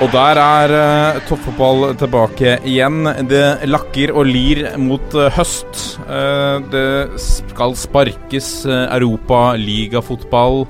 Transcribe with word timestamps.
Og 0.00 0.08
der 0.14 0.38
er 0.40 0.72
uh, 0.72 1.18
toppfotball 1.28 1.90
tilbake 2.00 2.54
igjen. 2.64 3.04
Det 3.28 3.66
lakker 3.68 4.14
og 4.16 4.30
lir 4.30 4.62
mot 4.80 5.12
uh, 5.12 5.26
høst. 5.36 5.98
Uh, 6.08 6.56
det 6.72 7.18
skal 7.20 7.74
sparkes 7.76 8.48
uh, 8.64 8.86
europaligafotball. 8.96 10.62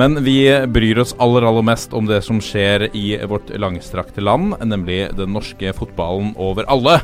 Men 0.00 0.16
vi 0.24 0.38
bryr 0.72 1.02
oss 1.02 1.12
aller 1.20 1.44
aller 1.44 1.66
mest 1.68 1.92
om 1.92 2.08
det 2.08 2.22
som 2.24 2.40
skjer 2.40 2.86
i 2.96 3.18
vårt 3.28 3.50
langstrakte 3.60 4.24
land, 4.24 4.54
nemlig 4.64 5.10
den 5.18 5.34
norske 5.36 5.74
fotballen 5.76 6.30
over 6.40 6.64
alle. 6.72 7.02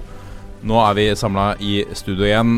Nå 0.64 0.78
er 0.86 0.94
vi 0.96 1.04
samla 1.20 1.50
i 1.60 1.74
studio 1.92 2.24
igjen. 2.24 2.54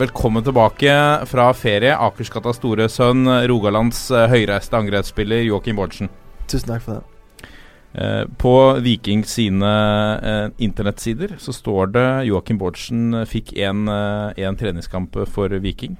Velkommen 0.00 0.46
tilbake 0.46 0.94
fra 1.28 1.50
ferie. 1.58 1.92
Akersgatas 1.92 2.62
store 2.62 2.86
sønn, 2.88 3.26
Rogalands 3.50 4.06
høyreiste 4.32 4.80
angrepsspiller 4.80 5.44
Joakim 5.50 5.82
Bårdsen. 5.82 6.08
Tusen 6.46 6.72
takk 6.72 6.86
for 6.86 7.00
det. 7.00 7.15
Eh, 7.96 8.28
på 8.36 8.72
Viking 8.72 9.24
sine 9.24 9.68
eh, 10.22 10.50
internettsider 10.58 11.36
så 11.38 11.52
står 11.52 11.86
det 11.94 12.08
Joakim 12.28 12.58
Bårdsen 12.60 13.14
eh, 13.14 13.24
fikk 13.24 13.54
en, 13.56 13.88
en 13.88 14.58
treningskamp 14.60 15.16
for 15.32 15.54
Viking, 15.64 15.96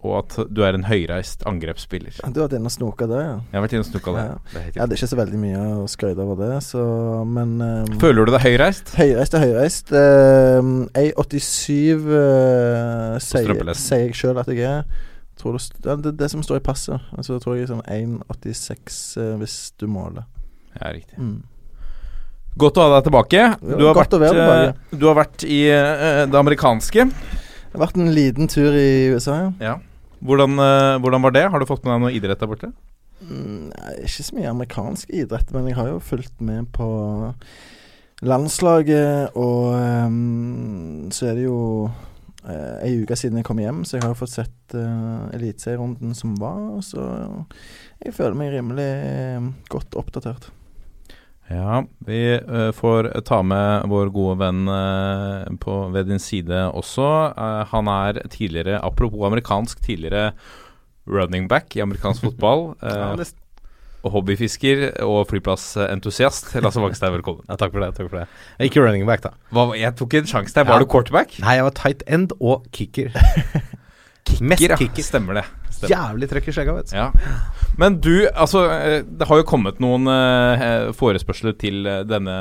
og 0.00 0.16
at 0.18 0.34
du 0.50 0.64
er 0.66 0.74
en 0.74 0.86
høyreist 0.88 1.44
angrepsspiller. 1.46 2.18
Du 2.18 2.40
har 2.40 2.48
vært 2.48 2.58
inne 2.58 2.70
og 2.70 2.74
snoka 2.74 3.06
det, 3.10 3.20
ja. 3.22 3.36
Jeg 3.52 3.58
har 3.58 3.66
vært 3.66 3.76
inne 3.76 3.86
og 3.86 3.90
snoka 3.92 4.16
det. 4.16 4.26
Ja. 4.26 4.34
det 4.50 4.60
er 4.64 4.66
ja. 4.66 4.88
Det 4.88 4.96
er 4.96 4.98
ikke 4.98 5.10
så 5.12 5.20
veldig 5.20 5.40
mye 5.44 5.62
å 5.76 5.86
skryte 5.94 6.26
over 6.26 6.42
det, 6.42 6.52
så 6.66 6.82
Men 7.28 7.56
um, 7.62 7.96
Føler 8.02 8.26
du 8.26 8.34
deg 8.34 8.46
høyreist? 8.48 8.94
Høyreist 8.98 9.38
er 9.38 9.46
høyreist. 9.46 9.94
Um, 9.94 10.76
1,87 10.98 12.10
uh, 12.10 13.22
sier, 13.22 13.74
sier 13.78 14.06
jeg 14.08 14.18
sjøl 14.18 14.42
at 14.42 14.50
jeg 14.50 14.66
er. 14.66 14.86
Tror 15.38 15.58
det, 15.58 15.98
det, 16.08 16.16
det 16.18 16.30
som 16.32 16.42
står 16.42 16.58
i 16.58 16.66
passet. 16.66 17.10
Altså, 17.14 17.36
jeg 17.36 17.44
tror 17.44 17.58
jeg 17.58 17.68
er 17.68 17.74
sånn 17.76 17.86
1,86 17.86 19.02
uh, 19.20 19.34
hvis 19.38 19.58
du 19.78 19.86
måler. 19.90 20.26
Ja, 20.80 20.92
riktig. 20.92 21.18
Mm. 21.18 21.42
Godt 22.60 22.78
å 22.78 22.84
ha 22.86 22.92
deg 22.96 23.08
tilbake. 23.08 23.46
Du 23.58 23.82
har, 23.82 23.96
vært, 23.98 24.14
eh, 24.14 24.30
tilbake. 24.30 24.98
du 25.00 25.08
har 25.08 25.16
vært 25.18 25.44
i 25.48 25.60
eh, 25.74 26.22
det 26.30 26.38
amerikanske. 26.38 27.08
Det 27.10 27.74
har 27.74 27.82
vært 27.82 27.98
en 27.98 28.14
liten 28.14 28.50
tur 28.50 28.76
i 28.78 29.10
USA, 29.10 29.40
ja. 29.40 29.52
Ja. 29.72 29.74
Hvordan, 30.24 30.54
eh, 30.62 30.94
hvordan 31.02 31.24
var 31.26 31.34
det? 31.34 31.48
Har 31.50 31.60
du 31.60 31.66
fått 31.66 31.82
med 31.84 31.96
deg 31.96 32.04
noe 32.04 32.14
idrett 32.14 32.38
der 32.40 32.50
borte? 32.50 32.70
Mm, 33.24 33.72
ikke 34.04 34.26
så 34.26 34.38
mye 34.38 34.52
amerikansk 34.52 35.10
idrett, 35.10 35.50
men 35.54 35.66
jeg 35.66 35.78
har 35.80 35.90
jo 35.90 36.00
fulgt 36.02 36.38
med 36.44 36.70
på 36.76 36.88
landslaget, 38.24 39.34
og 39.34 39.74
um, 39.74 41.10
så 41.12 41.30
er 41.30 41.38
det 41.38 41.46
jo 41.48 41.58
uh, 41.90 42.76
ei 42.84 42.94
uke 43.02 43.16
siden 43.18 43.40
jeg 43.40 43.48
kom 43.48 43.60
hjem, 43.60 43.82
så 43.84 43.96
jeg 43.96 44.04
har 44.04 44.14
jo 44.14 44.20
fått 44.22 44.36
sett 44.36 44.76
uh, 44.78 45.26
eliteserierunden 45.36 46.14
som 46.16 46.36
var, 46.40 46.78
så 46.86 47.04
jeg 48.04 48.14
føler 48.16 48.38
meg 48.38 48.54
rimelig 48.54 48.92
godt 49.72 49.98
oppdatert. 49.98 50.52
Ja, 51.52 51.84
vi 52.06 52.18
eh, 52.34 52.70
får 52.72 53.10
ta 53.28 53.42
med 53.44 53.84
vår 53.92 54.08
gode 54.14 54.38
venn 54.40 54.62
eh, 54.72 55.50
på, 55.60 55.74
ved 55.92 56.08
din 56.08 56.18
side 56.22 56.62
også. 56.72 57.04
Eh, 57.36 57.62
han 57.74 57.90
er 57.92 58.22
tidligere, 58.32 58.78
apropos 58.80 59.26
amerikansk, 59.28 59.82
tidligere 59.84 60.30
running 61.06 61.48
back 61.50 61.76
i 61.76 61.82
amerikansk 61.84 62.24
fotball. 62.30 62.70
og 64.04 64.12
hobbyfisker 64.12 64.86
og 65.04 65.26
flyplassentusiast. 65.30 66.50
Lasse 66.64 66.80
Wangstein, 66.80 67.12
velkommen. 67.18 67.44
Ja, 67.48 67.56
takk 67.60 67.72
for 67.76 67.80
det. 67.84 67.92
takk 67.96 68.08
for 68.10 68.18
det 68.22 68.26
Jeg 68.58 68.70
Ikke 68.72 68.84
running 68.84 69.06
back, 69.08 69.22
da. 69.24 69.30
Hva, 69.52 69.68
jeg 69.76 69.94
tok 70.00 70.16
en 70.20 70.26
sjanse 70.28 70.56
der. 70.56 70.64
Var 70.68 70.80
Ja. 70.80 70.84
du 70.84 70.90
quarterback? 70.92 71.36
Nei, 71.44 71.54
jeg 71.60 71.64
var 71.68 71.76
tight 71.76 72.02
end 72.08 72.32
og 72.40 72.64
kicker. 72.72 73.12
Mest 74.40 74.64
ja. 74.64 74.76
kicker. 74.80 75.04
Stemmer 75.06 75.40
det. 75.40 75.44
Stemmer. 75.70 75.92
Jævlig 75.94 76.28
trøkk 76.30 76.48
i 76.48 76.54
skjegga, 76.56 76.76
vet 76.78 76.92
du. 76.92 76.96
Ja. 76.96 77.10
Men 77.78 77.98
du, 78.02 78.12
altså 78.30 78.64
eh, 78.70 79.00
Det 79.04 79.28
har 79.28 79.40
jo 79.40 79.46
kommet 79.48 79.82
noen 79.82 80.08
eh, 80.10 80.92
forespørsler 80.96 81.56
til 81.60 81.84
eh, 81.90 82.04
denne 82.08 82.38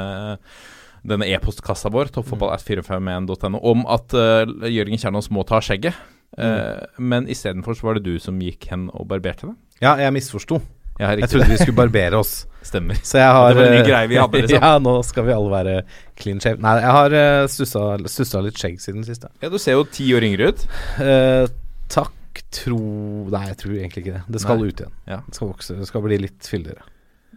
denne 1.03 1.27
e-postkassa 1.27 1.91
vår, 1.91 2.13
toppfotball.451.no, 2.15 3.59
om 3.59 3.81
at 3.91 4.13
eh, 4.15 4.69
Jørgen 4.71 5.01
Kjernås 5.01 5.27
må 5.35 5.43
ta 5.47 5.59
skjegget. 5.63 5.97
Uh, 6.33 6.79
Men 6.97 7.27
istedenfor 7.29 7.75
så 7.77 7.85
var 7.85 7.99
det 7.99 8.07
du 8.07 8.15
som 8.17 8.39
gikk 8.41 8.65
hen 8.71 8.87
og 8.89 9.05
barberte 9.11 9.51
det. 9.51 9.53
Ja, 9.83 9.91
jeg 10.01 10.15
misforsto. 10.15 10.57
Ja, 10.97 11.11
Jeg 11.17 11.29
trodde 11.29 11.49
vi 11.49 11.57
skulle 11.59 11.77
barbere 11.77 12.17
oss. 12.21 12.45
Stemmer. 12.63 12.97
Så 13.03 13.19
jeg 13.19 13.27
har 13.35 13.53
Det 13.53 13.59
var 13.59 13.67
en 13.67 13.73
ny 13.75 13.81
eh, 13.81 13.87
greie 13.87 14.09
vi 14.09 14.17
hadde, 14.17 14.41
liksom. 14.45 14.63
ja, 14.63 14.71
nå 14.81 14.93
skal 15.05 15.27
vi 15.27 15.33
alle 15.35 15.51
være 15.51 15.75
clean 16.17 16.39
shave. 16.41 16.61
Nei, 16.63 16.77
jeg 16.79 16.95
har 16.97 17.17
uh, 17.17 18.05
stussa 18.07 18.41
litt 18.45 18.61
skjegg 18.61 18.79
siden 18.81 19.05
sist. 19.05 19.27
Ja, 19.43 19.51
Du 19.51 19.59
ser 19.61 19.77
jo 19.77 19.85
ti 19.89 20.07
år 20.15 20.25
yngre 20.25 20.53
ut. 20.53 20.65
Uh, 21.01 21.45
takk, 21.91 22.41
tro 22.53 22.79
Nei, 23.33 23.45
jeg 23.51 23.59
tror 23.61 23.75
egentlig 23.77 24.03
ikke 24.05 24.17
det. 24.17 24.23
Det 24.35 24.41
skal 24.41 24.59
Nei. 24.61 24.71
ut 24.71 24.83
igjen. 24.83 24.97
Ja. 25.09 25.21
Det 25.27 25.37
skal 25.37 25.51
vokse. 25.51 25.77
Det 25.79 25.87
skal 25.89 26.05
bli 26.05 26.19
litt 26.23 26.49
fyldigere. 26.49 26.85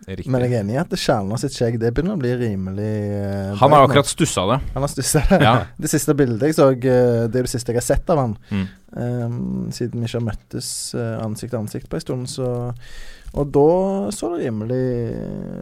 Riktig. 0.06 0.28
Men 0.30 0.44
jeg 0.44 0.52
er 0.52 0.60
enig 0.60 0.74
i 0.76 0.78
at 0.78 0.92
Kjernås 0.92 1.42
sitt 1.42 1.54
skjegg 1.56 1.78
Det 1.80 1.88
begynner 1.94 2.14
å 2.14 2.20
bli 2.20 2.30
rimelig 2.38 2.90
eh, 3.16 3.54
Han 3.58 3.72
har 3.72 3.86
akkurat 3.86 4.06
stussa 4.06 4.44
det. 4.50 4.58
Han 4.74 4.84
har 4.84 4.92
stussa. 4.92 5.22
Ja. 5.40 5.54
det 5.82 5.90
siste 5.90 6.14
bildet 6.18 6.50
jeg 6.50 6.56
så, 6.58 6.68
eh, 6.76 7.24
det 7.26 7.40
er 7.40 7.48
det 7.48 7.50
siste 7.50 7.72
jeg 7.72 7.80
har 7.80 7.86
sett 7.86 8.12
av 8.12 8.20
han. 8.20 8.36
Mm. 8.52 8.66
Um, 8.96 9.38
siden 9.74 10.00
vi 10.00 10.08
ikke 10.08 10.20
har 10.20 10.26
møttes 10.28 10.68
eh, 10.96 11.14
ansikt 11.24 11.54
til 11.54 11.60
ansikt 11.62 11.88
på 11.90 11.98
en 11.98 12.04
stund, 12.04 12.28
så 12.30 12.50
Og 13.36 13.50
da 13.52 13.66
så 14.14 14.30
det 14.32 14.46
rimelig 14.46 14.82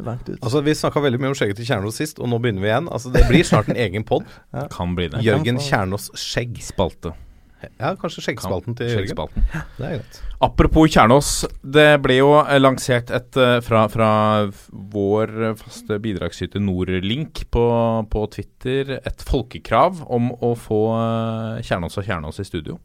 langt 0.05 0.28
ut. 0.28 0.39
Altså, 0.43 0.61
Vi 0.66 0.75
snakka 0.78 1.03
veldig 1.03 1.22
mye 1.22 1.33
om 1.33 1.39
skjegget 1.39 1.62
til 1.62 1.71
Kjernås 1.71 2.03
sist, 2.03 2.21
og 2.21 2.28
nå 2.31 2.39
begynner 2.43 2.62
vi 2.62 2.71
igjen. 2.72 2.91
Altså, 2.93 3.15
Det 3.15 3.25
blir 3.31 3.47
snart 3.47 3.71
en 3.72 3.81
egen 3.87 4.05
pod. 4.05 4.27
Kan 4.75 4.99
bli 4.99 5.09
det. 5.15 5.25
Jørgen 5.25 5.62
Kjernås 5.62 6.11
skjegg. 6.19 6.61
Spalte. 6.62 7.15
Ja, 7.81 7.95
kanskje 8.01 8.23
skjeggspalten 8.27 8.77
til 8.79 8.91
Jørgen. 8.93 9.43
Ja, 9.53 9.63
Det 9.79 9.87
er 9.87 9.97
greit. 9.99 10.21
Apropos 10.45 10.91
Kjernås. 10.93 11.33
Det 11.63 11.89
ble 12.05 12.19
jo 12.19 12.31
lansert 12.61 13.11
et 13.15 13.37
eh, 13.41 13.59
fra, 13.65 13.87
fra 13.93 14.11
vår 14.71 15.55
faste 15.61 15.99
bidragsyter 16.05 16.63
Nordlink 16.63 17.45
på, 17.55 17.67
på 18.11 18.25
Twitter 18.35 18.99
et 19.01 19.25
folkekrav 19.27 20.05
om 20.13 20.33
å 20.45 20.55
få 20.59 20.81
eh, 20.99 21.63
Kjernås 21.67 22.01
og 22.01 22.09
Kjernås 22.09 22.43
i 22.43 22.49
studio. 22.49 22.79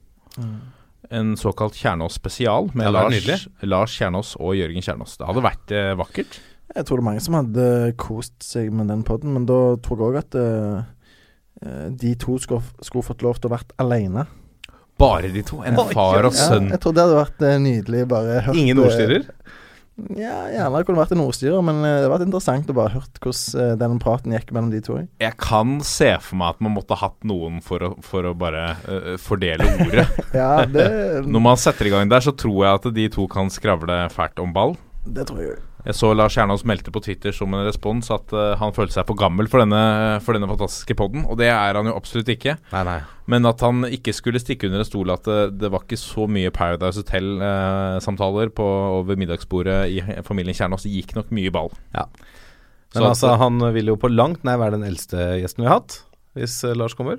En 1.10 1.34
såkalt 1.40 1.76
Kjernås 1.80 2.20
spesial 2.20 2.70
med 2.78 2.86
Ja, 2.86 2.92
Lars. 2.94 3.48
Lars 3.66 3.98
Kjernås 3.98 4.36
og 4.38 4.56
Jørgen 4.60 4.84
Kjernås. 4.86 5.18
Det 5.18 5.28
hadde 5.30 5.44
vært 5.46 5.74
eh, 5.74 5.94
vakkert. 5.98 6.40
Jeg 6.76 6.86
tror 6.86 7.00
det 7.00 7.02
er 7.02 7.08
mange 7.08 7.22
som 7.26 7.38
hadde 7.40 7.68
kost 7.98 8.36
seg 8.46 8.70
med 8.76 8.92
den 8.92 9.02
poden, 9.08 9.34
men 9.34 9.48
da 9.50 9.58
tror 9.82 9.98
jeg 9.98 10.12
òg 10.12 10.18
at 10.20 10.36
eh, 10.38 10.84
eh, 11.66 11.88
de 11.98 12.12
to 12.22 12.38
skulle, 12.42 12.62
skulle 12.86 13.08
fått 13.08 13.26
lov 13.26 13.40
til 13.40 13.50
å 13.50 13.56
vært 13.56 13.74
aleine. 13.82 14.28
Bare 15.00 15.32
de 15.32 15.42
to. 15.48 15.62
En 15.64 15.78
far 15.94 16.26
og 16.28 16.34
Ja, 16.36 16.48
sønn. 16.52 16.70
jeg 16.74 16.80
tror 16.84 16.96
det 16.98 17.06
hadde 17.06 17.20
vært 17.22 17.46
eh, 17.48 17.58
nydelig. 17.64 18.06
Bare 18.12 18.42
hørt 18.46 18.60
Ingen 18.60 18.78
eh, 18.82 18.86
ordstyrer? 18.90 19.28
Ja, 20.16 20.46
gjerne 20.48 20.80
det 20.80 20.88
kunne 20.88 21.02
vært 21.02 21.12
en 21.12 21.22
ordstyrer, 21.26 21.60
men 21.66 21.82
eh, 21.84 21.98
det 21.98 22.04
hadde 22.06 22.12
vært 22.14 22.26
interessant 22.30 22.70
å 22.72 22.76
bare 22.78 22.94
hørt 22.94 23.18
hvordan 23.20 23.80
den 23.82 23.98
praten 24.00 24.32
gikk 24.36 24.54
mellom 24.56 24.70
de 24.72 24.80
to. 24.86 25.00
Jeg 25.20 25.36
kan 25.44 25.74
se 25.84 26.14
for 26.24 26.40
meg 26.40 26.54
at 26.56 26.62
man 26.64 26.76
måtte 26.78 26.96
hatt 27.00 27.18
noen 27.28 27.60
for 27.66 27.84
å, 27.84 27.90
for 28.06 28.30
å 28.30 28.32
bare 28.40 28.64
uh, 28.88 29.16
fordele 29.20 29.68
ordet. 29.84 30.06
Ja, 30.40 30.64
det, 30.68 30.86
Når 31.28 31.44
man 31.44 31.60
setter 31.60 31.90
i 31.90 31.92
gang 31.92 32.08
der, 32.12 32.24
så 32.24 32.32
tror 32.32 32.62
jeg 32.64 32.80
at 32.80 32.88
de 32.96 33.10
to 33.12 33.28
kan 33.32 33.52
skravle 33.52 34.06
fælt 34.14 34.40
om 34.40 34.54
ball. 34.56 34.78
det 35.04 35.28
tror 35.28 35.44
jeg. 35.44 35.60
Jeg 35.90 35.98
så 35.98 36.12
Lars 36.14 36.36
Kjernås 36.38 36.62
meldte 36.70 36.92
på 36.94 37.02
Twitter 37.02 37.34
som 37.34 37.50
en 37.58 37.64
respons 37.66 38.12
at 38.14 38.30
uh, 38.36 38.52
han 38.60 38.76
følte 38.76 38.94
seg 39.00 39.08
for 39.10 39.18
gammel 39.18 39.48
for 39.50 39.64
denne, 39.64 39.80
for 40.22 40.38
denne 40.38 40.46
fantastiske 40.52 40.94
podden, 41.00 41.24
og 41.26 41.40
det 41.42 41.48
er 41.50 41.80
han 41.80 41.90
jo 41.90 41.96
absolutt 41.98 42.30
ikke. 42.30 42.54
Nei, 42.76 42.84
nei. 42.86 43.00
Men 43.34 43.50
at 43.50 43.64
han 43.66 43.88
ikke 43.90 44.14
skulle 44.14 44.42
stikke 44.42 44.70
under 44.70 44.84
en 44.84 44.88
stol 44.90 45.10
at 45.16 45.26
det, 45.26 45.40
det 45.64 45.72
var 45.74 45.82
ikke 45.88 45.98
så 45.98 46.28
mye 46.30 46.52
Paradise 46.54 47.02
Hotel-samtaler 47.02 48.52
på 48.54 48.68
over 49.00 49.18
middagsbordet 49.18 49.80
i 49.96 49.98
familien 50.28 50.58
Kjernås. 50.58 50.86
Det 50.86 50.94
gikk 50.94 51.16
nok 51.18 51.34
mye 51.34 51.54
ball. 51.58 51.74
Ja. 51.96 52.06
Så 52.94 53.00
Men 53.02 53.04
at- 53.04 53.10
altså, 53.16 53.34
han 53.42 53.60
vil 53.74 53.92
jo 53.92 53.98
på 54.02 54.14
langt 54.14 54.46
nær 54.46 54.62
være 54.62 54.78
den 54.78 54.86
eldste 54.88 55.18
gjesten 55.42 55.66
vi 55.66 55.70
har 55.70 55.80
hatt, 55.82 56.04
hvis 56.38 56.60
eh, 56.70 56.78
Lars 56.78 56.94
kommer. 56.98 57.18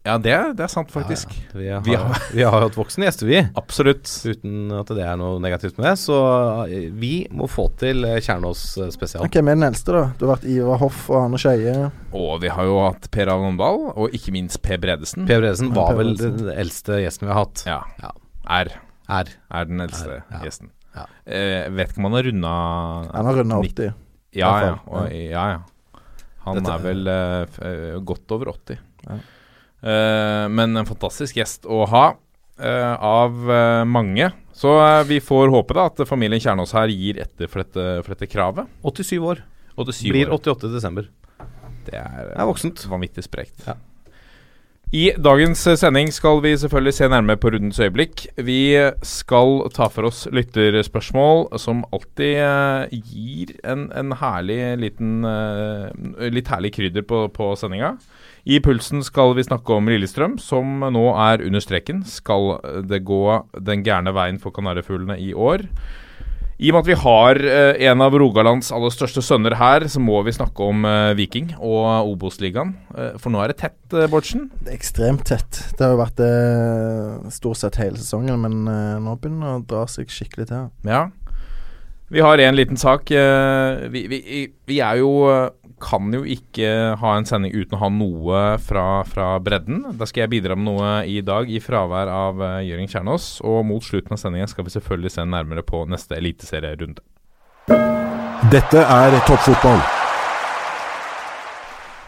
Ja, 0.00 0.14
det, 0.16 0.32
det 0.56 0.64
er 0.64 0.70
sant, 0.72 0.88
faktisk. 0.88 1.28
Vi 1.52 1.66
har, 1.68 1.82
Vi 1.84 1.92
har- 1.94 2.20
vi 2.32 2.40
har 2.42 2.54
hatt 2.64 2.76
voksne 2.78 3.04
gjester, 3.04 3.26
vi. 3.28 3.40
Absolutt. 3.60 4.08
Uten 4.24 4.70
at 4.72 4.88
det 4.96 5.02
er 5.04 5.18
noe 5.20 5.36
negativt 5.44 5.76
med 5.76 5.90
det. 5.90 5.98
Så 6.00 6.16
eh, 6.64 6.86
vi 6.96 7.26
må 7.36 7.44
få 7.52 7.66
til 7.76 8.06
eh, 8.08 8.16
Kjernås 8.24 8.62
eh, 8.80 8.88
spesial. 8.94 9.26
Hvem 9.28 9.50
er 9.52 9.58
den 9.58 9.66
eldste, 9.68 9.92
da? 9.92 10.06
Du 10.16 10.24
har 10.24 10.38
vært 10.38 10.46
Ivar 10.48 10.78
Hoff 10.80 11.02
og 11.12 11.18
Arne 11.26 11.40
Skeie. 11.42 11.74
Og 12.16 12.40
vi 12.40 12.48
har 12.48 12.64
jo 12.64 12.78
hatt 12.86 13.10
Per 13.12 13.28
Alvendal, 13.28 13.82
og 13.92 14.16
ikke 14.16 14.32
minst 14.32 14.62
Per 14.64 14.80
Bredesen. 14.80 15.26
Per 15.28 15.42
Bredesen 15.44 15.74
var 15.76 15.90
Per 15.92 15.98
vel 16.00 16.14
Bredesen. 16.14 16.38
den 16.46 16.58
eldste 16.64 17.00
gjesten 17.04 17.28
vi 17.28 17.32
har 17.34 17.40
hatt. 17.44 17.64
Ja. 17.68 17.80
Ja. 18.00 18.12
Er. 18.60 18.70
Er. 19.10 19.28
er 19.52 19.68
den 19.68 19.82
eldste 19.84 20.14
Er, 20.16 20.22
ja. 20.32 20.40
gjesten. 20.46 20.70
Ja. 20.96 21.04
Eh, 21.28 21.68
vet 21.76 21.92
ikke 21.92 22.00
om 22.00 22.08
han 22.08 22.16
har 22.16 22.24
runda 22.26 22.54
Han 23.12 23.28
har 23.28 23.36
runda 23.42 23.60
80. 23.68 23.92
Ja, 24.38 24.48
ja. 24.64 24.72
Og, 24.88 25.12
ja, 25.12 25.44
ja. 25.58 26.00
Han 26.46 26.56
Dette- 26.56 26.72
er 26.72 26.82
vel 26.88 27.12
eh, 27.12 28.00
godt 28.08 28.32
over 28.32 28.54
80. 28.56 28.80
Ja. 29.04 29.18
Eh, 29.80 30.46
men 30.52 30.76
en 30.76 30.88
fantastisk 30.88 31.38
gjest 31.40 31.64
å 31.64 31.84
ha 31.88 32.04
eh, 32.60 32.94
av 32.94 33.50
eh, 33.50 33.84
mange. 33.88 34.30
Så 34.60 34.74
vi 35.08 35.22
får 35.24 35.52
håpe 35.54 35.76
da 35.76 35.86
at 35.88 36.02
familien 36.08 36.42
Kjernås 36.42 36.74
her 36.76 36.90
gir 36.92 37.22
etter 37.22 37.48
for 37.48 37.62
dette, 37.62 37.84
for 38.04 38.12
dette 38.12 38.28
kravet. 38.28 38.68
87 38.84 39.14
år. 39.24 39.44
Og 39.78 39.86
til 39.88 39.96
syv 39.96 40.12
Blir 40.12 40.34
88 40.36 40.68
i 40.68 40.74
desember. 40.74 41.06
Det 41.86 41.96
er, 41.96 42.34
Det 42.34 42.36
er 42.36 42.50
voksent. 42.50 42.82
vanvittig 42.90 43.24
sprekt. 43.24 43.64
Ja. 43.64 43.78
I 44.92 45.12
dagens 45.16 45.62
sending 45.78 46.10
skal 46.12 46.42
vi 46.42 46.50
selvfølgelig 46.58 46.92
se 46.96 47.08
nærmere 47.08 47.38
på 47.40 47.52
rundens 47.54 47.78
øyeblikk. 47.80 48.26
Vi 48.36 48.74
skal 49.06 49.62
ta 49.72 49.86
for 49.88 50.10
oss 50.10 50.24
lytterspørsmål, 50.34 51.46
som 51.62 51.84
alltid 51.94 52.90
gir 52.90 53.54
en, 53.62 53.86
en 53.94 54.16
herlig 54.18 54.58
liten 54.82 55.22
Litt 56.34 56.50
herlig 56.50 56.74
krydder 56.74 57.06
på, 57.06 57.28
på 57.32 57.52
sendinga. 57.56 57.94
I 58.44 58.60
Pulsen 58.64 59.04
skal 59.04 59.34
vi 59.36 59.44
snakke 59.44 59.76
om 59.76 59.88
Lillestrøm, 59.90 60.38
som 60.40 60.84
nå 60.92 61.06
er 61.12 61.44
under 61.44 61.64
streken. 61.64 62.04
Skal 62.08 62.54
det 62.88 63.02
gå 63.08 63.24
den 63.60 63.84
gærne 63.86 64.14
veien 64.16 64.40
for 64.40 64.54
kanarifuglene 64.56 65.18
i 65.20 65.34
år? 65.34 65.66
I 66.60 66.68
og 66.68 66.76
med 66.76 66.82
at 66.82 66.88
vi 66.90 66.96
har 67.00 67.38
eh, 67.40 67.78
en 67.88 68.02
av 68.04 68.14
Rogalands 68.20 68.68
aller 68.76 68.92
største 68.92 69.22
sønner 69.24 69.54
her, 69.56 69.86
så 69.88 70.00
må 70.02 70.18
vi 70.26 70.34
snakke 70.36 70.66
om 70.68 70.84
eh, 70.84 71.14
Viking 71.16 71.54
og 71.56 72.10
Obos-ligaen. 72.10 72.74
Eh, 72.92 73.14
for 73.16 73.32
nå 73.32 73.40
er 73.40 73.54
det 73.54 73.62
tett, 73.62 73.78
uh, 73.94 74.04
Bårdsen. 74.12 74.50
Det 74.60 74.74
er 74.74 74.76
ekstremt 74.76 75.24
tett. 75.30 75.62
Det 75.72 75.86
har 75.86 75.94
jo 75.94 76.02
vært 76.02 76.20
det 76.20 77.32
stort 77.32 77.62
sett 77.62 77.80
hele 77.80 77.96
sesongen, 77.96 78.44
men 78.44 78.68
eh, 78.68 79.00
nå 79.00 79.16
begynner 79.16 79.46
det 79.46 79.54
å 79.54 79.64
dra 79.72 79.86
seg 79.88 80.12
skikkelig 80.12 80.50
til. 80.52 80.68
Ja. 80.84 81.06
Vi 82.12 82.20
har 82.20 82.38
en 82.38 82.56
liten 82.56 82.76
sak. 82.76 83.10
eh, 83.10 83.88
vi, 83.88 84.06
vi, 84.10 84.48
vi 84.66 84.78
er 84.82 84.98
jo 84.98 85.10
eh, 85.30 85.50
Kan 85.80 86.10
jo 86.12 86.24
ikke 86.26 86.96
ha 87.00 87.12
en 87.16 87.24
sending 87.24 87.54
uten 87.54 87.78
å 87.78 87.80
ha 87.80 87.88
noe 87.88 88.40
fra, 88.60 89.00
fra 89.08 89.28
bredden. 89.40 89.94
Da 89.96 90.04
skal 90.04 90.26
jeg 90.26 90.32
bidra 90.34 90.56
med 90.58 90.66
noe 90.66 90.90
i 91.08 91.22
dag, 91.24 91.48
i 91.48 91.62
fravær 91.62 92.10
av 92.12 92.36
Gjøring 92.36 92.68
Jørgen 92.68 92.92
Kjernås. 92.92 93.30
Og 93.46 93.62
mot 93.64 93.86
slutten 93.86 94.12
av 94.12 94.20
sendingen 94.20 94.50
skal 94.50 94.66
vi 94.66 94.74
selvfølgelig 94.74 95.14
se 95.14 95.24
nærmere 95.24 95.64
på 95.64 95.86
neste 95.88 96.18
eliteserierunde. 96.20 97.00
Dette 98.52 98.84
er 98.84 99.16
toppfotball. 99.24 99.80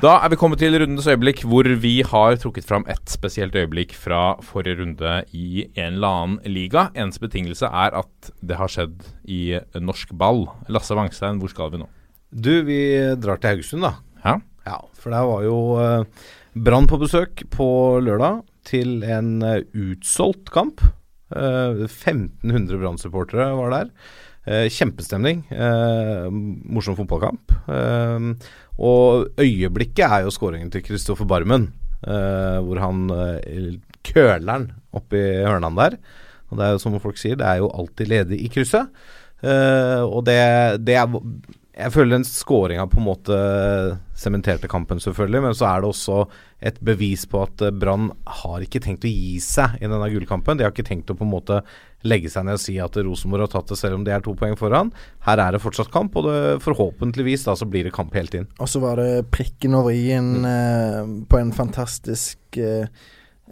Da 0.02 0.16
er 0.18 0.32
vi 0.32 0.36
kommet 0.40 0.58
til 0.58 0.74
rundens 0.74 1.06
øyeblikk, 1.06 1.44
hvor 1.46 1.62
vi 1.78 1.92
har 2.02 2.34
trukket 2.42 2.64
fram 2.66 2.82
ett 2.90 3.06
spesielt 3.06 3.54
øyeblikk 3.54 3.92
fra 3.94 4.32
forrige 4.42 4.80
runde 4.80 5.12
i 5.30 5.68
en 5.78 5.92
eller 5.92 6.16
annen 6.16 6.48
liga. 6.50 6.88
Eneste 6.98 7.22
betingelse 7.22 7.68
er 7.70 7.94
at 8.00 8.30
det 8.42 8.58
har 8.58 8.72
skjedd 8.72 9.04
i 9.30 9.60
norsk 9.78 10.10
ball. 10.18 10.48
Lasse 10.66 10.96
Wangstein, 10.98 11.38
hvor 11.38 11.52
skal 11.52 11.70
vi 11.70 11.84
nå? 11.84 11.86
Du, 12.34 12.50
vi 12.66 12.80
drar 13.22 13.38
til 13.38 13.52
Haugesund, 13.52 13.86
da. 13.86 13.92
Ja. 14.24 14.34
Ja, 14.66 14.80
for 14.98 15.14
der 15.14 15.28
var 15.30 15.46
jo 15.46 15.60
eh, 15.78 16.26
Brann 16.66 16.90
på 16.90 16.98
besøk 16.98 17.44
på 17.54 17.68
lørdag 18.02 18.42
til 18.66 19.04
en 19.06 19.36
eh, 19.46 19.62
utsolgt 19.70 20.50
kamp. 20.50 20.82
Eh, 21.30 21.86
1500 21.86 22.74
Brann-supportere 22.82 23.52
var 23.54 23.70
der. 23.78 23.94
Eh, 24.50 24.66
kjempestemning. 24.66 25.44
Eh, 25.54 26.26
morsom 26.34 26.98
fotballkamp. 26.98 27.54
Eh, 27.70 28.30
og 28.78 29.28
øyeblikket 29.40 30.04
er 30.06 30.24
jo 30.24 30.32
skåringen 30.32 30.70
til 30.72 30.84
Kristoffer 30.84 31.28
Barmen, 31.28 31.70
eh, 32.06 32.58
hvor 32.64 32.80
han 32.80 33.08
eh, 33.12 33.80
køler 34.06 34.46
den 34.46 34.70
oppi 34.92 35.20
hørnene 35.44 35.76
der. 35.76 35.98
Og 36.50 36.58
det 36.58 36.66
er 36.66 36.76
jo 36.76 36.82
som 36.82 37.00
folk 37.00 37.20
sier, 37.20 37.38
det 37.40 37.48
er 37.48 37.62
jo 37.62 37.72
alltid 37.72 38.10
ledig 38.10 38.40
i 38.44 38.48
krysset. 38.52 38.88
Eh, 39.42 40.02
og 40.02 40.24
det, 40.28 40.38
det 40.84 40.96
er 41.00 41.08
jeg 41.72 41.92
føler 41.94 42.18
den 42.18 42.26
skåringa 42.28 42.84
på 42.92 42.98
en 43.00 43.06
måte 43.06 43.36
sementerte 44.18 44.68
kampen, 44.68 45.00
selvfølgelig. 45.00 45.40
Men 45.46 45.54
så 45.56 45.70
er 45.70 45.80
det 45.80 45.88
også 45.88 46.18
et 46.68 46.76
bevis 46.84 47.24
på 47.30 47.40
at 47.46 47.64
eh, 47.64 47.72
Brann 47.72 48.10
har 48.42 48.64
ikke 48.64 48.82
tenkt 48.84 49.06
å 49.08 49.12
gi 49.12 49.38
seg 49.42 49.78
i 49.80 49.88
denne 49.88 50.10
gullkampen. 50.12 50.58
De 50.58 50.66
har 50.66 50.74
ikke 50.74 50.86
tenkt 50.86 51.10
å 51.10 51.16
på 51.16 51.24
en 51.24 51.32
måte 51.32 51.62
legge 52.04 52.28
seg 52.30 52.44
ned 52.44 52.58
og 52.58 52.62
si 52.62 52.76
at 52.82 52.98
Rosenborg 53.00 53.46
har 53.46 53.52
tatt 53.54 53.72
det, 53.72 53.78
selv 53.80 53.96
om 53.96 54.04
de 54.04 54.12
er 54.12 54.24
to 54.24 54.34
poeng 54.36 54.56
foran. 54.58 54.92
Her 55.24 55.40
er 55.40 55.56
det 55.56 55.62
fortsatt 55.64 55.92
kamp, 55.94 56.18
og 56.18 56.28
det, 56.28 56.42
forhåpentligvis 56.64 57.46
da 57.48 57.56
så 57.56 57.68
blir 57.70 57.88
det 57.88 57.94
kamp 57.96 58.12
hele 58.18 58.28
tiden. 58.28 58.50
Og 58.60 58.68
så 58.68 58.82
var 58.82 59.00
det 59.00 59.30
prikken 59.32 59.78
over 59.78 59.96
i-en 59.96 60.44
eh, 60.44 61.00
på 61.24 61.40
en 61.40 61.54
fantastisk 61.56 62.60
eh, 62.60 62.84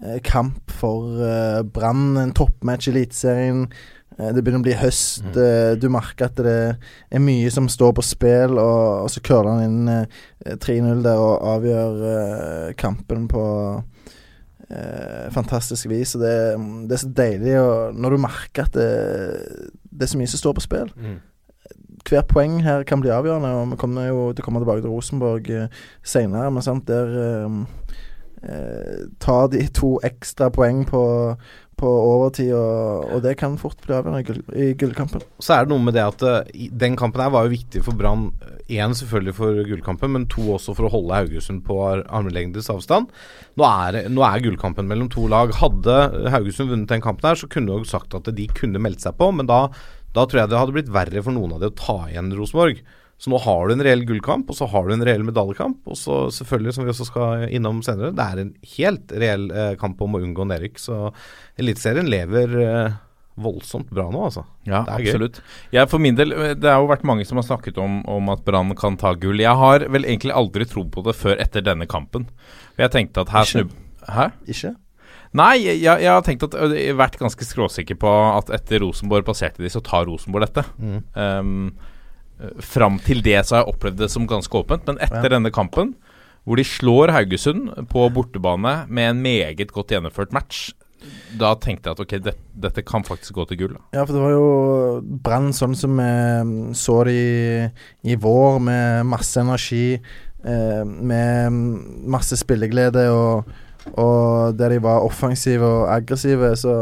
eh, 0.03 0.21
kamp 0.27 0.77
for 0.83 1.25
eh, 1.25 1.63
Brann. 1.65 2.13
En 2.21 2.37
toppmatch 2.37 2.91
i 2.91 2.95
Eliteserien. 2.99 3.65
Eh, 4.21 4.33
det 4.35 4.43
begynner 4.45 4.63
å 4.63 4.69
bli 4.69 4.77
høst. 4.79 5.25
Mm. 5.31 5.39
eh, 5.45 5.73
du 5.81 5.89
merker 5.93 6.29
at 6.29 6.41
det 6.41 6.59
er 6.77 7.25
mye 7.25 7.51
som 7.53 7.69
står 7.71 7.95
på 7.97 8.05
spill, 8.07 8.59
og, 8.61 9.09
så 9.13 9.23
køler 9.25 9.55
han 9.55 9.65
inn 9.67 9.95
eh, 9.95 10.21
3-0 10.61 11.05
der 11.07 11.23
og 11.23 11.49
avgjør 11.55 12.05
eh, 12.11 12.69
kampen 12.81 13.27
på 13.31 13.45
eh, 14.69 15.27
fantastisk 15.35 15.91
vis. 15.93 16.15
Og 16.17 16.25
det, 16.25 16.37
det 16.91 16.97
er 16.97 17.05
så 17.05 17.13
deilig 17.23 17.59
når 17.97 18.17
du 18.17 18.23
merker 18.27 18.69
at 18.69 18.77
det, 18.77 18.93
det 19.91 20.07
er 20.07 20.15
så 20.15 20.21
mye 20.21 20.31
som 20.31 20.45
står 20.45 20.61
på 20.61 20.69
spill 20.69 20.95
hvert 22.09 22.31
poeng 22.31 22.63
her 22.65 22.83
kan 22.89 23.03
bli 23.03 23.11
avgjørende. 23.13 23.51
Og 23.61 23.73
vi 23.75 23.77
kommer 23.79 24.09
jo 24.09 24.23
til 24.33 24.43
å 24.43 24.47
komme 24.47 24.63
tilbake 24.63 24.83
til 24.83 24.91
Rosenborg 24.91 25.51
seinere, 26.03 26.49
men 26.51 26.65
sant, 26.65 26.89
der 26.89 27.13
uh, 27.45 29.05
tar 29.21 29.51
de 29.53 29.61
to 29.77 29.93
ekstra 30.07 30.49
poeng 30.55 30.83
på, 30.89 31.03
på 31.81 31.89
overtid, 31.89 32.53
og, 32.57 33.09
og 33.17 33.23
det 33.25 33.35
kan 33.41 33.57
fort 33.61 33.81
bli 33.85 33.97
avgjørende 33.97 34.21
i, 34.21 34.29
gull, 34.29 34.75
gullkampen. 34.83 35.25
Så 35.43 35.57
er 35.57 35.65
det 35.67 35.73
noe 35.73 35.83
med 35.83 35.97
det 35.97 36.05
at 36.05 36.25
uh, 36.27 36.69
den 36.85 36.99
kampen 37.01 37.25
her 37.25 37.33
var 37.35 37.47
jo 37.47 37.55
viktig 37.55 37.83
for 37.87 37.97
Brann. 37.99 38.29
Én 38.71 38.95
selvfølgelig 38.95 39.35
for 39.35 39.61
gullkampen, 39.67 40.13
men 40.15 40.29
to 40.31 40.45
også 40.55 40.77
for 40.79 40.87
å 40.87 40.93
holde 40.93 41.17
Haugesund 41.17 41.65
på 41.67 41.79
ar- 41.83 42.05
armlengdes 42.07 42.71
avstand. 42.71 43.11
Nå 43.59 43.67
er, 43.67 44.03
nå 44.13 44.23
er 44.27 44.45
gullkampen 44.45 44.87
mellom 44.91 45.11
to 45.11 45.27
lag. 45.33 45.57
Hadde 45.59 45.97
Haugesund 46.31 46.71
vunnet 46.71 46.93
den 46.93 47.03
kampen 47.05 47.27
her, 47.33 47.41
så 47.41 47.51
kunne 47.51 47.81
du 47.81 47.89
sagt 47.89 48.15
at 48.15 48.31
de 48.37 48.47
kunne 48.55 48.83
meldt 48.83 49.03
seg 49.03 49.17
på, 49.19 49.33
men 49.35 49.51
da, 49.51 49.65
da 50.15 50.27
tror 50.29 50.45
jeg 50.45 50.53
det 50.53 50.61
hadde 50.61 50.77
blitt 50.77 50.95
verre 50.95 51.25
for 51.27 51.35
noen 51.35 51.57
av 51.57 51.65
de 51.65 51.73
å 51.73 51.79
ta 51.81 51.99
igjen 52.13 52.31
Rosenborg. 52.37 52.85
Så 53.21 53.29
nå 53.29 53.37
har 53.45 53.69
du 53.69 53.75
en 53.75 53.85
reell 53.85 54.07
gullkamp, 54.09 54.49
og 54.49 54.57
så 54.57 54.65
har 54.73 54.87
du 54.89 54.95
en 54.95 55.05
reell 55.05 55.27
medaljekamp. 55.27 55.83
Og 55.93 55.99
så 56.01 56.23
selvfølgelig, 56.33 56.73
som 56.73 56.87
vi 56.87 56.93
også 56.95 57.07
skal 57.11 57.43
innom 57.53 57.83
senere, 57.85 58.15
det 58.17 58.25
er 58.25 58.41
en 58.41 58.55
helt 58.79 59.13
reell 59.13 59.45
eh, 59.53 59.75
kamp 59.81 60.01
om 60.07 60.17
å 60.17 60.23
unngå 60.25 60.47
nedrykk. 60.49 60.81
Så 60.81 60.97
Eliteserien 61.61 62.09
lever 62.09 62.57
eh, 62.65 62.97
voldsomt 63.41 63.93
bra 63.93 64.07
nå, 64.13 64.25
altså. 64.31 64.47
Ja, 64.65 64.81
Det 64.89 64.95
er 64.95 65.05
gøy. 65.05 65.11
absolutt. 65.13 65.43
Jeg 65.77 65.93
for 65.93 66.01
min 66.01 66.17
del, 66.17 66.33
eh, 66.33 66.55
Det 66.57 66.73
har 66.73 66.81
jo 66.81 66.89
vært 66.89 67.05
mange 67.05 67.29
som 67.29 67.37
har 67.37 67.45
snakket 67.45 67.77
om, 67.85 68.01
om 68.09 68.33
at 68.33 68.45
Brann 68.49 68.73
kan 68.81 68.97
ta 68.97 69.13
gull. 69.13 69.45
Jeg 69.45 69.53
har 69.57 69.85
vel 69.93 70.09
egentlig 70.09 70.33
aldri 70.33 70.65
trodd 70.65 70.89
på 70.97 71.05
det 71.05 71.17
før 71.21 71.37
etter 71.45 71.61
denne 71.69 71.85
kampen. 71.87 72.25
For 72.73 72.87
jeg 72.89 72.97
tenkte 72.97 73.27
at 73.27 73.37
her 73.37 73.45
snub... 73.53 73.77
Hæ? 74.09 74.31
Ikke? 74.49 74.73
Nei, 75.37 75.53
jeg, 75.63 75.85
jeg 75.85 76.09
har 76.11 76.25
tenkt 76.27 76.49
at 76.49 76.57
jeg 76.57 76.89
har 76.91 76.97
vært 76.99 77.21
ganske 77.21 77.45
skråsikker 77.47 78.01
på 78.01 78.11
at 78.41 78.49
etter 78.57 78.81
Rosenborg 78.83 79.29
passerte 79.29 79.63
de, 79.63 79.69
så 79.71 79.83
tar 79.85 80.09
Rosenborg 80.09 80.49
dette. 80.49 80.65
Mm. 80.81 81.03
Um, 81.15 81.90
fram 82.65 82.99
til 83.05 83.23
det 83.23 83.39
så 83.47 83.57
har 83.57 83.65
jeg 83.65 83.75
opplevd 83.75 83.99
det 84.05 84.11
som 84.13 84.27
ganske 84.31 84.55
åpent, 84.63 84.87
men 84.87 84.99
etter 85.03 85.29
Ja. 85.29 85.35
denne 85.37 85.51
kampen, 85.53 85.95
hvor 86.47 86.57
de 86.57 86.65
slår 86.65 87.13
Haugesund 87.13 87.69
på 87.93 88.07
bortebane 88.15 88.87
med 88.89 89.11
en 89.11 89.23
meget 89.23 89.73
godt 89.73 89.89
gjennomført 89.93 90.33
match, 90.33 90.71
da 91.41 91.55
tenkte 91.57 91.89
jeg 91.89 91.97
at 91.97 92.01
ok, 92.01 92.15
det, 92.25 92.35
dette 92.61 92.83
kan 92.85 93.05
faktisk 93.05 93.33
gå 93.35 93.45
til 93.49 93.57
gull. 93.63 93.77
Ja, 93.95 94.03
for 94.05 94.13
det 94.13 94.21
var 94.21 94.33
jo 94.35 95.01
Brann 95.25 95.53
sånn 95.57 95.75
som 95.77 95.95
vi 95.97 96.09
mm, 96.45 96.75
så 96.77 97.05
det 97.09 97.15
i, 97.17 97.71
i 98.13 98.17
vår, 98.21 98.59
med 98.61 99.07
masse 99.09 99.41
energi, 99.41 99.95
eh, 100.45 100.83
med 100.85 101.57
masse 102.05 102.37
spilleglede, 102.37 103.07
og, 103.17 103.49
og 103.97 104.57
der 104.61 104.75
de 104.77 104.83
var 104.85 105.01
offensive 105.07 105.65
og 105.65 105.89
aggressive, 105.95 106.53
så 106.61 106.75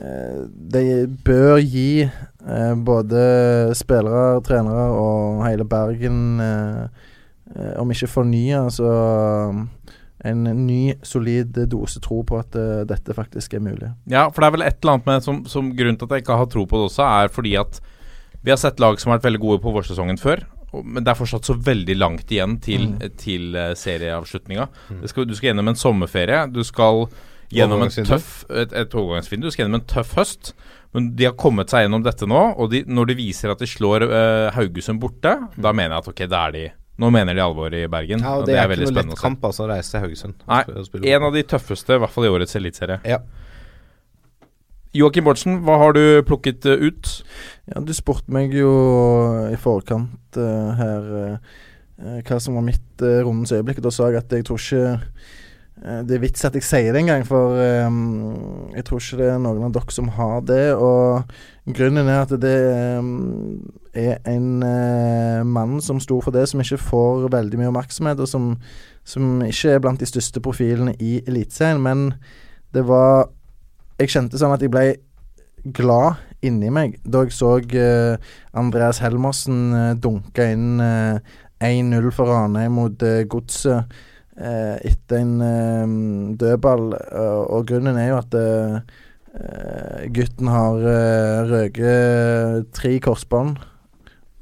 eh, 0.00 0.44
De 0.76 0.84
bør 1.24 1.56
gi 1.64 2.08
eh, 2.48 2.74
både 2.74 3.74
spillere, 3.76 4.40
trenere 4.46 4.86
og 4.96 5.44
hele 5.46 5.64
Bergen, 5.64 6.40
eh, 6.40 6.84
eh, 7.56 7.74
om 7.80 7.90
ikke 7.90 8.08
fornya, 8.08 8.66
så 8.70 8.90
en 10.24 10.44
ny, 10.66 10.92
solid 11.02 11.56
dose 11.72 12.00
tro 12.04 12.18
på 12.28 12.36
at 12.38 12.52
uh, 12.60 12.82
dette 12.84 13.14
faktisk 13.16 13.54
er 13.56 13.62
mulig. 13.64 13.88
Ja, 14.12 14.26
for 14.28 14.42
det 14.42 14.48
er 14.50 14.52
vel 14.58 14.64
et 14.66 14.76
eller 14.82 14.98
annet 14.98 15.06
med 15.08 15.24
som, 15.24 15.38
som 15.48 15.70
grunnen 15.72 15.96
til 15.96 16.04
at 16.04 16.12
jeg 16.18 16.24
ikke 16.26 16.36
har 16.36 16.50
tro 16.52 16.66
på 16.68 16.76
det 16.76 16.90
også, 16.90 17.06
er 17.22 17.28
fordi 17.32 17.54
at 17.56 17.78
vi 18.44 18.52
har 18.52 18.60
sett 18.60 18.82
lag 18.84 19.00
som 19.00 19.08
har 19.10 19.18
vært 19.18 19.30
veldig 19.30 19.40
gode 19.40 19.62
på 19.64 19.72
vårsesongen 19.72 20.20
før. 20.20 20.44
og- 20.74 20.84
Men 20.84 21.04
det 21.04 21.10
er 21.14 21.18
fortsatt 21.22 21.48
så 21.48 21.56
veldig 21.56 21.96
langt 21.96 22.28
igjen 22.28 22.58
til, 22.60 22.80
Mm. 22.88 23.16
til 23.16 23.56
uh, 23.56 23.72
serieavslutninga. 23.74 24.68
Mm. 24.90 25.06
Skal, 25.08 25.24
du 25.24 25.34
skal 25.34 25.48
gjennom 25.54 25.68
en 25.68 25.74
sommerferie. 25.74 26.52
Du 26.52 26.62
skal 26.64 27.06
gjennom 27.50 27.82
en 27.82 27.88
tøff, 27.88 28.44
et, 28.50 28.72
et 28.76 28.94
overgangsvindu. 28.94 29.46
Du 29.48 29.50
skal 29.50 29.64
gjennom 29.64 29.80
en 29.80 29.86
tøff 29.86 30.14
høst. 30.20 30.52
Men 30.96 31.12
de 31.16 31.28
har 31.28 31.36
kommet 31.38 31.70
seg 31.70 31.84
gjennom 31.84 32.02
dette 32.02 32.26
nå, 32.26 32.40
og 32.58 32.70
de, 32.72 32.82
når 32.90 33.12
de 33.12 33.16
viser 33.20 33.52
at 33.52 33.60
de 33.62 33.68
slår 33.70 34.04
uh, 34.10 34.50
Haugesund 34.56 35.00
borte, 35.02 35.36
da 35.54 35.72
mener 35.76 35.94
jeg 35.94 36.02
at 36.02 36.12
ok, 36.14 36.22
da 36.30 36.44
er 36.48 36.56
de 36.56 36.68
Nå 37.00 37.08
mener 37.08 37.32
de 37.32 37.40
alvor 37.40 37.72
i 37.72 37.86
Bergen. 37.88 38.20
Ja, 38.20 38.34
og 38.36 38.42
og 38.42 38.50
det, 38.50 38.58
er, 38.60 38.66
veldig 38.68 38.84
ikke 38.90 38.92
noe 39.06 39.14
lett 39.14 39.22
kamp, 39.22 39.44
altså, 39.48 39.62
å 39.64 39.68
reise 39.70 39.94
til 39.94 40.02
Haugesund. 40.02 40.42
Nei, 40.50 40.58
spille 40.84 41.14
En 41.14 41.24
av 41.30 41.32
de 41.32 41.42
tøffeste, 41.48 41.96
i 41.96 42.02
hvert 42.02 42.12
fall 42.12 42.26
i 42.26 42.32
årets 42.34 42.58
eliteserie. 42.60 42.98
Ja. 43.08 43.22
Joakim 45.00 45.24
Bårdsen, 45.24 45.62
hva 45.64 45.78
har 45.80 45.96
du 45.96 46.02
plukket 46.28 46.68
uh, 46.68 46.82
ut? 46.90 47.14
Ja, 47.70 47.80
du 47.80 47.94
spurte 47.96 48.34
meg 48.36 48.52
jo 48.52 48.74
i 49.48 49.56
forkant 49.62 50.36
uh, 50.36 50.76
her 50.76 51.08
hva 52.26 52.38
som 52.40 52.56
var 52.56 52.64
mitt 52.64 53.04
uh, 53.04 53.22
rundens 53.24 53.52
øyeblikk, 53.56 53.80
og 53.80 53.88
da 53.88 53.94
sa 53.94 54.10
jeg 54.10 54.20
at 54.20 54.36
jeg 54.36 54.46
tror 54.48 54.60
ikke 54.60 55.00
det 55.80 56.16
er 56.16 56.20
vits 56.20 56.44
at 56.44 56.56
jeg 56.58 56.64
sier 56.66 56.92
det 56.92 57.00
engang, 57.00 57.22
for 57.24 57.56
um, 57.86 58.70
jeg 58.74 58.84
tror 58.84 59.00
ikke 59.00 59.20
det 59.20 59.28
er 59.32 59.38
noen 59.40 59.64
av 59.64 59.72
dere 59.72 59.94
som 59.94 60.10
har 60.12 60.42
det. 60.44 60.74
Og 60.76 61.72
grunnen 61.76 62.10
er 62.10 62.20
at 62.26 62.34
det 62.42 62.56
um, 63.00 63.62
er 63.96 64.18
en 64.28 64.60
uh, 64.60 65.40
mann 65.48 65.80
som 65.80 66.00
sto 66.02 66.20
for 66.20 66.36
det, 66.36 66.46
som 66.50 66.60
ikke 66.60 66.80
får 66.84 67.30
veldig 67.32 67.60
mye 67.60 67.70
oppmerksomhet, 67.72 68.20
og 68.20 68.28
som, 68.28 68.52
som 69.08 69.40
ikke 69.46 69.76
er 69.76 69.84
blant 69.84 70.02
de 70.02 70.08
største 70.10 70.42
profilene 70.44 70.96
i 71.00 71.22
Eliteserien. 71.26 71.80
Men 71.80 72.10
det 72.74 72.86
var 72.88 73.30
Jeg 74.00 74.08
kjente 74.14 74.38
sånn 74.40 74.54
at 74.54 74.62
jeg 74.64 74.72
ble 74.72 74.84
glad 75.76 76.20
inni 76.40 76.70
meg 76.72 76.94
da 77.04 77.26
jeg 77.26 77.34
så 77.36 77.58
uh, 77.60 78.30
Andreas 78.56 79.02
Helmersen 79.04 79.58
uh, 79.74 79.90
dunke 79.92 80.46
inn 80.54 80.80
eh, 80.80 81.18
1-0 81.60 82.08
for 82.16 82.30
Ranheim 82.32 82.78
mot 82.78 83.04
Godset 83.28 83.74
eh, 83.74 83.98
etter 84.40 85.20
en 85.20 85.34
eh, 85.44 85.94
dødball. 86.40 86.94
Uh, 87.12 87.44
og 87.58 87.66
grunnen 87.68 87.98
er 88.00 88.10
jo 88.10 88.20
at 88.20 88.36
eh, 88.38 88.78
eh, 89.36 90.06
gutten 90.16 90.48
har 90.48 90.80
uh, 90.80 91.50
røket 91.50 92.70
tre 92.76 92.94
korsbånd. 93.04 93.58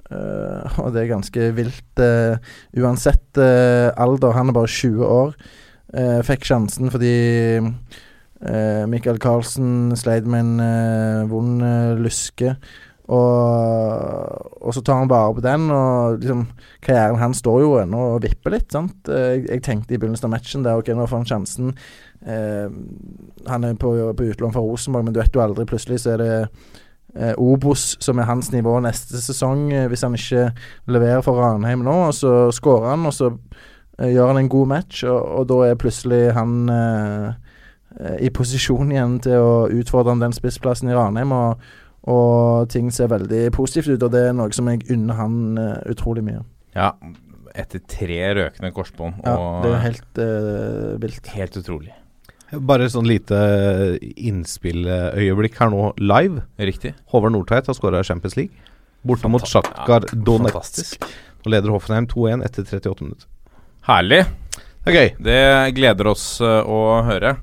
Eh, 0.09 0.78
og 0.81 0.95
det 0.95 1.02
er 1.02 1.11
ganske 1.12 1.50
vilt. 1.57 2.00
eh, 2.00 2.38
uansett 2.81 3.37
eh, 3.43 3.90
alder, 4.00 4.33
han 4.37 4.49
er 4.49 4.57
bare 4.57 4.73
20 4.73 5.05
år. 5.05 5.35
Eh, 5.93 6.21
fikk 6.25 6.45
sjansen 6.49 6.90
fordi 6.93 7.12
eh, 7.61 8.85
Michael 8.88 9.21
Carlsen 9.21 9.97
sleit 9.97 10.28
med 10.28 10.45
en 10.47 10.61
eh, 10.64 11.28
vond 11.28 11.64
luske. 12.00 12.57
Og, 13.09 14.59
og 14.61 14.75
så 14.77 14.83
tar 14.85 14.99
han 15.00 15.09
vare 15.09 15.33
på 15.33 15.41
den, 15.41 15.71
og 15.73 16.19
liksom 16.21 16.43
karrieren 16.85 17.17
hans 17.23 17.38
står 17.41 17.62
jo 17.62 17.71
ennå 17.81 18.03
og 18.15 18.19
vipper 18.27 18.53
litt. 18.53 18.69
sant? 18.75 19.09
Eh, 19.09 19.38
Jeg, 19.38 19.47
jeg 19.49 19.62
tenkte 19.65 19.95
i 19.95 20.00
begynnelsen 20.00 20.29
av 20.29 20.35
matchen 20.35 20.67
der, 20.67 20.77
ok, 20.77 20.91
nå 20.93 21.07
får 21.09 21.23
han 21.23 21.31
sjansen. 21.31 21.71
Eh, 22.21 22.69
han 23.49 23.65
er 23.65 23.79
på, 23.81 23.95
på 24.12 24.29
utlån 24.29 24.53
fra 24.53 24.61
Rosenborg, 24.61 25.07
men 25.09 25.17
du 25.17 25.23
vet 25.23 25.33
jo 25.33 25.41
aldri. 25.41 25.65
Plutselig 25.71 26.03
så 26.05 26.12
er 26.19 26.21
det 26.21 26.35
eh, 27.17 27.33
Obos 27.41 27.95
som 28.05 28.21
er 28.21 28.29
hans 28.29 28.53
nivå 28.53 28.77
neste 28.85 29.23
sesong, 29.25 29.73
eh, 29.73 29.88
hvis 29.88 30.05
han 30.05 30.19
ikke 30.19 30.50
leverer 30.93 31.25
for 31.25 31.41
Ranheim 31.41 31.88
nå. 31.88 31.97
Og 32.11 32.15
så 32.21 32.37
skårer 32.53 32.93
han, 32.93 33.09
og 33.09 33.17
så 33.17 33.33
eh, 33.33 34.12
gjør 34.12 34.35
han 34.35 34.45
en 34.45 34.53
god 34.53 34.73
match, 34.77 35.00
og, 35.09 35.21
og 35.41 35.49
da 35.49 35.62
er 35.71 35.81
plutselig 35.81 36.27
han 36.37 36.69
i 38.21 38.29
posisjon 38.31 38.93
igjen 38.93 39.17
til 39.25 39.41
å 39.43 39.55
utfordre 39.75 40.12
om 40.12 40.21
den 40.21 40.35
spissplassen 40.37 40.91
i 40.93 40.95
Ranheim. 40.95 41.33
Og, 41.35 41.65
og 42.09 42.69
ting 42.73 42.93
ser 42.95 43.11
veldig 43.11 43.49
positivt 43.57 43.90
ut, 43.97 44.05
og 44.07 44.12
det 44.14 44.28
er 44.28 44.37
noe 44.37 44.55
som 44.55 44.69
jeg 44.71 44.87
unner 44.95 45.19
han 45.19 45.40
eh, 45.61 45.78
utrolig 45.93 46.25
mye. 46.26 46.45
Ja, 46.76 46.93
etter 47.59 47.83
tre 47.90 48.21
røkende 48.38 48.71
korsbånd. 48.76 49.23
Ja, 49.26 49.38
det 49.64 49.73
er 49.73 49.83
helt 49.83 50.21
uh, 50.23 50.93
vilt. 51.02 51.33
helt 51.35 51.57
utrolig. 51.59 51.95
Bare 52.49 52.87
sånn 52.88 53.09
lite 53.09 53.37
innspilløyeblikk 54.00 55.59
her 55.61 55.73
nå, 55.73 55.90
live. 56.00 56.47
Riktig. 56.57 56.95
Håvard 57.12 57.35
Nordtveit 57.35 57.69
har 57.69 57.76
skåra 57.76 58.05
Champions 58.07 58.38
League. 58.38 58.69
Borte 59.05 59.28
mot 59.28 59.45
Sjakkar 59.45 60.07
Donetsk. 60.12 60.55
Fantastisk. 60.55 61.09
Og 61.45 61.52
leder 61.52 61.75
Hoffenheim 61.75 62.09
2-1 62.09 62.47
etter 62.47 62.64
38 62.64 63.05
minutter. 63.05 63.28
Herlig. 63.88 64.23
Det 64.85 64.93
er 64.93 64.97
gøy. 64.97 65.11
Det 65.26 65.43
gleder 65.76 66.09
oss 66.11 66.25
eh, 66.45 66.62
å 66.64 67.02
høre. 67.05 67.37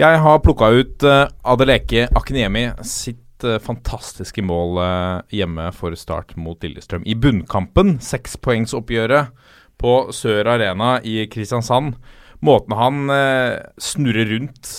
Jeg 0.00 0.20
har 0.24 0.38
plukka 0.44 0.70
ut 0.72 1.04
uh, 1.04 1.26
Adeleke 1.52 2.06
Akniemi 2.16 2.68
sitt 2.86 3.18
eh, 3.18 3.29
fantastiske 3.64 4.42
mål 4.44 4.80
eh, 4.84 5.38
hjemme 5.40 5.70
for 5.76 5.96
Start 5.98 6.36
mot 6.40 6.60
Lillestrøm. 6.62 7.06
I 7.06 7.16
bunnkampen, 7.18 7.98
sekspoengsoppgjøret 8.04 9.34
på 9.80 9.96
Sør 10.14 10.52
Arena 10.54 10.98
i 11.06 11.24
Kristiansand. 11.32 11.96
Måten 12.44 12.76
han 12.76 13.12
eh, 13.12 13.58
snurrer 13.80 14.30
rundt, 14.32 14.70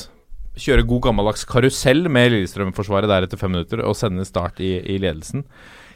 kjører 0.62 0.88
god 0.90 1.06
gammeldags 1.08 1.46
karusell 1.50 2.08
med 2.12 2.34
Lillestrøm-forsvaret 2.34 3.10
der 3.10 3.28
etter 3.28 3.40
fem 3.42 3.54
minutter 3.56 3.84
og 3.86 3.98
sender 3.98 4.28
Start 4.28 4.62
i, 4.64 4.76
i 4.82 4.98
ledelsen. 5.02 5.46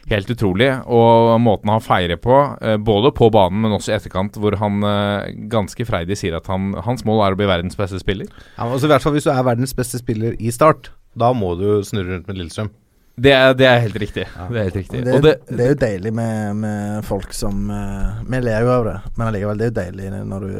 Helt 0.06 0.30
utrolig. 0.30 0.68
Og 0.86 1.34
måten 1.42 1.72
han 1.74 1.82
feirer 1.82 2.20
på, 2.22 2.36
eh, 2.62 2.78
både 2.78 3.10
på 3.18 3.32
banen, 3.34 3.64
men 3.64 3.74
også 3.74 3.94
i 3.94 3.96
etterkant, 3.98 4.38
hvor 4.38 4.58
han 4.62 4.86
eh, 4.86 5.32
ganske 5.50 5.88
freidig 5.88 6.20
sier 6.22 6.38
at 6.38 6.50
han, 6.52 6.76
hans 6.86 7.06
mål 7.08 7.24
er 7.26 7.34
å 7.34 7.40
bli 7.40 7.50
verdens 7.50 7.78
beste 7.80 8.02
spiller. 8.02 8.30
Ja, 8.58 8.68
altså, 8.68 8.86
I 8.86 8.94
hvert 8.94 9.06
fall 9.06 9.18
hvis 9.18 9.26
du 9.26 9.34
er 9.34 9.48
verdens 9.48 9.74
beste 9.78 10.02
spiller 10.02 10.38
i 10.38 10.54
Start, 10.54 10.92
da 11.16 11.32
må 11.36 11.54
du 11.60 11.68
snurre 11.88 12.16
rundt 12.16 12.28
med 12.30 12.40
Lillestrøm. 12.40 12.72
Det 13.16 13.32
er, 13.32 13.54
det 13.56 13.68
er 13.70 13.80
helt 13.80 13.96
riktig. 13.96 14.26
Det 14.28 14.60
er 14.60 14.66
helt 14.68 14.76
riktig. 14.76 15.02
Det, 15.06 15.14
Og 15.16 15.24
det, 15.24 15.38
det 15.48 15.64
er 15.64 15.70
jo 15.72 15.80
deilig 15.86 16.12
med, 16.18 16.58
med 16.60 17.06
folk 17.08 17.32
som 17.34 17.70
eh, 17.72 18.18
Vi 18.28 18.42
ler 18.44 18.66
jo 18.66 18.74
av 18.74 18.88
det, 18.90 18.96
men 19.16 19.30
allikevel, 19.30 19.62
det 19.62 19.68
er 19.68 19.72
jo 19.72 19.78
deilig 19.80 20.26
når 20.28 20.48
du 20.50 20.58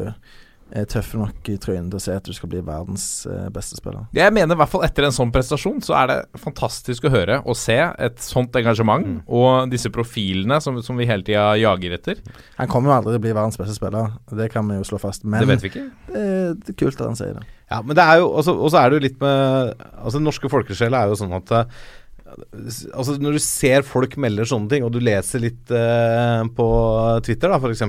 er 0.76 0.86
tøff 0.90 1.14
nok 1.16 1.48
i 1.52 1.56
trynet 1.62 1.90
til 1.92 1.98
å 1.98 2.02
se 2.04 2.14
at 2.18 2.26
du 2.28 2.32
skal 2.36 2.50
bli 2.52 2.60
verdens 2.66 3.04
eh, 3.30 3.46
beste 3.54 3.78
spiller. 3.78 4.04
jeg 4.16 4.34
mener 4.36 4.54
i 4.56 4.60
hvert 4.60 4.72
fall 4.72 4.84
etter 4.86 5.06
en 5.08 5.14
sånn 5.16 5.32
prestasjon, 5.34 5.80
så 5.84 5.96
er 5.98 6.10
det 6.12 6.16
fantastisk 6.42 7.08
å 7.08 7.12
høre 7.14 7.40
og 7.44 7.56
se 7.58 7.76
et 7.80 8.20
sånt 8.22 8.54
engasjement 8.60 9.06
Mm. 9.06 9.18
og 9.28 9.70
disse 9.70 9.90
profilene 9.92 10.56
som, 10.64 10.78
som 10.82 10.96
vi 10.98 11.06
hele 11.08 11.22
tida 11.26 11.50
jager 11.60 11.92
etter. 11.98 12.22
Han 12.56 12.68
kommer 12.72 12.90
jo 12.90 12.96
aldri 12.96 13.12
til 13.14 13.20
å 13.20 13.24
bli 13.26 13.34
verdens 13.36 13.58
beste 13.60 13.76
spiller, 13.76 14.14
det 14.32 14.48
kan 14.52 14.66
vi 14.68 14.78
jo 14.78 14.86
slå 14.88 14.98
fast, 15.02 15.24
men 15.24 15.40
det 15.44 15.48
vet 15.50 15.62
vi 15.66 15.70
ikke. 15.72 15.84
det 16.12 16.22
er, 16.22 16.54
det 16.62 16.72
er 16.74 16.78
kult 16.84 17.00
at 17.00 17.06
han 17.10 17.18
sier 17.18 17.36
det. 17.38 17.44
Ja, 17.70 17.82
men 17.82 17.96
det 17.98 18.02
er 18.06 18.20
jo 18.20 18.28
Og 18.30 18.44
så 18.46 18.78
er 18.78 18.90
det 18.92 18.98
jo 19.00 19.02
litt 19.08 19.16
med 19.18 19.72
Altså, 19.98 20.20
den 20.20 20.26
norske 20.28 20.46
folkesjela 20.52 21.00
er 21.02 21.08
jo 21.10 21.16
sånn 21.18 21.32
at 21.34 21.50
eh, 21.50 21.64
Altså, 22.94 23.16
når 23.22 23.36
du 23.36 23.42
ser 23.42 23.82
folk 23.86 24.16
melder 24.22 24.46
sånne 24.48 24.70
ting, 24.70 24.84
og 24.86 24.92
du 24.94 24.98
leser 25.02 25.42
litt 25.42 25.70
eh, 25.74 26.42
på 26.56 26.66
Twitter, 27.26 27.52
da, 27.52 27.58
f.eks., 27.62 27.84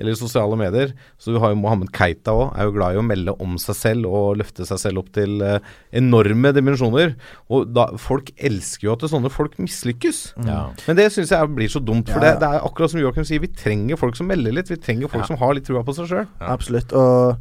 eller 0.00 0.16
sosiale 0.18 0.56
medier 0.58 0.94
Så 1.20 1.34
du 1.34 1.38
har 1.42 1.52
jo 1.52 1.58
Mohammed 1.60 1.90
Keita 1.94 2.32
òg, 2.32 2.54
er 2.56 2.66
jo 2.66 2.72
glad 2.74 2.96
i 2.96 3.00
å 3.00 3.04
melde 3.04 3.34
om 3.44 3.58
seg 3.60 3.76
selv 3.78 4.08
og 4.08 4.38
løfte 4.40 4.64
seg 4.68 4.80
selv 4.80 5.02
opp 5.02 5.10
til 5.14 5.38
eh, 5.44 5.58
enorme 6.00 6.52
dimensjoner. 6.56 7.14
Og 7.52 7.68
da, 7.76 7.86
folk 8.00 8.32
elsker 8.40 8.88
jo 8.88 8.94
at 8.96 9.04
sånne 9.12 9.30
folk 9.32 9.58
mislykkes. 9.60 10.22
Ja. 10.48 10.62
Men 10.88 10.98
det 10.98 11.10
syns 11.14 11.32
jeg 11.34 11.52
blir 11.56 11.68
så 11.72 11.82
dumt. 11.84 12.08
For 12.10 12.18
Ja, 12.24 12.32
ja. 12.32 12.38
Det, 12.38 12.44
det 12.46 12.50
er 12.56 12.66
akkurat 12.70 12.94
som 12.94 13.00
Joakim 13.02 13.26
sier, 13.28 13.42
vi 13.44 13.52
trenger 13.52 14.00
folk 14.00 14.16
som 14.18 14.30
melder 14.30 14.56
litt. 14.56 14.70
Vi 14.72 14.80
trenger 14.80 15.12
folk 15.12 15.24
Ja. 15.26 15.30
som 15.32 15.40
har 15.42 15.54
litt 15.58 15.68
trua 15.68 15.84
på 15.86 15.94
seg 15.98 16.08
sjøl. 16.10 16.26
Ja. 16.40 16.52
Absolutt. 16.56 16.92
Og 16.96 17.36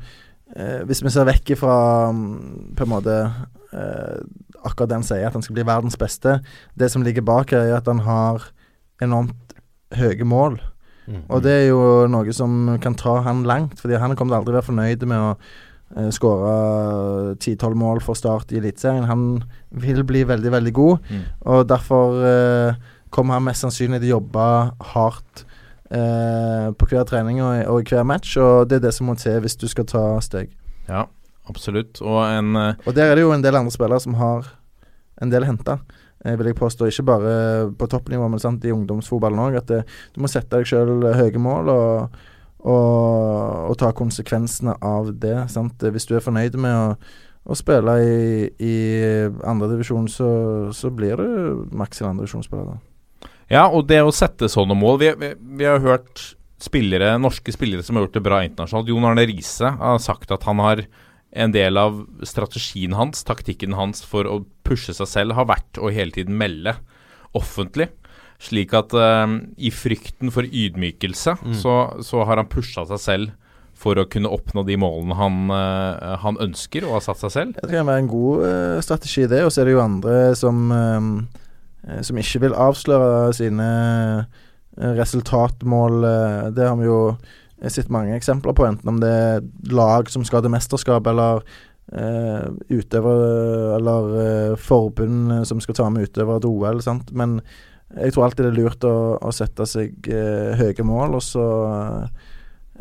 eh, 0.55 0.81
hvis 0.89 1.03
vi 1.05 1.13
ser 1.15 1.29
vekk 1.29 1.55
ifra 1.55 1.77
mm, 2.11 2.75
på 2.75 2.85
en 2.87 2.91
måte 2.91 3.15
eh, 3.71 4.17
akkurat 4.65 4.89
det 4.91 4.97
han 4.99 5.07
sier, 5.07 5.27
at 5.29 5.37
han 5.37 5.45
skal 5.45 5.55
bli 5.55 5.63
verdens 5.67 5.95
beste 5.99 6.39
Det 6.75 6.89
som 6.91 7.05
ligger 7.05 7.23
bak 7.23 7.53
her, 7.55 7.69
er 7.69 7.77
at 7.79 7.87
han 7.87 8.01
har 8.03 8.49
enormt 8.99 9.55
høye 9.95 10.25
mål. 10.27 10.59
Og 11.29 11.41
det 11.41 11.51
er 11.51 11.65
jo 11.71 11.81
noe 12.11 12.33
som 12.35 12.77
kan 12.83 12.95
ta 12.95 13.19
han 13.25 13.43
langt, 13.49 13.79
fordi 13.81 13.97
han 13.97 14.15
kommer 14.15 14.37
aldri 14.37 14.51
til 14.51 14.57
å 14.57 14.59
være 14.59 14.67
fornøyd 14.69 15.05
med 15.09 15.17
å 15.17 15.31
uh, 15.33 16.09
skåre 16.13 16.53
10-12 17.39 17.75
mål 17.81 18.01
for 18.05 18.13
Start 18.19 18.51
i 18.53 18.59
Eliteserien. 18.61 19.07
Han 19.09 19.43
vil 19.71 20.03
bli 20.05 20.23
veldig, 20.29 20.51
veldig 20.53 20.73
god, 20.73 20.97
Mm. 21.09 21.23
og 21.49 21.67
derfor 21.69 22.19
uh, 22.21 22.73
kommer 23.09 23.33
han 23.39 23.47
mest 23.47 23.65
sannsynlig 23.65 24.01
til 24.03 24.11
å 24.11 24.17
jobbe 24.19 24.47
hardt 24.93 25.45
uh, 25.91 26.69
på 26.77 26.89
hver 26.91 27.05
trening 27.09 27.41
og, 27.41 27.63
og 27.71 27.81
i 27.81 27.89
hver 27.89 28.05
match, 28.05 28.37
og 28.37 28.69
det 28.69 28.77
er 28.79 28.87
det 28.87 28.93
som 28.93 29.09
må 29.09 29.15
til 29.17 29.39
hvis 29.41 29.57
du 29.57 29.67
skal 29.67 29.87
ta 29.89 30.03
steg. 30.21 30.51
Ja, 30.89 31.07
absolutt. 31.49 32.01
Og 32.01 32.21
en 32.25 32.55
eh, 32.55 32.75
Og 32.85 32.93
der 32.97 33.09
er 33.11 33.15
det 33.17 33.25
jo 33.25 33.33
en 33.33 33.43
del 33.43 33.55
andre 33.57 33.73
spillere 33.73 34.01
som 34.01 34.13
har 34.17 34.47
en 35.21 35.29
del 35.33 35.45
henta. 35.45 35.79
Eh, 36.25 36.35
vil 36.35 36.51
jeg 36.51 36.57
påstå. 36.59 36.89
Ikke 36.89 37.07
bare 37.07 37.35
på 37.79 37.87
toppnivå, 37.91 38.27
men 38.31 38.41
sant, 38.41 38.65
i 38.65 38.73
ungdomsfotballen 38.75 39.45
òg. 39.45 39.59
At 39.61 39.71
det, 39.71 39.83
du 40.15 40.21
må 40.23 40.31
sette 40.31 40.57
deg 40.57 40.67
sjøl 40.67 41.07
høye 41.15 41.39
mål 41.41 41.71
og, 41.73 42.19
og, 42.59 43.71
og 43.71 43.79
ta 43.79 43.93
konsekvensene 43.95 44.75
av 44.83 45.13
det. 45.21 45.37
Sant? 45.53 45.79
Hvis 45.79 46.09
du 46.09 46.17
er 46.17 46.25
fornøyd 46.25 46.59
med 46.59 46.75
å, 46.75 46.89
å 47.49 47.57
spille 47.57 47.95
i, 48.03 48.49
i 48.59 48.75
andredivisjon, 49.47 50.11
så, 50.11 50.31
så 50.75 50.91
blir 50.91 51.23
du 51.23 51.63
maks 51.71 52.03
en 52.03 52.11
andredivisjonsspiller. 52.11 52.83
Ja, 53.49 53.65
og 53.65 53.87
det 53.89 54.03
å 54.05 54.11
sette 54.13 54.45
sånne 54.45 54.75
mål 54.77 54.99
Vi, 55.01 55.07
vi, 55.17 55.31
vi 55.57 55.65
har 55.65 55.79
hørt 55.81 56.21
spillere, 56.61 57.15
norske 57.17 57.53
spillere 57.55 57.81
som 57.85 57.95
har 57.95 58.05
gjort 58.05 58.17
det 58.17 58.25
bra 58.25 58.41
internasjonalt. 58.43 58.91
Jon 58.91 59.07
Arne 59.07 59.23
Riise 59.25 59.71
har 59.79 60.01
sagt 60.03 60.31
at 60.35 60.43
han 60.45 60.59
har 60.61 60.83
en 61.31 61.53
del 61.53 61.77
av 61.77 62.01
strategien 62.25 62.95
hans, 62.97 63.23
taktikken 63.27 63.75
hans 63.77 64.01
for 64.05 64.27
å 64.29 64.41
pushe 64.65 64.95
seg 64.97 65.09
selv, 65.09 65.37
har 65.37 65.49
vært 65.49 65.77
å 65.77 65.91
hele 65.93 66.13
tiden 66.15 66.37
melde 66.39 66.75
offentlig. 67.37 67.89
Slik 68.39 68.73
at 68.77 68.95
uh, 68.95 69.27
i 69.59 69.71
frykten 69.73 70.31
for 70.31 70.47
ydmykelse, 70.47 71.35
så, 71.59 71.75
så 72.05 72.23
har 72.25 72.39
han 72.39 72.49
pusha 72.49 72.85
seg 72.87 73.03
selv 73.03 73.35
for 73.79 73.99
å 73.99 74.07
kunne 74.11 74.31
oppnå 74.31 74.65
de 74.67 74.75
målene 74.79 75.15
han, 75.15 75.41
uh, 75.51 76.15
han 76.23 76.39
ønsker 76.43 76.87
og 76.87 76.97
har 76.97 77.05
satt 77.05 77.21
seg 77.25 77.35
selv. 77.35 77.59
Det 77.59 77.71
kan 77.71 77.87
være 77.87 78.05
en 78.05 78.11
god 78.11 78.45
uh, 78.45 78.79
strategi, 78.83 79.27
det. 79.27 79.43
Og 79.45 79.51
så 79.53 79.61
er 79.61 79.69
det 79.69 79.75
jo 79.77 79.83
andre 79.85 80.17
som 80.39 81.27
Som 82.03 82.17
ikke 82.19 82.41
vil 82.43 82.53
avsløre 82.59 83.31
sine 83.33 83.65
resultatmål. 84.77 86.01
det 86.53 86.65
har 86.67 86.75
vi 86.75 86.85
jo 86.85 87.15
sett 87.67 87.89
mange 87.91 88.15
eksempler 88.15 88.55
på, 88.55 88.65
enten 88.67 88.87
om 88.87 89.01
det 89.01 89.09
er 89.09 89.43
lag 89.75 90.09
som 90.11 90.23
skal 90.27 90.45
til 90.45 90.53
mesterskap, 90.53 91.07
eller 91.11 91.43
eh, 91.91 92.45
utøvere 92.71 93.75
eller 93.77 94.13
eh, 94.23 94.59
forbund 94.59 95.33
som 95.49 95.59
skal 95.63 95.75
ta 95.75 95.89
med 95.91 96.07
utøvere 96.07 96.43
til 96.43 96.55
OL. 96.55 96.83
Sant? 96.85 97.11
Men 97.11 97.39
jeg 97.95 98.13
tror 98.13 98.27
alltid 98.27 98.45
det 98.45 98.51
er 98.53 98.59
lurt 98.59 98.85
å, 98.87 98.97
å 99.17 99.33
sette 99.35 99.65
seg 99.69 100.11
eh, 100.13 100.53
høye 100.59 100.85
mål, 100.85 101.17
og 101.19 101.25
så 101.25 101.47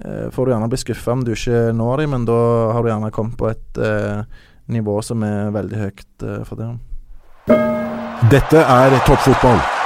eh, 0.04 0.28
får 0.35 0.44
du 0.44 0.54
gjerne 0.54 0.68
bli 0.70 0.82
skuffa 0.85 1.16
om 1.16 1.25
du 1.26 1.32
ikke 1.35 1.73
når 1.76 2.04
dem, 2.04 2.14
men 2.16 2.28
da 2.28 2.38
har 2.76 2.85
du 2.85 2.92
gjerne 2.92 3.14
kommet 3.14 3.38
på 3.40 3.50
et 3.50 3.82
eh, 3.82 4.23
nivå 4.68 5.00
som 5.02 5.25
er 5.26 5.50
veldig 5.56 5.82
høyt 5.87 6.28
eh, 6.28 6.44
for 6.49 6.61
deg. 6.61 6.78
Dette 8.28 8.61
er 8.61 9.00
toppfotball. 9.06 9.77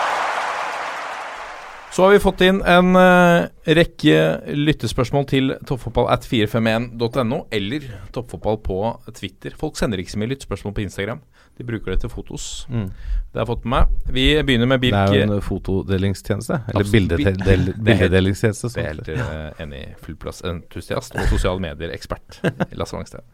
Så 1.92 2.06
har 2.06 2.14
vi 2.14 2.20
fått 2.24 2.40
inn 2.40 2.62
en 2.64 2.96
uh, 2.96 3.44
rekke 3.68 4.20
lyttespørsmål 4.56 5.26
til 5.28 5.50
toppfotball 5.68 6.06
at 6.14 6.24
451.no, 6.24 7.42
eller 7.52 7.84
toppfotball 8.16 8.56
på 8.64 8.78
Twitter. 9.12 9.52
Folk 9.60 9.76
sender 9.76 10.00
ikke 10.00 10.14
så 10.14 10.22
mye 10.22 10.30
lyttespørsmål 10.32 10.72
på 10.78 10.84
Instagram. 10.86 11.20
De 11.60 11.66
bruker 11.68 11.92
det 11.92 11.98
til 12.00 12.08
fotos. 12.08 12.46
Mm. 12.72 12.86
Det 12.88 13.36
har 13.36 13.44
jeg 13.44 13.50
fått 13.50 13.66
med 13.66 13.74
meg. 13.74 14.12
Vi 14.16 14.24
begynner 14.40 14.70
med 14.70 14.80
Birk 14.80 14.94
Det 14.96 15.02
er 15.02 15.26
jo 15.26 15.34
en 15.36 15.44
fotodelingstjeneste. 15.44 16.58
Eller 16.72 16.88
bildedel- 16.94 17.42
er 17.44 17.82
bildedelingstjeneste. 17.90 18.70
Det 18.72 18.80
er 18.82 18.88
helt 18.88 19.10
eh, 19.12 19.60
enig. 19.66 19.82
Fullplassentusiast 20.06 21.18
og 21.18 21.28
sosiale 21.28 21.60
medier-ekspert. 21.60 22.40
Lasse 22.80 22.96
Wangstein. 22.96 23.28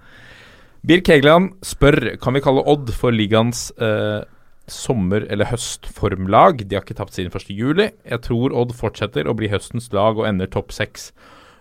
Birk 0.87 1.09
Hegeland 1.11 1.57
spør 1.67 2.17
Kan 2.23 2.37
vi 2.37 2.43
kalle 2.43 2.63
Odd 2.71 2.93
for 2.95 3.11
ligaens 3.15 3.69
eh, 3.83 4.21
sommer- 4.73 5.27
eller 5.31 5.49
høstformlag. 5.51 6.63
De 6.69 6.77
har 6.77 6.85
ikke 6.85 6.97
tapt 6.99 7.17
siden 7.17 7.33
1.7. 7.33 7.91
Jeg 8.09 8.23
tror 8.27 8.55
Odd 8.57 8.75
fortsetter 8.77 9.29
å 9.29 9.35
bli 9.39 9.51
høstens 9.53 9.91
lag 9.97 10.19
og 10.19 10.27
ender 10.29 10.47
topp 10.51 10.73
seks. 10.77 11.11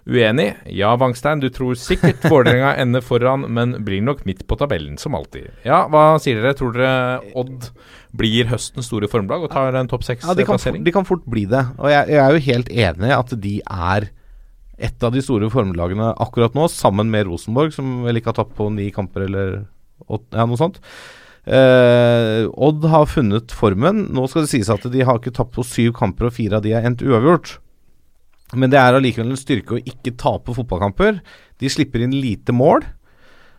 Uenig? 0.07 0.53
Ja, 0.71 0.93
Wangstein, 0.95 1.41
du 1.43 1.49
tror 1.51 1.75
sikkert 1.75 2.23
Vålerenga 2.31 2.69
ender 2.83 3.03
foran, 3.03 3.43
men 3.51 3.73
blir 3.83 3.99
nok 4.05 4.21
midt 4.25 4.45
på 4.47 4.55
tabellen, 4.55 4.95
som 5.01 5.17
alltid. 5.17 5.49
Ja, 5.67 5.81
hva 5.91 6.13
sier 6.23 6.39
dere? 6.39 6.55
Tror 6.55 6.71
dere 6.77 7.33
Odd 7.35 7.67
blir 8.17 8.47
høstens 8.47 8.87
store 8.87 9.09
formlag 9.11 9.43
og 9.43 9.51
tar 9.51 9.75
en 9.75 9.89
topp 9.91 10.05
Ja, 10.07 10.15
de 10.15 10.21
seks-plassering? 10.21 10.85
de 10.87 10.93
kan 10.95 11.05
fort 11.07 11.25
bli 11.27 11.43
det. 11.51 11.65
Og 11.75 11.91
jeg, 11.91 12.07
jeg 12.15 12.23
er 12.23 12.37
jo 12.37 12.45
helt 12.47 12.71
enig 12.71 13.11
i 13.11 13.17
at 13.17 13.35
de 13.43 13.55
er 13.67 14.07
et 14.77 15.03
av 15.03 15.11
de 15.11 15.21
store 15.25 15.49
formlagene 15.51 16.13
akkurat 16.23 16.55
nå, 16.55 16.69
sammen 16.71 17.11
med 17.11 17.27
Rosenborg, 17.27 17.73
som 17.75 18.03
vel 18.05 18.19
ikke 18.21 18.31
har 18.31 18.39
tapt 18.39 18.55
på 18.55 18.69
ni 18.71 18.87
kamper 18.95 19.25
eller 19.27 19.55
åt, 20.07 20.23
ja, 20.31 20.45
noe 20.47 20.55
sånt. 20.61 20.79
Eh, 21.47 22.43
Odd 22.51 22.83
har 22.91 23.07
funnet 23.07 23.53
formen. 23.55 24.07
Nå 24.11 24.27
skal 24.27 24.43
det 24.43 24.51
sies 24.51 24.71
at 24.73 24.83
de 24.91 25.05
har 25.07 25.21
ikke 25.21 25.35
tapt 25.35 25.55
på 25.55 25.65
syv 25.67 25.93
kamper, 25.97 26.27
og 26.27 26.35
fire 26.35 26.59
av 26.59 26.65
de 26.65 26.75
er 26.75 26.87
endt 26.87 27.05
uavgjort. 27.05 27.57
Men 28.55 28.71
det 28.71 28.79
er 28.79 28.95
allikevel 28.95 29.33
en 29.33 29.39
styrke 29.39 29.75
å 29.75 29.81
ikke 29.81 30.15
tape 30.19 30.55
fotballkamper. 30.55 31.19
De 31.59 31.71
slipper 31.71 32.03
inn 32.03 32.15
lite 32.15 32.55
mål. 32.55 32.85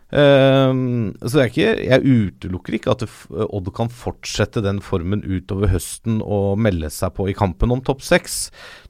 Ehm, 0.09 1.11
så 1.21 1.43
ikke, 1.43 1.75
jeg 1.85 2.01
utelukker 2.01 2.79
ikke 2.79 2.95
at 2.95 3.03
Odd 3.29 3.69
kan 3.77 3.91
fortsette 3.93 4.63
den 4.65 4.79
formen 4.81 5.21
utover 5.21 5.69
høsten 5.69 6.17
og 6.25 6.57
melde 6.57 6.89
seg 6.93 7.13
på 7.17 7.27
i 7.29 7.37
kampen 7.37 7.75
om 7.75 7.83
topp 7.85 8.01
seks. 8.05 8.47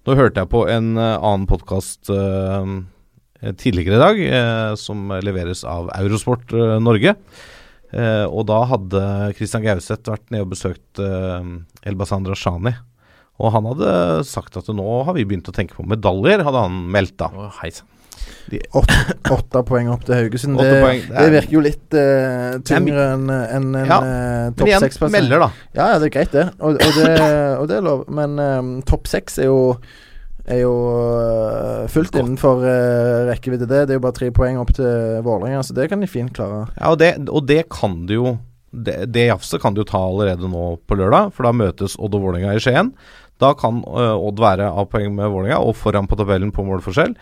Nå 0.07 0.15
hørte 0.15 0.45
jeg 0.45 0.51
på 0.53 0.63
en 0.71 0.93
eh, 0.95 1.17
annen 1.19 1.47
podkast 1.49 2.11
tidligere 3.39 3.95
i 3.95 4.01
dag, 4.01 4.17
uh, 4.19 4.73
som 4.75 5.13
leveres 5.23 5.61
av 5.63 5.87
Eurosport 5.95 6.51
uh, 6.51 6.75
Norge. 6.83 7.13
Eh, 7.89 8.25
og 8.29 8.45
da 8.49 8.59
hadde 8.69 9.03
Christian 9.37 9.63
Gauseth 9.65 10.11
vært 10.11 10.27
nede 10.29 10.45
og 10.45 10.51
besøkt 10.53 11.01
eh, 11.01 11.53
Elbasan 11.89 12.27
Rashani. 12.29 12.75
Og 13.39 13.53
han 13.55 13.69
hadde 13.71 13.93
sagt 14.27 14.57
at 14.59 14.67
nå 14.75 14.85
har 15.07 15.15
vi 15.15 15.23
begynt 15.25 15.47
å 15.47 15.55
tenke 15.55 15.77
på 15.77 15.85
medaljer, 15.87 16.43
hadde 16.43 16.65
han 16.67 16.81
meldt 16.91 17.15
da. 17.21 17.29
Oh, 17.31 17.61
sann. 17.71 17.87
Åtte 19.31 19.61
poeng 19.65 19.87
opp 19.93 20.03
til 20.07 20.17
Haugesund. 20.17 20.57
Det, 20.59 20.81
poeng, 20.83 21.01
det 21.05 21.13
det, 21.13 21.23
er- 21.23 21.33
virker 21.37 21.55
jo 21.55 21.61
litt 21.63 21.95
eh, 21.97 22.57
tyngre 22.67 23.05
enn 23.13 23.29
en, 23.31 23.69
en, 23.77 23.87
Ja, 23.87 23.99
eh, 24.01 24.43
Men 24.49 24.57
topp 24.59 24.67
igjen, 24.71 24.83
seks-plass. 24.85 25.13
melder, 25.13 25.43
da. 25.45 25.49
Ja, 25.77 25.87
ja, 25.93 25.99
det 26.01 26.09
er 26.09 26.13
greit, 26.17 26.33
det. 26.35 26.45
Og, 26.59 26.75
og, 26.75 26.99
det, 26.99 27.15
og 27.61 27.67
det 27.71 27.77
er 27.79 27.85
lov. 27.85 28.03
Men 28.19 28.35
um, 28.41 28.71
topp 28.89 29.07
seks 29.11 29.39
er 29.39 29.49
jo 29.49 29.59
er 30.49 30.61
jo 30.63 30.73
eh, 30.93 31.87
fullt 31.93 32.17
innenfor 32.17 32.63
uh, 32.65 33.29
rekkevidde, 33.29 33.67
det. 33.69 33.85
Det 33.87 33.95
er 33.95 33.99
jo 33.99 34.05
bare 34.05 34.17
tre 34.17 34.29
poeng 34.35 34.59
opp 34.61 34.73
til 34.77 35.19
Vålerenga, 35.25 35.61
så 35.65 35.75
det 35.77 35.89
kan 35.91 36.03
de 36.03 36.09
fint 36.09 36.33
klare. 36.35 36.67
Ja, 36.75 36.93
og 36.93 36.99
det, 37.01 37.13
og 37.29 37.45
det 37.49 37.65
kan 37.73 38.05
du 38.09 38.15
jo 38.19 38.37
Det, 38.69 39.07
det 39.09 39.23
jafset 39.31 39.63
kan 39.63 39.73
du 39.73 39.79
jo 39.81 39.87
ta 39.89 39.97
allerede 39.97 40.45
nå 40.45 40.75
på 40.85 40.93
lørdag, 40.93 41.31
for 41.33 41.47
da 41.47 41.51
møtes 41.57 41.95
Odd 41.97 42.13
og 42.13 42.27
Vålerenga 42.27 42.53
i 42.53 42.61
Skien. 42.61 42.91
Da 43.41 43.55
kan 43.57 43.79
uh, 43.87 44.13
Odd 44.13 44.37
være 44.41 44.67
av 44.69 44.91
poeng 44.91 45.15
med 45.15 45.31
Vålerenga 45.33 45.57
og 45.65 45.73
foran 45.79 46.09
på 46.09 46.17
tabellen 46.19 46.53
på 46.53 46.65
målforskjell. 46.67 47.15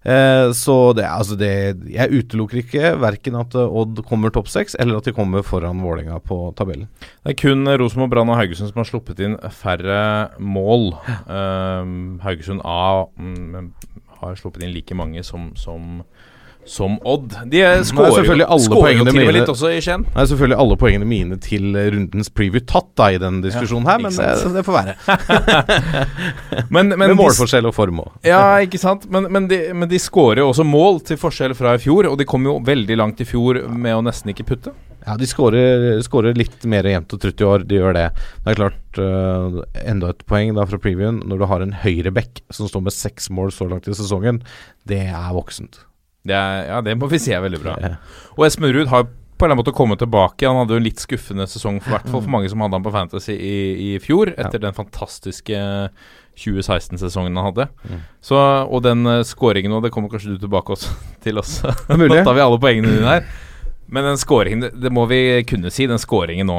Eh, 0.00 0.50
så 0.56 0.94
det, 0.96 1.04
altså 1.04 1.36
det 1.36 1.76
Jeg 1.92 2.08
utelukker 2.08 2.62
ikke 2.62 2.94
verken 3.02 3.34
at 3.36 3.52
øh, 3.52 3.68
Odd 3.82 4.00
kommer 4.08 4.32
topp 4.32 4.48
seks, 4.48 4.76
eller 4.80 4.96
at 4.96 5.04
de 5.04 5.12
kommer 5.12 5.44
foran 5.44 5.82
Vålerenga 5.84 6.16
på 6.24 6.54
tabellen. 6.56 6.88
Det 7.20 7.34
er 7.34 7.40
kun 7.42 7.68
eh, 7.68 7.76
Rosenborg, 7.80 8.14
Brann 8.14 8.32
og 8.32 8.40
Haugesund 8.40 8.72
som 8.72 8.80
har 8.80 8.88
sluppet 8.88 9.20
inn 9.20 9.36
færre 9.52 10.00
mål. 10.40 10.94
Um, 11.28 12.16
Haugesund 12.24 12.64
A 12.64 13.04
mm, 13.12 13.72
har 14.22 14.40
sluppet 14.40 14.64
inn 14.64 14.72
like 14.72 14.96
mange 14.96 15.24
som, 15.26 15.50
som, 15.60 16.00
som 16.68 16.98
Odd. 17.08 17.32
De 17.50 17.62
skårer 17.88 18.24
jo 18.24 18.34
til 18.36 18.44
og 19.06 19.14
med 19.16 19.32
litt 19.34 19.50
også 19.50 19.72
i 19.74 19.80
Skien. 19.82 20.04
Det 20.06 20.22
er 20.22 20.28
selvfølgelig 20.30 20.58
alle 20.64 20.76
poengene 20.80 21.08
mine 21.08 21.38
til 21.42 21.72
rundens 21.74 22.30
preview 22.30 22.62
tatt 22.62 22.90
da 23.00 23.10
i 23.14 23.18
den 23.22 23.40
diskusjonen 23.44 23.88
her, 23.88 24.02
ikke 24.02 24.10
men 24.10 24.18
det, 24.20 24.52
det 24.58 24.66
får 24.66 24.78
være. 24.78 24.96
Men, 26.74 26.92
men 26.94 27.10
Med 27.12 27.16
målforskjell 27.18 27.66
og 27.66 27.74
form 27.74 28.02
òg. 28.04 28.12
Ja, 28.26 28.60
ikke 28.62 28.78
sant. 28.80 29.06
Men, 29.10 29.26
men, 29.32 29.48
de, 29.50 29.58
men 29.76 29.88
de 29.90 29.98
skårer 30.00 30.42
jo 30.42 30.50
også 30.52 30.66
mål, 30.66 31.00
til 31.06 31.18
forskjell 31.20 31.54
fra 31.58 31.74
i 31.76 31.82
fjor. 31.82 32.08
Og 32.10 32.18
de 32.20 32.26
kom 32.28 32.46
jo 32.46 32.58
veldig 32.66 32.98
langt 33.00 33.20
i 33.22 33.26
fjor 33.28 33.62
med 33.70 33.96
å 33.96 34.04
nesten 34.06 34.32
ikke 34.32 34.46
putte. 34.52 34.74
Ja, 35.06 35.16
de 35.16 35.26
skårer 35.26 36.36
litt 36.36 36.64
mer 36.68 36.84
jevnt 36.84 37.14
og 37.16 37.22
trutt 37.22 37.40
i 37.40 37.46
år, 37.48 37.64
de 37.68 37.78
gjør 37.78 37.96
det. 37.96 38.06
Det 38.44 38.52
er 38.52 38.58
klart, 38.58 38.80
uh, 39.00 39.60
enda 39.80 40.12
et 40.12 40.24
poeng 40.28 40.52
da 40.58 40.66
fra 40.68 40.80
previewen. 40.82 41.22
Når 41.30 41.40
du 41.40 41.46
har 41.50 41.64
en 41.64 41.76
høyreback 41.84 42.42
som 42.52 42.68
står 42.68 42.84
med 42.88 42.96
seks 42.96 43.30
mål 43.32 43.54
så 43.56 43.68
langt 43.70 43.88
i 43.88 43.96
sesongen, 43.96 44.42
det 44.90 45.06
er 45.08 45.32
voksent. 45.36 45.80
Det 46.26 46.36
er, 46.36 46.66
ja, 46.68 46.82
det 46.84 46.96
må 47.00 47.08
vi 47.10 47.20
si 47.22 47.32
er 47.32 47.42
veldig 47.44 47.62
bra. 47.62 47.78
Ja. 47.80 47.96
Og 48.36 48.44
Espen 48.46 48.68
Ruud 48.74 48.90
har 48.92 49.06
på 49.40 49.46
en 49.46 49.48
eller 49.48 49.56
annen 49.56 49.62
måte 49.62 49.76
kommet 49.76 50.00
tilbake. 50.02 50.44
Han 50.44 50.58
hadde 50.60 50.76
jo 50.76 50.80
en 50.82 50.84
litt 50.84 51.00
skuffende 51.00 51.46
sesong, 51.48 51.78
for 51.80 51.96
hvert 51.96 52.08
fall 52.12 52.20
for 52.20 52.32
mange 52.32 52.50
som 52.52 52.60
hadde 52.60 52.76
han 52.76 52.84
på 52.84 52.92
Fantasy 52.92 53.32
i, 53.32 53.60
i 53.86 53.90
fjor, 54.04 54.34
etter 54.36 54.60
den 54.60 54.76
fantastiske 54.76 55.60
2016-sesongen 56.40 57.36
han 57.40 57.48
hadde. 57.48 57.66
Mm. 57.88 58.02
Så, 58.24 58.36
og 58.36 58.84
den 58.84 59.08
uh, 59.08 59.22
scoringen 59.26 59.72
nå, 59.72 59.80
det 59.84 59.92
kommer 59.94 60.12
kanskje 60.12 60.34
du 60.34 60.44
tilbake 60.44 60.76
også, 60.76 60.92
til 61.24 61.40
oss. 61.40 61.60
mulig. 61.88 62.12
Nå 62.12 62.26
tar 62.26 62.36
vi 62.36 62.44
alle 62.44 62.60
poengene 62.60 62.92
dine 62.98 63.14
her. 63.16 63.30
Men 63.90 64.06
den 64.06 64.18
scoringen, 64.18 64.68
det, 64.82 64.90
må 64.94 65.02
vi 65.10 65.18
kunne 65.48 65.70
si, 65.74 65.86
den 65.90 65.98
scoringen 65.98 66.46
nå 66.46 66.58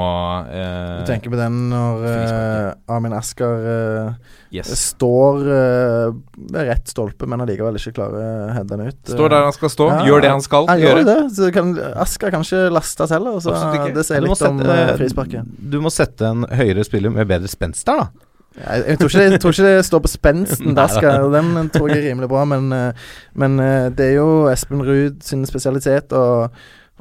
eh, 0.51 0.97
Du 0.99 1.07
tenker 1.07 1.31
på 1.31 1.39
den 1.39 1.69
når 1.71 2.07
eh, 2.09 2.65
Amin 2.91 3.15
Asker 3.15 3.67
eh, 3.71 4.31
yes. 4.57 4.71
står 4.91 5.47
eh, 5.47 6.07
ved 6.51 6.67
rett 6.67 6.91
stolpe, 6.91 7.29
men 7.31 7.43
allikevel 7.45 7.79
ikke 7.79 7.95
klarer 8.01 8.19
å 8.19 8.55
heade 8.57 8.75
den 8.75 8.91
ut. 8.91 8.99
Står 9.13 9.31
der 9.31 9.45
han 9.47 9.55
skal 9.55 9.71
stå, 9.71 9.87
Ja, 9.93 10.01
gjør 10.09 10.25
det 10.25 10.33
han 10.33 10.43
skal 10.43 10.67
Jeg, 10.73 10.83
gjør 10.83 11.03
det. 11.07 11.19
Så 11.37 11.51
kan, 11.55 11.71
Asker 12.03 12.35
kan 12.35 12.43
ikke 12.43 12.65
lastes 12.75 13.15
heller. 13.15 13.39
Så 13.43 13.55
det 13.55 14.05
sier 14.09 14.25
litt 14.27 14.35
om 14.35 14.41
sette- 14.41 14.75
eh, 14.75 14.91
frisparket. 14.99 15.55
Du 15.71 15.79
må 15.83 15.93
sette 15.93 16.27
en 16.33 16.43
høyere 16.51 16.83
spiller 16.87 17.15
med 17.15 17.31
bedre 17.31 17.51
spenst 17.51 17.87
der, 17.87 18.03
da. 18.03 18.27
Jeg, 18.51 18.83
jeg, 18.83 18.97
tror 18.99 19.07
ikke 19.07 19.19
det, 19.21 19.31
jeg 19.31 19.39
tror 19.41 19.53
ikke 19.55 19.69
det 19.69 19.85
står 19.87 19.99
på 20.03 20.09
spensten. 20.11 20.75
Der 20.81 20.91
skal, 20.91 21.31
den 21.31 21.69
tror 21.71 21.87
jeg 21.87 22.01
er 22.01 22.09
rimelig 22.09 22.27
bra, 22.27 22.43
men, 22.43 22.67
eh, 22.75 23.09
men 23.39 23.59
eh, 23.63 23.87
det 23.95 24.09
er 24.09 24.17
jo 24.17 24.49
Espen 24.51 24.83
Ruud 24.83 25.21
sin 25.23 25.45
spesialitet, 25.47 26.11
og, 26.11 26.51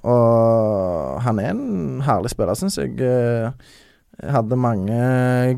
og 0.05 1.21
han 1.25 1.39
er 1.43 1.51
en 1.55 2.01
herlig 2.07 2.31
spiller, 2.33 2.55
syns 2.59 2.79
jeg. 2.81 2.97
Eh, 3.01 3.51
Hadde 4.21 4.53
mange 4.61 4.97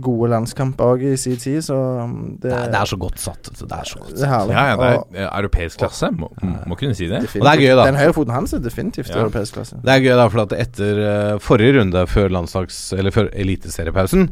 gode 0.05 0.29
landskamper 0.31 0.93
òg 0.93 1.01
i 1.03 1.17
sin 1.19 1.35
tid, 1.35 1.57
så 1.67 1.75
um, 2.05 2.13
det, 2.39 2.47
Det 2.47 2.53
er, 2.55 2.69
det 2.71 2.79
er 2.79 2.85
så 2.93 2.99
godt 3.03 3.19
satt. 3.19 3.49
Det 3.59 3.67
er 3.75 3.89
så 3.91 3.99
godt 3.99 4.13
er 4.23 4.31
herlig. 4.31 4.55
Ja, 4.55 4.63
ja, 4.69 4.77
det 4.79 4.91
er 4.93 5.25
eh, 5.25 5.31
europeisk 5.41 5.81
klasse, 5.83 6.13
må, 6.15 6.29
må 6.71 6.77
kunne 6.79 6.95
si 6.95 7.09
det. 7.11 7.25
definitivt- 7.25 7.43
Og 7.43 7.49
det 7.49 7.53
er 7.57 7.63
gøy, 7.65 7.75
da. 7.81 7.87
Den 7.91 7.99
høyrefoten 7.99 8.35
hans 8.37 8.53
er 8.55 8.63
definitivt 8.63 9.11
Ja. 9.11 9.19
europeisk 9.25 9.57
klasse. 9.59 9.81
Det 9.83 9.91
er 9.97 10.05
gøy, 10.05 10.15
da, 10.15 10.29
for 10.31 10.45
at 10.45 10.55
etter 10.63 11.01
eh, 11.09 11.39
forrige 11.43 11.75
runde, 11.81 12.05
før 12.07 12.31
landslags- 12.39 12.93
Eller 12.97 13.11
før 13.11 13.33
eliteseriepausen, 13.35 14.29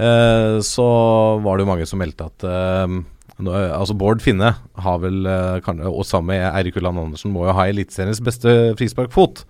eh, 0.00 0.56
så 0.64 0.88
var 1.44 1.58
det 1.60 1.66
jo 1.66 1.72
mange 1.74 1.84
som 1.86 2.00
meldte 2.00 2.24
at 2.32 2.48
eh, 2.48 2.96
Altså 3.42 3.96
Bård 3.98 4.22
Finne 4.22 4.54
har 4.78 4.98
vel, 5.02 5.24
eh, 5.26 5.60
kan, 5.64 5.80
og 5.82 6.04
sammen 6.06 6.34
med 6.36 6.44
Eirik 6.52 6.76
Ulland 6.78 7.00
Andersen, 7.02 7.32
må 7.34 7.48
jo 7.48 7.54
ha 7.56 7.66
eliteseriens 7.70 8.22
beste 8.22 8.74
frisparkfot. 8.78 9.44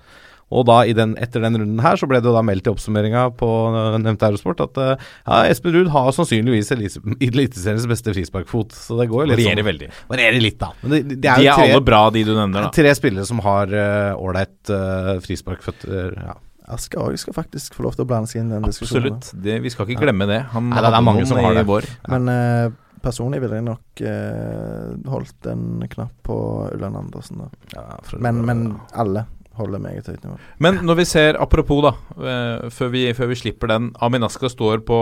Og 0.55 0.67
da 0.69 0.83
i 0.87 0.93
den, 0.95 1.15
etter 1.19 1.41
den 1.43 1.57
runden 1.57 1.81
her 1.83 1.97
så 1.97 2.07
ble 2.07 2.21
det 2.21 2.29
jo 2.29 2.35
da 2.37 2.43
meldt 2.45 2.69
i 2.69 2.71
oppsummeringa 2.71 3.27
på 3.41 3.49
eh, 3.75 3.97
nevnte 4.05 4.29
Eurosport 4.29 4.61
at 4.61 4.81
eh, 4.81 5.05
ja, 5.27 5.39
Espen 5.51 5.75
Ruud 5.75 5.89
har 5.93 6.11
sannsynligvis 6.15 6.71
eliteseriens 6.77 7.89
beste 7.91 8.15
frisparkfot. 8.15 8.73
Så 8.77 8.97
det 9.01 9.09
går 9.11 9.25
jo 9.25 9.29
litt 9.33 9.41
Varierer 9.41 9.61
sånn 9.63 9.71
veldig. 9.73 9.91
Varierer 10.13 10.41
litt, 10.45 10.59
da. 10.61 10.71
Men 10.85 10.95
det, 10.95 11.03
det 11.15 11.21
De 11.25 11.33
er 11.33 11.45
er 11.49 11.61
tre, 11.61 11.69
alle 11.73 11.85
bra, 11.85 12.03
de 12.15 12.25
du 12.29 12.35
nevner, 12.37 12.69
da. 12.69 12.73
tre 12.77 12.93
spillere 12.97 13.29
som 13.29 13.41
har 13.45 13.73
ålreit 14.15 14.73
uh, 14.73 15.17
frisparkføtter. 15.25 16.13
Ja. 16.29 16.37
Asker 16.75 17.03
òg 17.03 17.19
skal 17.21 17.35
faktisk 17.37 17.75
få 17.77 17.85
lov 17.85 17.97
til 17.97 18.07
å 18.07 18.09
blande 18.09 18.31
seg 18.31 18.41
inn 18.41 18.49
i 18.49 18.55
den 18.57 18.65
diskusjonen. 18.65 19.19
Absolutt. 19.21 19.65
Vi 19.65 19.73
skal 19.73 19.91
ikke 19.91 20.07
glemme 20.07 20.29
det. 20.31 20.39
Han 20.55 20.71
Nei, 20.73 20.81
det 20.81 20.93
er 20.97 21.05
mange 21.05 21.27
som 21.29 21.41
har 21.45 21.59
det. 21.59 21.65
vår. 21.69 21.89
Men 22.09 22.31
eh, 22.33 22.71
personlig 23.05 23.41
ville 23.45 23.61
jeg 23.61 23.67
nok 23.69 24.03
eh, 24.09 24.91
holdt 25.13 25.49
en 25.53 25.85
knapp 25.93 26.17
på 26.27 26.37
Ulland 26.73 26.97
Andersen. 27.05 27.45
Da. 27.45 27.49
Ja, 27.77 27.87
Men, 28.25 28.43
men 28.49 28.67
alle. 28.93 29.27
Holder 29.59 29.81
meget 29.83 30.09
høyt 30.11 30.23
nivå. 30.25 30.37
Men 30.65 30.81
når 30.87 30.99
vi 30.99 31.05
ser, 31.09 31.39
apropos 31.41 31.83
da, 31.85 31.93
eh, 32.19 32.71
før 32.75 32.91
vi, 32.93 33.05
før 33.17 33.31
vi 33.31 33.39
slipper 33.39 33.71
den 33.71 33.91
Aminaska 34.03 34.51
står 34.51 34.83
på, 34.87 34.99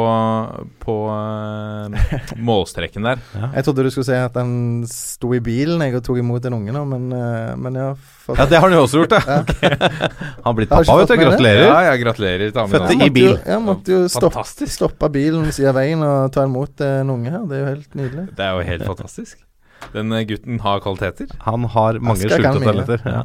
på 0.83 0.97
eh, 1.13 2.17
målstreken 2.49 3.09
der. 3.09 3.23
Jeg 3.43 3.67
trodde 3.67 3.87
du 3.87 3.91
skulle 3.95 4.09
si 4.09 4.17
at 4.19 4.37
han 4.39 4.83
sto 4.91 5.33
i 5.37 5.41
bilen 5.45 5.83
jeg 5.85 5.97
og 5.99 6.05
tok 6.07 6.21
imot 6.23 6.49
en 6.49 6.59
unge 6.59 6.75
nå, 6.77 6.85
men, 6.89 7.07
eh, 7.17 7.53
men 7.61 7.79
ja, 7.81 7.93
for, 7.97 8.39
Ja, 8.39 8.47
det 8.51 8.61
har 8.61 8.69
han 8.69 8.77
jo 8.77 8.83
også 8.87 9.03
gjort, 9.03 9.17
ja. 9.19 9.39
Han 10.43 10.51
har 10.51 10.59
blitt 10.59 10.73
pappa, 10.73 10.99
vet 11.01 11.15
du. 11.15 11.17
Gratulerer. 11.23 11.65
Ja, 11.69 11.79
ja, 11.91 11.95
gratulerer 12.01 12.51
til 12.51 12.59
Fødte 12.59 12.83
Aminaska. 12.83 13.07
i 13.07 13.15
bil. 13.15 13.31
Jo, 13.31 13.39
jeg 13.47 13.65
måtte 13.65 13.95
jo 13.95 14.03
stoppe, 14.11 14.69
stoppe 14.71 15.13
bilen 15.15 15.47
ved 15.49 15.57
siden 15.57 15.73
av 15.73 15.81
veien 15.81 16.05
og 16.07 16.33
ta 16.35 16.45
imot 16.49 16.85
en 16.87 17.15
unge 17.15 17.33
her. 17.33 17.49
Det 17.49 17.57
er 17.59 17.65
jo 17.65 17.73
helt 17.73 17.97
nydelig. 17.99 18.27
Det 18.37 18.47
er 18.47 18.59
jo 18.59 18.69
helt 18.69 18.87
fantastisk. 18.91 19.41
Den 19.93 20.15
gutten 20.29 20.61
har 20.63 20.83
kvaliteter. 20.83 21.31
Han 21.47 21.65
har 21.75 21.99
mange 21.99 22.29
skjulte 22.29 22.63
talenter. 22.63 23.03
Ja. 23.07 23.23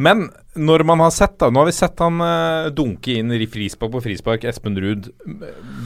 Men 0.00 0.30
når 0.58 0.82
man 0.82 0.98
har 0.98 1.12
sett 1.14 1.36
da 1.38 1.46
Nå 1.52 1.62
har 1.62 1.68
vi 1.68 1.74
sett 1.74 2.00
han 2.02 2.18
uh, 2.18 2.70
dunke 2.74 3.14
inn 3.20 3.30
i 3.30 3.46
frispark 3.50 3.92
på 3.92 4.00
frispark, 4.02 4.44
Espen 4.50 4.74
Ruud. 4.82 5.06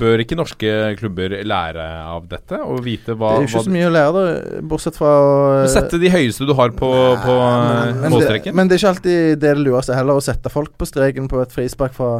Bør 0.00 0.22
ikke 0.24 0.38
norske 0.38 0.70
klubber 0.96 1.34
lære 1.44 1.84
av 2.08 2.24
dette 2.30 2.60
og 2.64 2.80
vite 2.86 3.12
hva, 3.12 3.34
Det 3.34 3.42
er 3.42 3.44
jo 3.44 3.50
ikke 3.50 3.64
så 3.66 3.74
mye 3.74 3.90
å 3.90 3.92
lære, 3.92 4.14
da, 4.24 4.62
bortsett 4.70 4.96
fra 4.96 5.12
å 5.20 5.34
Sette 5.70 6.00
de 6.00 6.08
høyeste 6.12 6.48
du 6.48 6.54
har 6.56 6.72
på, 6.76 6.90
på 7.20 7.36
men, 7.36 8.00
men, 8.00 8.16
men, 8.16 8.18
det, 8.24 8.54
men 8.56 8.70
det 8.70 8.78
er 8.78 8.82
ikke 8.82 8.94
alltid 8.94 9.20
det 9.44 9.52
det 9.54 9.66
lureste 9.66 9.96
heller, 9.96 10.16
å 10.16 10.24
sette 10.24 10.52
folk 10.52 10.72
på 10.80 10.88
streken 10.88 11.28
på 11.30 11.42
et 11.44 11.52
frispark 11.52 11.94
fra 11.96 12.10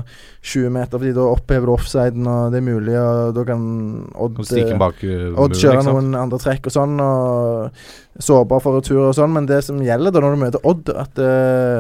20 0.45 0.75
meter, 0.75 0.99
Fordi 0.99 1.17
da 1.17 1.27
opphever 1.33 1.71
du 1.71 1.75
offsiden, 1.79 2.29
og 2.29 2.53
det 2.53 2.61
er 2.61 2.69
mulig, 2.69 2.97
og 3.01 3.35
da 3.39 3.47
kan 3.49 3.65
Odd, 4.15 4.41
bak 4.81 5.01
uh, 5.01 5.29
Odd 5.41 5.57
kjøre 5.59 5.85
noen 5.89 6.13
andre 6.19 6.41
trekk 6.43 6.69
og 6.69 6.77
sånn, 6.77 7.01
og 7.01 8.23
sårbar 8.23 8.61
for 8.63 8.79
retur 8.79 9.01
og 9.09 9.17
sånn, 9.17 9.33
men 9.35 9.49
det 9.49 9.65
som 9.67 9.81
gjelder 9.83 10.15
da 10.15 10.23
når 10.23 10.37
du 10.37 10.43
møter 10.45 10.69
Odd, 10.69 10.93
at 10.93 11.19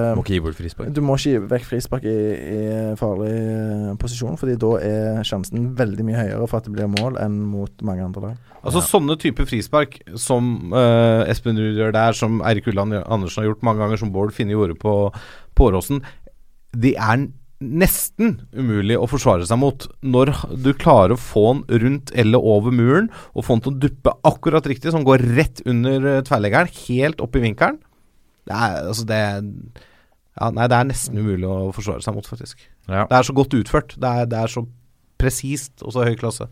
eh, 0.05 0.15
Må 0.17 0.25
ikke 0.25 0.37
gi 0.37 0.43
bort 0.45 0.59
frispark. 0.59 0.91
du 0.95 1.01
må 1.05 1.17
ikke 1.19 1.35
gi 1.35 1.43
vekk 1.53 1.69
frispark 1.69 2.09
i, 2.09 2.17
i 2.55 2.63
farlig 3.01 3.31
eh, 3.33 3.93
posisjon, 4.01 4.39
Fordi 4.41 4.57
da 4.61 4.73
er 4.85 5.23
sjansen 5.27 5.71
veldig 5.79 6.07
mye 6.07 6.21
høyere 6.23 6.49
for 6.51 6.61
at 6.61 6.69
det 6.69 6.75
blir 6.77 6.91
mål 6.93 7.19
enn 7.23 7.39
mot 7.51 7.87
mange 7.87 8.05
andre 8.07 8.27
lag. 8.29 8.51
Altså 8.65 8.83
Sånne 8.85 9.19
typer 9.21 9.49
frispark 9.49 9.99
som 10.17 10.73
uh, 10.73 11.29
Espen 11.29 11.59
Ruud 11.61 11.77
gjør 11.77 11.93
der, 11.97 12.17
som 12.17 12.39
Eirik 12.47 12.71
Ulland 12.73 12.97
Andersen 13.03 13.43
har 13.43 13.51
gjort 13.51 13.65
mange 13.67 13.83
ganger, 13.85 14.01
som 14.01 14.13
Bård 14.15 14.33
Finne 14.37 14.57
gjorde 14.57 14.79
på, 14.81 14.95
Påråsen, 15.55 16.01
de 16.75 16.95
er 16.97 17.27
nesten 17.65 18.35
umulig 18.53 18.97
å 18.99 19.07
forsvare 19.09 19.47
seg 19.49 19.61
mot 19.61 19.87
når 20.05 20.33
du 20.65 20.73
klarer 20.77 21.15
å 21.15 21.21
få 21.21 21.45
den 21.53 21.83
rundt 21.85 22.13
eller 22.19 22.43
over 22.43 22.75
muren, 22.75 23.11
og 23.33 23.47
få 23.47 23.57
den 23.57 23.65
til 23.65 23.75
å 23.75 23.83
duppe 23.87 24.15
akkurat 24.27 24.67
riktig, 24.69 24.93
som 24.93 25.07
går 25.07 25.25
rett 25.39 25.63
under 25.69 26.23
tverrleggeren, 26.27 26.73
helt 26.89 27.23
opp 27.25 27.37
i 27.39 27.45
vinkelen. 27.45 27.81
Det 28.45 28.55
er, 28.55 28.81
altså 28.91 29.07
det 29.09 29.21
er 29.29 29.45
ja, 30.35 30.51
Nei, 30.51 30.67
det 30.71 30.77
er 30.79 30.89
nesten 30.89 31.21
umulig 31.21 31.47
å 31.47 31.71
forsvare 31.75 32.03
seg 32.05 32.17
mot, 32.17 32.27
faktisk. 32.27 32.67
Ja. 32.89 33.07
Det 33.11 33.19
er 33.19 33.27
så 33.29 33.37
godt 33.37 33.55
utført. 33.55 33.95
Det 34.01 34.11
er, 34.11 34.29
det 34.31 34.41
er 34.41 34.51
så 34.51 34.65
presist 35.21 35.85
og 35.85 35.95
så 35.95 36.07
høy 36.09 36.17
klasse. 36.19 36.49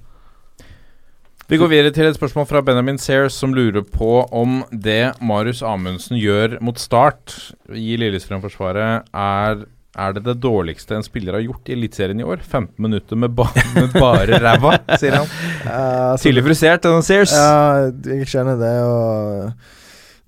Vi 1.50 1.58
går 1.58 1.68
videre 1.68 1.92
til 1.92 2.06
et 2.06 2.16
spørsmål 2.16 2.46
fra 2.48 2.62
Benjamin 2.64 3.00
Sayers, 3.02 3.34
som 3.36 3.52
lurer 3.52 3.82
på 3.84 4.22
om 4.30 4.62
det 4.70 5.12
Marius 5.20 5.60
Amundsen 5.66 6.16
gjør 6.16 6.56
mot 6.64 6.78
start 6.80 7.34
i 7.74 7.98
Lillestrøm-forsvaret, 8.00 9.10
er 9.12 9.66
er 9.92 10.14
det 10.16 10.22
det 10.24 10.38
dårligste 10.40 10.96
en 10.96 11.04
spiller 11.04 11.36
har 11.36 11.42
gjort 11.44 11.68
i 11.68 11.74
Eliteserien 11.74 12.20
i 12.22 12.24
år? 12.24 12.40
15 12.40 12.80
minutter 12.80 13.18
med, 13.20 13.34
ba 13.36 13.44
med 13.74 13.92
bare 13.92 14.38
ræva, 14.40 14.78
sier 14.96 15.18
han. 15.20 15.28
Uh, 15.62 16.16
Tydelig 16.18 16.42
frustrert, 16.42 16.80
denne 16.82 17.04
Sears. 17.06 17.30
Ja, 17.36 17.90
jeg 18.08 18.26
skjønner 18.26 18.56
det, 18.58 18.72
og 18.82 19.52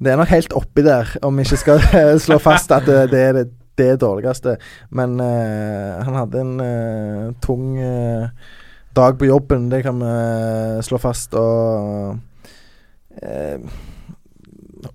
Det 0.05 0.13
er 0.13 0.19
nok 0.21 0.29
helt 0.29 0.53
oppi 0.53 0.83
der, 0.85 1.09
om 1.25 1.39
vi 1.39 1.47
ikke 1.47 1.57
skal 1.57 1.81
slå 2.27 2.37
fast 2.43 2.73
at 2.77 2.85
det, 2.85 2.99
det 3.13 3.21
er 3.21 3.33
det, 3.39 3.45
det 3.79 4.01
dårligste. 4.03 4.57
Men 4.91 5.17
uh, 5.21 6.05
han 6.05 6.19
hadde 6.19 6.43
en 6.45 6.61
uh, 6.61 7.33
tung 7.43 7.79
uh, 7.79 8.29
dag 8.97 9.17
på 9.19 9.25
jobben, 9.31 9.71
det 9.73 9.83
kan 9.87 10.03
vi 10.03 10.83
slå 10.85 11.01
fast. 11.01 11.35
Og 11.35 12.19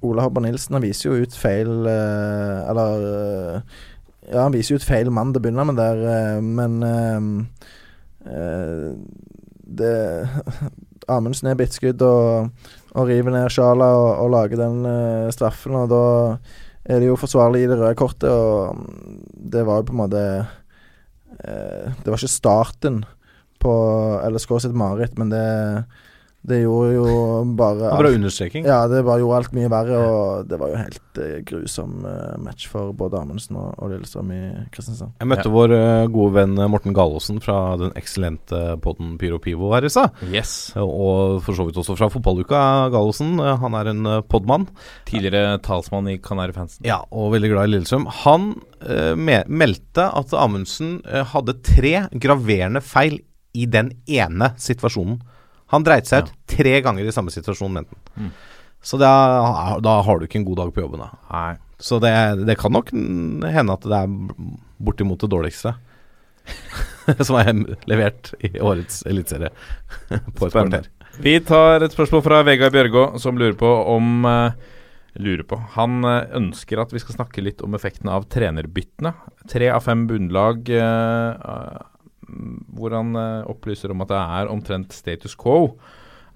Ola 0.05 0.21
Hobber 0.21 0.43
Nilsen 0.43 0.75
han 0.75 0.83
viser 0.83 1.09
jo 1.09 1.23
ut 1.23 1.35
feil 1.39 1.69
Eller 1.87 3.03
Ja, 4.27 4.43
han 4.43 4.53
viser 4.53 4.75
jo 4.75 4.79
ut 4.79 4.85
feil 4.85 5.09
mann 5.11 5.31
til 5.31 5.39
å 5.39 5.43
begynne 5.45 5.65
med 5.65 5.79
der, 5.79 6.41
men 6.43 6.83
det 9.79 9.95
Amundsen 11.09 11.49
er 11.49 11.57
bitt 11.57 11.73
skudd, 11.73 12.03
og, 12.05 12.51
og 12.99 13.09
river 13.09 13.33
ned 13.33 13.51
Sjala 13.53 13.89
og, 13.97 14.09
og 14.25 14.33
lager 14.35 14.59
den 14.59 14.81
uh, 14.85 15.29
straffen, 15.33 15.77
og 15.79 15.89
da 15.91 16.03
er 16.89 17.01
det 17.01 17.09
jo 17.09 17.19
forsvarlig 17.19 17.63
i 17.65 17.69
det 17.69 17.77
røde 17.79 17.97
kortet, 17.99 18.29
og 18.29 18.83
det 19.53 19.65
var 19.67 19.79
jo 19.79 19.87
på 19.89 19.95
en 19.95 20.01
måte 20.03 20.25
uh, 20.43 21.85
Det 21.99 22.07
var 22.07 22.17
ikke 22.17 22.31
starten 22.31 23.03
på 23.59 23.73
LSK 24.29 24.55
sitt 24.63 24.77
mareritt, 24.77 25.17
men 25.19 25.31
det, 25.33 25.45
det 26.47 26.61
gjorde 26.63 26.93
jo 26.95 27.05
bare 27.59 27.75
Det 27.75 27.89
var 27.91 27.99
bra 28.03 28.09
understreking. 28.15 28.63
ja, 28.65 28.77
det 28.87 29.01
bare 29.05 29.19
gjorde 29.19 29.37
alt 29.41 29.51
mye 29.57 29.69
verre, 29.69 29.97
og 29.99 30.47
det 30.47 30.59
var 30.61 30.69
jo 30.71 30.77
helt 30.79 31.19
eh, 31.19 31.39
grusom 31.45 32.05
eh, 32.07 32.37
match 32.39 32.67
for 32.71 32.93
både 32.95 33.19
Amundsen 33.19 33.57
og, 33.59 33.73
og 33.77 33.91
Lillestrøm 33.91 34.31
i 34.31 34.39
Kristiansand. 34.71 35.11
Jeg 35.19 35.27
møtte 35.29 35.51
vår 35.51 35.73
eh, 35.75 36.05
gode 36.15 36.33
venn 36.37 36.55
eh, 36.57 36.69
Morten 36.71 36.95
Gallosen 36.95 37.41
fra 37.43 37.57
den 37.81 37.91
eksellente 37.99 38.61
podden 38.81 39.17
Pyro 39.19 39.37
Pivo 39.43 39.73
her 39.75 39.83
i 39.83 39.91
stad. 39.91 40.15
Yes. 40.31 40.71
Og 40.79 41.41
for 41.43 41.53
så 41.59 41.65
vidt 41.67 41.77
også 41.83 41.97
fra 41.99 42.07
fotballuka, 42.13 42.61
Gallosen. 42.95 43.35
Eh, 43.43 43.57
Han 43.59 43.75
er 43.81 43.91
en 43.91 44.05
eh, 44.15 44.21
podmann. 44.31 44.69
Tidligere 45.09 45.59
talsmann 45.65 46.07
i 46.07 46.17
Kanarifansen. 46.23 46.85
Ja, 46.87 47.01
og 47.11 47.33
veldig 47.35 47.51
glad 47.51 47.67
i 47.67 47.73
Lillestrøm. 47.75 48.07
Han 48.23 48.53
eh, 48.87 49.11
me 49.19 49.41
meldte 49.51 50.07
at 50.15 50.31
Amundsen 50.39 51.01
eh, 51.03 51.25
hadde 51.35 51.59
tre 51.67 52.07
graverende 52.15 52.79
feil 52.81 53.19
i 53.57 53.65
den 53.65 53.91
ene 54.07 54.53
situasjonen. 54.61 55.19
Han 55.73 55.85
dreit 55.85 56.09
seg 56.09 56.25
ut 56.25 56.31
tre 56.49 56.79
ganger 56.85 57.07
i 57.07 57.13
samme 57.13 57.33
situasjon, 57.33 57.73
mente 57.73 57.95
han. 57.95 58.29
Mm. 58.29 58.31
Så 58.81 58.97
da, 58.97 59.11
da 59.83 59.97
har 60.05 60.19
du 60.19 60.25
ikke 60.25 60.39
en 60.39 60.47
god 60.47 60.61
dag 60.61 60.71
på 60.75 60.83
jobben, 60.85 61.03
da. 61.03 61.09
Nei. 61.33 61.57
Så 61.79 61.99
det, 62.03 62.11
det 62.47 62.57
kan 62.59 62.73
nok 62.75 62.91
hende 62.91 63.75
at 63.75 63.85
det 63.87 63.99
er 64.01 64.15
bortimot 64.83 65.21
det 65.23 65.29
dårligste 65.31 65.75
som 67.27 67.37
er 67.39 67.53
levert 67.87 68.33
i 68.43 68.51
årets 68.59 69.03
eliteserie 69.07 69.51
på 70.35 70.47
et 70.47 70.55
kvarter. 70.55 70.89
Vi 71.19 71.37
tar 71.43 71.83
et 71.83 71.95
spørsmål 71.95 72.23
fra 72.25 72.41
Vegard 72.47 72.75
Bjørgå, 72.75 73.05
som 73.19 73.39
lurer 73.39 73.57
på 73.59 73.69
om 73.95 74.27
eh, 74.27 74.75
Lurer 75.19 75.43
på. 75.43 75.57
Han 75.73 76.03
eh, 76.05 76.29
ønsker 76.37 76.79
at 76.79 76.93
vi 76.93 77.01
skal 77.01 77.17
snakke 77.17 77.43
litt 77.43 77.63
om 77.65 77.73
effekten 77.75 78.11
av 78.13 78.27
trenerbyttene. 78.31 79.11
Tre 79.49 79.71
av 79.73 79.83
fem 79.83 80.05
bunnlag 80.07 80.69
eh, 80.69 81.79
hvor 82.75 82.95
han 82.95 83.15
eh, 83.17 83.47
opplyser 83.49 83.93
om 83.93 84.05
at 84.05 84.13
det 84.13 84.19
er 84.19 84.53
omtrent 84.53 84.95
status 84.95 85.35
quo. 85.39 85.73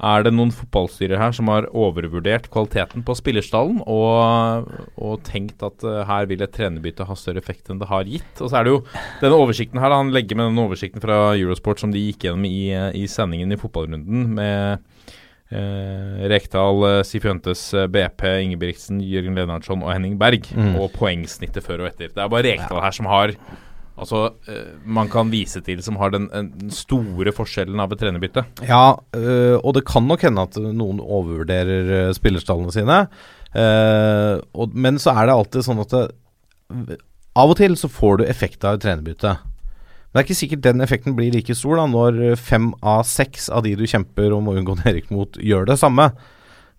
Er 0.03 0.25
det 0.25 0.33
noen 0.33 0.51
fotballstyrer 0.51 1.19
her 1.21 1.33
som 1.35 1.47
har 1.51 1.69
overvurdert 1.69 2.49
kvaliteten 2.51 3.05
på 3.05 3.15
spillerstallen 3.15 3.79
og, 3.87 4.69
og 4.97 5.21
tenkt 5.27 5.63
at 5.63 5.85
eh, 5.87 6.01
her 6.09 6.27
vil 6.29 6.43
et 6.43 6.53
trenerbytte 6.55 7.07
ha 7.07 7.17
større 7.17 7.43
effekt 7.43 7.69
enn 7.69 7.81
det 7.81 7.91
har 7.91 8.09
gitt? 8.09 8.31
Og 8.41 8.49
så 8.49 8.59
er 8.59 8.65
det 8.65 8.73
jo 8.73 8.81
denne 9.21 9.39
oversikten 9.39 9.79
her, 9.79 9.93
han 9.93 10.11
legger 10.15 10.39
med 10.39 10.49
den 10.49 10.63
oversikten 10.65 11.03
fra 11.03 11.19
Eurosport 11.37 11.83
som 11.83 11.93
de 11.93 12.01
gikk 12.07 12.27
gjennom 12.27 12.47
i, 12.49 12.71
eh, 12.73 12.89
i 12.99 13.05
sendingen 13.11 13.53
i 13.53 13.59
fotballrunden 13.61 14.25
med 14.39 15.13
eh, 15.53 16.25
Rekdal, 16.33 17.05
Sifuentes, 17.07 17.69
BP, 17.93 18.25
Ingebrigtsen, 18.47 18.99
Jørgen 19.05 19.37
Lennartson 19.39 19.85
og 19.85 19.93
Henning 19.93 20.17
Berg. 20.19 20.49
Mm. 20.51 20.73
Og 20.81 20.89
poengsnittet 20.97 21.63
før 21.63 21.85
og 21.85 21.93
etter. 21.93 22.11
Det 22.11 22.25
er 22.25 22.33
bare 22.33 22.49
Rekdal 22.49 22.83
her 22.83 22.97
som 22.97 23.07
har 23.13 23.37
Altså, 23.93 24.23
eh, 24.49 24.73
man 24.89 25.09
kan 25.09 25.29
vise 25.29 25.61
til 25.61 25.81
som 25.85 25.99
har 26.01 26.09
den, 26.09 26.25
eh, 26.33 26.47
den 26.49 26.71
store 26.73 27.31
forskjellen 27.31 27.79
av 27.79 27.91
et 27.93 28.01
trenerbytte. 28.01 28.43
Ja, 28.65 28.97
øh, 29.13 29.57
og 29.61 29.75
det 29.75 29.85
kan 29.85 30.07
nok 30.07 30.25
hende 30.25 30.41
at 30.41 30.57
noen 30.57 30.99
overvurderer 30.99 32.11
spillerstallene 32.17 32.73
sine. 32.73 33.07
Øh, 33.53 34.41
og, 34.57 34.73
men 34.73 34.97
så 34.97 35.13
er 35.13 35.29
det 35.29 35.37
alltid 35.37 35.67
sånn 35.67 35.83
at 35.85 35.93
det, 35.93 36.97
av 37.37 37.53
og 37.53 37.57
til 37.57 37.77
så 37.77 37.89
får 37.89 38.17
du 38.17 38.25
effekt 38.25 38.65
av 38.65 38.79
et 38.79 38.85
trenerbytte. 38.85 39.37
Men 39.37 40.13
det 40.13 40.21
er 40.21 40.27
ikke 40.27 40.41
sikkert 40.41 40.65
den 40.65 40.81
effekten 40.81 41.15
blir 41.17 41.33
like 41.33 41.53
stor 41.57 41.77
da 41.77 41.85
når 41.89 42.35
fem 42.37 42.71
av 42.81 43.05
seks 43.05 43.49
av 43.49 43.63
de 43.65 43.75
du 43.77 43.85
kjemper 43.85 44.33
om 44.33 44.49
å 44.49 44.57
unngå 44.57 44.79
nedrykk 44.81 45.13
mot, 45.13 45.37
gjør 45.37 45.69
det 45.69 45.77
samme. 45.81 46.09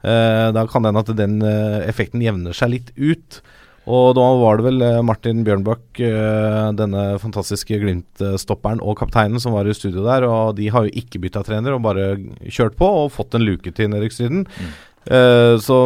Eh, 0.03 0.49
da 0.55 0.67
kan 0.67 0.83
det 0.83 0.91
hende 0.91 1.03
at 1.07 1.19
den 1.19 1.43
effekten 1.87 2.23
jevner 2.23 2.55
seg 2.55 2.75
litt 2.75 2.91
ut. 2.99 3.39
Og 3.85 4.15
da 4.17 4.25
var 4.41 4.59
det 4.59 4.65
vel 4.65 4.83
eh, 4.85 5.03
Martin 5.05 5.43
Bjørnbakk, 5.45 6.01
eh, 6.01 6.69
denne 6.79 7.05
fantastiske 7.21 7.77
Glimt-stopperen 7.83 8.81
og 8.81 8.97
kapteinen 9.03 9.43
som 9.43 9.53
var 9.57 9.69
i 9.69 9.77
studio 9.77 10.07
der, 10.07 10.25
og 10.25 10.55
de 10.57 10.71
har 10.73 10.87
jo 10.87 10.95
ikke 11.03 11.21
bytta 11.21 11.43
trener 11.45 11.77
og 11.77 11.83
bare 11.85 12.15
kjørt 12.49 12.79
på 12.81 12.89
og 13.05 13.13
fått 13.13 13.37
en 13.37 13.45
luke 13.45 13.75
til 13.77 13.91
nedrykksstriden. 13.93 14.47
Uh, 15.05 15.61
så 15.61 15.83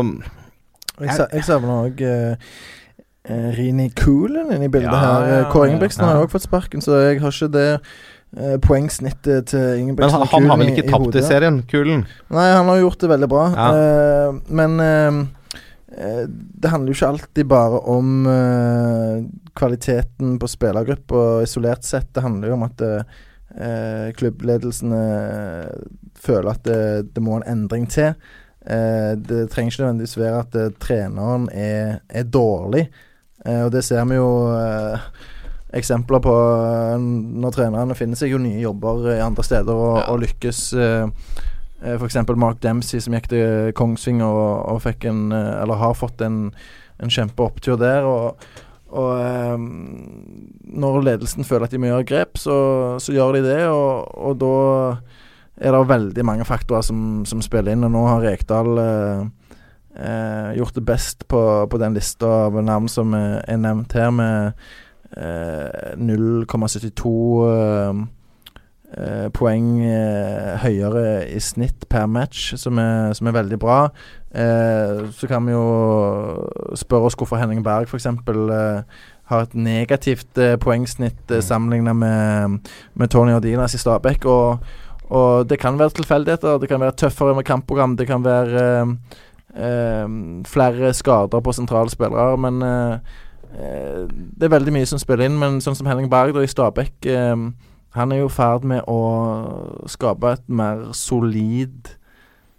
Jeg, 1.03 1.25
jeg 1.33 1.43
savner 1.43 1.89
òg 1.89 2.03
uh, 2.07 2.53
Rini 3.57 3.89
Coolen 3.99 4.53
inne 4.55 4.69
i 4.69 4.71
bildet 4.71 4.93
Ja, 4.93 5.01
her. 5.03 5.27
ja, 5.27 5.41
Kåre 5.51 5.67
ja. 5.67 5.73
Ingebrigtsen 5.73 6.05
har 6.07 6.21
jo 6.21 6.29
òg 6.29 6.31
fått 6.37 6.47
sparken, 6.47 6.85
så 6.85 7.01
jeg 7.03 7.19
har 7.25 7.35
ikke 7.35 7.51
det 7.57 8.61
poengsnittet 8.63 9.49
til 9.51 9.81
Ingebrigtsen. 9.81 10.21
Men 10.21 10.29
i 10.29 10.31
han, 10.31 10.43
Men 10.45 10.51
han 10.51 10.53
har 10.53 10.63
vel 10.63 10.71
ikke 10.77 10.91
tapt 10.93 11.17
i 11.17 11.19
i 11.19 11.27
serien, 11.27 11.59
Kulen? 11.67 12.07
Nei, 12.31 12.47
han 12.53 12.71
har 12.71 12.79
gjort 12.85 13.03
det 13.03 13.11
veldig 13.11 13.29
bra. 13.33 13.45
Ja. 13.57 13.69
Uh, 13.75 14.41
men 14.61 14.79
Det 15.99 16.71
handler 16.71 16.93
jo 16.93 16.97
ikke 16.97 17.09
alltid 17.13 17.49
bare 17.51 17.79
om 17.91 18.27
uh, 18.29 19.25
kvaliteten 19.59 20.37
på 20.39 20.51
spillergruppa 20.51 21.43
isolert 21.43 21.87
sett. 21.87 22.13
Det 22.15 22.23
handler 22.23 22.53
jo 22.53 22.59
om 22.59 22.67
at 22.69 22.85
uh, 22.85 24.13
klubbledelsen 24.15 24.93
eh, 24.95 25.73
føler 26.15 26.51
at 26.53 26.63
det, 26.69 26.81
det 27.17 27.23
må 27.25 27.39
en 27.39 27.49
endring 27.51 27.89
til. 27.91 28.13
Uh, 28.63 29.17
det 29.19 29.49
trenger 29.51 29.73
ikke 29.73 29.83
nødvendigvis 29.87 30.19
være 30.21 30.41
at 30.45 30.59
eh, 30.61 30.73
treneren 30.79 31.49
er, 31.51 31.99
er 32.09 32.29
dårlig. 32.29 32.87
Eh, 33.47 33.65
og 33.65 33.73
det 33.73 33.85
ser 33.87 34.05
vi 34.09 34.19
jo 34.19 34.31
eh, 34.53 35.09
eksempler 35.79 36.23
på 36.25 36.35
eh, 36.35 36.97
når 37.45 37.55
trenerne 37.55 37.97
finner 37.99 38.19
seg 38.19 38.35
jo 38.35 38.41
nye 38.43 38.63
jobber 38.63 39.13
i 39.15 39.21
andre 39.23 39.45
steder 39.47 39.85
og, 39.89 39.99
og 40.05 40.23
lykkes. 40.25 40.65
Eh, 40.75 41.07
eh, 41.07 41.47
F.eks. 41.79 42.17
Mark 42.35 42.59
Dempsey 42.63 42.99
som 43.03 43.15
gikk 43.15 43.29
til 43.31 43.75
Kongsvinger 43.79 44.27
og, 44.27 44.55
og 44.75 44.81
fikk 44.83 45.07
en 45.07 45.31
eh, 45.35 45.61
Eller 45.63 45.79
har 45.79 45.95
fått 45.95 46.25
en, 46.27 46.49
en 46.99 47.13
kjempeopptur 47.13 47.79
der. 47.79 48.07
Og, 48.09 48.49
og 48.89 49.55
um, 49.55 49.69
når 50.65 51.03
ledelsen 51.07 51.47
føler 51.47 51.69
at 51.69 51.75
de 51.75 51.79
må 51.79 51.93
gjøre 51.93 52.09
grep, 52.09 52.41
så, 52.41 52.57
så 53.03 53.15
gjør 53.15 53.39
de 53.39 53.45
det. 53.47 53.61
Og, 53.71 54.11
og 54.19 54.41
da 54.43 54.53
er 55.59 55.75
det 55.75 55.91
veldig 55.91 56.27
mange 56.27 56.47
faktorer 56.49 56.83
som, 56.87 57.23
som 57.29 57.43
spiller 57.45 57.77
inn. 57.77 57.87
Og 57.87 57.95
nå 57.95 58.05
har 58.09 58.27
Rekdal 58.27 58.83
uh, 58.83 59.23
uh, 59.95 60.51
gjort 60.59 60.81
det 60.81 60.87
best 60.89 61.29
på, 61.31 61.43
på 61.71 61.83
den 61.83 61.95
lista 61.99 62.49
av 62.49 62.59
navn 62.65 62.91
som 62.91 63.15
er 63.15 63.59
nevnt 63.61 63.95
her, 63.95 64.11
med 64.11 64.59
uh, 65.15 65.95
0,72 65.95 68.18
eh, 68.97 69.29
poeng 69.35 69.69
eh, 69.85 70.55
høyere 70.63 71.27
i 71.29 71.41
snitt 71.43 71.87
per 71.91 72.07
match, 72.11 72.55
som 72.61 72.79
er, 72.81 73.13
som 73.17 73.29
er 73.29 73.37
veldig 73.37 73.59
bra. 73.61 73.79
Eh, 74.33 75.05
så 75.13 75.29
kan 75.29 75.47
vi 75.47 75.55
jo 75.55 75.69
spørre 76.77 77.09
oss 77.09 77.17
hvorfor 77.19 77.41
Henning 77.41 77.65
Berg 77.65 77.89
f.eks. 77.89 78.07
Eh, 78.07 78.99
har 79.29 79.45
et 79.45 79.55
negativt 79.55 80.41
eh, 80.41 80.57
poengsnitt 80.61 81.33
eh, 81.33 81.45
sammenlignet 81.45 81.97
med, 81.97 82.59
med 82.95 83.13
Tony 83.13 83.35
Ordinas 83.37 83.77
i 83.77 83.83
Stabæk. 83.83 84.25
Og, 84.25 84.59
og 85.09 85.49
det 85.49 85.61
kan 85.61 85.79
være 85.79 85.97
tilfeldigheter, 86.01 86.59
det 86.59 86.69
kan 86.69 86.81
være 86.81 86.97
tøffere 87.05 87.37
med 87.37 87.49
kampprogram, 87.49 87.97
det 87.97 88.09
kan 88.09 88.25
være 88.25 88.67
eh, 89.57 90.19
flere 90.49 90.93
skader 90.95 91.41
på 91.41 91.53
sentrale 91.53 91.91
spillere, 91.91 92.37
men 92.37 92.61
det 93.49 94.45
er 94.45 94.53
veldig 94.53 94.73
mye 94.75 94.87
som 94.87 95.01
spiller 95.01 95.25
inn. 95.25 95.39
Men 95.41 95.63
sånn 95.65 95.77
som 95.77 95.89
Henning 95.89 96.11
Berg 96.13 96.35
da 96.37 96.45
i 96.45 96.51
Stabæk 96.51 97.09
eh, 97.09 97.49
Han 97.97 98.13
er 98.13 98.21
jo 98.23 98.29
i 98.29 98.35
ferd 98.35 98.67
med 98.69 98.85
å 98.91 98.99
skape 99.89 100.35
et 100.37 100.45
mer 100.53 100.91
solid 100.97 101.89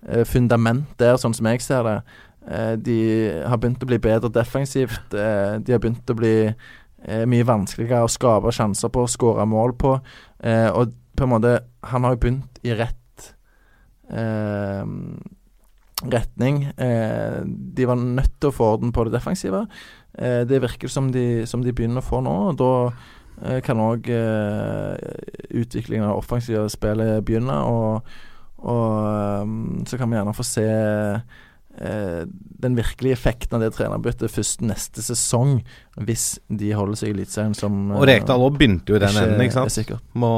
eh, 0.08 0.26
fundament 0.26 0.90
der, 1.02 1.20
sånn 1.22 1.36
som 1.38 1.50
jeg 1.52 1.62
ser 1.64 1.86
det. 1.86 1.98
Eh, 2.50 2.74
de 2.82 3.00
har 3.46 3.60
begynt 3.62 3.84
å 3.84 3.90
bli 3.90 4.00
bedre 4.02 4.32
defensivt. 4.34 5.14
Eh, 5.14 5.60
de 5.62 5.76
har 5.76 5.82
begynt 5.84 6.10
å 6.10 6.18
bli 6.18 6.36
eh, 6.50 7.26
mye 7.30 7.46
vanskeligere 7.48 8.08
å 8.08 8.12
skape 8.12 8.54
sjanser 8.56 8.92
på, 8.94 9.06
skåre 9.12 9.46
mål 9.50 9.76
på. 9.80 9.98
Eh, 10.42 10.70
og 10.74 10.96
på 11.20 11.26
en 11.26 11.34
måte 11.34 11.58
Han 11.92 12.06
har 12.06 12.14
jo 12.14 12.20
begynt 12.24 12.60
i 12.64 12.74
rett 12.78 13.30
eh, 14.10 14.84
retning. 16.10 16.62
De 16.80 17.86
var 17.88 18.00
nødt 18.00 18.38
til 18.40 18.52
å 18.52 18.56
få 18.56 18.70
orden 18.78 18.94
på 18.96 19.04
det 19.04 19.18
defensive. 19.18 19.66
Det 20.16 20.62
virker 20.64 20.88
som 20.88 21.10
de, 21.12 21.44
som 21.44 21.60
de 21.60 21.74
begynner 21.76 22.00
å 22.00 22.08
få 22.08 22.22
nå. 22.24 22.36
og 22.48 22.56
Da 22.60 22.70
kan 23.66 23.80
òg 23.80 24.10
utviklingen 25.50 26.08
av 26.10 26.18
offensive 26.20 26.68
spillet 26.72 27.24
begynne. 27.26 27.56
Og, 27.66 28.10
og 28.60 28.88
eh, 29.10 29.54
så 29.90 30.00
kan 30.00 30.10
vi 30.10 30.20
gjerne 30.20 30.36
få 30.38 30.46
se 30.48 30.66
eh, 30.70 32.22
den 32.64 32.78
virkelige 32.78 33.18
effekten 33.18 33.58
av 33.58 33.66
det 33.66 33.74
trenerbyttet 33.78 34.32
først 34.34 34.64
neste 34.66 35.04
sesong, 35.06 35.60
hvis 36.00 36.32
de 36.48 36.74
holder 36.76 37.00
seg 37.00 37.12
i 37.12 37.18
Eliteserien 37.18 37.56
som 37.58 37.94
Og 37.96 38.08
Rekdal 38.10 38.44
òg 38.46 38.58
begynte 38.60 38.94
jo 38.94 39.00
i 39.00 39.04
den 39.04 39.22
enden, 39.24 39.46
ikke 39.46 39.62
sant? 39.62 39.80
Med 39.80 40.26
Må 40.26 40.34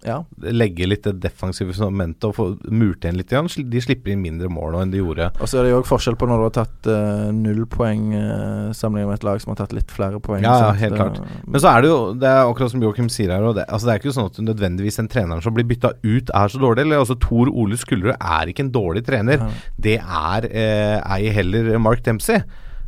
Ja. 0.00 0.22
legge 0.40 0.86
litt 0.88 1.04
det 1.04 1.18
defensive 1.20 1.74
fundamentet 1.76 2.24
og 2.24 2.32
få 2.38 2.44
murt 2.72 3.04
igjen 3.04 3.18
litt. 3.20 3.34
De 3.68 3.80
slipper 3.84 4.14
inn 4.14 4.22
mindre 4.22 4.48
mål 4.48 4.72
nå 4.72 4.78
enn 4.86 4.94
de 4.94 5.02
gjorde. 5.02 5.26
Og 5.36 5.50
så 5.50 5.58
er 5.60 5.66
det 5.66 5.74
jo 5.74 5.80
òg 5.82 5.88
forskjell 5.90 6.16
på 6.16 6.28
når 6.30 6.40
du 6.40 6.44
har 6.46 6.54
tatt 6.56 6.88
uh, 6.88 7.26
null 7.36 7.66
poeng 7.68 8.06
uh, 8.16 8.70
sammenlignet 8.72 9.10
med 9.10 9.18
et 9.18 9.26
lag 9.28 9.42
som 9.44 9.52
har 9.52 9.58
tatt 9.60 9.74
litt 9.76 9.92
flere 9.92 10.16
poeng. 10.24 10.40
Ja, 10.46 10.54
ja, 10.70 10.70
helt 10.80 10.96
Eh, 10.96 11.02
klart. 11.02 11.20
Men 11.44 11.60
så 11.60 11.68
er 11.74 11.84
det 11.84 11.90
jo 11.92 11.98
Det 12.16 12.30
er 12.30 12.40
akkurat 12.46 12.72
som 12.72 12.82
Joakim 12.86 13.10
sier 13.12 13.34
her. 13.34 13.44
Det, 13.52 13.66
altså 13.68 13.90
det 13.90 13.92
er 13.92 14.00
ikke 14.00 14.16
sånn 14.16 14.30
at 14.32 14.40
nødvendigvis 14.48 14.96
den 15.02 15.08
treneren 15.12 15.44
som 15.44 15.54
blir 15.54 15.68
bytta 15.68 15.92
ut, 16.00 16.32
er 16.32 16.48
så 16.48 16.62
dårlig. 16.64 16.86
Eller 16.86 17.02
altså 17.04 17.18
Tor 17.20 17.52
Ole 17.52 17.76
Skullerud 17.76 18.16
er 18.16 18.48
ikke 18.54 18.64
en 18.64 18.72
dårlig 18.72 19.04
trener. 19.04 19.44
Ja. 19.44 19.52
Det 19.76 19.98
er 20.00 20.48
eh, 20.48 20.96
ei 21.12 21.28
heller 21.36 21.76
Mark 21.78 22.02
Dempsey. 22.08 22.40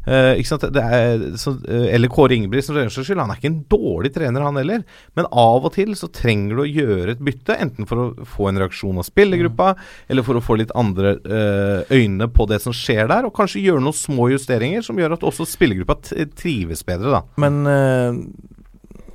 Det 0.05 0.83
er, 0.83 1.23
så, 1.39 1.53
uh, 1.55 1.87
eller 1.95 2.11
Kåre 2.11 2.35
Ingebrigtsen, 2.35 2.75
for 2.91 3.07
skyld. 3.07 3.21
Han 3.23 3.31
er 3.31 3.39
ikke 3.39 3.51
en 3.53 3.61
dårlig 3.71 4.13
trener, 4.15 4.43
han 4.43 4.59
heller. 4.59 4.83
Men 5.19 5.29
av 5.31 5.69
og 5.69 5.75
til 5.77 5.95
så 5.99 6.09
trenger 6.11 6.59
du 6.59 6.65
å 6.65 6.69
gjøre 6.69 7.15
et 7.15 7.23
bytte, 7.23 7.55
enten 7.55 7.89
for 7.89 8.03
å 8.03 8.27
få 8.27 8.51
en 8.51 8.59
reaksjon 8.63 8.99
av 8.99 9.07
spillergruppa, 9.07 9.73
eller 10.11 10.27
for 10.27 10.39
å 10.39 10.45
få 10.45 10.59
litt 10.59 10.75
andre 10.79 11.15
uh, 11.23 11.95
øyne 11.95 12.29
på 12.35 12.49
det 12.51 12.63
som 12.65 12.75
skjer 12.75 13.07
der, 13.13 13.29
og 13.29 13.37
kanskje 13.37 13.63
gjøre 13.63 13.85
noen 13.85 13.97
små 13.97 14.31
justeringer 14.33 14.83
som 14.87 14.99
gjør 14.99 15.17
at 15.19 15.29
også 15.29 15.47
spillergruppa 15.49 15.99
trives 16.39 16.83
bedre, 16.87 17.15
da. 17.15 17.23
Men 17.43 17.63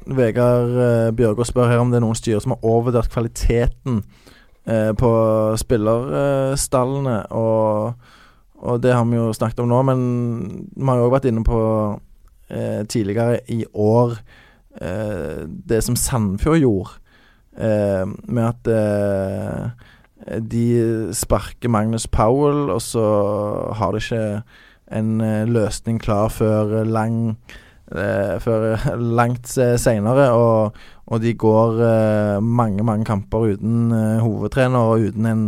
Vegard 0.07 0.71
uh, 0.71 1.09
Bjørgaas 1.15 1.51
spør 1.51 1.73
her 1.73 1.83
om 1.83 1.91
det 1.91 1.99
er 1.99 2.07
noen 2.07 2.17
styrer 2.17 2.43
som 2.43 2.55
har 2.55 2.63
overvurdert 2.63 3.11
kvaliteten 3.13 4.03
på 4.67 5.09
spillerstallene. 5.55 7.13
og, 7.39 8.15
og 8.57 8.81
det 8.81 8.93
har 8.93 9.05
vi 9.05 9.19
jo 9.19 9.33
snakket 9.35 9.61
om 9.61 9.69
nå, 9.69 9.81
men 9.85 9.99
vi 10.73 10.87
har 10.89 10.99
jo 10.99 11.07
òg 11.07 11.17
vært 11.17 11.27
inne 11.29 11.43
på 11.45 11.59
eh, 12.49 12.81
tidligere 12.89 13.41
i 13.53 13.63
år 13.73 14.17
eh, 14.81 15.43
det 15.45 15.83
som 15.85 15.97
Sandefjord 15.99 16.63
gjorde, 16.63 16.95
eh, 17.57 18.05
med 18.25 18.43
at 18.47 18.71
eh, 18.73 19.85
de 20.41 20.65
sparker 21.13 21.69
Magnus 21.69 22.07
Powell, 22.09 22.71
og 22.73 22.81
så 22.81 23.05
har 23.77 23.93
de 23.93 24.01
ikke 24.01 24.25
en 24.97 25.21
eh, 25.21 25.45
løsning 25.45 26.01
klar 26.01 26.33
før 26.33 26.81
lang 26.87 27.37
eh, 27.93 28.35
Før 28.43 28.73
langt 29.19 29.47
seinere. 29.47 30.31
Og, 30.35 30.75
og 31.07 31.21
de 31.23 31.31
går 31.39 31.77
mange, 32.43 32.83
mange 32.83 33.05
kamper 33.07 33.53
uten 33.53 33.93
hovedtrener 34.19 34.89
og 34.89 35.05
uten 35.07 35.25
en, 35.25 35.43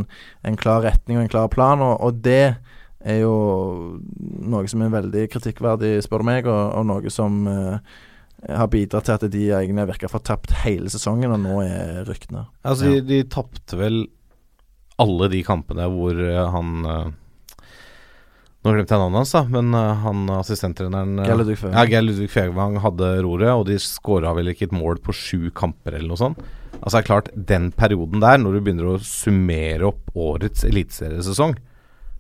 en 0.48 0.56
klar 0.56 0.86
retning 0.86 1.18
og 1.18 1.26
en 1.26 1.32
klar 1.34 1.50
plan. 1.52 1.84
Og, 1.84 2.00
og 2.00 2.22
det 2.24 2.56
er 3.00 3.22
jo 3.22 3.34
noe 4.50 4.68
som 4.68 4.84
er 4.84 4.94
veldig 4.94 5.26
kritikkverdig, 5.32 5.98
spør 6.04 6.24
du 6.24 6.30
meg, 6.30 6.48
og, 6.52 6.62
og 6.80 6.88
noe 6.90 7.14
som 7.14 7.42
eh, 7.48 7.98
har 8.48 8.70
bidratt 8.72 9.08
til 9.08 9.16
at 9.18 9.26
de 9.32 9.46
egentlig 9.52 9.88
virker 9.94 10.12
fortapt 10.12 10.54
hele 10.66 10.92
sesongen, 10.92 11.32
og 11.36 11.42
nå 11.44 11.62
er 11.64 12.04
ryktene. 12.08 12.46
Altså, 12.64 12.92
de, 12.92 13.02
de 13.08 13.24
tapte 13.32 13.80
vel 13.80 14.04
alle 15.00 15.32
de 15.32 15.42
kampene 15.48 15.88
hvor 15.94 16.20
eh, 16.20 16.46
han 16.54 16.86
eh, 16.86 17.10
Nå 18.60 18.74
glemte 18.76 18.92
jeg 18.92 19.00
navnet 19.00 19.22
hans, 19.22 19.32
da, 19.32 19.42
men 19.48 19.72
eh, 19.72 20.02
han 20.04 20.26
assistenttreneren. 20.36 21.22
Ja, 21.24 21.86
Geir 21.88 22.04
Ludvig 22.04 22.28
Fegvang 22.34 22.76
hadde 22.84 23.14
roret, 23.24 23.54
og 23.54 23.70
de 23.70 23.78
skåra 23.80 24.34
vel 24.36 24.52
ikke 24.52 24.68
et 24.68 24.76
mål 24.76 25.00
på 25.04 25.16
sju 25.16 25.48
kamper 25.56 25.96
eller 25.96 26.12
noe 26.12 26.20
sånt. 26.20 26.42
Altså 26.80 26.98
det 26.98 27.00
er 27.00 27.08
klart, 27.08 27.32
den 27.36 27.70
perioden 27.76 28.20
der, 28.24 28.36
når 28.40 28.58
du 28.58 28.60
begynner 28.66 28.92
å 28.92 29.00
summere 29.04 29.88
opp 29.88 30.12
årets 30.20 30.68
eliteseriesesong 30.68 31.56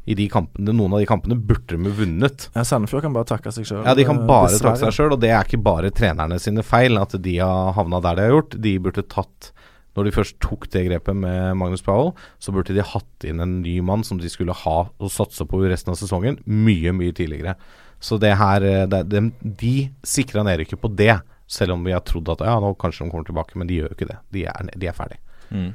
i 0.10 0.15
de 0.17 0.26
kampene, 0.32 0.74
Noen 0.74 0.95
av 0.95 1.04
de 1.04 1.08
kampene 1.10 1.38
burde 1.38 1.78
de 1.78 1.91
vunnet. 1.93 2.48
Ja, 2.56 2.63
Sandefjord 2.65 3.06
kan 3.06 3.13
bare 3.13 3.30
takke 3.30 3.52
seg 3.54 3.67
sjøl. 3.69 3.84
Ja, 3.86 3.93
De 3.98 4.06
kan 4.08 4.24
bare 4.30 4.58
takke 4.58 4.80
seg 4.82 4.95
sjøl, 4.95 5.13
og 5.13 5.22
det 5.22 5.30
er 5.30 5.45
ikke 5.45 5.62
bare 5.62 5.91
trenerne 5.93 6.39
sine 6.41 6.65
feil 6.65 6.98
at 6.98 7.13
de 7.22 7.36
har 7.38 7.76
havna 7.78 8.00
der 8.02 8.17
de 8.17 8.26
har 8.26 8.34
gjort. 8.34 8.58
De 8.65 8.76
burde 8.82 9.06
tatt 9.06 9.52
Når 9.98 10.06
de 10.06 10.13
først 10.15 10.38
tok 10.39 10.67
det 10.72 10.86
grepet 10.86 11.17
med 11.17 11.58
Magnus 11.60 11.82
Powell, 11.84 12.13
så 12.39 12.54
burde 12.56 12.74
de 12.74 12.86
hatt 12.86 13.26
inn 13.28 13.41
en 13.43 13.60
ny 13.62 13.80
mann 13.84 14.06
som 14.06 14.19
de 14.22 14.30
skulle 14.32 14.56
ha 14.56 14.78
og 14.88 15.12
satse 15.12 15.43
på 15.50 15.60
resten 15.65 15.91
av 15.91 15.98
sesongen, 16.00 16.38
mye, 16.45 16.93
mye 16.95 17.12
tidligere. 17.17 17.56
Så 18.00 18.17
det 18.22 18.38
her 18.39 18.63
eh, 18.63 18.86
det, 18.88 19.02
de, 19.12 19.24
de 19.43 19.74
sikra 20.08 20.45
nedrykket 20.48 20.80
på 20.80 20.93
det, 20.95 21.17
selv 21.50 21.76
om 21.76 21.84
vi 21.84 21.91
har 21.91 22.06
trodd 22.06 22.30
at 22.32 22.45
ja, 22.45 22.56
nå 22.62 22.72
kanskje 22.80 23.06
de 23.06 23.12
kommer 23.12 23.28
tilbake, 23.28 23.58
men 23.60 23.67
de 23.67 23.82
gjør 23.82 23.91
jo 23.91 23.98
ikke 23.98 24.10
det. 24.13 24.19
De 24.38 24.45
er, 24.48 24.74
de 24.78 24.89
er 24.89 24.95
ferdig. 24.95 25.19
Mm. 25.50 25.72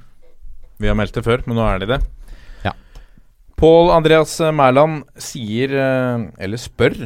Vi 0.81 0.88
har 0.88 0.97
meldt 0.99 1.18
det 1.18 1.27
før, 1.27 1.44
men 1.51 1.59
nå 1.59 1.66
er 1.68 1.83
de 1.83 1.90
det. 1.97 2.01
Pål 3.55 3.93
Andreas 3.95 4.33
Mæland 4.51 5.05
sier, 5.14 5.71
eh, 5.79 6.25
eller 6.43 6.59
spør, 6.59 6.97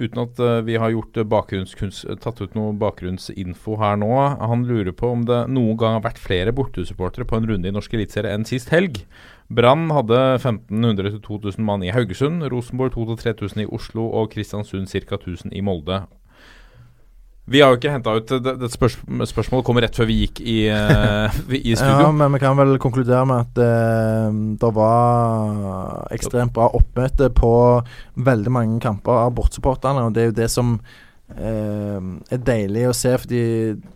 uten 0.00 0.18
at 0.24 0.40
eh, 0.42 0.62
vi 0.66 0.74
har 0.74 0.90
eh, 0.90 2.16
tatt 2.18 2.40
ut 2.42 2.56
noe 2.58 2.72
bakgrunnsinfo 2.74 3.76
her 3.78 4.00
nå. 4.02 4.10
Han 4.42 4.64
lurer 4.66 4.90
på 4.90 5.12
om 5.14 5.22
det 5.28 5.44
noen 5.54 5.78
gang 5.78 6.00
har 6.00 6.02
vært 6.08 6.18
flere 6.18 6.50
bortesupportere 6.52 7.24
på 7.24 7.38
en 7.38 7.46
runde 7.46 7.70
i 7.70 7.74
norsk 7.74 7.94
eliteserie 7.94 8.34
enn 8.34 8.48
sist 8.48 8.74
helg. 8.74 9.04
Brann 9.46 9.92
hadde 9.94 10.18
1500-2000 10.40 11.62
mann 11.62 11.86
i 11.86 11.94
Haugesund, 11.94 12.42
Rosenborg 12.50 12.96
2000-3000 12.96 13.62
i 13.62 13.70
Oslo 13.70 14.08
og 14.10 14.32
Kristiansund 14.34 14.90
ca. 14.90 15.20
1000 15.20 15.54
i 15.54 15.62
Molde. 15.62 16.02
Vi 17.50 17.60
har 17.60 17.72
jo 17.72 17.78
ikke 17.80 17.90
henta 17.90 18.12
ut 18.14 18.30
det, 18.44 18.52
det 18.60 18.68
spørs, 18.70 19.00
Spørsmålet 19.26 19.66
kommer 19.66 19.82
rett 19.82 19.96
før 19.98 20.06
vi 20.06 20.20
gikk 20.22 20.40
i, 20.46 20.56
uh, 20.70 21.26
i 21.50 21.74
studio. 21.74 22.06
Ja, 22.06 22.10
men 22.14 22.32
vi 22.36 22.42
kan 22.42 22.56
vel 22.58 22.76
konkludere 22.78 23.26
med 23.26 23.48
at 23.48 23.58
uh, 23.58 24.28
det 24.62 24.70
var 24.76 26.06
ekstremt 26.14 26.54
bra 26.54 26.68
oppmøte 26.78 27.32
på 27.34 27.54
veldig 28.14 28.52
mange 28.54 28.78
kamper 28.84 29.24
av 29.26 29.34
bortsupporterne, 29.34 30.06
og 30.06 30.14
det 30.14 30.22
er 30.22 30.30
jo 30.30 30.36
det 30.38 30.50
som 30.54 30.76
uh, 30.78 32.00
er 32.30 32.42
deilig 32.46 32.86
å 32.88 32.94
se, 32.96 33.16
fordi 33.24 33.42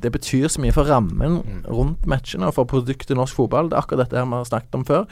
det 0.03 0.13
betyr 0.19 0.49
så 0.51 0.65
mye 0.65 0.75
for 0.75 0.91
rammen 0.91 1.39
Mm. 1.47 1.63
rundt 1.71 2.07
matchene 2.11 2.49
og 2.51 2.55
for 2.59 2.65
produktet 2.69 3.17
norsk 3.17 3.37
fotball. 3.39 3.71
Det 3.71 3.79
er 3.79 3.85
akkurat 3.85 4.05
dette 4.07 4.19
her 4.19 4.27
vi 4.27 4.41
har 4.41 4.51
snakket 4.51 4.75
om 4.75 4.85
før. 4.89 5.07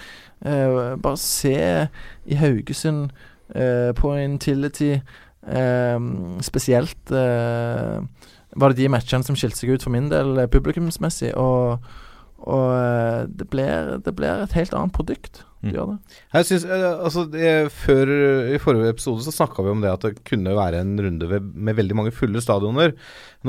Eh, 0.45 0.97
bare 1.01 1.17
se 1.17 1.55
i 2.27 2.35
Haugesund, 2.41 3.11
eh, 3.55 3.93
på 3.97 4.13
Intility 4.19 4.93
eh, 4.93 5.01
Spesielt 6.45 7.11
eh, 7.13 8.01
var 8.55 8.73
det 8.73 8.83
de 8.83 8.91
matchene 8.93 9.27
som 9.27 9.37
skilte 9.39 9.59
seg 9.61 9.75
ut 9.77 9.85
for 9.85 9.95
min 9.95 10.11
del 10.13 10.39
eh, 10.45 10.51
publikumsmessig. 10.51 11.33
Og, 11.41 11.85
og 12.45 12.69
eh, 12.77 13.25
det, 13.29 13.49
blir, 13.53 13.97
det 14.05 14.15
blir 14.17 14.45
et 14.47 14.57
helt 14.59 14.75
annet 14.77 14.95
produkt. 14.97 15.43
Det 15.43 15.51
Mm. 15.65 15.73
gjør 15.73 15.87
det. 15.95 16.17
Jeg 16.35 16.45
synes, 16.45 16.65
altså, 16.69 17.23
det, 17.33 17.73
før, 17.73 18.11
I 18.53 18.59
forrige 18.61 18.91
episode 18.93 19.25
så 19.25 19.33
snakka 19.33 19.63
vi 19.65 19.71
om 19.73 19.81
det 19.81 19.93
at 19.95 20.03
det 20.05 20.19
kunne 20.29 20.53
være 20.53 20.83
en 20.85 20.91
runde 21.01 21.29
ved, 21.31 21.41
med 21.41 21.79
veldig 21.79 21.97
mange 21.97 22.13
fulle 22.13 22.43
stadioner. 22.45 22.93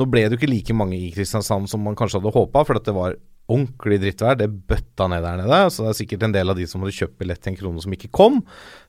Nå 0.00 0.06
ble 0.08 0.22
det 0.24 0.32
jo 0.32 0.40
ikke 0.40 0.48
like 0.48 0.72
mange 0.78 0.96
i 0.96 1.10
Kristiansand 1.12 1.68
som 1.68 1.84
man 1.84 1.92
kanskje 1.98 2.22
hadde 2.22 2.32
håpa, 2.32 2.62
for 2.64 2.80
at 2.80 2.88
det 2.88 2.94
var 2.96 3.18
ordentlig 3.46 4.00
drittvær. 4.02 4.36
Det 4.38 4.48
bøtta 4.68 5.06
ned 5.10 5.22
der 5.24 5.38
nede. 5.40 5.58
Så 5.70 5.84
det 5.84 5.90
er 5.92 5.98
sikkert 6.00 6.26
en 6.26 6.34
del 6.34 6.50
av 6.50 6.58
de 6.58 6.66
som 6.68 6.82
hadde 6.82 6.96
kjøpt 6.96 7.16
billett 7.20 7.42
til 7.42 7.52
en 7.52 7.58
krone 7.60 7.82
som 7.82 7.94
ikke 7.94 8.10
kom. 8.14 8.40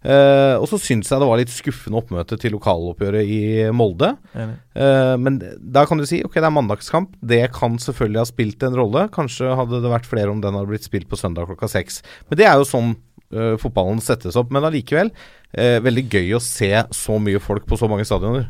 Eh, 0.02 0.56
og 0.58 0.68
så 0.72 0.80
syns 0.82 1.12
jeg 1.12 1.22
det 1.22 1.30
var 1.30 1.42
litt 1.42 1.54
skuffende 1.54 2.02
oppmøte 2.02 2.40
til 2.42 2.56
lokaloppgjøret 2.58 3.32
i 3.34 3.42
Molde. 3.76 4.14
Eh, 4.34 5.16
men 5.22 5.40
da 5.62 5.86
kan 5.90 6.02
du 6.02 6.08
si 6.10 6.24
ok, 6.26 6.40
det 6.40 6.50
er 6.50 6.56
mandagskamp. 6.58 7.14
Det 7.22 7.44
kan 7.56 7.78
selvfølgelig 7.82 8.24
ha 8.24 8.30
spilt 8.30 8.68
en 8.68 8.80
rolle. 8.82 9.08
Kanskje 9.14 9.58
hadde 9.60 9.82
det 9.84 9.94
vært 9.94 10.10
flere 10.10 10.34
om 10.34 10.42
den 10.44 10.58
hadde 10.58 10.72
blitt 10.72 10.88
spilt 10.88 11.10
på 11.12 11.20
søndag 11.20 11.50
klokka 11.52 11.70
seks. 11.78 12.02
Men 12.30 12.42
det 12.42 12.50
er 12.50 12.58
jo 12.58 12.70
sånn 12.70 12.96
eh, 13.34 13.56
fotballen 13.62 14.02
settes 14.04 14.40
opp. 14.40 14.50
Men 14.54 14.66
allikevel 14.68 15.14
eh, 15.54 15.78
veldig 15.86 16.08
gøy 16.10 16.34
å 16.38 16.44
se 16.44 16.74
så 16.98 17.20
mye 17.22 17.42
folk 17.44 17.70
på 17.70 17.78
så 17.80 17.90
mange 17.92 18.08
stadioner. 18.10 18.50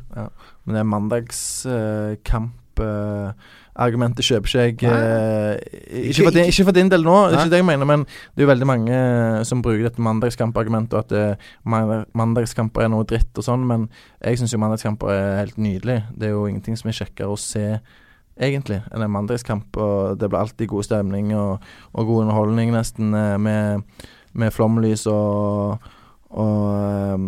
Men 0.63 0.77
det 0.77 0.83
er 0.83 0.91
mandagskamp 0.95 2.55
uh, 2.83 3.31
Argumentet 3.77 4.25
kjøper 4.25 4.49
ikke 4.71 4.89
jeg. 4.89 4.97
eh, 4.97 6.07
ikke, 6.09 6.23
for 6.23 6.33
din, 6.33 6.47
ikke 6.49 6.65
for 6.65 6.73
din 6.73 6.89
del 6.89 7.03
nå, 7.05 7.15
Nei. 7.29 7.35
ikke 7.37 7.51
det 7.53 7.59
jeg 7.61 7.67
mener, 7.67 7.85
men 7.85 8.05
det 8.07 8.41
er 8.41 8.47
jo 8.47 8.49
veldig 8.49 8.67
mange 8.69 8.93
eh, 8.97 9.43
som 9.45 9.61
bruker 9.61 9.83
dette 9.85 10.01
mandagskampargumentet, 10.01 10.95
og 10.97 11.05
at 11.05 11.13
eh, 11.13 11.51
mandagskamper 12.17 12.87
er 12.87 12.89
noe 12.93 13.05
dritt 13.05 13.37
og 13.37 13.45
sånn, 13.45 13.67
men 13.69 13.85
jeg 14.23 14.41
syns 14.41 14.55
jo 14.55 14.61
mandagskamper 14.63 15.13
er 15.13 15.39
helt 15.43 15.59
nydelig. 15.61 15.99
Det 16.17 16.29
er 16.29 16.33
jo 16.33 16.47
ingenting 16.49 16.79
som 16.79 16.89
er 16.89 16.97
kjekkere 16.97 17.29
å 17.35 17.37
se, 17.37 17.65
egentlig, 18.41 18.81
enn 18.93 19.05
en 19.05 19.13
mandagskamp. 19.13 19.77
Og 19.77 20.17
det 20.17 20.29
blir 20.29 20.41
alltid 20.41 20.69
god 20.73 20.87
stemning 20.89 21.31
og, 21.37 21.61
og 21.93 22.09
god 22.09 22.25
underholdning, 22.25 22.73
nesten, 22.73 23.13
eh, 23.13 23.37
med, 23.37 23.85
med 24.33 24.53
flomlys 24.57 25.05
og 25.11 25.77
og, 26.29 27.13
um, 27.13 27.27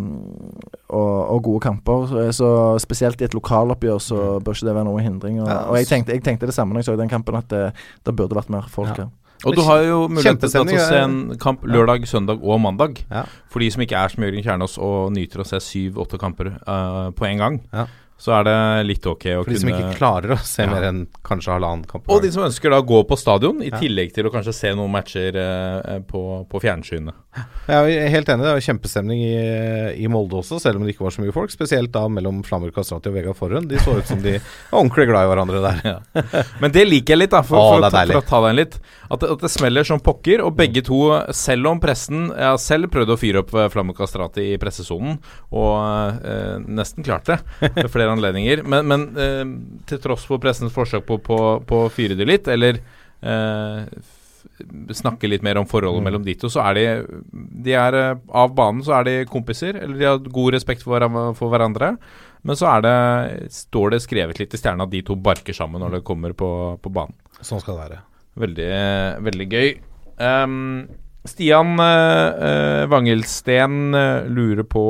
og, 0.88 1.30
og 1.36 1.42
gode 1.42 1.60
kamper. 1.60 2.32
Så, 2.36 2.50
Spesielt 2.82 3.20
i 3.20 3.24
et 3.24 3.34
lokaloppgjør 3.34 3.98
så 4.02 4.18
bør 4.44 4.58
ikke 4.58 4.66
det 4.68 4.74
være 4.76 4.88
noen 4.90 5.06
hindring. 5.06 5.40
Og, 5.42 5.48
og 5.48 5.78
jeg, 5.80 5.86
tenkte, 5.88 6.12
jeg 6.12 6.24
tenkte 6.26 6.46
det 6.50 6.54
samme 6.54 6.74
når 6.74 6.84
jeg 6.84 6.90
så 6.90 6.98
den 7.00 7.08
kampen, 7.12 7.38
at 7.40 7.48
det, 7.50 7.64
det 8.06 8.16
burde 8.16 8.36
vært 8.36 8.50
mer 8.52 8.68
folk 8.68 8.92
Ja. 8.92 9.04
her. 9.04 9.16
Og 9.48 9.54
du 9.56 9.62
har 9.64 9.78
jo 9.80 10.02
mulighet 10.12 10.36
til 10.42 10.50
å 10.52 10.66
se 10.84 10.96
en 11.00 11.14
kamp 11.40 11.62
lørdag, 11.64 12.02
søndag 12.04 12.42
og 12.44 12.58
mandag. 12.60 12.98
Ja. 13.08 13.22
For 13.48 13.64
de 13.64 13.70
som 13.72 13.80
ikke 13.80 13.96
er 13.96 14.12
som 14.12 14.20
Jørgen 14.26 14.44
Kjernås 14.44 14.74
og 14.76 15.14
nyter 15.16 15.40
å 15.40 15.46
se 15.48 15.56
syv-åtte 15.64 16.20
kamper 16.20 16.50
uh, 16.68 17.08
på 17.16 17.24
en 17.24 17.40
gang, 17.40 17.56
Ja. 17.72 17.86
Så 18.20 18.34
er 18.36 18.44
det 18.44 18.56
litt 18.90 19.06
ok 19.08 19.24
å 19.32 19.42
kunne 19.42 19.48
For 19.48 19.54
de 19.56 19.60
som 19.62 19.70
ikke 19.72 19.94
klarer 19.96 20.34
å 20.36 20.38
se 20.44 20.62
Ja. 20.66 20.68
mer 20.70 20.84
enn 20.90 21.06
kanskje 21.24 21.54
halvannen 21.54 21.86
kamp. 21.88 22.04
Og 22.12 22.20
de 22.22 22.30
som 22.34 22.44
ønsker 22.44 22.70
da 22.74 22.82
å 22.82 22.86
gå 22.86 23.00
på 23.08 23.16
stadion, 23.16 23.62
i 23.64 23.70
Ja. 23.72 23.78
tillegg 23.80 24.12
til 24.12 24.28
å 24.28 24.32
kanskje 24.34 24.52
se 24.54 24.74
noen 24.76 24.92
matcher 24.92 25.36
eh, 25.40 25.98
på, 26.04 26.44
på 26.50 26.60
fjernsynet. 26.60 27.14
Jeg 27.70 27.94
er 28.02 28.08
helt 28.10 28.28
enig, 28.28 28.42
det 28.42 28.52
var 28.56 28.64
kjempestemning 28.66 29.20
i, 29.22 30.02
i 30.02 30.08
Molde 30.10 30.34
også, 30.40 30.58
selv 30.60 30.76
om 30.80 30.84
det 30.84 30.92
ikke 30.96 31.04
var 31.06 31.14
så 31.14 31.22
mye 31.22 31.32
folk. 31.32 31.52
Spesielt 31.54 31.92
da 31.94 32.02
mellom 32.10 32.42
Flamur 32.44 32.72
Kastrati 32.74 33.08
og 33.08 33.14
Vegard 33.14 33.38
Forhund. 33.38 33.68
De 33.70 33.78
så 33.78 33.94
ut 33.96 34.06
som 34.08 34.20
de 34.20 34.32
var 34.40 34.80
ordentlig 34.82 35.06
glad 35.08 35.24
i 35.24 35.30
hverandre 35.30 35.62
der. 35.62 36.02
Men 36.60 36.74
det 36.74 36.84
liker 36.90 37.14
jeg 37.14 37.22
litt, 37.22 37.30
da, 37.32 37.40
for, 37.46 37.56
Å, 37.56 37.78
for, 37.78 37.86
for, 37.88 38.12
for 38.12 38.20
å 38.20 38.26
ta 38.26 38.40
den 38.48 38.58
litt. 38.58 38.76
At 39.10 39.22
at 39.30 39.40
det 39.42 39.50
smeller 39.50 39.86
som 39.86 40.02
pokker, 40.02 40.42
og 40.44 40.56
begge 40.58 40.82
to, 40.86 40.98
selv 41.34 41.66
om 41.70 41.80
pressen 41.82 42.28
Jeg 42.34 42.46
har 42.46 42.58
selv 42.62 42.90
prøvd 42.92 43.14
å 43.14 43.18
fyre 43.18 43.40
opp 43.44 43.54
Flamur 43.72 43.94
Kastrati 43.98 44.50
i 44.54 44.58
pressesonen, 44.60 45.16
og 45.54 46.20
eh, 46.26 46.58
nesten 46.66 47.06
klarte 47.06 47.38
det 47.62 47.70
ved 47.78 47.90
flere 48.10 48.16
anledninger. 48.18 48.62
Men, 48.66 48.86
men 48.90 49.04
eh, 49.16 49.44
til 49.90 49.98
tross 50.02 50.24
for 50.28 50.38
pressens 50.42 50.72
forsøk 50.74 51.06
på, 51.08 51.18
på, 51.22 51.38
på 51.66 51.84
å 51.86 51.90
fyre 51.92 52.16
det 52.18 52.26
litt, 52.28 52.48
eller 52.50 52.80
eh, 53.22 53.84
snakke 54.96 55.28
litt 55.28 55.42
mer 55.44 55.58
om 55.60 55.66
forholdet 55.68 56.00
Mm. 56.00 56.04
mellom 56.08 56.24
de 56.24 56.34
to, 56.40 56.48
så 56.48 56.62
er 56.70 56.74
de 56.74 56.84
De 57.64 57.72
er 57.76 57.94
eh, 57.94 58.18
Av 58.32 58.52
banen 58.56 58.82
så 58.84 58.94
er 58.98 59.04
de 59.04 59.14
kompiser, 59.28 59.76
eller 59.76 59.98
de 59.98 60.04
har 60.08 60.18
god 60.18 60.54
respekt 60.54 60.82
for, 60.82 61.00
for 61.36 61.48
hverandre. 61.52 61.94
Men 62.42 62.56
så 62.56 62.66
er 62.72 62.80
det, 62.86 63.50
står 63.52 63.90
det 63.92 64.00
skrevet 64.00 64.38
litt 64.40 64.54
i 64.54 64.56
stjerna 64.60 64.84
at 64.86 64.90
de 64.94 65.02
to 65.04 65.14
barker 65.16 65.52
sammen 65.52 65.80
når 65.84 65.98
det 65.98 66.04
kommer 66.08 66.32
på, 66.32 66.78
på 66.80 66.88
banen. 66.92 67.12
Sånn 67.44 67.60
skal 67.60 67.76
det 67.76 67.82
være. 67.84 67.98
Veldig, 68.40 68.68
veldig 69.26 69.46
gøy. 69.52 69.68
Ehm, 70.24 70.88
Stian 71.28 71.76
uh, 71.76 72.86
Wangelsten 72.88 73.94
eh, 73.94 74.28
lurer 74.32 74.64
på 74.64 74.84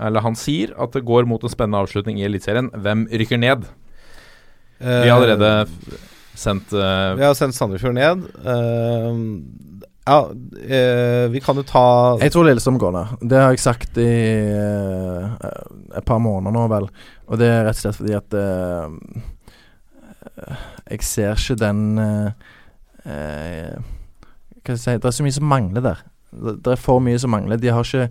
Eller 0.00 0.24
han 0.24 0.36
sier 0.38 0.72
at 0.80 0.94
det 0.96 1.04
går 1.04 1.26
mot 1.28 1.42
en 1.44 1.52
spennende 1.52 1.82
avslutning 1.84 2.20
i 2.20 2.24
Eliteserien. 2.24 2.70
Hvem 2.72 3.04
rykker 3.12 3.40
ned? 3.40 3.66
Vi 4.78 5.08
har 5.08 5.18
allerede 5.18 5.66
sendt 6.34 6.72
eh, 6.72 7.10
Vi 7.18 7.24
har 7.24 7.36
sendt 7.36 7.56
Sandefjord 7.56 7.94
ned. 7.96 8.24
Ja, 10.04 10.18
vi 11.32 11.40
kan 11.40 11.56
jo 11.56 11.64
ta 11.64 11.84
Jeg 12.20 12.32
tror 12.34 12.44
Lillestrøm 12.48 12.80
går 12.80 12.92
ned. 12.96 13.12
Det 13.30 13.38
har 13.40 13.54
jeg 13.54 13.62
sagt 13.62 14.00
i 14.00 14.08
et 15.94 16.04
par 16.04 16.20
måneder 16.20 16.52
nå, 16.52 16.66
vel. 16.72 16.88
Og 17.28 17.40
det 17.40 17.48
er 17.48 17.64
rett 17.68 17.78
og 17.78 17.84
slett 17.84 18.00
fordi 18.00 18.16
at 18.18 18.36
eh, 18.40 18.88
Jeg 20.96 21.06
ser 21.08 21.36
ikke 21.40 21.60
den 21.60 21.80
Hva 24.64 24.76
skal 24.76 24.94
jeg 24.94 24.98
si 24.98 25.02
Det 25.02 25.10
er 25.10 25.18
så 25.18 25.26
mye 25.26 25.36
som 25.36 25.50
mangler 25.50 25.84
der. 25.84 26.02
Det, 26.32 26.72
er 26.72 26.80
for 26.80 27.04
mye 27.04 27.18
som 27.18 27.30
mangler. 27.30 27.60
De 27.60 27.68
har 27.68 27.84
ikke 27.84 28.08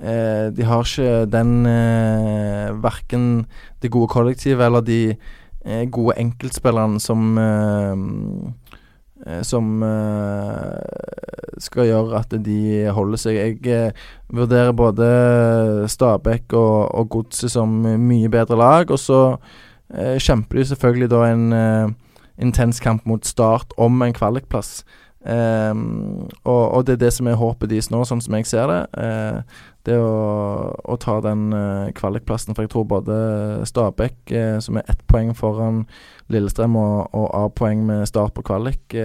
eh, 0.00 0.46
De 0.56 0.68
har 0.68 0.84
ikke 0.84 1.26
den 1.32 1.66
eh, 1.66 2.82
Verken 2.82 3.46
det 3.82 3.90
gode 3.90 4.08
kollektivet 4.12 4.66
eller 4.66 4.80
de 4.80 5.16
eh, 5.64 5.84
gode 5.90 6.18
enkeltspillerne 6.20 7.00
som 7.00 7.38
eh, 9.26 9.42
som 9.42 9.82
eh, 9.82 11.58
skal 11.58 11.88
gjøre 11.88 12.18
at 12.20 12.34
de 12.44 12.86
holder 12.92 13.20
seg. 13.20 13.38
Jeg 13.38 13.70
eh, 13.72 14.02
vurderer 14.28 14.76
både 14.76 15.06
Stabæk 15.88 16.52
og, 16.52 16.94
og 16.94 17.08
Godset 17.14 17.54
som 17.54 17.72
mye 17.80 18.28
bedre 18.28 18.58
lag. 18.60 18.90
Og 18.90 19.00
så 19.00 19.22
kjemper 19.96 20.58
de 20.58 20.64
selvfølgelig 20.66 21.08
da 21.12 21.18
en 21.30 21.94
intens 22.42 22.80
kamp 22.82 23.04
mot 23.06 23.22
Start 23.26 23.70
om 23.78 24.02
en 24.02 24.12
kvalikplass. 24.12 24.80
Ehm, 25.26 26.28
og, 26.44 26.62
og 26.70 26.84
det 26.86 26.96
er 26.96 27.06
det 27.06 27.14
som 27.16 27.26
er 27.26 27.38
håpet 27.40 27.70
deres 27.70 27.90
nå, 27.90 28.02
sånn 28.06 28.22
som 28.22 28.36
jeg 28.38 28.46
ser 28.48 28.70
det. 28.70 28.82
Uh, 28.94 29.64
det 29.86 29.96
å, 30.02 30.12
å 30.82 30.96
ta 31.02 31.18
den 31.24 31.48
uh, 31.54 31.90
kvalikplassen. 31.96 32.54
For 32.54 32.66
jeg 32.66 32.74
tror 32.74 32.86
både 32.90 33.18
Stabæk, 33.66 34.16
uh, 34.30 34.56
som 34.62 34.78
er 34.78 34.86
ett 34.92 35.02
poeng 35.10 35.34
foran 35.36 35.84
Lillestrøm, 36.32 36.78
og, 36.78 37.10
og 37.14 37.28
A-poeng 37.42 37.84
med 37.88 38.06
start 38.10 38.36
på 38.36 38.46
kvalik, 38.46 38.98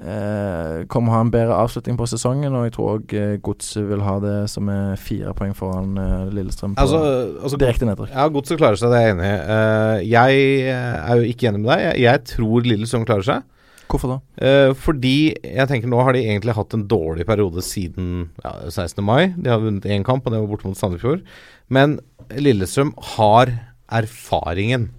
kommer 0.00 1.12
å 1.12 1.12
ha 1.12 1.18
en 1.26 1.28
bedre 1.28 1.56
avslutning 1.60 1.98
på 1.98 2.06
sesongen. 2.08 2.54
Og 2.56 2.62
jeg 2.64 2.72
tror 2.72 2.86
òg 2.94 3.10
Godset 3.44 3.84
vil 3.84 4.00
ha 4.00 4.14
det 4.22 4.36
som 4.48 4.70
er 4.72 4.94
fire 4.96 5.34
poeng 5.36 5.52
foran 5.52 5.90
Lillestrøm 6.32 6.72
på 6.72 6.86
Altså, 6.86 7.00
altså 7.36 7.58
direkte 7.60 7.84
nedrykk. 7.84 8.14
Ja, 8.14 8.24
Godset 8.32 8.56
klarer 8.62 8.80
seg, 8.80 8.94
det 8.94 9.02
er 9.02 9.10
jeg 9.10 9.18
enig 9.18 9.28
i. 9.28 10.08
Jeg 10.08 10.72
er 10.72 11.20
jo 11.20 11.28
ikke 11.34 11.50
enig 11.50 11.60
med 11.60 11.68
deg. 11.74 11.84
Jeg, 11.84 12.00
jeg 12.06 12.24
tror 12.32 12.70
Lillestrøm 12.70 13.04
klarer 13.10 13.28
seg. 13.28 13.59
Hvorfor 13.90 14.12
da? 14.14 14.18
Eh, 14.46 14.70
fordi 14.78 15.14
jeg 15.34 15.66
tenker 15.70 15.90
nå 15.90 15.98
har 16.06 16.14
de 16.16 16.22
egentlig 16.22 16.54
hatt 16.56 16.76
en 16.76 16.86
dårlig 16.90 17.26
periode 17.28 17.64
siden 17.66 18.30
ja, 18.44 18.54
16. 18.70 19.02
mai. 19.04 19.32
De 19.36 19.50
har 19.50 19.60
vunnet 19.62 19.88
én 19.90 20.06
kamp, 20.06 20.24
og 20.26 20.32
det 20.34 20.40
var 20.42 20.48
borte 20.52 20.70
mot 20.70 20.78
Sandefjord. 20.78 21.24
Men 21.68 21.98
Lillestrøm 22.38 22.94
har 23.16 23.52
erfaringen. 23.90 24.90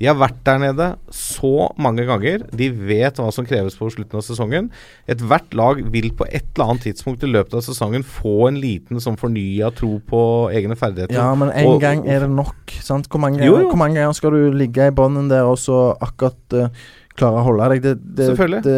De 0.00 0.06
har 0.08 0.16
vært 0.16 0.38
der 0.48 0.56
nede 0.62 0.84
så 1.12 1.66
mange 1.76 2.06
ganger. 2.08 2.46
De 2.56 2.70
vet 2.72 3.18
hva 3.20 3.26
som 3.36 3.44
kreves 3.44 3.74
på 3.76 3.90
slutten 3.92 4.16
av 4.16 4.24
sesongen. 4.24 4.70
Ethvert 5.12 5.52
lag 5.52 5.82
vil 5.92 6.08
på 6.16 6.24
et 6.30 6.46
eller 6.54 6.70
annet 6.72 6.86
tidspunkt 6.86 7.26
i 7.26 7.28
løpet 7.28 7.58
av 7.58 7.66
sesongen 7.66 8.06
få 8.08 8.46
en 8.48 8.56
liten 8.62 9.02
sånn 9.04 9.18
fornya 9.20 9.68
tro 9.76 9.98
på 10.08 10.22
egne 10.56 10.78
ferdigheter. 10.80 11.18
Ja, 11.20 11.34
men 11.36 11.52
én 11.52 11.76
gang 11.84 12.06
er 12.08 12.24
det 12.24 12.30
nok. 12.32 12.72
Sant? 12.80 13.10
Hvor, 13.12 13.20
mange 13.20 13.42
Jo, 13.44 13.58
ganger, 13.58 13.66
jo. 13.66 13.68
hvor 13.74 13.82
mange 13.82 14.00
ganger 14.00 14.16
skal 14.16 14.38
du 14.38 14.56
ligge 14.56 14.88
i 14.88 14.96
bånden 15.02 15.28
der 15.28 15.44
og 15.50 15.60
så 15.60 15.82
akkurat 16.00 16.56
eh, 16.56 16.72
klare 17.20 17.40
å 17.40 17.46
holde 17.46 17.70
deg? 17.74 17.82
Det, 17.84 17.96
det, 18.16 18.28
Selvfølgelig. 18.32 18.62
Det, 18.66 18.76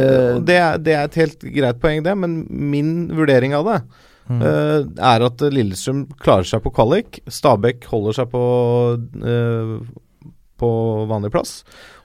det, 0.49 0.57
er, 0.61 0.81
det 0.83 0.97
er 0.99 1.09
et 1.09 1.21
helt 1.23 1.47
greit 1.59 1.83
poeng, 1.83 2.03
det. 2.07 2.17
Men 2.19 2.41
min 2.51 2.97
vurdering 3.15 3.55
av 3.59 3.71
det 3.71 3.83
Mm. 4.31 4.39
uh, 4.39 4.85
er 5.03 5.25
at 5.27 5.43
Lillestrøm 5.51 6.05
klarer 6.23 6.47
seg 6.47 6.63
på 6.63 6.71
kvalik. 6.77 7.19
Stabæk 7.27 7.89
holder 7.91 8.15
seg 8.21 8.29
på, 8.31 8.43
uh, 9.19 9.73
på 10.63 10.71
vanlig 11.11 11.33
plass. 11.35 11.57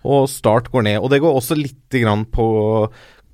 Og 0.01 0.25
Start 0.31 0.71
går 0.73 0.88
ned. 0.88 0.97
Og 1.01 1.11
det 1.13 1.21
går 1.23 1.38
også 1.38 1.57
litt 1.59 1.93
grann 1.93 2.25
på 2.33 2.47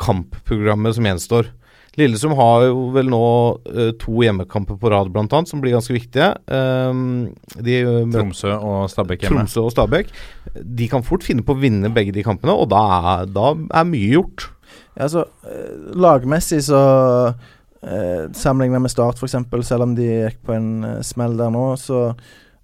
kampprogrammet 0.03 0.97
som 0.97 1.07
gjenstår. 1.07 1.53
Lillestrøm 1.99 2.33
har 2.39 2.63
jo 2.65 2.87
vel 2.95 3.09
nå 3.11 3.21
uh, 3.69 3.91
to 4.01 4.23
hjemmekamper 4.25 4.79
på 4.81 4.89
rad, 4.89 5.11
blant 5.13 5.33
annet, 5.37 5.51
som 5.51 5.61
blir 5.61 5.75
ganske 5.75 5.93
viktige. 5.93 6.31
Um, 6.49 7.29
de 7.53 7.75
eh, 7.83 7.99
Tromsø 8.13 8.55
og 8.55 8.87
Stabæk 8.89 9.27
hjemme. 9.27 9.43
Tromsø 9.43 9.67
og 9.67 9.73
Stabæk. 9.75 10.09
De 10.57 10.87
kan 10.89 11.05
fort 11.05 11.25
finne 11.25 11.45
på 11.45 11.53
å 11.53 11.61
vinne 11.61 11.91
begge 11.93 12.15
de 12.15 12.25
kampene, 12.25 12.55
og 12.57 12.71
da 12.73 12.81
er, 12.97 13.27
da 13.35 13.51
er 13.53 13.89
mye 13.89 14.09
gjort. 14.15 14.47
Ja, 14.95 15.05
altså, 15.05 15.27
eh, 15.45 15.75
lagmessig 15.93 16.63
så 16.65 16.81
eh, 17.29 18.23
Sammenlignet 18.37 18.81
med 18.87 18.93
Start, 18.93 19.21
f.eks., 19.21 19.37
selv 19.67 19.85
om 19.85 19.93
de 19.97 20.09
gikk 20.09 20.41
på 20.47 20.57
en 20.57 20.71
eh, 20.95 21.01
smell 21.05 21.37
der 21.37 21.53
nå, 21.53 21.67
så, 21.77 22.07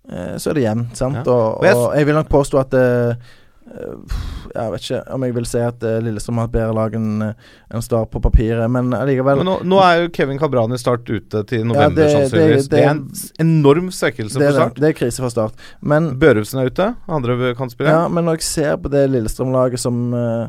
eh, 0.09 0.35
så 0.41 0.51
er 0.51 0.57
det 0.57 0.65
jevnt. 0.65 0.97
sant? 0.97 1.21
Ja. 1.21 1.37
Og, 1.37 1.61
Og 1.61 1.93
jeg 1.97 2.09
vil 2.09 2.17
nok 2.17 2.33
påstå 2.33 2.63
at 2.65 2.77
eh, 2.81 3.29
Jeg 3.69 4.71
vet 4.73 4.81
ikke 4.85 4.99
om 5.13 5.23
jeg 5.27 5.33
vil 5.35 5.45
si 5.45 5.59
at 5.61 5.83
eh, 5.85 5.99
Lillestrøm 6.01 6.39
har 6.41 6.47
et 6.49 6.53
bedre 6.55 6.73
lag 6.73 6.95
enn 6.97 7.21
en 7.21 7.83
Start 7.85 8.09
på 8.13 8.21
papiret, 8.23 8.65
men 8.73 8.89
allikevel 8.97 9.43
nå, 9.45 9.59
nå 9.69 9.79
er 9.85 10.01
jo 10.03 10.09
Kevin 10.15 10.39
Kabrani 10.41 10.77
Start 10.81 11.05
ute 11.09 11.43
til 11.49 11.65
november, 11.69 11.95
det- 12.01 12.09
sannsynligvis. 12.15 12.69
det- 12.69 12.79
Det, 12.79 12.83
er 12.85 12.89
en 12.89 13.03
enorm 13.45 13.91
svekkelse 13.93 14.39
det, 14.39 14.47
for 14.49 14.57
Start. 14.57 14.73
det, 14.75 14.81
det 14.81 14.89
er 14.89 14.97
krise 14.99 15.19
for 15.21 15.29
Start. 15.29 15.53
Men 15.81 16.17
Børufsen 16.19 16.59
er 16.63 16.71
ute, 16.71 16.95
andre 17.07 17.53
kantspiller. 17.55 17.91
Ja, 17.91 18.07
men 18.07 18.25
når 18.25 18.39
jeg 18.39 18.47
ser 18.49 18.77
på 18.77 18.89
det 18.89 19.05
Lillestrøm-laget 19.11 19.79
som 19.79 20.13
uh, 20.13 20.47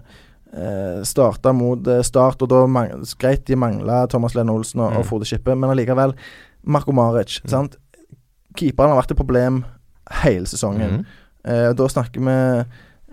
starta 1.07 1.53
mot 1.55 1.87
eh, 1.87 2.03
Start, 2.03 2.41
og 2.43 2.49
da 2.49 2.65
greit 3.21 3.45
de 3.47 3.55
mangla 3.57 4.07
Thomas 4.11 4.35
Lene 4.35 4.51
Olsen 4.51 4.81
og, 4.81 4.93
Mm. 4.93 4.97
og 4.99 5.05
Frode 5.07 5.25
Skippe, 5.29 5.55
men 5.55 5.71
allikevel 5.71 6.15
Marko 6.65 6.93
Maric. 6.93 7.41
Mm. 7.45 7.49
sant? 7.51 7.77
Keeperen 8.57 8.91
har 8.91 9.03
vært 9.03 9.13
et 9.13 9.17
problem 9.21 9.65
hele 10.25 10.47
sesongen. 10.47 10.91
Mm. 10.91 11.05
Eh, 11.45 11.73
da 11.73 11.87
snakker 11.89 12.19
vi 12.21 12.65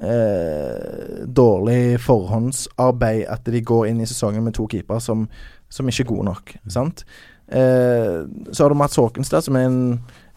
eh, 0.04 1.26
dårlig 1.26 1.98
forhåndsarbeid, 2.04 3.26
at 3.30 3.48
de 3.48 3.64
går 3.66 3.88
inn 3.90 4.02
i 4.02 4.10
sesongen 4.10 4.46
med 4.46 4.58
to 4.58 4.68
keepere 4.72 5.02
som, 5.04 5.28
som 5.70 5.90
ikke 5.90 6.06
er 6.06 6.12
gode 6.12 6.30
nok. 6.30 6.56
Mm. 6.64 6.70
Sant? 6.74 7.04
Eh, 7.48 8.24
så 8.52 8.64
har 8.64 8.70
du 8.74 8.80
Mats 8.80 9.00
Håkenstad, 9.00 9.46
som 9.46 9.56
er 9.56 9.70
en 9.70 9.82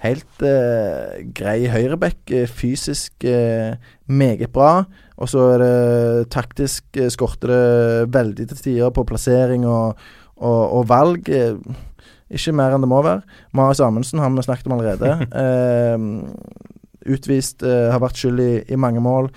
helt 0.05 0.45
eh, 0.47 1.21
grei 1.37 1.67
høyreback. 1.69 2.31
eh, 2.31 2.47
fysisk 2.47 3.25
eh, 3.25 3.77
meget 4.07 4.53
bra. 4.53 4.85
Og 5.21 5.29
så 5.29 5.51
er 5.55 5.59
det 5.59 6.31
taktisk 6.33 6.85
eh, 6.97 7.11
skorter 7.13 7.53
det 7.53 8.15
veldig 8.15 8.49
til 8.49 8.57
tider 8.57 8.91
på 8.91 9.05
plassering 9.05 9.67
og, 9.67 9.99
og, 10.37 10.73
og 10.79 10.89
valg. 10.89 11.29
ikke 12.31 12.53
mer 12.55 12.75
enn 12.75 12.85
det 12.85 12.89
må 12.89 13.03
være. 13.03 13.23
Marius 13.53 13.81
Amundsen 13.81 14.23
har 14.23 14.31
vi 14.31 14.47
snakket 14.47 14.71
om 14.71 14.79
allerede. 14.79 15.27
eh, 15.43 16.79
utvist, 17.07 17.63
eh, 17.63 17.89
har 17.93 18.03
vært 18.03 18.21
skyld 18.21 18.41
i, 18.45 18.53
i 18.73 18.79
mange 18.81 19.01
mål. 19.01 19.31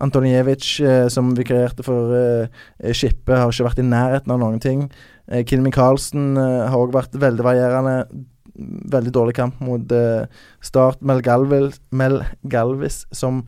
Antonijevic, 0.00 0.80
eh, 0.80 1.08
som 1.12 1.34
vikarierte 1.36 1.84
for 1.84 2.14
eh, 2.16 2.92
Skippe, 2.96 3.36
har 3.36 3.52
ikke 3.52 3.68
vært 3.68 3.82
i 3.82 3.88
nærheten 3.88 4.32
av 4.32 4.40
noen 4.40 4.60
ting. 4.62 4.86
Eh, 5.28 5.44
Kim 5.44 5.62
Michaelsen 5.66 6.36
eh, 6.40 6.68
har 6.70 6.78
òg 6.80 6.94
vært 6.96 7.18
veldig 7.20 7.44
varierende. 7.44 7.98
Veldig 8.92 9.12
dårlig 9.14 9.34
kamp 9.36 9.60
mot 9.64 9.92
eh, 9.92 10.24
Start. 10.64 11.00
Mel 11.04 11.20
Galvis, 11.24 11.78
Mel 11.96 12.22
Galvis 12.48 13.04
som 13.12 13.44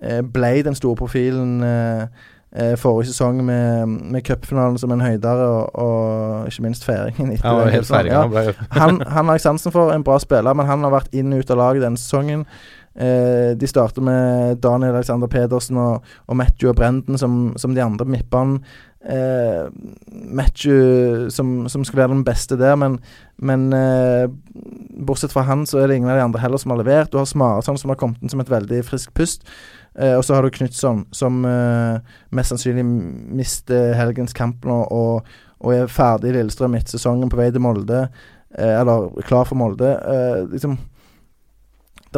eh, 0.00 0.20
ble 0.20 0.62
den 0.64 0.76
store 0.76 0.96
profilen 1.00 1.58
eh, 1.64 2.06
eh, 2.54 2.76
forrige 2.80 3.10
sesong 3.10 3.42
med, 3.44 3.88
med 4.14 4.24
cupfinalen 4.24 4.78
som 4.78 4.92
en 4.94 5.02
høydere, 5.04 5.48
og, 5.48 5.74
og 5.74 6.52
ikke 6.52 6.64
minst 6.68 6.86
feiringen. 6.86 7.34
etter 7.34 7.48
Ja, 7.48 7.66
helt 7.74 7.90
cupfinalen. 7.90 8.32
Ja, 8.32 8.68
Han 8.70 8.80
han, 8.80 9.02
han 9.08 9.32
har 9.32 9.40
jeg 9.40 9.46
sansen 9.48 9.74
for, 9.74 9.92
en 9.92 10.06
bra 10.06 10.20
spiller, 10.22 10.54
men 10.54 10.68
han 10.70 10.84
har 10.86 10.94
vært 10.94 11.12
inn 11.16 11.32
og 11.34 11.44
ut 11.44 11.52
av 11.56 11.60
laget 11.60 11.84
denne 11.84 12.00
sesongen. 12.00 12.46
Eh, 12.94 13.52
de 13.58 13.66
starter 13.66 14.04
med 14.06 14.58
Daniel 14.62 14.94
Alexander 14.94 15.26
Pedersen 15.26 15.78
og, 15.82 16.04
og 16.26 16.36
Matthew 16.38 16.70
og 16.70 16.76
Brenden 16.78 17.18
som, 17.18 17.54
som 17.58 17.74
de 17.74 17.82
andre 17.82 18.06
mippene. 18.06 18.60
Eh, 19.04 19.66
Matthew 20.08 21.28
som, 21.30 21.68
som 21.68 21.84
skal 21.84 21.98
være 21.98 22.14
den 22.14 22.24
beste 22.24 22.56
der, 22.56 22.76
men, 22.80 23.00
men 23.36 23.72
eh, 23.76 24.28
bortsett 25.06 25.34
fra 25.34 25.44
han, 25.44 25.66
så 25.66 25.82
er 25.82 25.90
det 25.90 25.98
ingen 25.98 26.12
av 26.12 26.20
de 26.20 26.24
andre 26.24 26.40
heller 26.40 26.62
som 26.62 26.72
har 26.72 26.80
levert. 26.80 27.12
Du 27.12 27.18
har 27.18 27.28
Smaraton 27.28 27.78
som 27.80 27.92
har 27.92 27.98
kommet 28.00 28.22
inn 28.22 28.32
som 28.32 28.40
et 28.40 28.52
veldig 28.52 28.84
friskt 28.86 29.14
pust. 29.18 29.44
Eh, 29.98 30.14
og 30.14 30.24
så 30.24 30.34
har 30.34 30.46
du 30.46 30.54
Knutson, 30.54 31.04
som 31.14 31.44
eh, 31.46 32.14
mest 32.34 32.54
sannsynlig 32.54 32.86
mister 32.86 33.92
helgens 33.98 34.34
kamp 34.34 34.64
nå, 34.66 34.80
og, 34.90 35.36
og 35.60 35.74
er 35.74 35.92
ferdig 35.92 36.32
i 36.32 36.38
Lillestrøm 36.38 36.74
etter 36.78 36.96
sesongen, 36.96 37.30
på 37.30 37.38
vei 37.38 37.50
til 37.54 37.62
Molde. 37.62 38.06
Eh, 38.56 38.74
eller 38.80 39.10
klar 39.26 39.46
for 39.50 39.58
Molde. 39.58 39.94
Liksom 40.54 40.78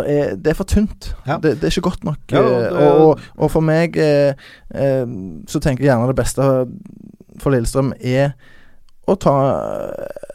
er, 0.05 0.35
det 0.37 0.53
er 0.53 0.59
for 0.59 0.69
tynt. 0.69 1.15
Ja. 1.27 1.39
Det, 1.43 1.55
det 1.61 1.65
er 1.69 1.73
ikke 1.75 1.89
godt 1.91 2.05
nok. 2.05 2.19
Ja, 2.33 2.43
eh, 2.43 2.67
det- 2.67 2.91
og, 3.01 3.21
og, 3.37 3.51
for 3.51 3.65
meg 3.65 3.97
eh, 3.97 4.35
eh, 4.75 5.07
så 5.49 5.61
tenker 5.63 5.85
jeg 5.85 5.93
gjerne 5.93 6.11
det 6.11 6.19
beste 6.19 6.51
for 7.41 7.53
Lillestrøm 7.53 7.93
er 8.01 8.35
å 9.07 9.15
ta 9.21 9.35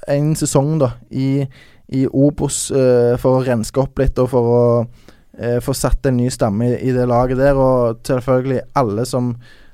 en 0.07 0.31
sesong 0.37 0.77
da 0.79 0.93
i, 1.11 1.43
i 1.91 2.05
Obos 2.07 2.69
eh, 2.71 3.17
for 3.19 3.39
å 3.39 3.45
renske 3.45 3.81
opp 3.81 3.99
litt 3.99 4.19
og 4.21 4.29
for 4.31 4.51
å 4.51 4.61
eh, 5.37 5.57
få 5.63 5.73
satt 5.75 6.05
en 6.07 6.17
ny 6.21 6.29
stamme 6.31 6.69
i, 6.69 6.77
i 6.89 6.93
det 6.95 7.07
laget 7.09 7.41
der. 7.41 7.57
Og 7.59 7.99
selvfølgelig 8.07 8.61
alle 8.79 9.05
som, 9.09 9.33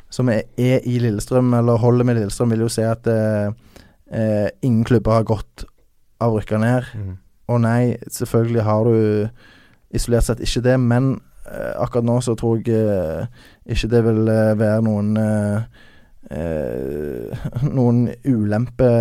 som 0.09 0.31
er, 0.33 0.43
er 0.57 0.81
i 0.88 0.97
Lillestrøm 1.03 1.53
eller 1.59 1.77
holder 1.83 2.07
med 2.09 2.19
Lillestrøm, 2.21 2.55
vil 2.55 2.65
jo 2.65 2.71
se 2.73 2.88
at 2.89 3.07
eh, 3.11 3.51
eh, 4.11 4.47
ingen 4.65 4.83
klubber 4.88 5.19
har 5.19 5.27
gått 5.29 5.67
av 6.23 6.33
rykka 6.39 6.57
ned. 6.63 6.88
Mm. 6.97 7.15
Og 7.53 7.61
nei, 7.63 7.81
selvfølgelig 8.11 8.63
har 8.65 8.88
du 8.89 8.97
isolert 9.93 10.27
sett 10.27 10.43
ikke 10.43 10.63
det, 10.65 10.77
men 10.79 11.13
eh, 11.47 11.73
akkurat 11.79 12.07
nå 12.07 12.19
så 12.23 12.35
tror 12.39 12.59
jeg 12.59 12.75
eh, 12.75 13.27
ikke 13.65 13.91
det 13.91 14.03
vil 14.07 14.31
eh, 14.31 14.55
være 14.59 14.81
noen 14.85 15.13
eh, 15.21 15.61
eh, 16.31 17.47
Noen 17.77 18.07
ulempe 18.27 18.91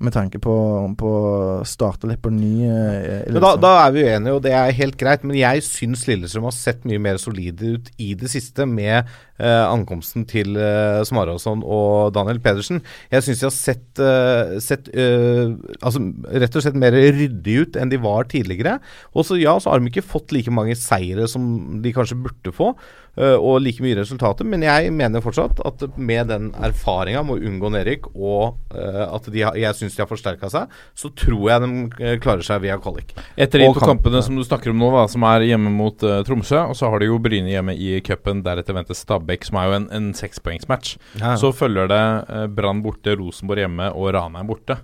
med 0.00 0.14
tanke 0.14 0.40
på, 0.42 0.54
på 0.98 1.10
å 1.12 1.64
starte 1.68 2.08
litt 2.08 2.22
på 2.24 2.32
ny. 2.32 2.64
liksom. 2.64 3.40
da, 3.44 3.52
da 3.60 3.72
er 3.84 3.94
vi 3.94 4.04
uenige, 4.06 4.36
og 4.38 4.44
det 4.46 4.54
er 4.56 4.76
helt 4.78 4.96
greit. 5.00 5.26
Men 5.26 5.36
jeg 5.38 5.64
syns 5.66 6.06
Lillestrøm 6.08 6.48
har 6.48 6.56
sett 6.56 6.86
mye 6.88 7.02
mer 7.02 7.20
solide 7.20 7.74
ut 7.76 7.90
i 8.00 8.14
det 8.18 8.30
siste 8.32 8.64
med 8.68 9.02
eh, 9.40 9.64
ankomsten 9.66 10.24
til 10.30 10.56
eh, 10.60 11.00
Smarason 11.06 11.64
og 11.64 12.14
Daniel 12.16 12.40
Pedersen. 12.42 12.80
Jeg 13.12 13.26
syns 13.26 13.42
de 13.42 13.48
har 13.48 13.56
sett, 13.56 14.02
eh, 14.04 14.56
sett 14.64 14.90
eh, 14.94 15.52
altså, 15.80 16.02
rett 16.44 16.56
og 16.56 16.64
slett 16.64 16.80
mer 16.80 16.96
ryddig 16.96 17.58
ut 17.64 17.80
enn 17.80 17.92
de 17.92 18.00
var 18.00 18.28
tidligere. 18.30 18.78
Og 19.14 19.28
så 19.28 19.38
ja, 19.40 19.56
så 19.60 19.72
har 19.72 19.80
de 19.80 19.92
ikke 19.92 20.06
fått 20.06 20.34
like 20.36 20.54
mange 20.54 20.76
seire 20.78 21.28
som 21.30 21.80
de 21.84 21.94
kanskje 21.96 22.20
burde 22.24 22.54
få. 22.56 22.74
Eh, 23.20 23.36
og 23.36 23.60
like 23.62 23.84
mye 23.84 23.98
resultater, 24.00 24.48
men 24.48 24.64
jeg 24.66 24.90
mener 24.96 25.22
fortsatt 25.24 25.60
at 25.66 25.84
med 25.96 26.30
den 26.32 26.50
erfaringa 26.56 27.22
med 27.26 27.38
å 27.38 27.50
unngå 27.50 27.70
nedrykk, 27.76 28.10
og 28.16 28.74
eh, 28.74 29.04
at 29.06 29.28
de 29.32 29.44
har, 29.44 29.58
jeg 29.60 29.78
syns 29.78 29.96
de 29.96 30.04
har 30.04 30.10
forsterka 30.10 30.50
seg, 30.52 30.74
så 30.98 31.12
tror 31.22 31.44
jeg 31.52 31.64
de 31.64 31.70
eh, 32.00 32.18
klarer 32.22 32.46
seg 32.46 32.64
via 32.64 32.78
kvalik. 32.80 33.14
Etter 33.36 33.64
de 33.64 33.70
to 33.70 33.84
kampene 33.84 34.22
som 34.24 34.38
du 34.38 34.44
snakker 34.46 34.74
om 34.74 34.80
nå, 34.80 34.90
da, 34.96 35.06
som 35.12 35.26
er 35.28 35.46
hjemme 35.50 35.72
mot 35.74 36.06
uh, 36.06 36.20
Tromsø, 36.26 36.64
og 36.72 36.76
så 36.78 36.90
har 36.92 37.02
de 37.02 37.10
jo 37.10 37.20
Bryne 37.22 37.52
hjemme 37.52 37.76
i 37.76 37.96
cupen, 38.04 38.44
deretter 38.46 38.76
venter 38.76 38.96
Stabæk, 38.98 39.48
som 39.48 39.60
er 39.60 39.70
jo 39.70 39.78
en, 39.80 39.88
en 39.96 40.12
sekspoengsmatch. 40.16 40.96
Ja, 41.20 41.32
ja. 41.32 41.38
Så 41.40 41.52
følger 41.56 41.90
det 41.90 42.04
uh, 42.28 42.46
Brann 42.52 42.84
borte, 42.84 43.16
Rosenborg 43.20 43.66
hjemme 43.66 43.90
og 43.94 44.14
Ranheim 44.16 44.48
borte. 44.50 44.80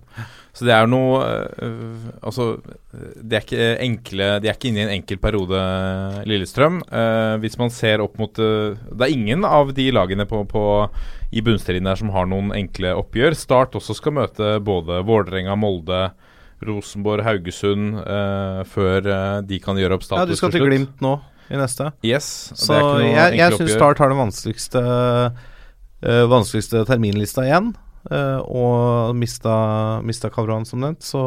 Så 0.56 0.64
det 0.64 0.72
er 0.72 0.88
noe 0.88 1.20
eh, 1.60 2.06
Altså, 2.24 2.56
de 2.92 3.36
er 3.36 3.44
ikke 3.44 3.68
enkle 3.84 4.28
De 4.42 4.48
er 4.48 4.56
ikke 4.56 4.70
inne 4.70 4.84
i 4.84 4.86
en 4.86 4.94
enkel 4.96 5.20
periode, 5.20 5.60
Lillestrøm. 6.28 6.80
Uh, 6.88 7.36
hvis 7.42 7.58
man 7.60 7.72
ser 7.74 8.02
opp 8.04 8.16
mot 8.20 8.40
uh, 8.40 8.76
Det 8.88 9.06
er 9.06 9.12
ingen 9.12 9.44
av 9.48 9.74
de 9.76 9.90
lagene 9.92 10.26
på, 10.28 10.44
på 10.48 10.64
i 11.36 11.42
bunnstriden 11.44 11.88
der 11.88 11.98
som 11.98 12.12
har 12.14 12.28
noen 12.30 12.52
enkle 12.54 12.92
oppgjør. 12.96 13.34
Start 13.36 13.74
også 13.76 13.96
skal 13.98 14.14
møte 14.16 14.52
både 14.64 15.00
Vålerenga, 15.04 15.56
Molde, 15.58 16.04
Rosenborg, 16.64 17.24
Haugesund 17.26 17.98
uh, 17.98 18.62
før 18.70 19.10
de 19.44 19.58
kan 19.60 19.76
gjøre 19.76 19.98
opp 19.98 20.06
status. 20.06 20.22
Ja, 20.22 20.30
du 20.30 20.38
skal 20.38 20.54
til. 20.54 20.64
Glimt 20.64 21.02
nå 21.04 21.18
i 21.50 21.58
neste. 21.58 21.90
Yes. 22.06 22.30
Så 22.56 22.78
jeg, 23.02 23.36
jeg 23.40 23.58
syns. 23.58 23.74
Start 23.74 24.00
har 24.00 24.14
den 24.14 24.22
vanskeligste 24.22 24.86
Vanskeligste 26.30 26.84
terminlista 26.86 27.42
igjen. 27.46 27.74
Eh, 28.10 28.40
og 28.46 29.14
mista, 29.16 30.00
mista 30.06 30.30
Kavran, 30.30 30.64
som 30.68 30.80
nevnt, 30.82 31.02
så 31.06 31.22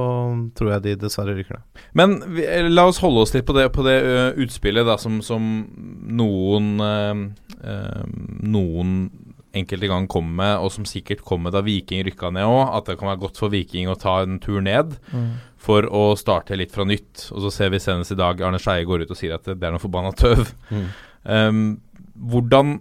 tror 0.58 0.74
jeg 0.76 0.84
de 0.86 0.96
dessverre 1.06 1.36
ryker 1.38 1.58
ned. 1.60 1.82
Men 1.98 2.18
vi, 2.36 2.46
eh, 2.46 2.68
la 2.70 2.86
oss 2.90 3.02
holde 3.04 3.24
oss 3.26 3.34
litt 3.36 3.46
på 3.48 3.56
det, 3.58 3.68
på 3.76 3.84
det 3.88 3.98
utspillet 4.44 4.86
da, 4.88 4.98
som, 5.02 5.22
som 5.26 5.50
noen 6.20 6.80
ø, 6.80 6.94
ø, 7.64 7.76
Noen 8.50 9.10
enkelte 9.58 9.88
gang 9.90 10.06
kom 10.08 10.28
med, 10.38 10.60
og 10.62 10.70
som 10.72 10.86
sikkert 10.86 11.24
kom 11.26 11.42
med 11.44 11.56
da 11.56 11.64
Viking 11.66 12.04
rykka 12.06 12.30
ned 12.36 12.46
òg. 12.46 12.76
At 12.78 12.86
det 12.92 13.00
kan 13.00 13.10
være 13.10 13.24
godt 13.24 13.40
for 13.42 13.50
Viking 13.50 13.90
å 13.90 13.98
ta 13.98 14.20
en 14.22 14.38
tur 14.40 14.62
ned 14.62 15.00
Mm. 15.12 15.32
for 15.58 15.82
å 15.90 16.16
starte 16.16 16.56
litt 16.56 16.72
fra 16.72 16.86
nytt. 16.86 17.32
Og 17.34 17.42
så 17.48 17.52
ser 17.52 17.70
vi 17.74 17.80
senest 17.82 18.14
i 18.14 18.20
dag 18.20 18.40
Arne 18.46 18.60
Skeie 18.62 18.86
går 18.86 19.02
ut 19.04 19.12
og 19.12 19.18
sier 19.18 19.34
at 19.36 19.44
det, 19.50 19.58
er 19.64 19.74
noe 19.74 19.82
forbanna 19.82 20.14
tøv. 20.14 20.54
Um, 21.26 21.80
hvordan 22.16 22.78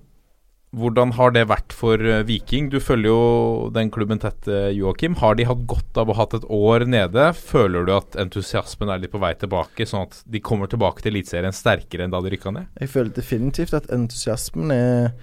hvordan 0.77 1.15
har 1.17 1.33
det 1.33 1.47
vært 1.49 1.73
for 1.73 2.03
eh, 2.03 2.25
Viking? 2.29 2.69
Du 2.69 2.77
følger 2.83 3.09
jo 3.09 3.69
den 3.73 3.89
klubben 3.93 4.21
tett, 4.21 4.45
eh, 4.53 4.69
Joakim. 4.77 5.17
Har 5.23 5.39
de 5.39 5.47
hatt 5.49 5.65
godt 5.71 6.01
av 6.01 6.11
å 6.11 6.17
ha 6.17 6.27
hatt 6.27 6.37
et 6.37 6.45
år 6.45 6.85
nede? 6.85 7.31
Føler 7.37 7.87
du 7.89 7.95
at 7.97 8.19
entusiasmen 8.21 8.93
er 8.93 9.01
litt 9.01 9.15
på 9.15 9.23
vei 9.23 9.33
tilbake, 9.41 9.87
sånn 9.89 10.05
at 10.09 10.21
de 10.29 10.43
kommer 10.45 10.69
tilbake 10.69 11.05
til 11.05 11.15
Eliteserien 11.15 11.57
sterkere 11.57 12.05
enn 12.05 12.13
da 12.13 12.21
de 12.25 12.35
rykka 12.35 12.53
ned? 12.53 12.69
Jeg 12.83 12.93
føler 12.93 13.17
definitivt 13.17 13.77
at 13.79 13.89
entusiasmen 13.95 14.75
er, 14.75 15.15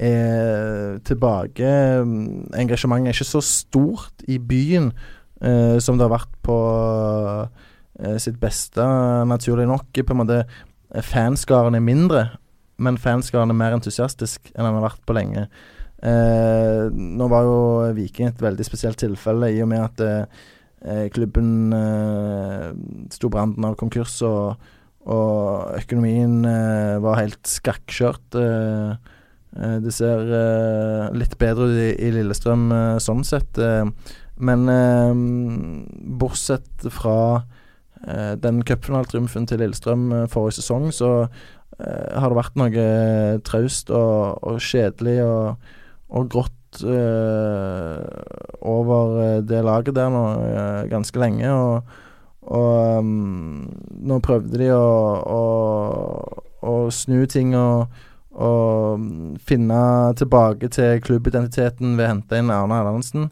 er 0.00 0.96
tilbake. 1.04 1.74
Engasjementet 2.56 3.12
er 3.12 3.18
ikke 3.18 3.32
så 3.34 3.44
stort 3.44 4.24
i 4.24 4.38
byen 4.40 4.88
eh, 5.44 5.76
som 5.84 6.00
det 6.00 6.08
har 6.08 6.14
vært 6.16 6.32
på 6.48 6.56
eh, 8.00 8.16
sitt 8.24 8.40
beste, 8.40 8.88
naturlig 9.28 9.68
nok. 9.68 9.92
På 10.00 10.16
en 10.16 10.24
måte 10.24 10.46
Fanskaren 11.04 11.74
er 11.74 11.82
mindre, 11.82 12.24
men 12.82 12.98
fanskaren 13.00 13.52
er 13.52 13.58
mer 13.58 13.76
entusiastisk 13.76 14.50
enn 14.54 14.66
han 14.66 14.78
har 14.78 14.88
vært 14.88 15.04
på 15.06 15.16
lenge. 15.16 15.46
Eh, 16.04 16.90
nå 16.92 17.28
var 17.32 17.46
jo 17.46 17.58
Viking 17.96 18.28
et 18.28 18.42
veldig 18.44 18.66
spesielt 18.66 18.98
tilfelle 19.00 19.48
i 19.54 19.62
og 19.64 19.70
med 19.70 19.84
at 19.84 20.02
eh, 20.04 21.06
klubben 21.14 21.72
eh, 21.72 22.72
sto 23.14 23.30
branden 23.32 23.64
av 23.64 23.78
konkurs, 23.80 24.18
og, 24.26 24.60
og 25.08 25.78
økonomien 25.78 26.42
eh, 26.48 26.98
var 27.04 27.22
helt 27.22 27.40
skakkjørt. 27.48 28.36
Eh, 28.36 29.14
eh, 29.56 29.78
det 29.84 29.94
ser 29.96 30.28
eh, 30.42 31.08
litt 31.16 31.38
bedre 31.40 31.70
ut 31.70 31.80
i, 31.80 31.90
i 32.04 32.12
Lillestrøm 32.18 32.68
eh, 32.74 33.00
sånn 33.04 33.24
sett. 33.24 33.56
eh, 33.62 33.88
men 34.36 34.68
eh, 34.68 35.14
bortsett 36.20 36.88
fra 36.92 37.18
eh, 38.02 38.34
den 38.42 38.64
cupfinaletriumfen 38.66 39.46
til 39.46 39.62
Lillestrøm 39.62 40.08
eh, 40.12 40.24
forrige 40.28 40.58
sesong, 40.58 40.90
så 40.92 41.10
eh, 41.22 41.44
har 41.78 42.30
det 42.30 42.38
vært 42.38 42.58
noe 42.60 42.84
eh, 42.84 43.40
traust 43.46 43.90
og, 43.94 44.38
og 44.46 44.60
kjedelig 44.62 45.18
og, 45.24 45.72
og 46.14 46.30
grått 46.30 46.84
eh, 46.86 47.98
over 48.62 49.18
eh, 49.24 49.42
det 49.46 49.64
laget 49.66 49.96
der 49.96 50.12
nå 50.14 50.24
eh, 50.44 50.80
ganske 50.92 51.20
lenge. 51.20 51.50
Og, 51.50 52.00
og 52.44 53.00
um, 53.00 53.64
nå 54.04 54.20
prøvde 54.22 54.60
de 54.60 54.68
å, 54.76 54.86
å, 55.24 55.42
å 56.60 56.74
snu 56.92 57.24
ting 57.30 57.54
og, 57.56 57.88
mm, 58.36 59.40
finne 59.40 59.82
tilbake 60.20 60.68
til 60.74 61.00
klubbidentiteten 61.04 61.96
ved 61.96 62.04
å 62.06 62.12
hente 62.12 62.42
inn 62.42 62.52
Arne 62.52 62.82
Erlandsen. 62.82 63.30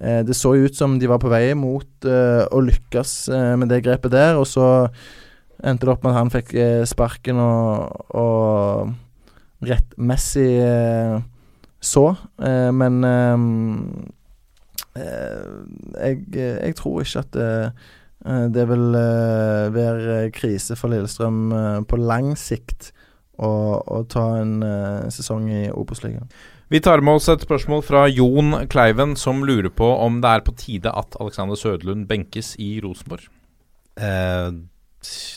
Eh, 0.00 0.22
det 0.26 0.34
så 0.34 0.56
ut 0.58 0.74
som 0.74 0.98
de 0.98 1.06
var 1.06 1.20
på 1.22 1.30
vei 1.30 1.52
mot 1.54 2.08
eh, 2.08 2.42
å 2.50 2.62
lykkes 2.64 3.12
eh, 3.30 3.52
med 3.60 3.70
det 3.70 3.84
grepet 3.84 4.16
der, 4.16 4.40
og 4.40 4.48
så 4.50 4.88
endte 5.62 5.86
det 5.86 5.92
opp 5.94 6.04
med 6.04 6.14
at 6.14 6.18
han 6.22 6.32
fikk 6.34 6.54
eh, 6.58 6.82
sparken 6.88 7.40
og, 7.42 7.92
og 8.16 9.64
rettmessig 9.64 10.50
eh, 10.64 11.18
så. 11.84 12.06
Eh, 12.42 12.70
men 12.74 13.04
eh, 13.08 13.38
jeg, 14.96 16.24
jeg 16.34 16.76
tror 16.80 17.04
ikke 17.04 17.22
at 17.24 17.32
det, 17.36 17.52
eh, 18.26 18.46
det 18.54 18.66
vil 18.70 18.98
eh, 18.98 19.70
være 19.74 20.18
krise 20.34 20.76
for 20.80 20.92
Lillestrøm 20.92 21.40
eh, 21.52 21.80
på 21.88 22.00
lang 22.00 22.34
sikt 22.40 22.92
å, 23.38 23.50
å 23.80 24.02
ta 24.10 24.26
en 24.40 24.58
eh, 24.62 25.06
sesong 25.14 25.48
i 25.50 25.64
Obos-ligaen. 25.74 26.28
Vi 26.72 26.80
tar 26.80 27.02
med 27.04 27.18
oss 27.18 27.28
et 27.28 27.42
spørsmål 27.44 27.82
fra 27.84 28.06
Jon 28.08 28.54
Kleiven, 28.72 29.12
som 29.20 29.44
lurer 29.46 29.68
på 29.70 29.86
om 30.00 30.20
det 30.24 30.30
er 30.30 30.44
på 30.46 30.54
tide 30.58 30.90
at 30.90 31.16
Alexander 31.20 31.58
Søderlund 31.60 32.06
benkes 32.10 32.54
i 32.62 32.78
Rosenborg. 32.82 33.26
Eh, 34.00 34.48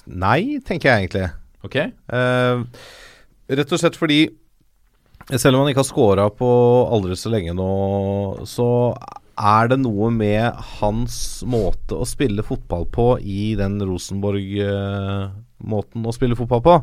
nei, 0.07 0.59
tenker 0.65 0.89
jeg 0.89 0.97
egentlig. 1.05 1.29
Ok? 1.67 1.75
Uh, 2.11 2.55
rett 3.51 3.73
og 3.73 3.79
slett 3.81 3.99
fordi 3.99 4.21
selv 5.35 5.55
om 5.57 5.61
han 5.63 5.69
ikke 5.73 5.83
har 5.83 5.89
scora 5.89 6.25
på 6.31 6.49
aldri 6.93 7.15
så 7.19 7.29
lenge 7.33 7.53
nå, 7.57 7.71
så 8.47 8.93
er 9.37 9.67
det 9.69 9.77
noe 9.83 10.09
med 10.13 10.53
hans 10.79 11.43
måte 11.45 11.95
å 11.99 12.05
spille 12.09 12.43
fotball 12.45 12.85
på 12.89 13.19
i 13.21 13.55
den 13.59 13.81
Rosenborg-måten 13.85 16.05
å 16.07 16.11
spille 16.15 16.35
fotball 16.39 16.61
på. 16.65 16.75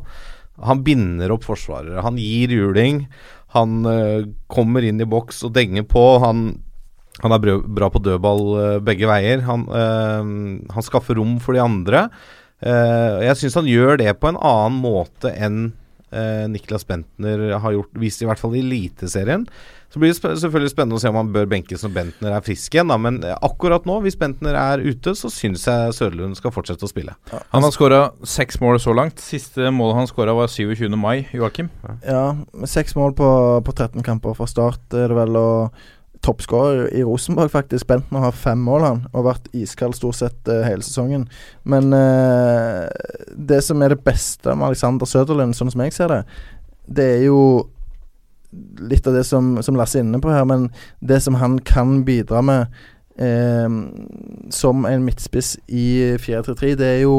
Han 0.62 0.84
binder 0.86 1.32
opp 1.34 1.44
forsvarere. 1.48 2.04
Han 2.04 2.18
gir 2.20 2.48
juling. 2.54 3.06
Han 3.56 3.86
uh, 3.86 4.22
kommer 4.50 4.82
inn 4.86 5.00
i 5.02 5.08
boks 5.08 5.44
og 5.46 5.54
denger 5.56 5.84
på. 5.90 6.18
Han, 6.22 6.62
han 7.24 7.32
er 7.34 7.40
bra 7.58 7.88
på 7.90 8.02
dødball 8.02 8.42
eh, 8.60 8.82
begge 8.82 9.06
veier. 9.10 9.38
Han, 9.46 9.60
eh, 9.70 10.22
han 10.74 10.86
skaffer 10.86 11.14
rom 11.18 11.38
for 11.42 11.54
de 11.54 11.60
andre. 11.62 12.08
Eh, 12.64 13.10
og 13.18 13.24
jeg 13.26 13.40
syns 13.40 13.58
han 13.60 13.68
gjør 13.68 13.98
det 14.00 14.12
på 14.20 14.30
en 14.30 14.40
annen 14.40 14.80
måte 14.80 15.32
enn 15.36 15.64
eh, 16.14 16.44
Niklas 16.48 16.86
Bentner 16.88 17.58
har 17.60 17.76
gjort, 17.76 17.92
vist 18.00 18.22
i 18.22 18.28
hvert 18.28 18.40
fall 18.40 18.56
i 18.56 18.62
Eliteserien. 18.64 19.44
Så 19.94 20.00
blir 20.02 20.10
det 20.10 20.16
sp 20.18 20.26
selvfølgelig 20.42 20.72
spennende 20.72 20.96
å 20.98 21.02
se 21.02 21.10
om 21.12 21.16
han 21.20 21.28
bør 21.30 21.44
benkes 21.52 21.84
når 21.84 21.92
Bentner 21.94 22.32
er 22.34 22.42
frisk 22.42 22.74
igjen. 22.74 22.88
Da. 22.90 22.96
Men 22.98 23.20
eh, 23.22 23.36
akkurat 23.46 23.84
nå, 23.86 24.00
hvis 24.02 24.16
Bentner 24.18 24.56
er 24.58 24.82
ute, 24.82 25.14
så 25.14 25.30
syns 25.30 25.68
jeg 25.68 25.94
Sørlund 25.94 26.34
skal 26.38 26.54
fortsette 26.54 26.82
å 26.82 26.90
spille. 26.90 27.14
Han 27.30 27.62
har 27.62 27.74
skåra 27.74 28.00
seks 28.26 28.58
mål 28.64 28.80
så 28.82 28.96
langt. 28.96 29.22
Siste 29.22 29.70
målet 29.70 30.00
han 30.00 30.10
skåra 30.10 30.34
var 30.34 30.50
27. 30.50 30.88
mai, 30.98 31.28
Joakim. 31.36 31.70
Ja, 32.02 32.32
seks 32.66 32.96
mål 32.98 33.14
på, 33.18 33.28
på 33.62 33.76
13 33.76 34.02
kamper 34.06 34.34
fra 34.34 34.48
start 34.50 34.98
er 34.98 35.12
det 35.12 35.20
vel, 35.20 35.38
og 35.38 35.86
toppskårer 36.24 36.88
i 36.96 37.02
Rosenborg, 37.04 37.52
faktisk. 37.52 37.86
Bentner 37.90 38.24
har 38.26 38.36
fem 38.36 38.60
mål, 38.64 38.86
han, 38.86 39.04
og 39.12 39.28
vært 39.28 39.50
iskald 39.56 39.96
stort 39.98 40.18
sett 40.18 40.50
uh, 40.50 40.62
hele 40.66 40.84
sesongen. 40.84 41.28
Men 41.68 41.92
uh, 41.92 42.88
det 43.36 43.60
som 43.66 43.84
er 43.84 43.94
det 43.94 44.02
beste 44.06 44.56
med 44.56 44.72
Alexander 44.72 45.08
Søderlund, 45.08 45.56
sånn 45.56 45.72
som 45.74 45.84
jeg 45.84 45.96
ser 45.96 46.12
det, 46.12 46.22
det 46.84 47.08
er 47.18 47.22
jo 47.28 47.40
litt 48.86 49.06
av 49.10 49.16
det 49.16 49.24
som, 49.26 49.56
som 49.66 49.76
Lasse 49.78 49.98
er 49.98 50.04
inne 50.06 50.20
på 50.22 50.32
her, 50.32 50.44
men 50.48 50.68
det 51.00 51.20
som 51.24 51.38
han 51.40 51.58
kan 51.66 52.02
bidra 52.06 52.42
med 52.44 52.78
uh, 53.20 53.68
som 54.54 54.86
en 54.88 55.04
midtspiss 55.04 55.56
i 55.68 56.14
4-3-3, 56.22 56.74
det 56.78 56.94
er 56.94 57.04
jo 57.04 57.18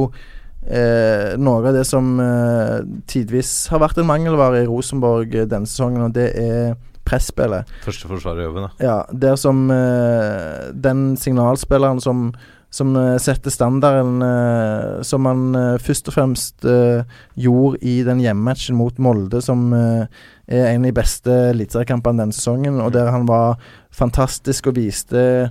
eh, 0.65 1.35
noe 1.37 1.61
av 1.61 1.75
det 1.75 1.85
som 1.87 2.15
eh, 2.21 2.81
tidvis 3.09 3.67
har 3.71 3.81
vært 3.83 3.99
en 4.01 4.09
mangelvare 4.09 4.63
i 4.63 4.67
Rosenborg 4.69 5.35
denne 5.49 5.69
sesongen, 5.69 6.07
og 6.07 6.15
det 6.15 6.29
er 6.41 6.75
presspillet. 7.05 7.69
Forsvarerjobben, 7.85 8.67
da. 8.67 8.83
Ja, 8.83 8.97
der 9.11 9.37
som 9.39 9.69
uh, 9.71 10.71
den 10.73 11.15
signalspilleren 11.21 12.01
som, 12.03 12.31
som 12.73 12.95
uh, 12.97 13.15
setter 13.21 13.53
standarden, 13.53 14.21
uh, 14.25 15.03
som 15.05 15.29
han 15.29 15.77
først 15.81 16.09
og 16.11 16.17
fremst 16.17 16.65
gjorde 17.35 17.81
i 17.85 17.99
den 18.07 18.23
hjemmematchen 18.23 18.77
mot 18.79 18.97
Molde, 18.99 19.41
som 19.45 19.69
er 19.75 20.07
en 20.47 20.83
av 20.83 20.89
de 20.89 20.95
beste 20.95 21.37
eliteseriekampene 21.53 22.25
denne 22.25 22.35
sesongen, 22.35 22.81
og 22.81 22.93
der 22.95 23.13
han 23.13 23.29
var 23.29 23.57
fantastisk 23.93 24.69
og 24.71 24.77
viste 24.77 25.49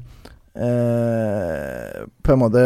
på 0.55 2.31
en 2.31 2.39
måte 2.39 2.63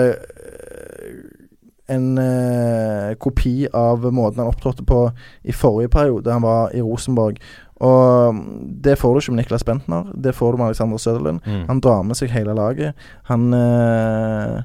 en 1.88 2.18
eh, 2.18 3.14
kopi 3.16 3.66
av 3.72 4.12
måten 4.12 4.42
han 4.42 4.50
opptrådte 4.50 4.84
på 4.84 5.00
i 5.48 5.54
forrige 5.56 5.92
periode 5.92 6.32
han 6.32 6.44
var 6.44 6.74
i 6.76 6.82
Rosenborg. 6.84 7.40
Og 7.80 8.34
mm, 8.34 8.42
det 8.84 8.98
får 8.98 9.14
du 9.14 9.20
ikke 9.20 9.32
med 9.36 9.42
Niklas 9.44 9.64
Bentner. 9.64 10.08
Det 10.14 10.34
får 10.34 10.52
du 10.52 10.56
med 10.58 10.66
Alexander 10.72 10.96
Søderlund. 10.98 11.40
Mm. 11.46 11.64
Han 11.68 11.80
drar 11.80 12.02
med 12.02 12.18
seg 12.18 12.30
hele 12.34 12.54
laget. 12.58 12.94
Han 13.30 13.54
øh, 13.54 14.62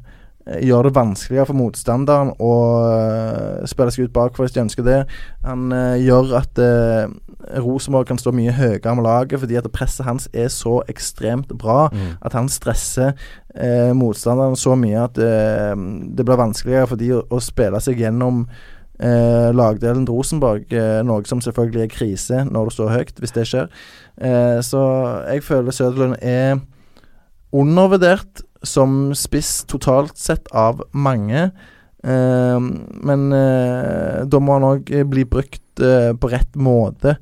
gjør 0.66 0.82
det 0.90 0.96
vanskeligere 0.96 1.46
for 1.46 1.56
motstanderen 1.56 2.34
å 2.42 2.54
øh, 2.84 3.68
spille 3.70 3.94
seg 3.96 4.08
ut 4.10 4.16
bakover 4.16 4.48
hvis 4.48 4.56
de 4.58 4.64
ønsker 4.66 4.84
det. 4.88 4.98
Han 5.46 5.70
øh, 5.72 6.00
gjør 6.04 6.34
at 6.42 6.60
øh, 6.66 7.14
Rosenborg 7.64 8.08
kan 8.10 8.18
stå 8.18 8.32
mye 8.36 8.52
høyere 8.56 8.96
med 8.96 9.04
laget 9.06 9.40
fordi 9.40 9.56
at 9.60 9.70
presset 9.76 10.06
hans 10.08 10.30
er 10.34 10.48
så 10.52 10.82
ekstremt 10.90 11.52
bra 11.60 11.90
Mm. 11.94 12.16
at 12.22 12.34
han 12.34 12.48
stresser 12.50 13.12
motstanderen 13.94 14.56
så 14.58 14.74
mye 14.80 15.04
at 15.04 15.14
det 15.20 16.24
blir 16.26 16.40
vanskeligere 16.40 16.88
for 16.90 16.98
de 16.98 17.12
å, 17.14 17.20
å 17.30 17.40
spille 17.44 17.78
seg 17.84 18.00
gjennom 18.02 18.48
eh, 19.04 19.50
lagdelen 19.56 20.08
Rosenborg. 20.10 20.72
Eh, 20.72 21.02
noe 21.06 21.28
som 21.30 21.44
selvfølgelig 21.44 21.84
er 21.84 21.92
krise 21.92 22.46
når 22.48 22.70
det 22.70 22.78
står 22.78 22.94
høyt, 22.94 23.20
hvis 23.20 23.36
det 23.36 23.46
skjer. 23.50 23.70
Eh, 24.24 24.60
så 24.66 24.82
jeg 25.28 25.44
føler 25.46 25.76
Søderlund 25.76 26.18
er 26.22 26.58
undervurdert 27.54 28.44
som 28.64 29.12
spiss 29.18 29.62
totalt 29.70 30.18
sett 30.18 30.48
av 30.56 30.82
mange. 30.96 31.50
Eh, 32.04 32.60
men 33.10 33.30
eh, 33.36 34.24
da 34.26 34.42
må 34.44 34.58
han 34.58 34.70
òg 34.74 34.92
bli 35.12 35.28
brukt 35.30 35.84
eh, 35.84 36.12
på 36.16 36.32
rett 36.32 36.56
måte 36.60 37.18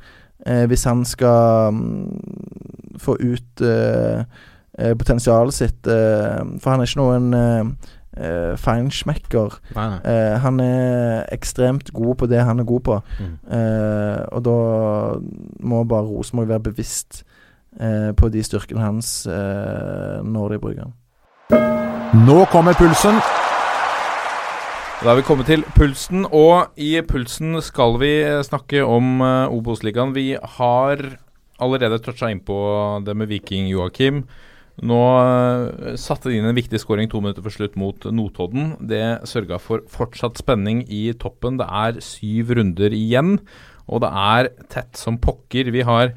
eh, 0.46 0.66
hvis 0.70 0.86
han 0.90 1.04
skal 1.06 1.76
mm, 1.76 2.98
få 3.02 3.18
ut 3.22 3.62
eh, 3.66 4.24
eh, 4.78 4.94
potensialet 4.98 5.54
sitt. 5.58 5.88
eh, 5.88 6.42
for 6.62 6.74
han 6.74 6.82
er 6.82 6.90
ikke 6.90 7.02
noen 7.02 7.76
eh, 8.18 8.52
eh, 8.52 8.58
feinschmecker. 8.58 9.60
Eh, 9.76 10.40
han 10.42 10.60
er 10.60 11.26
ekstremt 11.32 11.94
god 11.94 12.16
på 12.16 12.26
det 12.32 12.44
han 12.44 12.60
er 12.60 12.64
god 12.64 12.80
på. 12.80 13.02
Mm. 13.20 13.38
uh, 13.52 14.22
og 14.32 14.46
da 14.46 14.58
må 15.60 15.84
bare 15.84 16.06
Rosenborg 16.06 16.50
være 16.50 16.68
bevisst 16.72 17.24
eh, 17.80 18.12
på 18.18 18.30
de 18.30 18.44
styrkene 18.44 18.84
hans 18.84 19.26
eh, 19.28 20.20
når 20.24 20.56
de 20.56 20.60
bruker 20.60 20.88
han. 20.88 20.98
Nå 22.26 22.44
kommer 22.52 22.76
pulsen. 22.76 23.22
Da 25.02 25.10
er 25.10 25.18
vi 25.18 25.26
kommet 25.26 25.48
til 25.50 25.64
pulsen, 25.74 26.28
og 26.30 26.76
i 26.78 26.94
pulsen 27.02 27.58
skal 27.66 27.96
vi 27.98 28.12
snakke 28.46 28.84
om 28.86 29.24
uh, 29.24 29.50
Obos-ligaen. 29.50 30.14
Vi 30.14 30.36
har 30.58 31.02
allerede 31.58 31.98
toucha 32.06 32.30
innpå 32.30 32.58
det 33.06 33.16
med 33.18 33.32
Viking 33.32 33.66
Joakim. 33.72 34.26
Nå 34.80 35.00
eh, 35.22 35.96
satte 36.00 36.32
de 36.32 36.40
inn 36.40 36.48
en 36.50 36.58
viktig 36.58 36.80
skåring 36.82 37.10
to 37.12 37.22
minutter 37.22 37.44
for 37.46 37.54
slutt 37.54 37.78
mot 37.80 38.08
Notodden. 38.10 38.76
Det 38.90 39.22
sørga 39.30 39.60
for 39.62 39.84
fortsatt 39.92 40.40
spenning 40.42 40.86
i 40.90 41.10
toppen. 41.20 41.60
Det 41.62 41.68
er 41.68 42.00
syv 42.06 42.56
runder 42.58 42.96
igjen, 42.96 43.38
og 43.92 44.06
det 44.06 44.14
er 44.24 44.54
tett 44.72 44.98
som 44.98 45.20
pokker. 45.22 45.74
Vi 45.76 45.86
har 45.86 46.16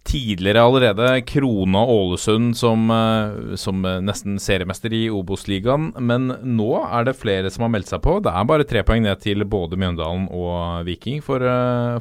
tidligere 0.00 0.62
allerede 0.64 1.08
krona 1.28 1.82
Ålesund 1.92 2.54
som, 2.56 2.86
eh, 2.94 3.56
som 3.60 3.84
eh, 3.84 3.98
nesten 4.00 4.38
seriemester 4.40 4.94
i 4.96 5.02
Obos-ligaen, 5.12 5.90
men 6.00 6.30
nå 6.56 6.70
er 6.86 7.04
det 7.10 7.18
flere 7.20 7.52
som 7.52 7.66
har 7.66 7.74
meldt 7.74 7.92
seg 7.92 8.00
på. 8.06 8.16
Det 8.24 8.32
er 8.32 8.48
bare 8.48 8.64
tre 8.70 8.80
poeng 8.86 9.04
ned 9.04 9.20
til 9.20 9.44
både 9.44 9.76
Mjøndalen 9.76 10.30
og 10.32 10.86
Viking 10.88 11.20
for, 11.26 11.44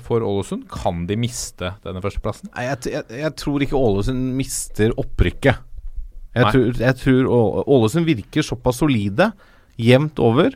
for 0.05 0.23
Ålesund. 0.23 0.69
Kan 0.71 1.09
de 1.11 1.19
miste 1.19 1.73
denne 1.83 1.99
førsteplassen? 2.05 2.53
Nei, 2.53 2.69
jeg, 2.69 2.93
jeg, 2.95 3.09
jeg 3.25 3.35
tror 3.43 3.67
ikke 3.67 3.83
Ålesund 3.83 4.29
mister 4.39 4.95
opprykket. 4.95 5.65
Jeg 6.37 6.53
tror, 6.53 6.67
jeg 6.77 6.97
tror 6.99 7.29
Ålesund 7.65 8.05
virker 8.07 8.45
såpass 8.45 8.83
solide 8.83 9.31
jevnt 9.79 10.19
over 10.21 10.53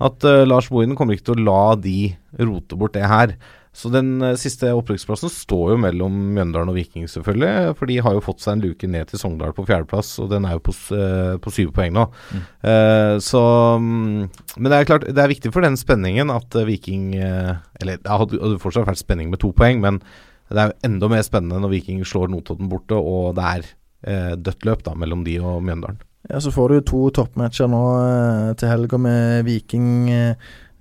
at 0.00 0.24
uh, 0.24 0.42
Lars 0.48 0.70
Bohinen 0.72 0.96
kommer 0.96 1.16
ikke 1.16 1.30
til 1.30 1.42
å 1.42 1.48
la 1.48 1.64
de 1.76 2.12
rote 2.40 2.78
bort 2.78 2.96
det 2.96 3.08
her. 3.10 3.34
Så 3.76 3.90
den 3.92 4.16
uh, 4.24 4.32
siste 4.40 4.72
opprykksplassen 4.74 5.30
står 5.30 5.74
jo 5.74 5.80
mellom 5.82 6.14
Mjøndalen 6.34 6.72
og 6.72 6.78
Viking, 6.78 7.04
selvfølgelig. 7.10 7.74
For 7.78 7.90
de 7.90 7.98
har 8.02 8.16
jo 8.16 8.22
fått 8.24 8.40
seg 8.42 8.56
en 8.56 8.64
luke 8.64 8.88
ned 8.90 9.10
til 9.10 9.20
Sogndal 9.20 9.52
på 9.56 9.66
fjerdeplass, 9.68 10.14
og 10.24 10.32
den 10.32 10.48
er 10.48 10.56
jo 10.56 10.64
på, 10.70 10.74
eh, 10.96 11.36
på 11.42 11.52
syv 11.54 11.70
poeng 11.76 11.94
nå. 11.94 12.06
Eh, 12.66 13.14
så 13.22 13.42
um, 13.76 14.24
Men 14.56 14.72
det 14.72 14.78
er 14.78 14.88
klart, 14.88 15.06
det 15.06 15.22
er 15.22 15.30
viktig 15.30 15.52
for 15.54 15.66
den 15.66 15.78
spenningen 15.78 16.32
at 16.34 16.56
Viking 16.66 17.14
Eller 17.14 18.00
det 18.00 18.10
hadde 18.10 18.56
fortsatt 18.62 18.88
vært 18.88 19.00
spenning 19.00 19.30
med 19.30 19.42
to 19.42 19.52
poeng, 19.56 19.84
men 19.84 20.00
det 20.50 20.58
er 20.58 20.72
jo 20.72 20.88
enda 20.88 21.12
mer 21.12 21.22
spennende 21.22 21.60
når 21.62 21.76
Viking 21.76 22.00
slår 22.02 22.32
Notodden 22.32 22.70
borte, 22.72 22.98
og 22.98 23.36
det 23.38 23.46
er 23.46 23.68
eh, 24.06 24.36
dødt 24.36 24.64
løp 24.68 24.84
da 24.86 24.94
mellom 24.98 25.24
de 25.26 25.38
og 25.40 25.62
Mjøndalen. 25.66 25.98
Ja, 26.30 26.38
Så 26.40 26.52
får 26.52 26.68
du 26.68 26.74
jo 26.78 26.86
to 26.86 27.02
toppmatcher 27.22 27.68
nå 27.72 27.82
eh, 28.04 28.54
til 28.60 28.68
helga 28.70 28.98
med 29.00 29.44
Viking 29.48 30.10
eh, 30.12 30.34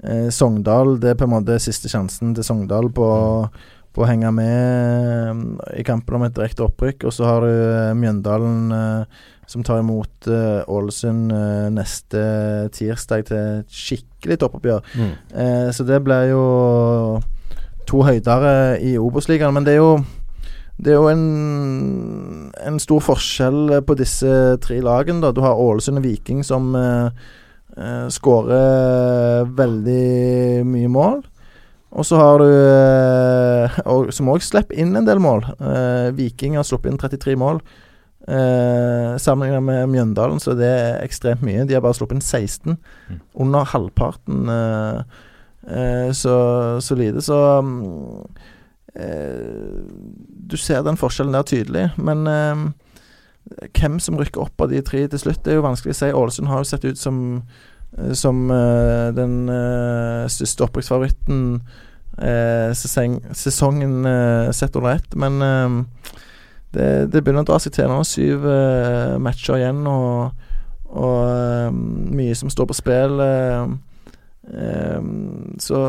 eh, 0.03 0.29
Sogndal. 0.29 0.97
Det 0.99 1.13
er 1.13 1.19
på 1.19 1.25
en 1.29 1.33
måte 1.37 1.57
siste 1.63 1.89
sjansen 1.89 2.35
til 2.37 2.43
Sogndal 2.45 2.91
på, 2.93 3.07
på 3.95 4.03
å 4.03 4.09
henge 4.09 4.29
med 4.35 4.51
eh, 4.51 5.79
i 5.79 5.87
kampen 5.87 6.19
om 6.19 6.27
et 6.27 6.35
direkte 6.35 6.67
opprykk. 6.67 7.07
Og 7.09 7.15
så 7.15 7.25
har 7.25 7.47
du 7.47 7.49
eh, 7.49 7.95
Mjøndalen 7.97 8.73
som 9.49 9.63
tar 9.65 9.79
imot 9.81 10.27
Ålesund 10.69 11.31
neste 11.73 12.19
tirsdag 12.75 13.23
til 13.25 13.39
et 13.39 13.71
skikkelig 13.73 14.35
toppoppgjør. 14.43 14.83
Eh, 15.33 15.71
så 15.73 15.85
det 15.87 15.97
blir 16.05 16.27
jo 16.29 16.43
to 17.89 18.03
høydere 18.05 18.77
i 18.85 18.91
Obos-ligaen. 19.01 19.55
Men 19.55 19.65
det 19.65 19.73
er 19.73 19.81
jo 19.81 19.95
det 20.79 20.93
er 20.93 20.95
jo 20.95 21.09
en, 21.11 22.51
en 22.55 22.79
stor 22.79 23.01
forskjell 23.03 23.81
på 23.83 23.95
disse 23.99 24.31
tre 24.63 24.79
lagene. 24.83 25.19
da 25.23 25.33
Du 25.35 25.41
har 25.43 25.59
Ålesund 25.59 25.99
og 25.99 26.05
Viking 26.07 26.39
som 26.47 26.71
eh, 26.79 27.09
eh, 27.75 28.05
skårer 28.15 29.49
veldig 29.57 30.63
mye 30.69 30.91
mål. 30.93 31.19
Og 31.89 32.05
så 32.05 32.19
har 32.21 32.39
du 32.39 32.47
eh, 32.47 33.79
og, 33.89 34.13
Som 34.13 34.29
òg 34.31 34.45
slipper 34.45 34.77
inn 34.79 34.95
en 34.95 35.07
del 35.07 35.19
mål. 35.23 35.43
Eh, 35.57 36.09
Viking 36.15 36.55
har 36.55 36.67
sluppet 36.67 36.93
inn 36.93 37.01
33 37.01 37.35
mål. 37.39 37.59
Eh, 38.29 39.17
Sammenlignet 39.19 39.65
med 39.65 39.89
Mjøndalen 39.91 40.39
så 40.39 40.55
det 40.55 40.69
er 40.69 41.01
ekstremt 41.03 41.43
mye. 41.43 41.65
De 41.67 41.75
har 41.75 41.83
bare 41.83 41.97
sluppet 41.97 42.19
inn 42.19 42.23
16. 42.23 42.77
Mm. 43.09 43.19
Under 43.43 43.67
halvparten 43.73 44.53
eh, 44.55 45.03
eh, 45.67 46.07
så, 46.15 46.37
så 46.79 46.99
lite. 46.99 47.25
Så 47.25 47.41
eh, 47.57 48.55
Du 50.49 50.57
ser 50.57 50.83
den 50.83 50.97
forskjellen 50.97 51.33
der 51.33 51.45
tydelig. 51.47 51.89
Men 51.97 52.27
eh, 52.27 52.63
hvem 53.79 53.99
som 53.99 54.17
rykker 54.19 54.41
opp 54.43 54.61
av 54.61 54.69
de 54.71 54.81
tre 54.85 55.07
til 55.07 55.19
slutt, 55.21 55.43
det 55.45 55.53
er 55.53 55.59
jo 55.59 55.65
vanskelig 55.67 55.95
å 55.95 55.99
si. 55.99 56.09
Ålesund 56.13 56.49
har 56.51 56.63
jo 56.63 56.69
sett 56.69 56.85
ut 56.85 56.99
som 56.99 57.19
eh, 57.97 58.13
som 58.13 58.49
eh, 58.51 59.09
den 59.17 59.49
eh, 59.49 60.27
største 60.29 60.67
opprykksfavoritten 60.67 61.61
eh, 62.21 62.69
sesong, 62.77 63.19
sesongen 63.33 64.05
eh, 64.05 64.51
sett 64.51 64.75
under 64.75 64.97
ett. 64.97 65.15
Men 65.15 65.41
eh, 65.41 65.79
det, 66.73 66.89
det 67.13 67.23
begynner 67.23 67.41
å 67.45 67.49
dra 67.49 67.59
seg 67.61 67.73
til 67.73 67.89
nå. 67.89 68.03
Syv 68.05 68.45
eh, 68.45 69.17
matcher 69.21 69.57
igjen, 69.57 69.81
og, 69.89 70.31
og 70.93 71.19
eh, 71.25 71.69
mye 72.19 72.37
som 72.37 72.51
står 72.53 72.69
på 72.69 72.77
spill. 72.77 73.19
eh, 73.25 73.73
eh, 74.53 75.01
så 75.59 75.83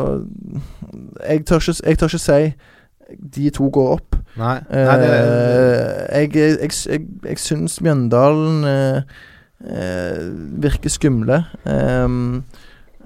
jeg 1.28 1.44
tør, 1.48 1.61
ikke, 1.61 1.80
jeg 1.84 2.00
tør 2.00 2.14
ikke 2.14 2.24
si 2.24 2.42
de 3.18 3.50
to 3.50 3.68
går 3.74 3.92
opp. 3.98 4.16
Nei, 4.38 4.56
nei 4.70 4.96
det, 5.02 5.11
Eh, 5.11 6.22
jeg, 6.22 6.34
jeg, 6.36 6.72
jeg, 6.86 7.06
jeg 7.26 7.38
syns 7.42 7.80
Mjøndalen 7.82 8.64
eh, 8.70 9.02
eh, 9.66 10.20
virker 10.62 10.92
skumle. 10.92 11.40
Ehm, 11.68 12.42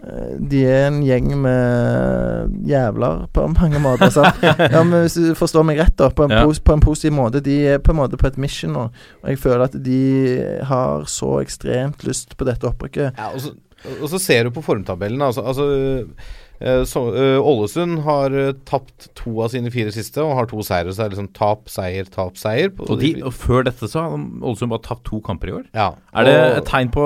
eh, 0.04 0.34
de 0.50 0.60
er 0.68 0.86
en 0.90 1.00
gjeng 1.06 1.30
med 1.40 2.54
jævler 2.68 3.24
på 3.34 3.46
mange 3.54 3.80
måter. 3.82 4.12
Sant? 4.14 4.42
ja, 4.74 4.82
men 4.84 5.06
Hvis 5.06 5.16
du 5.18 5.32
forstår 5.38 5.64
meg 5.66 5.80
rett, 5.80 5.96
da 5.98 6.10
på 6.12 6.26
en, 6.28 6.36
Ja. 6.36 6.44
pos, 6.44 6.60
på 6.60 6.76
en 6.76 6.84
positiv 6.84 7.16
måte. 7.16 7.40
De 7.44 7.58
er 7.74 7.78
på 7.82 7.94
en 7.94 8.02
måte 8.02 8.20
på 8.20 8.28
et 8.30 8.38
mission 8.38 8.72
nå. 8.76 8.88
Og 9.24 9.28
jeg 9.32 9.40
føler 9.42 9.64
at 9.68 9.76
de 9.84 10.00
har 10.68 11.04
så 11.10 11.38
ekstremt 11.42 12.04
lyst 12.04 12.36
på 12.36 12.44
dette 12.48 12.68
opprykket. 12.68 13.16
Ja, 13.18 13.32
og, 13.32 13.40
så, 13.40 13.54
og 14.00 14.08
så 14.12 14.18
ser 14.22 14.44
du 14.44 14.50
på 14.54 14.62
formtabellen. 14.64 15.22
Altså, 15.24 15.40
altså 15.44 15.70
eh, 15.72 16.32
så, 16.86 17.02
eh, 17.18 17.38
Ålesund 17.42 18.04
har 18.06 18.34
uh, 18.34 18.52
tapt 18.68 19.08
to 19.18 19.32
av 19.42 19.50
sine 19.52 19.72
fire 19.74 19.90
siste 19.94 20.22
og 20.22 20.36
har 20.38 20.48
to 20.50 20.62
seire. 20.64 20.92
Så 20.94 21.02
er 21.02 21.10
det 21.10 21.16
liksom 21.16 21.32
tap, 21.36 21.66
seier, 21.72 22.06
tap, 22.12 22.38
seier. 22.40 22.70
Og, 22.86 22.96
de, 23.00 23.16
og 23.26 23.34
før 23.34 23.66
dette 23.66 23.90
så 23.90 24.04
har 24.04 24.14
Ålesund 24.14 24.72
bare 24.72 24.86
tapt 24.86 25.06
to 25.10 25.20
kamper 25.24 25.50
i 25.50 25.56
år. 25.60 25.68
ja. 25.74 25.92
Er 26.14 26.28
det 26.28 26.34
et 26.60 26.68
tegn 26.70 26.90
på 26.94 27.04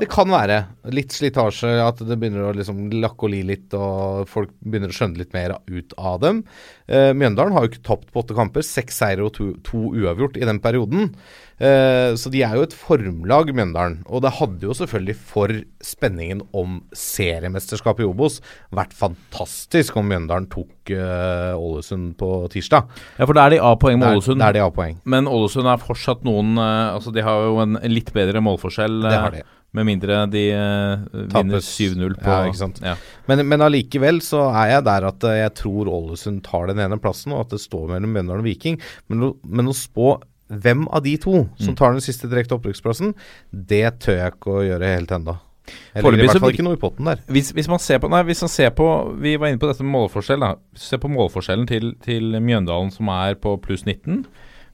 Det 0.00 0.08
kan 0.10 0.30
være. 0.32 0.58
Litt 0.94 1.12
slitasje, 1.14 1.70
at 1.84 2.00
det 2.02 2.16
begynner 2.18 2.48
å 2.48 2.54
liksom 2.56 2.88
lakke 2.98 3.28
og 3.28 3.32
li 3.34 3.42
litt, 3.46 3.74
og 3.76 4.24
folk 4.30 4.50
begynner 4.64 4.90
å 4.90 4.96
skjønne 4.96 5.20
litt 5.20 5.34
mer 5.36 5.56
ut 5.68 5.92
av 6.00 6.20
dem. 6.24 6.42
Eh, 6.88 7.12
Mjøndalen 7.14 7.52
har 7.54 7.66
jo 7.66 7.72
ikke 7.72 7.84
tapt 7.86 8.08
på 8.12 8.22
åtte 8.24 8.34
kamper. 8.38 8.64
Seks 8.66 8.98
seire 9.02 9.26
og 9.28 9.34
to, 9.36 9.52
to 9.66 9.90
uavgjort 9.94 10.40
i 10.40 10.46
den 10.48 10.58
perioden. 10.64 11.12
Eh, 11.58 12.14
så 12.14 12.30
de 12.30 12.40
er 12.46 12.54
jo 12.56 12.64
et 12.66 12.74
formlag, 12.78 13.50
Mjøndalen. 13.54 14.00
Og 14.08 14.22
det 14.24 14.34
hadde 14.38 14.64
jo 14.68 14.76
selvfølgelig 14.78 15.16
for 15.28 15.54
spenningen 15.84 16.42
om 16.56 16.80
seriemesterskapet 16.96 18.04
i 18.06 18.08
Obos 18.08 18.38
vært 18.74 18.94
fantastisk 18.96 19.98
om 19.98 20.08
Mjøndalen 20.10 20.48
tok 20.52 20.92
eh, 20.94 21.52
Ålesund 21.58 22.14
på 22.20 22.30
tirsdag. 22.54 22.88
Ja, 23.18 23.26
for 23.28 23.36
da 23.36 23.46
er 23.48 23.56
de 23.56 23.60
A-poeng 23.62 23.98
med 24.00 24.08
Der, 24.08 24.18
Ålesund. 24.18 24.40
der 24.42 24.56
de 24.56 24.62
A-poeng. 24.64 24.98
Men 25.04 25.28
Ålesund 25.30 25.68
er 25.68 25.82
fortsatt 25.82 26.24
noen 26.26 26.54
eh, 26.56 26.94
Altså 26.94 27.12
De 27.14 27.22
har 27.26 27.42
jo 27.44 27.58
en 27.62 27.76
litt 27.90 28.08
bedre 28.16 28.40
målforskjell, 28.48 28.98
Det 29.04 29.12
har 29.14 29.36
eh, 29.36 29.42
de. 29.42 29.54
med 29.78 29.86
mindre 29.90 30.22
de 30.32 30.42
eh, 30.56 31.04
vinner 31.34 31.60
7-0 31.64 32.16
på 32.22 32.32
Ja, 32.32 32.40
ikke 32.48 32.60
sant. 32.62 32.80
Ja. 32.84 32.94
Men, 33.28 33.44
men 33.50 33.60
allikevel 33.68 34.22
så 34.24 34.46
er 34.50 34.72
jeg 34.76 34.86
der 34.88 35.06
at 35.12 35.28
eh, 35.28 35.38
jeg 35.44 35.54
tror 35.60 35.90
Ålesund 35.92 36.42
tar 36.48 36.66
den 36.72 36.80
ene 36.86 36.98
plassen, 37.02 37.32
og 37.36 37.44
at 37.46 37.54
det 37.56 37.60
står 37.62 37.86
mellom 37.94 38.10
Mjøndalen 38.16 38.42
og 38.42 38.48
Viking. 38.48 38.80
Men, 39.12 39.28
men 39.44 39.68
å 39.70 39.76
spå 39.76 40.16
hvem 40.48 40.86
av 40.96 41.02
de 41.04 41.12
to 41.20 41.42
som 41.60 41.74
Mm. 41.74 41.76
tar 41.76 41.92
den 41.92 42.00
siste 42.00 42.24
direkte 42.30 42.56
opprykksplassen, 42.56 43.10
det 43.52 43.84
tør 44.00 44.16
jeg 44.22 44.32
ikke 44.32 44.54
å 44.56 44.62
gjøre 44.64 44.94
helt 44.96 45.10
ennå. 45.12 45.34
I 45.68 46.00
Foreløpig 46.00 46.30
så 46.30 46.38
hvert 46.38 46.40
fall 46.46 46.54
ikke 46.54 46.64
noe 46.64 46.76
i 46.78 46.80
potten 46.80 47.04
der. 47.10 47.18
Hvis, 47.28 47.50
hvis 47.52 47.66
man 47.68 47.78
ser 47.84 47.98
på 48.00 48.08
Nei, 48.08 48.22
hvis 48.24 48.40
man 48.40 48.48
ser 48.48 48.70
på 48.72 48.86
Vi 49.20 49.34
var 49.36 49.50
inne 49.52 49.60
på 49.60 49.68
dette 49.68 49.84
med 49.84 49.92
målforskjell. 49.92 50.40
da 50.40 50.54
ser 50.80 50.96
på 51.02 51.10
målforskjellen 51.12 51.66
til, 51.68 51.90
til 52.00 52.38
Mjøndalen, 52.40 52.88
som 52.94 53.10
er 53.12 53.36
på 53.36 53.52
pluss 53.60 53.84
19. 53.84 54.22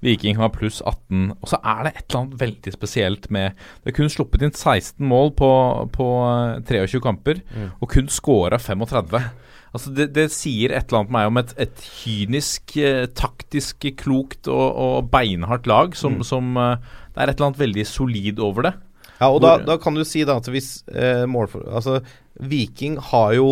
Viking 0.05 0.37
har 0.37 0.51
pluss 0.53 0.83
18. 0.85 1.31
Og 1.41 1.49
så 1.49 1.59
er 1.65 1.87
det 1.87 1.95
et 1.97 2.05
eller 2.11 2.21
annet 2.21 2.41
veldig 2.43 2.73
spesielt 2.77 3.31
med 3.33 3.55
Det 3.83 3.93
er 3.93 3.97
kun 3.97 4.13
sluppet 4.13 4.45
inn 4.45 4.53
16 4.53 5.01
mål 5.09 5.33
på, 5.39 5.49
på 5.97 6.09
eh, 6.29 6.61
23 6.69 7.01
kamper, 7.07 7.41
og 7.81 7.89
kun 7.95 8.11
scora 8.13 8.59
35. 8.61 9.19
Altså 9.75 9.91
det, 9.97 10.13
det 10.15 10.29
sier 10.31 10.71
et 10.71 10.85
eller 10.87 11.01
annet 11.01 11.15
meg 11.17 11.27
om 11.33 11.39
et, 11.41 11.55
et 11.65 11.81
kynisk, 12.05 12.77
eh, 12.79 13.07
taktisk 13.19 13.89
klokt 13.99 14.47
og, 14.53 14.67
og 14.85 15.09
beinhardt 15.11 15.67
lag 15.67 15.97
som, 15.99 16.21
som 16.23 16.53
eh, 16.61 16.77
Det 17.15 17.25
er 17.25 17.33
et 17.33 17.35
eller 17.41 17.49
annet 17.51 17.63
veldig 17.65 17.87
solid 17.91 18.39
over 18.45 18.69
det. 18.69 18.75
Ja, 19.21 19.31
og 19.33 19.41
da, 19.43 19.57
Hvor- 19.57 19.67
da 19.73 19.77
kan 19.83 19.95
du 19.99 20.05
si 20.07 20.23
da 20.27 20.37
at 20.39 20.47
hvis 20.51 20.77
eh, 20.95 21.25
målfor... 21.31 21.65
Altså, 21.75 22.01
Viking 22.35 22.97
har 23.13 23.33
jo 23.37 23.49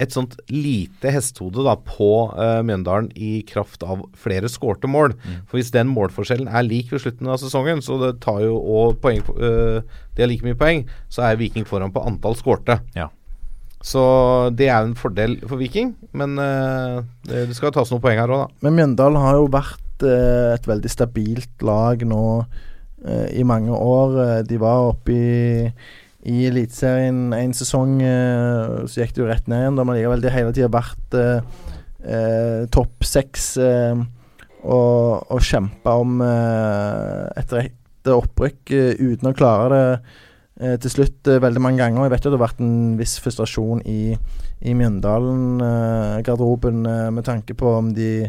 et 0.00 0.14
sånt 0.14 0.34
lite 0.48 1.12
hestehode 1.12 1.64
da 1.66 1.76
på 1.76 2.10
uh, 2.32 2.60
Mjøndalen 2.64 3.10
i 3.14 3.42
kraft 3.48 3.84
av 3.84 4.06
flere 4.16 4.48
skårte 4.48 4.88
mål. 4.90 5.14
For 5.50 5.60
hvis 5.60 5.72
den 5.74 5.90
målforskjellen 5.92 6.48
er 6.48 6.64
lik 6.66 6.90
ved 6.94 7.04
slutten 7.04 7.28
av 7.28 7.40
sesongen, 7.42 7.82
så 7.84 7.98
det 8.00 8.14
tar 8.24 8.40
jo 8.46 8.56
og 8.56 8.98
poeng 9.04 9.20
uh, 9.36 9.80
De 10.16 10.24
har 10.24 10.30
like 10.30 10.46
mye 10.46 10.58
poeng, 10.58 10.86
så 11.12 11.28
er 11.28 11.40
Viking 11.40 11.68
foran 11.68 11.92
på 11.92 12.02
antall 12.08 12.38
skårte. 12.38 12.80
Ja. 12.96 13.10
Så 13.80 14.00
det 14.52 14.68
er 14.68 14.84
en 14.84 14.96
fordel 14.98 15.38
for 15.48 15.60
Viking, 15.60 15.94
men 16.12 16.36
uh, 16.36 17.00
det, 17.28 17.46
det 17.48 17.56
skal 17.56 17.72
tas 17.72 17.92
noen 17.92 18.02
poeng 18.04 18.18
her 18.20 18.32
òg, 18.32 18.42
da. 18.44 18.64
Men 18.66 18.76
Mjøndalen 18.76 19.22
har 19.22 19.38
jo 19.38 19.46
vært 19.52 20.04
uh, 20.04 20.56
et 20.56 20.68
veldig 20.68 20.92
stabilt 20.92 21.64
lag 21.64 22.04
nå 22.08 22.24
eh, 23.04 23.28
i 23.40 23.44
mange 23.48 23.72
år. 23.72 24.18
Eh, 24.24 24.42
De 24.48 24.58
var 24.60 24.90
oppe 24.90 25.16
i, 25.16 25.70
i 26.28 26.42
Eliteserien 26.50 27.30
en 27.32 27.52
sesong, 27.56 28.02
eh, 28.04 28.84
så 28.84 29.00
gikk 29.00 29.14
det 29.16 29.22
jo 29.22 29.28
rett 29.30 29.46
ned 29.48 29.60
igjen. 29.62 29.76
Da, 29.78 29.82
man 29.88 29.96
likevel 29.96 30.20
de 30.24 30.32
hele 30.34 30.52
tida 30.56 30.68
vært 30.72 31.10
eh, 31.16 31.40
eh, 32.04 32.68
topp 32.72 33.04
seks 33.06 33.56
eh, 33.60 33.96
og, 34.60 35.24
og 35.32 35.40
kjempa 35.44 35.90
om 36.02 36.20
eh, 36.24 37.24
et 37.40 37.52
rette 37.56 38.12
opprykk 38.12 38.70
eh, 38.76 38.94
uten 39.00 39.28
å 39.30 39.36
klare 39.36 39.78
det 39.80 39.94
til 40.82 40.90
slutt 40.92 41.24
veldig 41.40 41.60
mange 41.64 41.80
ganger. 41.80 42.04
Jeg 42.04 42.12
vet 42.12 42.24
jo 42.26 42.30
det 42.34 42.36
har 42.36 42.48
vært 42.50 42.60
en 42.60 42.98
viss 42.98 43.14
frustrasjon 43.24 43.80
i, 43.88 44.12
i 44.60 44.74
Mjøndalen-garderoben 44.76 46.84
med 47.16 47.24
tanke 47.24 47.56
på 47.56 47.64
om 47.78 47.96
de 47.96 48.28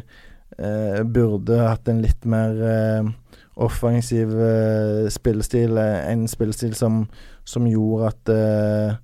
burde 1.12 1.60
hatt 1.60 1.92
en 1.92 2.00
litt 2.00 2.24
mer 2.24 2.56
offensiv 3.60 4.32
spillestil. 5.12 5.76
En 5.76 6.24
spillestil 6.32 6.72
som, 6.80 7.12
som 7.48 7.68
gjorde 7.68 8.12
at 8.12 8.32
eh, 8.34 8.96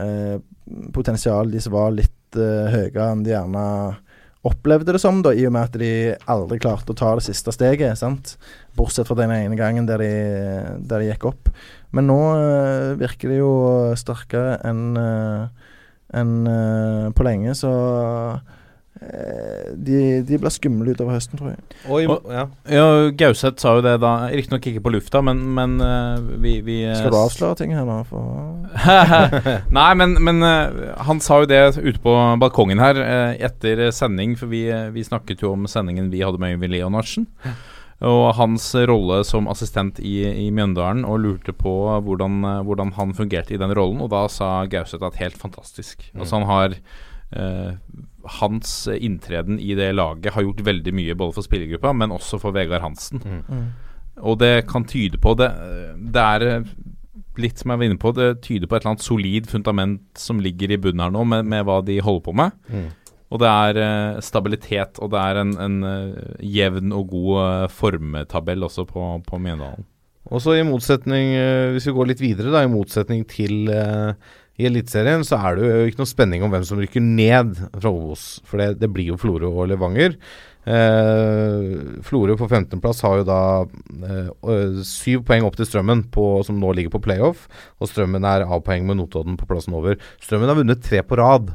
eh, 0.00 0.36
potensialet 0.94 1.54
deres 1.54 1.70
var 1.72 1.94
litt 1.94 2.38
eh, 2.38 2.72
høyere 2.72 3.10
enn 3.12 3.24
de 3.26 3.34
gjerne 3.34 3.64
opplevde 4.44 4.92
det 4.92 5.00
som, 5.00 5.22
da, 5.24 5.32
i 5.32 5.46
og 5.48 5.54
med 5.56 5.70
at 5.70 5.76
de 5.80 5.92
aldri 6.28 6.58
klarte 6.60 6.92
å 6.92 6.98
ta 6.98 7.14
det 7.16 7.24
siste 7.24 7.52
steget. 7.54 7.96
sant? 7.96 8.34
Bortsett 8.76 9.08
fra 9.08 9.16
den 9.16 9.32
ene 9.32 9.56
gangen 9.56 9.88
der 9.88 10.02
de, 10.02 10.10
der 10.84 11.00
de 11.00 11.08
gikk 11.08 11.30
opp. 11.30 11.48
Men 11.96 12.10
nå 12.10 12.18
eh, 12.36 12.90
virker 13.00 13.32
de 13.32 13.38
jo 13.40 13.54
sterkere 13.96 14.58
enn 14.68 14.98
eh, 15.00 15.70
en, 16.14 16.34
eh, 16.46 17.06
på 17.16 17.24
lenge, 17.26 17.56
så 17.58 17.72
de, 18.94 19.96
de 20.24 20.38
blir 20.38 20.52
skumle 20.54 20.92
utover 20.94 21.16
høsten, 21.16 21.38
tror 21.40 21.50
jeg. 21.50 21.58
Og, 21.88 21.96
i- 22.02 22.06
Og- 22.06 22.28
ja. 22.30 22.44
Ja, 22.70 22.84
Gauseth 23.10 23.58
sa 23.60 23.74
jo 23.76 23.82
det 23.84 23.96
da, 24.00 24.12
riktignok 24.30 24.66
ikke 24.70 24.82
på 24.84 24.92
lufta, 24.94 25.20
men, 25.26 25.40
men 25.56 25.74
eh, 25.82 26.20
vi, 26.40 26.52
vi 26.64 26.76
eh, 26.86 26.94
Skal 27.00 27.10
du 27.12 27.18
avsløre 27.18 27.58
ting 27.58 27.74
her 27.74 27.84
nå? 27.88 27.98
For 28.06 28.22
Nei, 29.78 29.88
men, 29.98 30.16
men 30.24 30.42
eh, 30.46 30.94
han 31.08 31.20
sa 31.24 31.40
jo 31.42 31.50
det 31.50 31.62
ute 31.78 32.00
på 32.04 32.14
balkongen 32.42 32.82
her 32.82 33.00
eh, 33.02 33.36
etter 33.50 33.88
sending, 33.94 34.36
for 34.40 34.50
vi, 34.52 34.66
eh, 34.72 34.88
vi 34.94 35.04
snakket 35.06 35.42
jo 35.44 35.52
om 35.56 35.66
sendingen 35.70 36.10
vi 36.14 36.22
hadde 36.24 36.40
med 36.42 36.54
Øyvind 36.56 36.74
Leonardsen. 36.78 37.26
Og 38.04 38.24
hans 38.36 38.66
rolle 38.90 39.20
som 39.24 39.46
assistent 39.48 40.00
i, 40.02 40.16
i 40.46 40.48
Mjøndalen, 40.52 41.04
og 41.08 41.20
lurte 41.22 41.54
på 41.56 41.72
hvordan, 42.04 42.40
eh, 42.44 42.62
hvordan 42.66 42.92
han 42.98 43.14
fungerte 43.16 43.54
i 43.54 43.60
den 43.60 43.74
rollen. 43.74 44.02
Og 44.04 44.10
da 44.14 44.26
sa 44.30 44.64
Gauseth 44.70 45.04
at 45.06 45.18
helt 45.22 45.38
fantastisk. 45.40 46.10
Altså 46.14 46.40
han 46.40 46.48
har 46.50 46.74
eh, 46.74 46.82
Hans 48.38 48.70
inntreden 48.94 49.58
i 49.60 49.74
det 49.76 49.90
laget 49.92 50.32
har 50.32 50.44
gjort 50.46 50.62
veldig 50.64 50.92
mye 50.96 51.16
både 51.18 51.34
for 51.36 51.46
spillergruppa, 51.46 51.92
men 51.92 52.14
også 52.14 52.38
for 52.40 52.54
Vegard 52.56 52.84
Hansen. 52.84 53.20
Mm. 53.20 53.64
Og 54.22 54.38
det 54.38 54.66
kan 54.70 54.86
tyde 54.86 55.18
på 55.18 55.34
det, 55.38 55.50
det 56.14 56.22
er 56.22 56.44
eh, 56.46 56.74
litt 57.40 57.60
som 57.60 57.72
jeg 57.72 57.80
var 57.80 57.88
inne 57.88 58.00
på, 58.00 58.12
det 58.14 58.28
tyder 58.44 58.70
på 58.70 58.76
et 58.76 58.84
eller 58.84 58.94
annet 58.94 59.06
solid 59.06 59.48
fundament 59.50 60.20
som 60.20 60.42
ligger 60.42 60.74
i 60.74 60.78
bunnen 60.78 61.02
her 61.02 61.14
nå, 61.14 61.24
med, 61.26 61.48
med 61.50 61.66
hva 61.66 61.80
de 61.86 61.98
holder 62.04 62.22
på 62.28 62.36
med. 62.38 62.54
Mm. 62.70 62.92
Og 63.34 63.40
det 63.42 63.50
er 63.50 63.80
eh, 63.82 64.20
stabilitet, 64.22 65.00
og 65.02 65.10
det 65.14 65.24
er 65.24 65.40
en, 65.40 65.56
en 65.58 65.76
uh, 65.82 66.36
jevn 66.38 66.94
og 66.94 67.10
god 67.10 67.32
uh, 67.40 67.72
formtabell 67.72 68.62
også 68.68 68.84
på, 68.86 69.08
på 69.26 69.40
Mjøndalen. 69.42 69.88
Og 70.30 70.40
så 70.40 70.54
i 70.56 70.64
motsetning, 70.64 71.34
uh, 71.34 71.72
hvis 71.74 71.88
vi 71.90 71.96
går 71.96 72.12
litt 72.12 72.22
videre, 72.22 72.52
da, 72.54 72.62
i 72.62 72.70
motsetning 72.70 73.24
til 73.28 73.72
eh, 73.72 74.14
i 74.54 74.68
Eliteserien, 74.68 75.24
så 75.26 75.38
er 75.42 75.56
det 75.58 75.66
jo 75.66 75.86
ikke 75.90 76.02
noe 76.04 76.10
spenning 76.10 76.44
om 76.46 76.52
hvem 76.52 76.64
som 76.66 76.78
rykker 76.78 77.02
ned 77.02 77.56
fra 77.74 77.90
Obos. 77.90 78.26
For 78.46 78.62
det, 78.62 78.76
det 78.82 78.90
blir 78.94 79.10
jo 79.10 79.18
Florø 79.18 79.50
og 79.50 79.70
Levanger. 79.72 80.14
Eh, 80.64 81.74
Florø 82.06 82.36
på 82.40 82.46
15.-plass 82.46 83.02
har 83.04 83.18
jo 83.20 83.26
da 83.28 83.40
eh, 83.64 84.30
øh, 84.30 84.78
syv 84.86 85.26
poeng 85.28 85.44
opp 85.48 85.58
til 85.58 85.68
Strømmen, 85.68 86.06
på, 86.14 86.28
som 86.46 86.60
nå 86.62 86.70
ligger 86.78 86.94
på 86.94 87.02
playoff. 87.04 87.48
Og 87.82 87.90
Strømmen 87.90 88.26
er 88.30 88.46
A-poeng 88.46 88.86
med 88.88 89.00
Notodden 89.00 89.36
på 89.40 89.48
plassen 89.50 89.76
over. 89.76 89.98
Strømmen 90.22 90.52
har 90.52 90.60
vunnet 90.60 90.84
tre 90.86 91.02
på 91.02 91.18
rad, 91.20 91.50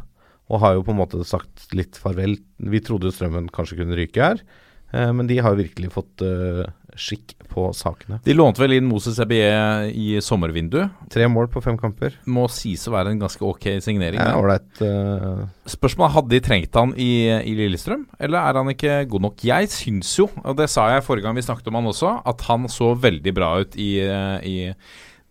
og 0.50 0.64
har 0.64 0.76
jo 0.76 0.86
på 0.86 0.94
en 0.94 1.00
måte 1.00 1.24
sagt 1.28 1.70
litt 1.78 1.98
farvel. 2.00 2.36
Vi 2.60 2.84
trodde 2.84 3.10
jo 3.10 3.16
Strømmen 3.16 3.48
kanskje 3.54 3.80
kunne 3.80 3.98
ryke 3.98 4.28
her, 4.28 4.44
eh, 4.92 5.12
men 5.16 5.32
de 5.32 5.40
har 5.40 5.56
jo 5.56 5.64
virkelig 5.64 5.94
fått 5.96 6.26
eh, 6.26 6.68
skikk 7.00 7.36
på 7.50 7.70
sakene. 7.76 8.20
De 8.26 8.36
lånte 8.36 8.62
vel 8.62 8.76
inn 8.78 8.88
Moses 8.90 9.18
Ebbie 9.24 9.48
i 9.90 10.20
sommervinduet. 10.24 10.94
Tre 11.12 11.28
mål 11.32 11.50
på 11.52 11.64
fem 11.66 11.78
kamper. 11.80 12.16
Må 12.30 12.46
sies 12.52 12.86
å 12.90 12.94
være 12.94 13.14
en 13.14 13.22
ganske 13.24 13.44
ok 13.46 13.70
signering. 13.84 14.22
Ja, 14.22 14.60
eh, 14.86 15.44
Spørsmålet 15.70 16.16
hadde 16.18 16.36
de 16.36 16.42
trengt 16.46 16.80
han 16.80 16.94
i, 17.00 17.12
i 17.42 17.56
Lillestrøm, 17.58 18.06
eller 18.20 18.42
er 18.44 18.62
han 18.62 18.74
ikke 18.74 19.02
god 19.10 19.28
nok? 19.30 19.46
Jeg 19.50 19.72
syns 19.74 20.14
jo, 20.20 20.30
og 20.44 20.58
det 20.60 20.70
sa 20.72 20.90
jeg 20.94 21.06
forrige 21.08 21.28
gang 21.28 21.38
vi 21.40 21.46
snakket 21.46 21.72
om 21.72 21.80
han 21.80 21.90
også, 21.90 22.18
at 22.30 22.46
han 22.50 22.70
så 22.72 22.94
veldig 23.00 23.36
bra 23.36 23.54
ut 23.64 23.80
i, 23.80 23.92
eh, 24.06 24.38
i 24.46 24.58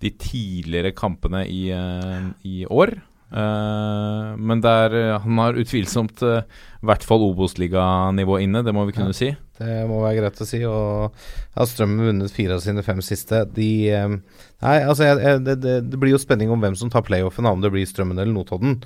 de 0.02 0.12
tidligere 0.14 0.94
kampene 0.94 1.44
i, 1.46 1.68
eh, 1.74 2.28
i 2.46 2.64
år. 2.66 2.96
Eh, 3.29 4.37
men 4.39 4.62
der, 4.64 4.95
eh, 4.97 5.20
han 5.20 5.39
har 5.43 5.59
utvilsomt 5.61 6.22
i 6.24 6.39
i 6.79 6.87
hvert 6.87 7.03
fall 7.03 7.24
Obos-liganivå 7.26 8.37
inne, 8.39 8.62
det 8.62 8.70
må 8.74 8.85
vi 8.87 8.95
kunne 8.95 9.14
si. 9.16 9.33
Det 9.59 9.81
må 9.91 9.99
være 10.05 10.20
greit 10.20 10.43
å 10.45 10.47
si. 10.47 10.61
Og 10.68 11.16
har 11.57 11.66
Strømmen 11.66 12.07
vunnet 12.07 12.35
fire 12.35 12.55
av 12.55 12.62
sine 12.62 12.85
fem 12.87 13.01
siste. 13.03 13.43
De 13.51 13.70
eh, 13.91 14.14
Nei, 14.62 14.76
altså 14.83 15.09
jeg, 15.09 15.18
jeg, 15.24 15.41
det, 15.47 15.57
det, 15.64 15.74
det 15.91 15.99
blir 15.99 16.14
jo 16.14 16.22
spenning 16.22 16.53
om 16.55 16.62
hvem 16.62 16.76
som 16.79 16.91
tar 16.91 17.05
playoffen, 17.07 17.47
om 17.51 17.62
det 17.62 17.72
blir 17.74 17.87
Strømmen 17.87 18.18
eller 18.18 18.31
Notodden. 18.31 18.79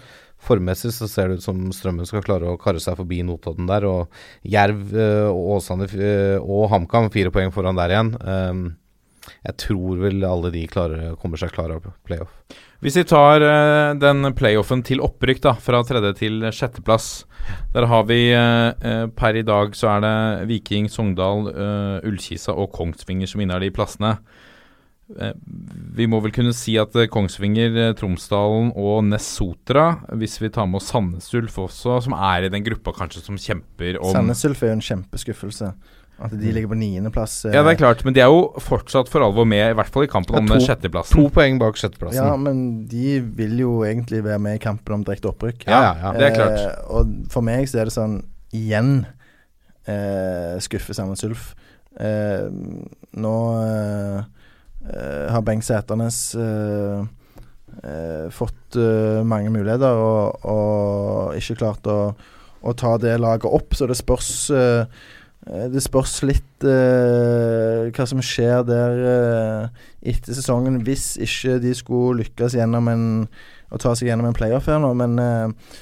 Formessig 0.43 0.95
så 0.97 1.07
ser 1.09 1.29
det 1.29 1.41
ut 1.41 1.45
som 1.45 1.61
Strømmen 1.73 2.09
skal 2.09 2.25
klare 2.25 2.49
å 2.49 2.59
karre 2.61 2.81
seg 2.83 2.97
forbi 2.99 3.21
Notodden 3.29 3.69
der. 3.69 3.85
Og 3.89 4.49
Jerv 4.49 4.97
uh, 4.97 5.29
og 5.29 5.59
Åsane 5.59 5.89
eh, 5.93 6.39
og 6.41 6.71
HamKam 6.73 7.13
fire 7.13 7.33
poeng 7.35 7.53
foran 7.53 7.77
der 7.77 7.93
igjen. 7.93 8.15
Um, 8.25 8.65
jeg 9.43 9.59
tror 9.65 10.03
vel 10.05 10.23
alle 10.27 10.53
de 10.55 10.67
klarer, 10.71 11.17
kommer 11.21 11.41
seg 11.41 11.55
klar 11.55 11.73
av 11.75 11.89
playoff. 12.07 12.33
Hvis 12.83 12.97
vi 12.99 13.05
tar 13.07 13.45
uh, 13.47 13.95
den 13.95 14.27
playoffen 14.35 14.83
til 14.87 15.03
opprykk, 15.05 15.43
da, 15.45 15.55
fra 15.55 15.83
tredje 15.87 16.17
til 16.19 16.49
sjetteplass. 16.51 17.25
Der 17.75 17.89
har 17.91 18.05
vi 18.07 18.29
eh, 18.31 19.07
per 19.19 19.35
i 19.35 19.43
dag 19.43 19.73
så 19.75 19.89
er 19.97 20.03
det 20.05 20.15
Viking, 20.47 20.87
Sogndal, 20.87 21.49
uh, 21.51 21.97
Ullkisa 22.07 22.55
og 22.55 22.71
Kongsvinger 22.77 23.27
som 23.27 23.43
innehar 23.43 23.65
de 23.65 23.73
plassene. 23.75 24.13
Vi 25.93 26.07
må 26.09 26.21
vel 26.25 26.33
kunne 26.33 26.55
si 26.57 26.77
at 26.81 26.95
Kongsvinger, 27.13 27.97
Tromsdalen 27.99 28.71
og 28.79 29.03
Nessotra, 29.11 29.89
hvis 30.17 30.39
vi 30.41 30.53
tar 30.55 30.71
med 30.71 30.79
oss 30.79 30.93
Sandnes 30.93 31.27
Ulf 31.37 31.59
også, 31.61 31.99
som 32.07 32.15
er 32.17 32.47
i 32.47 32.53
den 32.55 32.65
gruppa 32.65 32.95
kanskje 32.97 33.25
som 33.27 33.37
kjemper 33.37 33.99
om 34.01 34.15
Sandnes 34.15 34.47
Ulf 34.49 34.63
er 34.63 34.73
jo 34.73 34.79
en 34.79 34.87
kjempeskuffelse. 34.87 35.73
At 36.23 36.31
de 36.39 36.53
ligger 36.55 36.69
på 36.71 36.77
niendeplass. 36.79 37.45
eh, 37.49 37.55
Ja, 37.57 37.63
det 37.67 37.73
er 37.73 37.79
klart, 37.81 38.05
men 38.07 38.15
de 38.15 38.21
er 38.23 38.29
jo 38.31 38.53
fortsatt 38.63 39.09
for 39.11 39.25
alvor 39.27 39.45
med, 39.49 39.73
i 39.73 39.75
hvert 39.75 39.91
fall 39.91 40.05
i 40.07 40.11
kampen 40.13 40.37
Ja, 40.37 40.41
om 40.41 40.47
to- 40.47 40.55
den 40.55 40.63
sjetteplassen. 40.69 41.17
To 41.19 41.29
poeng 41.35 41.59
bak 41.59 41.75
sjetteplassen. 41.81 42.23
Ja, 42.23 42.37
men 42.37 42.87
de 42.87 43.19
vil 43.21 43.59
jo 43.59 43.81
egentlig 43.83 44.23
være 44.25 44.39
med 44.39 44.55
i 44.61 44.63
kampen 44.63 44.95
om 44.95 45.03
direkte 45.05 45.33
opprykk. 45.33 45.67
Ja, 45.67 45.81
ja, 45.83 45.95
ja. 46.03 46.13
det 46.19 46.29
er 46.31 46.37
klart. 46.37 46.61
Eh, 46.61 46.95
og 46.95 47.11
for 47.35 47.43
meg 47.43 47.67
så 47.67 47.81
er 47.83 47.91
det 47.91 47.97
sånn 47.97 48.21
igjen 48.55 49.05
eh, 49.89 50.59
skuffe 50.63 50.95
Sandnes 50.95 51.25
Ulf. 51.27 51.55
Eh, 51.99 52.47
nå 53.21 53.35
eh, 53.67 54.23
eh, 54.95 55.27
har 55.33 55.43
Bengt 55.43 55.65
Sæternes 55.67 56.21
eh, 56.39 57.03
eh, 57.83 58.29
fått 58.33 58.77
eh, 58.79 59.23
mange 59.27 59.51
muligheter 59.53 59.99
og, 60.01 60.39
og 60.49 61.35
ikke 61.37 61.59
klart 61.61 61.91
å, 61.91 61.99
å 62.63 62.75
ta 62.79 62.95
det 63.03 63.19
laget 63.21 63.51
opp, 63.51 63.75
så 63.77 63.89
det 63.91 63.99
spørs 63.99 64.31
eh, 64.55 64.85
eh, 64.87 64.87
det 65.43 65.83
spørs 65.83 66.21
litt 66.23 66.67
eh, 66.69 67.89
hva 67.91 68.05
som 68.07 68.21
skjer 68.23 68.63
der 68.69 69.01
eh, 69.11 69.81
etter 70.13 70.37
sesongen, 70.39 70.79
hvis 70.87 71.17
ikke 71.19 71.57
de 71.63 71.73
skulle 71.75 72.23
lykkes 72.23 72.55
gjennom 72.61 72.91
en 72.93 73.09
å 73.73 73.81
ta 73.81 73.95
seg 73.97 74.11
gjennom 74.11 74.29
en 74.29 74.37
playoff 74.37 74.69
her 74.71 74.81
nå. 74.83 74.93
Men, 74.99 75.17
eh, 75.19 75.73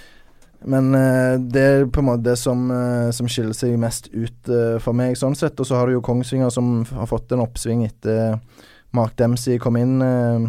men 0.71 0.95
eh, 0.97 1.35
det 1.41 1.67
er 1.67 1.87
på 1.91 2.03
en 2.03 2.09
måte 2.11 2.29
det 2.29 2.39
som, 2.41 2.67
eh, 2.73 3.11
som 3.17 3.29
skiller 3.31 3.57
seg 3.57 3.77
mest 3.81 4.11
ut 4.15 4.51
eh, 4.51 4.79
for 4.83 4.97
meg, 4.97 5.19
sånn 5.19 5.37
sett. 5.39 5.59
Og 5.61 5.69
så 5.69 5.79
har 5.79 5.89
du 5.89 5.97
jo 5.99 6.05
Kongsvinger 6.07 6.53
som 6.55 6.81
har 6.95 7.11
fått 7.11 7.35
en 7.35 7.45
oppsving 7.45 7.85
etter 7.89 8.39
Mark 8.97 9.17
Dempsey 9.19 9.61
kom 9.63 9.79
inn. 9.81 9.99
Eh, 10.05 10.49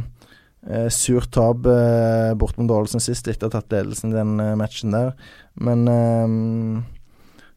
eh, 0.70 0.88
surt 0.94 1.32
tap 1.34 1.66
eh, 1.68 2.32
bort 2.38 2.60
mot 2.62 2.78
Ålesund 2.78 3.04
sist, 3.04 3.28
etter 3.28 3.50
å 3.50 3.52
ha 3.52 3.60
tatt 3.60 3.74
ledelsen 3.74 4.14
i 4.14 4.20
den 4.20 4.38
eh, 4.40 4.58
matchen 4.60 4.96
der. 4.96 5.16
Men 5.62 5.88
eh, 5.90 6.90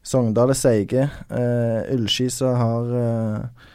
Sogndal 0.05 0.53
er 0.53 0.59
seige. 0.59 1.07
Uh, 1.31 1.81
Ullskisa 1.95 2.51
har 2.59 2.91
eh, 3.01 3.69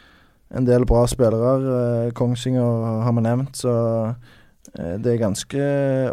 en 0.55 0.67
del 0.67 0.85
bra 0.87 1.03
spillere. 1.11 1.55
Uh, 1.59 2.11
Kongsvinger 2.15 3.03
har 3.03 3.15
vi 3.17 3.23
nevnt, 3.25 3.59
så 3.59 3.73
eh, 4.07 4.95
det 5.03 5.11
er 5.11 5.19
ganske 5.19 5.65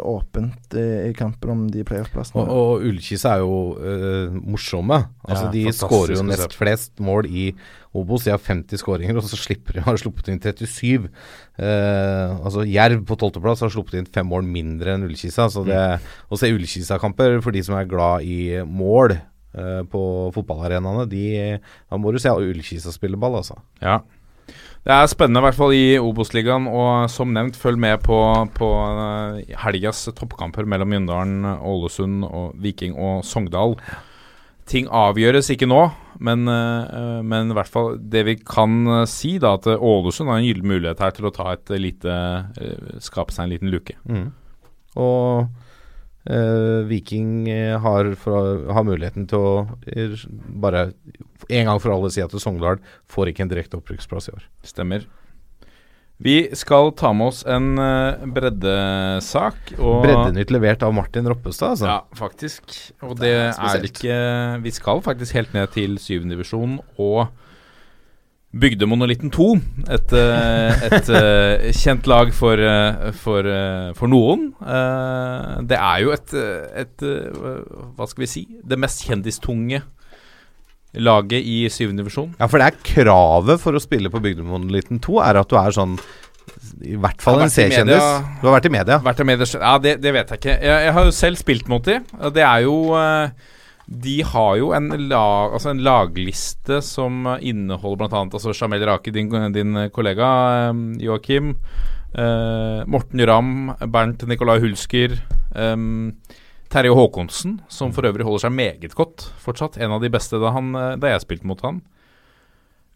åpent 0.03 0.75
i, 0.75 0.85
i 1.07 1.13
kampen 1.15 1.53
om 1.53 1.61
de 1.71 1.85
playoff-plassene. 1.87 2.43
Og, 2.43 2.51
og 2.51 2.87
Ullkisa 2.89 3.37
er 3.37 3.45
jo 3.45 3.77
øh, 3.79 4.35
morsomme. 4.43 5.05
Altså 5.23 5.47
Ja, 5.47 5.53
De 5.55 5.75
skårer 5.75 6.17
jo 6.17 6.27
nest 6.27 6.55
flest 6.59 6.99
mål 6.99 7.29
i 7.31 7.53
Obos. 7.95 8.27
De 8.27 8.35
har 8.35 8.43
50 8.43 8.83
skåringer, 8.83 9.17
og 9.17 9.23
så 9.25 9.39
slipper 9.39 9.79
de 9.79 9.85
har 9.87 9.97
sluppet 9.97 10.27
inn 10.33 10.43
37. 10.43 11.07
Eh, 11.59 12.35
altså 12.43 12.67
Jerv 12.67 13.07
på 13.07 13.17
tolvteplass 13.23 13.63
har 13.65 13.71
sluppet 13.73 14.01
inn 14.01 14.11
fem 14.19 14.27
mål 14.29 14.43
mindre 14.45 14.97
enn 14.97 15.07
Ullkisa. 15.07 15.47
Så 15.49 15.63
det 15.67 15.79
å 16.27 16.39
se 16.39 16.51
Ullkisa-kamper 16.51 17.39
for 17.45 17.55
de 17.55 17.63
som 17.65 17.79
er 17.79 17.87
glad 17.89 18.27
i 18.27 18.59
mål 18.67 19.15
eh, 19.15 19.23
på 19.89 20.01
fotballarenaene, 20.35 21.07
de, 21.09 21.25
da 21.89 21.97
må 21.97 22.13
du 22.13 22.19
se 22.21 22.29
Ullkisa 22.29 22.93
spille 22.93 23.17
ball, 23.19 23.39
altså. 23.41 23.57
Ja. 23.81 23.99
Det 24.87 24.95
er 24.95 25.09
spennende, 25.11 25.41
i 25.41 25.45
hvert 25.45 25.57
fall 25.57 25.73
i 25.75 25.99
Obos-ligaen. 25.99 26.67
Og 26.71 27.09
som 27.11 27.33
nevnt, 27.35 27.57
følg 27.59 27.79
med 27.81 27.99
på, 28.05 28.17
på 28.55 28.69
eh, 28.87 29.55
helgas 29.65 30.05
toppkamper 30.15 30.67
mellom 30.69 30.89
Mjøndalen, 30.93 31.43
Ålesund, 31.59 32.23
og 32.25 32.53
Viking 32.63 32.95
og 32.95 33.25
Sogndal. 33.27 33.75
ting 34.69 34.87
avgjøres 34.93 35.49
ikke 35.49 35.67
nå, 35.67 35.81
men, 36.21 36.47
eh, 36.47 37.21
men 37.25 37.51
i 37.51 37.57
hvert 37.57 37.71
fall 37.71 37.95
det 37.99 38.21
vi 38.27 38.35
kan 38.37 38.85
eh, 39.01 39.07
si, 39.09 39.37
da, 39.41 39.55
at 39.59 39.67
eh, 39.67 39.81
Ålesund 39.81 40.29
har 40.31 40.39
en 40.39 40.47
gyllen 40.47 40.69
mulighet 40.71 41.01
her 41.03 41.15
til 41.17 41.27
å 41.27 41.33
ta 41.35 41.51
et 41.55 41.73
lite 41.75 42.19
eh, 42.61 42.99
Skape 43.03 43.35
seg 43.35 43.47
en 43.47 43.53
liten 43.55 43.73
luke. 43.73 43.97
Mm. 44.05 44.29
Og 44.99 45.49
eh, 46.29 46.79
Viking 46.89 47.49
eh, 47.49 47.75
har, 47.81 48.13
for, 48.19 48.65
har 48.71 48.85
muligheten 48.87 49.27
til 49.29 49.39
å 49.39 49.53
eh, 49.89 50.15
bare 50.61 50.91
en 51.49 51.71
gang 51.71 51.79
for 51.81 51.93
alle 51.95 52.11
si 52.13 52.23
at 52.23 52.35
Sogndal 52.35 52.81
får 53.09 53.31
ikke 53.31 53.45
en 53.45 53.51
direkte 53.51 53.79
opprykksplass 53.79 54.29
i 54.29 54.35
år. 54.37 54.45
Stemmer. 54.67 55.07
Vi 56.19 56.49
skal 56.59 56.91
ta 56.99 57.13
med 57.15 57.31
oss 57.31 57.45
en 57.47 57.79
breddesak. 58.35 59.69
Og 59.79 60.01
Breddenytt 60.03 60.51
levert 60.51 60.83
av 60.83 60.91
Martin 60.91 61.29
Roppestad, 61.31 61.77
altså. 61.77 61.87
Ja, 61.87 61.99
faktisk. 62.19 62.75
Og 63.07 63.15
det 63.21 63.31
er 63.37 63.53
er 63.55 63.87
ikke 63.87 64.17
Vi 64.65 64.73
skal 64.75 64.99
faktisk 65.05 65.37
helt 65.39 65.55
ned 65.55 65.71
til 65.71 65.95
syvende 65.95 66.35
divisjon 66.35 66.81
og 66.99 67.29
Bygdemonolitten 68.49 69.29
2. 69.29 69.47
Et, 69.93 70.13
eh, 70.17 70.85
et 70.87 71.09
eh, 71.13 71.67
kjent 71.77 72.07
lag 72.09 72.31
for, 72.33 72.57
eh, 72.57 73.11
for, 73.13 73.45
for 73.97 74.09
noen. 74.09 74.49
Det 75.69 75.77
er 75.77 76.01
jo 76.01 76.13
et, 76.15 76.33
et 76.81 77.05
Hva 77.05 78.09
skal 78.09 78.25
vi 78.25 78.29
si? 78.31 78.43
Det 78.65 78.79
mest 78.79 79.05
kjendistunge 79.05 79.83
laget 80.97 81.45
i 81.45 81.59
syvende 81.69 82.01
divisjon. 82.01 82.33
Ja, 82.39 82.47
for 82.49 82.57
det 82.57 82.71
er 82.71 82.81
kravet 82.81 83.61
for 83.61 83.77
å 83.77 83.83
spille 83.83 84.09
på 84.09 84.21
Bygdemonolitten 84.23 84.97
2 85.05 85.21
er 85.27 85.43
at 85.43 85.51
du 85.51 85.59
er 85.61 85.75
sånn 85.75 85.93
I 86.81 86.97
hvert 86.97 87.21
fall 87.21 87.43
en 87.45 87.53
C-kjendis. 87.53 88.01
Du 88.41 88.49
har 88.49 88.57
vært 88.57 88.71
i 88.71 88.73
media. 88.73 88.97
Vært 89.05 89.21
i 89.21 89.29
media. 89.29 89.45
ja, 89.53 89.75
det, 89.77 89.99
det 90.01 90.15
vet 90.15 90.33
jeg 90.33 90.41
ikke. 90.41 90.57
Jeg, 90.57 90.83
jeg 90.87 90.97
har 90.97 91.05
jo 91.05 91.15
selv 91.19 91.41
spilt 91.43 91.69
mot 91.69 91.85
de. 91.85 91.99
Det 92.33 92.45
er 92.47 92.65
jo 92.65 92.79
eh, 92.97 93.53
De 93.89 94.19
har 94.21 94.57
jo 94.59 94.69
en, 94.77 94.91
lag, 95.09 95.53
altså 95.55 95.71
en 95.71 95.81
lagliste 95.81 96.77
som 96.85 97.25
inneholder 97.41 98.05
bl.a. 98.05 98.21
Altså 98.27 98.53
Jamel 98.53 98.85
Rake, 98.85 99.09
din, 99.15 99.31
din 99.55 99.79
kollega, 99.95 100.27
Joakim. 101.01 101.55
eh, 102.13 102.85
Morten 102.85 103.25
Ramm, 103.25 103.71
Bernt 103.89 104.27
Nicolai 104.29 104.59
Hulsker. 104.61 105.17
Eh, 105.55 105.75
Terje 106.69 106.93
Håkonsen, 106.93 107.55
som 107.67 107.89
for 107.95 108.05
øvrig 108.05 108.27
holder 108.27 108.45
seg 108.45 108.53
meget 108.53 108.93
godt 108.93 109.25
fortsatt. 109.41 109.79
En 109.81 109.95
av 109.97 110.03
de 110.05 110.11
beste 110.13 110.37
da, 110.37 110.51
han, 110.53 110.69
eh, 110.77 110.95
da 111.01 111.15
jeg 111.15 111.25
spilte 111.25 111.49
mot 111.49 111.61
han. 111.65 111.81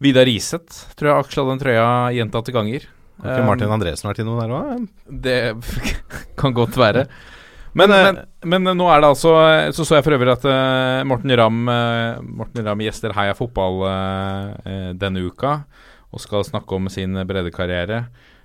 Vidar 0.02 0.26
Riseth 0.30 0.94
tror 0.94 1.10
jeg 1.10 1.24
Aksel 1.24 1.42
hadde 1.42 1.56
en 1.56 1.62
trøya 1.64 1.88
gjentatte 2.14 2.54
ganger. 2.54 2.86
Har 3.22 3.34
ikke 3.34 3.46
Martin 3.46 3.70
Andresen 3.74 4.08
vært 4.10 4.22
innom 4.22 4.40
der 4.42 4.54
òg? 4.54 4.86
det 5.26 5.36
kan 6.40 6.54
godt 6.54 6.78
være. 6.78 7.06
Men, 7.74 7.90
men, 7.90 8.18
men 8.46 8.76
nå 8.78 8.86
er 8.86 9.00
det 9.02 9.08
altså 9.08 9.32
Så 9.74 9.82
så 9.82 9.96
jeg 9.96 10.04
for 10.06 10.14
øvrig 10.14 10.30
at 10.30 10.44
uh, 10.46 11.00
Morten 11.10 11.32
Ramm 11.34 11.64
uh, 11.66 12.20
Morten 12.22 12.62
Ramm 12.62 12.84
gjester 12.84 13.14
Heia 13.16 13.34
Fotball 13.34 13.82
uh, 13.82 14.52
eh, 14.62 14.92
denne 14.94 15.24
uka 15.26 15.64
og 16.14 16.22
skal 16.22 16.46
snakke 16.46 16.76
om 16.76 16.86
sin 16.92 17.16
brede 17.26 17.50
karriere. 17.50 18.04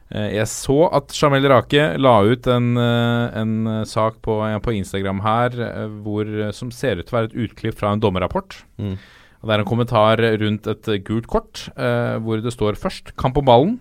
Eh, 0.09 0.31
jeg 0.39 0.49
så 0.49 0.87
at 0.97 1.13
Jamel 1.13 1.45
Rake 1.51 1.83
la 2.01 2.15
ut 2.25 2.47
en, 2.49 2.71
eh, 2.81 3.37
en 3.37 3.55
eh, 3.69 3.83
sak 3.85 4.21
på, 4.25 4.39
eh, 4.47 4.57
på 4.57 4.73
Instagram 4.73 5.21
her 5.21 5.57
eh, 5.61 5.85
hvor, 6.01 6.25
som 6.55 6.71
ser 6.73 6.97
ut 6.97 7.05
til 7.05 7.13
å 7.13 7.19
være 7.19 7.29
et 7.29 7.39
utklipp 7.45 7.77
fra 7.77 7.93
en 7.93 8.01
dommerrapport. 8.01 8.57
Mm. 8.81 8.95
Det 9.39 9.53
er 9.53 9.61
en 9.61 9.69
kommentar 9.69 10.23
rundt 10.41 10.67
et 10.67 10.89
eh, 10.89 11.01
gult 11.05 11.29
kort, 11.29 11.67
eh, 11.77 12.17
hvor 12.25 12.41
det 12.41 12.55
står 12.55 12.81
først 12.81 13.13
'kamp 13.15 13.37
om 13.37 13.45
ballen'. 13.45 13.77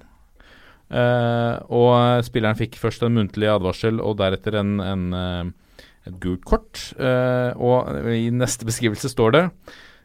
Eh, 0.89 1.57
og 1.68 2.24
spilleren 2.24 2.57
fikk 2.59 2.78
først 2.80 3.05
en 3.05 3.16
muntlig 3.18 3.51
advarsel, 3.53 4.01
og 4.01 4.18
deretter 4.20 4.59
en, 4.61 4.78
en, 4.80 5.05
uh, 5.12 5.84
et 6.09 6.16
gult 6.22 6.47
kort. 6.49 6.80
Uh, 6.97 7.53
og 7.61 8.09
i 8.14 8.28
neste 8.34 8.68
beskrivelse 8.68 9.12
står 9.12 9.36
det 9.36 9.45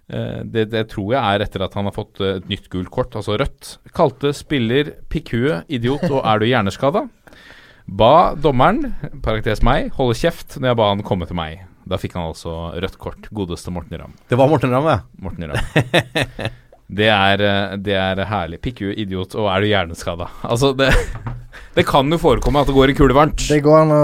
det, 0.04 0.66
det 0.74 0.82
tror 0.92 1.14
jeg 1.14 1.24
er 1.24 1.42
etter 1.46 1.64
at 1.64 1.78
han 1.78 1.88
har 1.88 1.94
fått 1.96 2.20
et 2.28 2.50
nytt 2.52 2.66
gult 2.70 2.90
kort, 2.92 3.16
altså 3.16 3.38
rødt. 3.40 3.70
Kalte 3.96 4.34
spiller 4.36 4.92
pikkhue, 5.10 5.62
idiot 5.72 6.04
og 6.10 6.20
er 6.20 6.42
du 6.42 6.46
hjerneskada? 6.50 7.06
Ba 7.88 8.36
dommeren, 8.36 8.92
parentes 9.24 9.64
meg, 9.64 9.94
holde 9.96 10.18
kjeft 10.20 10.60
når 10.60 10.74
jeg 10.74 10.80
ba 10.82 10.90
han 10.92 11.06
komme 11.08 11.30
til 11.30 11.40
meg. 11.40 11.64
Da 11.88 12.00
fikk 12.00 12.18
han 12.20 12.28
altså 12.28 12.74
rødt 12.76 13.00
kort. 13.00 13.32
Godeste 13.32 13.72
Morten 13.74 13.96
Ramm. 14.04 14.14
Det 14.28 14.38
var 14.40 14.52
Morten 14.52 14.76
Ramm, 14.76 14.92
ja. 14.92 15.00
Morten 15.24 15.50
Ramm. 15.52 16.52
Det 16.92 17.08
er, 17.10 17.42
eh, 17.42 17.78
det 17.82 17.96
er 17.96 18.20
herlig. 18.30 18.60
Pikkhue, 18.64 18.94
idiot, 19.00 19.36
og 19.40 19.48
er 19.50 19.64
du 19.64 19.70
hjerneskada? 19.70 20.28
Altså, 20.44 20.74
det, 20.78 20.90
det 21.78 21.86
kan 21.88 22.12
jo 22.12 22.20
forekomme 22.22 22.62
at 22.62 22.70
det 22.70 22.76
går 22.76 22.94
i 22.94 22.98
kulevarmt. 22.98 23.48
Det 23.50 23.62
går 23.66 23.80
an 23.86 23.96
å 23.96 24.04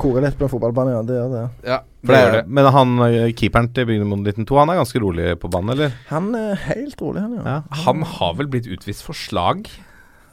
kore 0.00 0.22
litt 0.24 0.38
på 0.38 0.46
en 0.46 0.52
fotballbane, 0.54 0.94
ja. 0.94 1.02
Det 1.06 1.18
gjør 1.18 1.34
det. 1.34 1.44
Ja, 1.66 1.80
det, 1.82 2.08
det 2.12 2.22
gjør 2.22 2.34
det. 2.38 2.42
Men 2.60 2.70
han 2.78 2.96
eh, 3.10 3.20
keeperen 3.36 3.70
til 3.76 3.90
Bygdemonolitten 3.90 4.48
2 4.48 4.62
Han 4.62 4.72
er 4.72 4.80
ganske 4.80 5.04
rolig 5.04 5.28
på 5.42 5.52
banen, 5.52 5.74
eller? 5.76 5.94
Han 6.14 6.32
er 6.38 6.56
helt 6.70 7.04
rolig, 7.04 7.26
han, 7.26 7.38
ja. 7.40 7.60
Ja. 7.60 7.84
Han 7.84 8.06
har 8.16 8.34
vel 8.40 8.50
blitt 8.52 8.70
utvist 8.70 9.06
for 9.06 9.18
slag, 9.18 9.68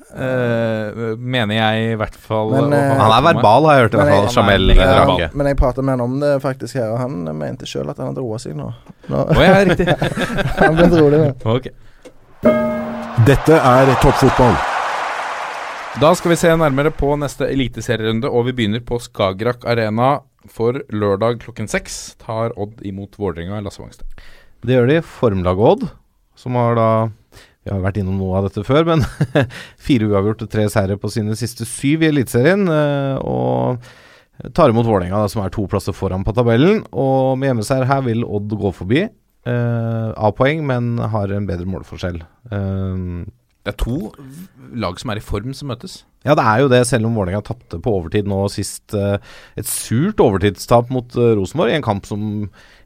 Uh, 0.07 1.17
mener 1.19 1.57
jeg 1.57 1.89
i 1.91 1.95
hvert 1.99 2.13
fall. 2.15 2.53
Men, 2.53 2.71
fått 2.71 3.01
Han 3.01 3.11
er 3.11 3.23
verbal, 3.25 3.65
har 3.67 3.75
jeg 3.75 3.83
hørt 3.83 3.97
i 3.97 3.97
hvert 3.99 4.11
fall. 4.13 4.23
jeg- 4.23 4.35
Jamel 4.37 5.19
Ja, 5.19 5.29
men 5.33 5.47
jeg 5.47 5.57
pratet 5.59 5.83
med 5.83 5.97
han 5.97 6.01
om 6.01 6.19
det 6.21 6.29
faktisk 6.41 6.79
her, 6.79 6.93
og 6.93 6.99
han 6.99 7.37
mente 7.37 7.67
sjøl 7.67 7.89
at 7.91 7.97
han 7.99 8.13
hadde 8.13 8.23
roa 8.23 8.39
seg 8.39 8.55
nå. 8.55 8.71
nå 9.11 9.25
Oh, 9.35 9.43
ja, 9.43 9.59
riktig. 9.67 9.85
han 10.63 10.79
ble 10.79 10.87
rolig 10.95 11.19
nå. 11.19 11.33
Ok. 11.57 11.67
Dette 12.45 13.55
er 13.57 13.89
toppfotball. 14.01 14.55
Da 15.97 16.11
skal 16.13 16.31
vi 16.35 16.37
se 16.37 16.51
nærmere 16.53 16.91
på 16.93 17.15
neste 17.17 17.47
eliteserierunde, 17.49 18.29
og 18.29 18.45
vi 18.45 18.53
begynner 18.59 18.83
på 18.85 18.99
Skagerrak 19.01 19.65
Arena. 19.65 20.19
For 20.47 20.77
lørdag 20.93 21.41
klokken 21.41 21.67
seks 21.67 22.15
tar 22.21 22.53
Odd 22.55 22.83
imot 22.87 23.17
Vålerenga 23.19 23.57
i 23.57 23.63
Lasse 23.65 23.81
Wangstad. 23.81 24.05
Det 24.63 24.77
gjør 24.77 24.87
de. 24.91 24.99
Formlaget 25.03 25.71
Odd, 25.73 25.87
som 26.39 26.55
har 26.55 26.77
da 26.77 26.89
Vi 27.67 27.73
har 27.73 27.81
vært 27.83 27.97
innom 27.99 28.15
noe 28.21 28.37
av 28.39 28.45
dette 28.45 28.61
før, 28.63 28.85
men 28.87 29.01
fire 29.89 30.07
uavgjort 30.07 30.45
og 30.45 30.51
tre 30.53 30.69
seire 30.71 30.95
på 31.01 31.09
sine 31.11 31.35
siste 31.35 31.65
syv 31.67 32.05
i 32.05 32.11
Eliteserien. 32.13 32.63
eh, 32.63 33.17
Og 33.19 34.53
tar 34.55 34.71
imot 34.71 34.87
Vålerenga, 34.87 35.25
som 35.27 35.41
er 35.43 35.51
to 35.51 35.65
plasser 35.67 35.91
foran 35.97 36.23
på 36.23 36.31
tabellen. 36.37 36.85
Og 36.93 37.35
med 37.35 37.49
hjemmeseier 37.51 37.89
her 37.89 38.05
vil 38.05 38.23
Odd 38.23 38.55
gå 38.55 38.71
forbi. 38.77 39.07
Eh, 39.47 40.11
A-poeng, 40.27 40.63
men 40.67 40.97
har 40.99 41.31
en 41.33 41.47
bedre 41.49 41.67
målforskjell. 41.69 42.21
Uh, 42.51 43.25
Det 43.67 43.73
er 43.73 43.79
to 43.83 43.97
lag 44.79 44.95
som 44.99 45.11
er 45.11 45.19
i 45.19 45.23
form, 45.23 45.51
som 45.55 45.67
møtes. 45.67 46.05
Ja, 46.23 46.35
det 46.35 46.43
er 46.43 46.61
jo 46.61 46.69
det, 46.71 46.81
selv 46.87 47.07
om 47.07 47.15
Vålerenga 47.15 47.41
tapte 47.43 47.79
på 47.83 47.91
overtid 47.97 48.27
nå 48.27 48.45
sist. 48.51 48.93
Uh, 48.95 49.17
et 49.59 49.67
surt 49.67 50.19
overtidstap 50.23 50.91
mot 50.91 51.07
uh, 51.19 51.33
Rosenborg, 51.35 51.71
i 51.71 51.77
en 51.79 51.85
kamp 51.85 52.07
som 52.07 52.21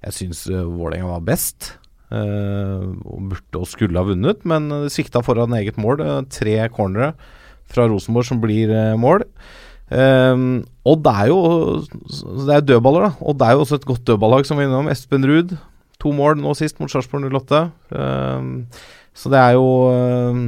jeg 0.02 0.14
syns 0.18 0.46
uh, 0.50 0.66
Vålerenga 0.66 1.12
var 1.16 1.28
best. 1.30 1.76
og 2.12 3.20
burde 3.32 3.60
og 3.62 3.68
skulle 3.72 3.96
ha 3.96 4.04
vunnet, 4.04 4.42
men 4.44 4.66
uh, 4.74 4.90
svikta 4.92 5.22
foran 5.24 5.54
eget 5.56 5.78
mål. 5.80 6.02
tre 6.30 6.58
cornere 6.74 7.14
fra 7.72 7.86
Rosenborg 7.88 8.28
som 8.28 8.42
blir 8.42 8.74
mål. 9.00 9.24
Um, 9.92 10.64
Odd 10.88 11.08
er 11.08 11.28
jo 11.28 11.40
Det 12.48 12.54
er 12.56 12.62
dødballer, 12.64 13.10
da. 13.10 13.12
Odd 13.28 13.42
er 13.44 13.52
jo 13.56 13.64
også 13.64 13.76
et 13.80 13.86
godt 13.86 14.06
dødballag, 14.08 14.46
som 14.48 14.58
vi 14.58 14.64
er 14.64 14.70
innom. 14.70 14.90
Espen 14.92 15.28
Ruud, 15.28 15.56
to 16.02 16.12
mål 16.16 16.42
nå 16.42 16.56
sist 16.58 16.82
mot 16.82 16.92
Sarpsborg 16.92 17.30
08. 17.30 17.62
Um, 17.94 18.52
så 19.14 19.32
det 19.32 19.40
er 19.40 19.56
jo 19.58 19.66
um, 19.94 20.44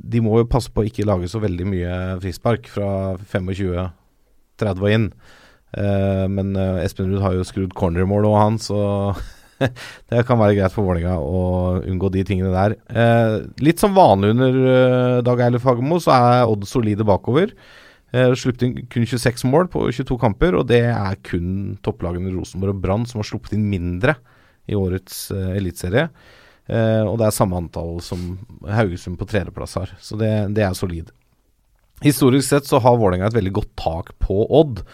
de 0.00 0.22
må 0.24 0.38
jo 0.40 0.48
passe 0.48 0.70
på 0.72 0.82
å 0.82 0.88
ikke 0.88 1.06
lage 1.08 1.28
så 1.30 1.40
veldig 1.42 1.66
mye 1.68 1.96
frispark 2.22 2.68
fra 2.72 3.18
25-30 3.32 4.80
og 4.80 4.88
inn. 4.94 5.10
Eh, 5.76 6.24
men 6.32 6.54
eh, 6.58 6.80
Espen 6.84 7.10
Ruud 7.10 7.22
har 7.22 7.36
jo 7.36 7.46
skrudd 7.46 7.76
cornermål 7.78 8.26
òg, 8.30 8.38
han, 8.40 8.56
så 8.62 8.80
det 10.10 10.24
kan 10.28 10.40
være 10.40 10.56
greit 10.56 10.74
for 10.74 10.88
Vålerenga 10.88 11.18
å 11.20 11.42
unngå 11.84 12.10
de 12.14 12.24
tingene 12.26 12.52
der. 12.54 12.78
Eh, 12.88 13.36
litt 13.62 13.82
som 13.82 13.94
vanlig 13.96 14.32
under 14.34 14.58
eh, 14.72 15.20
Dag 15.26 15.44
Eilif 15.44 15.66
Fagermo, 15.66 16.00
så 16.02 16.16
er 16.16 16.50
Odd 16.50 16.66
solide 16.68 17.06
bakover. 17.06 17.54
Uh, 18.10 18.32
sluppet 18.34 18.66
inn 18.66 18.76
kun 18.90 19.06
26 19.06 19.46
mål 19.46 19.68
på 19.70 19.84
22 19.94 20.18
kamper, 20.18 20.56
og 20.58 20.66
det 20.70 20.82
er 20.90 21.20
kun 21.26 21.78
topplagene 21.84 22.32
Rosenborg 22.34 22.74
og 22.74 22.84
Brann 22.84 23.06
som 23.06 23.22
har 23.22 23.28
sluppet 23.28 23.54
inn 23.54 23.68
mindre 23.70 24.16
i 24.70 24.76
årets 24.78 25.30
eh, 25.34 25.54
eliteserie. 25.58 26.08
Eh, 26.70 27.02
og 27.02 27.16
det 27.18 27.26
er 27.26 27.34
samme 27.34 27.58
antall 27.58 27.98
som 28.04 28.36
Haugesund 28.70 29.18
på 29.18 29.28
tredjeplass 29.30 29.76
har. 29.80 29.94
Så 30.02 30.18
det, 30.20 30.30
det 30.56 30.62
er 30.66 30.76
solid. 30.78 31.10
Historisk 32.04 32.48
sett 32.48 32.68
så 32.68 32.80
har 32.80 32.98
Vålerenga 33.00 33.28
et 33.28 33.36
veldig 33.36 33.54
godt 33.58 33.72
tak 33.80 34.14
på 34.22 34.44
Odd. 34.46 34.84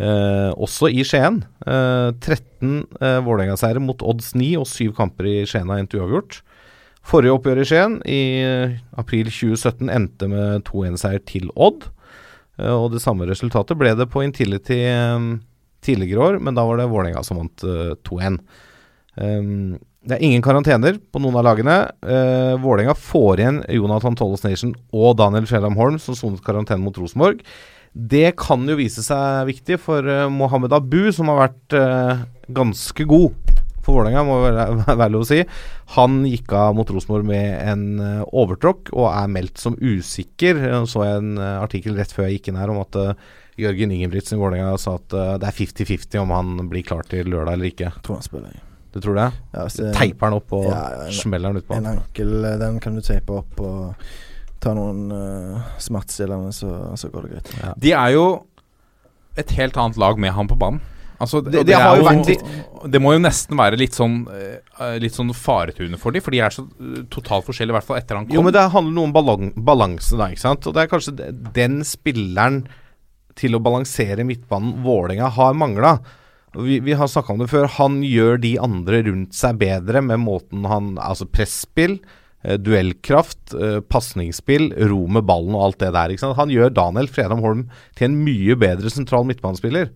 Eh, 0.00 0.50
også 0.56 0.90
i 0.92 1.04
Skien. 1.06 1.42
Eh, 1.66 2.10
13 2.18 2.74
eh, 3.00 3.20
Vålerenga-seiere 3.26 3.82
mot 3.82 4.02
Odds 4.02 4.34
9 4.36 4.52
og 4.60 4.68
7 4.68 4.90
kamper 4.96 5.30
i 5.30 5.36
Skien 5.48 5.70
har 5.70 5.80
endt 5.80 5.96
uavgjort. 5.98 6.40
Forrige 7.06 7.32
oppgjør 7.32 7.62
i 7.62 7.68
Skien, 7.68 7.96
i 8.04 8.22
eh, 8.44 8.76
april 9.00 9.30
2017, 9.32 9.88
endte 9.88 10.28
med 10.30 10.66
2-1-seier 10.68 11.22
til 11.28 11.48
Odd. 11.56 11.88
Eh, 12.58 12.72
og 12.72 12.90
det 12.94 13.02
samme 13.04 13.28
resultatet 13.28 13.78
ble 13.78 13.94
det 13.98 14.08
på 14.10 14.24
Intility 14.24 14.82
eh, 14.88 15.28
tidligere 15.84 16.26
år, 16.26 16.40
men 16.42 16.56
da 16.56 16.66
var 16.68 16.80
det 16.80 16.90
Vålerenga 16.90 17.22
som 17.26 17.40
vant 17.42 17.64
eh, 17.66 17.94
2-1. 18.08 18.40
Um, 19.20 19.74
det 20.06 20.16
er 20.16 20.22
ingen 20.24 20.44
karantener 20.44 20.96
på 21.12 21.20
noen 21.20 21.36
av 21.36 21.44
lagene. 21.44 21.74
Uh, 22.06 22.54
Vålerenga 22.62 22.94
får 22.96 23.42
igjen 23.42 23.58
Jonathan 23.74 24.16
Tolles 24.16 24.44
Nation 24.46 24.72
og 24.96 25.18
Daniel 25.18 25.48
Fjellam 25.50 25.76
Holm, 25.76 25.98
som 26.00 26.16
sonet 26.16 26.44
karantene 26.46 26.80
mot 26.80 26.96
Rosenborg. 26.96 27.42
Det 27.90 28.30
kan 28.38 28.64
jo 28.70 28.78
vise 28.78 29.02
seg 29.04 29.50
viktig 29.50 29.80
for 29.82 30.06
Mohammed 30.30 30.72
Abu, 30.76 31.10
som 31.12 31.28
har 31.32 31.42
vært 31.48 31.74
ganske 32.54 33.06
god 33.10 33.34
for 33.90 33.98
Vålerenga, 33.98 34.22
må 34.24 34.38
være, 34.94 35.10
lov 35.12 35.26
å 35.26 35.28
si. 35.28 35.40
Han 35.96 36.20
gikk 36.30 36.54
av 36.56 36.78
mot 36.78 36.88
Rosenborg 36.94 37.26
med 37.28 37.58
en 37.74 37.84
uh, 37.98 38.22
overtråkk 38.30 38.94
og 38.94 39.10
er 39.10 39.28
meldt 39.34 39.58
som 39.60 39.76
usikker. 39.76 40.62
Jeg 40.70 40.88
så 40.90 41.04
jeg 41.08 41.20
en 41.20 41.34
uh, 41.42 41.58
artikkel 41.64 41.98
rett 41.98 42.14
før 42.14 42.28
jeg 42.28 42.38
gikk 42.38 42.50
inn 42.54 42.60
her 42.62 42.72
om 42.72 42.80
at 42.84 42.98
uh, 43.02 43.12
Jørgen 43.60 43.90
Ingebrigtsen 43.92 44.38
i 44.38 44.40
Vålerenga 44.40 44.78
sa 44.80 44.94
at 44.96 45.12
uh, 45.18 45.34
det 45.42 45.50
er 45.50 45.58
50-50 45.58 46.20
om 46.22 46.30
han 46.32 46.68
blir 46.70 46.86
klar 46.86 47.04
til 47.10 47.28
lørdag 47.28 47.58
eller 47.58 47.68
ikke. 47.74 47.90
Jeg 47.90 48.04
tror 48.06 48.20
han 48.22 48.24
spiller. 48.30 48.54
jeg. 48.56 48.64
Du 48.90 48.98
tror 49.04 49.14
det? 49.20 49.28
Ja, 49.54 49.64
det- 49.70 49.90
Teiper 49.94 50.26
han 50.30 50.38
opp 50.40 50.52
og 50.56 50.64
Ja, 50.66 50.78
ja, 50.94 51.02
en- 51.10 51.18
smeller 51.20 51.52
han 51.52 51.60
utpå? 51.60 51.76
En 51.76 51.90
ankel, 51.92 52.32
eh, 52.48 52.56
den 52.58 52.80
kan 52.82 52.96
du 52.98 53.02
teipe 53.06 53.36
opp 53.38 53.60
og 53.62 54.06
ta 54.60 54.72
noen 54.74 55.04
uh, 55.14 55.68
smertestillende, 55.78 56.50
så, 56.52 56.70
så 56.98 57.08
går 57.12 57.28
det 57.28 57.30
greit. 57.36 57.52
Ja. 57.62 57.70
De 57.80 57.92
er 57.96 58.14
jo 58.16 58.24
et 59.38 59.54
helt 59.56 59.78
annet 59.78 59.96
lag 60.02 60.18
med 60.20 60.34
han 60.34 60.50
på 60.50 60.58
banen. 60.58 60.82
Altså, 61.20 61.42
Det- 61.44 61.52
det, 61.52 61.66
det 61.68 61.74
har 61.76 61.96
jo 62.00 62.04
vært 62.06 62.90
Det 62.90 63.00
må 63.02 63.12
jo 63.12 63.18
nesten 63.20 63.58
være 63.58 63.76
litt 63.76 63.92
sånn 63.92 64.22
eh, 64.32 64.94
Litt 64.98 65.12
sånn 65.12 65.32
faretune 65.36 65.98
for 66.00 66.12
dem, 66.16 66.22
for 66.24 66.30
de 66.32 66.40
er 66.40 66.50
så 66.54 66.64
eh, 66.80 67.02
totalt 67.12 67.44
forskjellige, 67.44 67.74
i 67.74 67.76
hvert 67.76 67.84
fall 67.90 67.98
etter 68.00 68.16
han 68.16 68.24
kom. 68.26 68.34
Jo, 68.38 68.42
men 68.46 68.54
det 68.56 68.62
handler 68.72 68.94
noe 68.96 69.04
om 69.10 69.12
balang 69.12 69.50
balanse, 69.54 70.16
da, 70.16 70.30
ikke 70.32 70.40
sant. 70.46 70.66
Og 70.66 70.72
det 70.74 70.86
er 70.86 70.92
kanskje 70.94 71.16
den 71.52 71.80
spilleren 71.84 72.62
til 73.36 73.54
å 73.56 73.60
balansere 73.62 74.24
midtbanen 74.26 74.80
Vålerenga 74.82 75.28
har 75.36 75.52
mangla. 75.54 75.98
Vi, 76.56 76.80
vi 76.82 76.96
har 76.98 77.06
snakka 77.06 77.30
om 77.36 77.38
det 77.44 77.50
før. 77.52 77.68
Han 77.76 78.00
gjør 78.02 78.40
de 78.42 78.54
andre 78.58 79.04
rundt 79.06 79.36
seg 79.38 79.60
bedre 79.60 80.00
med 80.02 80.18
måten 80.24 80.64
han 80.66 80.96
Altså 80.98 81.28
presspill, 81.30 81.98
eh, 82.42 82.56
duellkraft, 82.58 83.52
eh, 83.54 83.78
pasningsspill, 83.86 84.72
ro 84.90 85.04
med 85.06 85.28
ballen 85.28 85.54
og 85.54 85.62
alt 85.68 85.78
det 85.84 85.92
der. 85.94 86.16
Han 86.40 86.50
gjør 86.50 86.72
Daniel 86.74 87.06
Fredam 87.12 87.44
Holm 87.44 87.68
til 87.94 88.08
en 88.08 88.18
mye 88.24 88.56
bedre 88.58 88.90
sentral 88.90 89.28
midtbanespiller. 89.28 89.92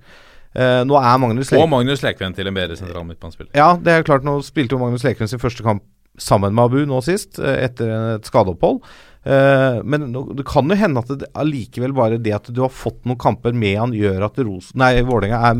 Eh, 0.55 0.85
nå 0.87 0.95
er 1.01 1.19
Magnus 1.19 1.51
og 1.53 1.69
Magnus 1.69 2.03
Lekven 2.05 2.35
til 2.37 2.47
en 2.47 2.55
bedre 2.55 2.77
sentral 2.79 3.05
midtbanespiller. 3.09 3.51
ja, 3.59 3.73
det 3.77 3.91
er 3.93 4.03
klart. 4.07 4.23
Nå 4.27 4.37
spilte 4.47 4.77
jo 4.77 4.79
Magnus 4.79 5.03
Lekven 5.05 5.29
sin 5.29 5.39
første 5.43 5.63
kamp 5.67 5.83
sammen 6.17 6.55
med 6.55 6.65
Abu 6.69 6.85
nå 6.87 7.01
sist, 7.03 7.41
eh, 7.43 7.65
etter 7.67 7.91
et 8.17 8.25
skadeopphold. 8.31 8.83
Uh, 9.27 9.81
men 9.89 10.03
nå- 10.13 10.35
det 10.37 10.45
kan 10.45 10.69
jo 10.69 10.77
hende 10.77 11.01
at 11.01 11.09
det 11.19 11.31
allikevel 11.35 11.95
bare 11.97 12.19
det 12.21 12.35
at 12.37 12.51
du 12.53 12.61
har 12.61 12.69
fått 12.69 13.07
noen 13.09 13.17
kamper 13.17 13.55
med 13.57 13.79
han, 13.81 13.95
gjør 13.97 14.27
at 14.27 14.37
Ros 14.45 14.69
nei, 14.77 14.99
Vålerenga 15.01 15.39
er 15.49 15.55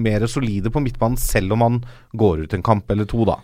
mer 0.00 0.24
solide 0.26 0.72
på 0.72 0.80
midtbanen, 0.80 1.18
selv 1.20 1.52
om 1.52 1.60
han 1.60 1.76
går 2.16 2.46
ut 2.46 2.54
en 2.56 2.62
kamp 2.64 2.90
eller 2.90 3.04
to, 3.04 3.26
da. 3.28 3.36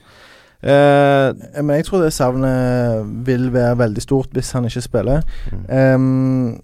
Eh, 0.64 1.34
Eh, 1.54 1.62
Men 1.62 1.76
jeg 1.76 1.84
tror 1.86 2.00
det 2.02 2.14
savnet 2.16 3.04
vil 3.28 3.50
være 3.54 3.76
veldig 3.78 4.02
stort 4.02 4.32
hvis 4.34 4.50
han 4.56 4.64
ikke 4.64 4.82
spiller. 4.82 5.22
Mm. 5.52 5.66
Ehm, 5.68 6.60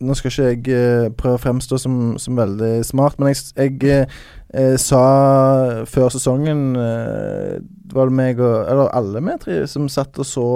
nå 0.00 0.14
skal 0.16 0.30
ikke 0.32 0.44
jeg 0.48 0.60
eh, 0.74 1.08
prøve 1.16 1.36
å 1.36 1.42
fremstå 1.42 1.78
som, 1.82 1.96
som 2.20 2.38
veldig 2.38 2.78
smart, 2.88 3.18
men 3.20 3.32
jeg, 3.34 3.42
jeg 3.58 3.90
eh, 3.90 4.20
eh, 4.54 4.76
sa 4.80 5.02
før 5.88 6.08
sesongen 6.14 6.70
eh, 6.80 7.58
Det 7.60 7.96
var 7.98 8.08
det 8.08 8.16
meg 8.16 8.40
og 8.40 8.54
Eller 8.70 8.88
alle 8.96 9.20
vi 9.26 9.36
tre 9.42 9.58
som 9.68 9.88
satt 9.92 10.16
og 10.22 10.26
så 10.28 10.46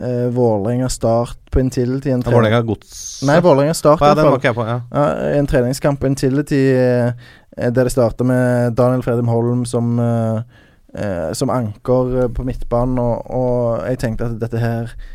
eh, 0.00 0.30
Vålerenga 0.32 0.88
Start 0.88 1.36
på 1.52 1.60
Intility. 1.60 2.10
En 2.14 2.22
trening- 2.22 2.38
Vålerenga 2.38 2.62
Gods 2.70 3.20
Nei, 3.28 3.36
Vålerenga 3.44 3.74
Start. 3.76 4.00
ja, 4.00 4.14
Den 4.14 4.30
var 4.30 4.38
ikke 4.40 4.52
jeg 4.52 4.58
på. 4.60 4.66
Ja. 4.70 4.80
Ja, 4.94 5.06
en 5.36 5.46
treningskamp 5.50 6.00
på 6.00 6.08
Intility 6.10 6.62
eh, 6.78 7.12
der 7.60 7.84
det 7.84 7.92
starta 7.92 8.24
med 8.24 8.72
Daniel 8.78 9.02
Fredheim 9.04 9.28
Holm 9.28 9.64
som, 9.68 9.98
eh, 10.00 10.40
eh, 10.96 11.32
som 11.36 11.50
anker 11.52 12.14
eh, 12.24 12.28
på 12.32 12.46
midtbanen, 12.48 12.96
og, 13.02 13.26
og 13.28 13.88
jeg 13.90 13.98
tenkte 14.06 14.30
at 14.30 14.38
dette 14.40 14.62
her 14.62 14.86
eh, 14.88 15.08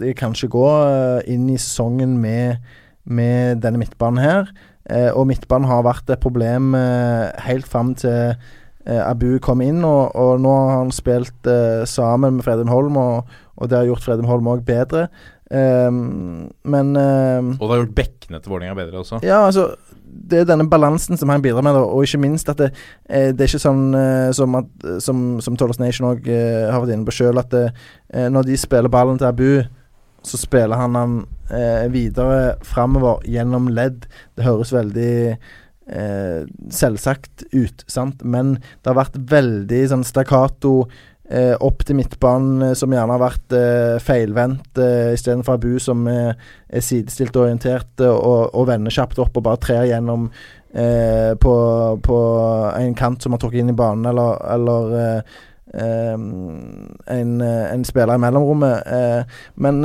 Det 0.00 0.14
kan 0.16 0.32
ikke 0.32 0.52
gå 0.54 0.68
eh, 0.88 1.34
inn 1.34 1.48
i 1.52 1.58
sesongen 1.60 2.16
med, 2.22 2.62
med 3.04 3.60
denne 3.64 3.80
midtbanen 3.82 4.22
her. 4.22 4.52
Eh, 4.90 5.10
og 5.12 5.28
midtbanen 5.30 5.68
har 5.68 5.84
vært 5.86 6.10
et 6.12 6.20
problem 6.20 6.74
eh, 6.76 7.30
helt 7.46 7.68
fram 7.68 7.94
til 8.00 8.34
eh, 8.34 9.02
Abu 9.04 9.38
kom 9.44 9.62
inn, 9.64 9.84
og, 9.84 10.12
og 10.16 10.40
nå 10.44 10.52
har 10.52 10.82
han 10.82 10.92
spilt 10.92 11.48
eh, 11.48 11.84
sammen 11.88 12.38
med 12.38 12.44
Fredheim 12.44 12.72
Holm, 12.72 12.98
og, 13.00 13.36
og 13.56 13.70
det 13.70 13.78
har 13.78 13.88
gjort 13.88 14.04
Fredheim 14.04 14.28
Holm 14.28 14.50
òg 14.52 14.64
bedre. 14.68 15.06
Ehm, 15.52 16.48
men 16.64 16.94
ehm, 16.96 17.50
Og 17.60 17.66
det 17.66 17.74
har 17.74 17.82
gjort 17.82 17.98
bekkene 17.98 18.40
til 18.40 18.52
Vålerenga 18.54 18.76
bedre 18.78 19.02
også. 19.02 19.20
ja, 19.22 19.44
altså 19.44 19.74
Det 20.14 20.40
er 20.40 20.48
denne 20.48 20.68
balansen 20.70 21.18
som 21.18 21.32
han 21.32 21.42
bidrar 21.42 21.64
med, 21.66 21.76
og 21.76 22.04
ikke 22.06 22.20
minst 22.22 22.48
at 22.52 22.60
det, 22.60 22.70
eh, 23.08 23.32
det 23.34 23.44
er 23.44 23.50
ikke 23.50 23.64
sånn 23.64 23.94
eh, 23.98 24.30
som 24.36 24.54
at 24.60 24.86
Som, 25.02 25.40
som 25.42 25.56
Tollers 25.58 25.80
Nation 25.82 26.12
òg 26.12 26.28
eh, 26.30 26.70
har 26.70 26.84
vært 26.84 26.94
inne 26.94 27.08
på 27.08 27.16
sjøl, 27.16 27.40
at 27.42 27.50
det, 27.50 27.64
eh, 28.14 28.28
når 28.30 28.46
de 28.46 28.60
spiller 28.60 28.92
ballen 28.92 29.18
til 29.18 29.30
Abu, 29.30 29.64
så 30.24 30.40
spiller 30.40 30.80
han 30.80 30.94
han 30.96 31.18
eh, 31.50 31.90
videre 31.92 32.54
framover 32.64 33.24
gjennom 33.28 33.68
ledd. 33.74 34.06
Det 34.36 34.46
høres 34.46 34.72
veldig 34.72 35.16
eh, 35.34 36.46
selvsagt 36.72 37.44
ut, 37.52 37.84
sant, 37.90 38.24
men 38.24 38.56
det 38.56 38.92
har 38.92 39.00
vært 39.02 39.18
veldig 39.18 39.82
sånn 39.92 40.06
stakkato 40.06 40.86
eh, 41.30 41.54
opp 41.60 41.84
til 41.86 41.98
midtbanen, 41.98 42.62
eh, 42.70 42.74
som 42.78 42.92
gjerne 42.92 43.16
har 43.16 43.22
vært 43.22 43.56
eh, 43.56 43.96
feilvendt, 44.02 44.78
eh, 44.78 45.14
istedenfor 45.14 45.58
Abu 45.58 45.78
som 45.82 46.06
eh, 46.10 46.34
er 46.68 46.84
sidestilt 46.84 47.36
og 47.36 47.46
orientert 47.46 48.04
eh, 48.04 48.10
og, 48.10 48.52
og 48.54 48.68
vender 48.70 48.94
kjapt 48.94 49.20
opp 49.22 49.40
og 49.40 49.46
bare 49.46 49.62
trer 49.62 49.88
gjennom 49.90 50.28
eh, 50.74 51.32
på, 51.40 51.56
på 52.04 52.20
en 52.78 52.94
kant 52.98 53.22
som 53.22 53.34
har 53.34 53.42
trukket 53.42 53.64
inn 53.64 53.74
i 53.74 53.78
banen, 53.78 54.06
eller, 54.12 54.38
eller 54.54 54.96
en, 55.74 57.40
en 57.42 57.84
spiller 57.86 58.14
i 58.14 58.22
mellomrommet. 58.22 58.84
Men 59.58 59.80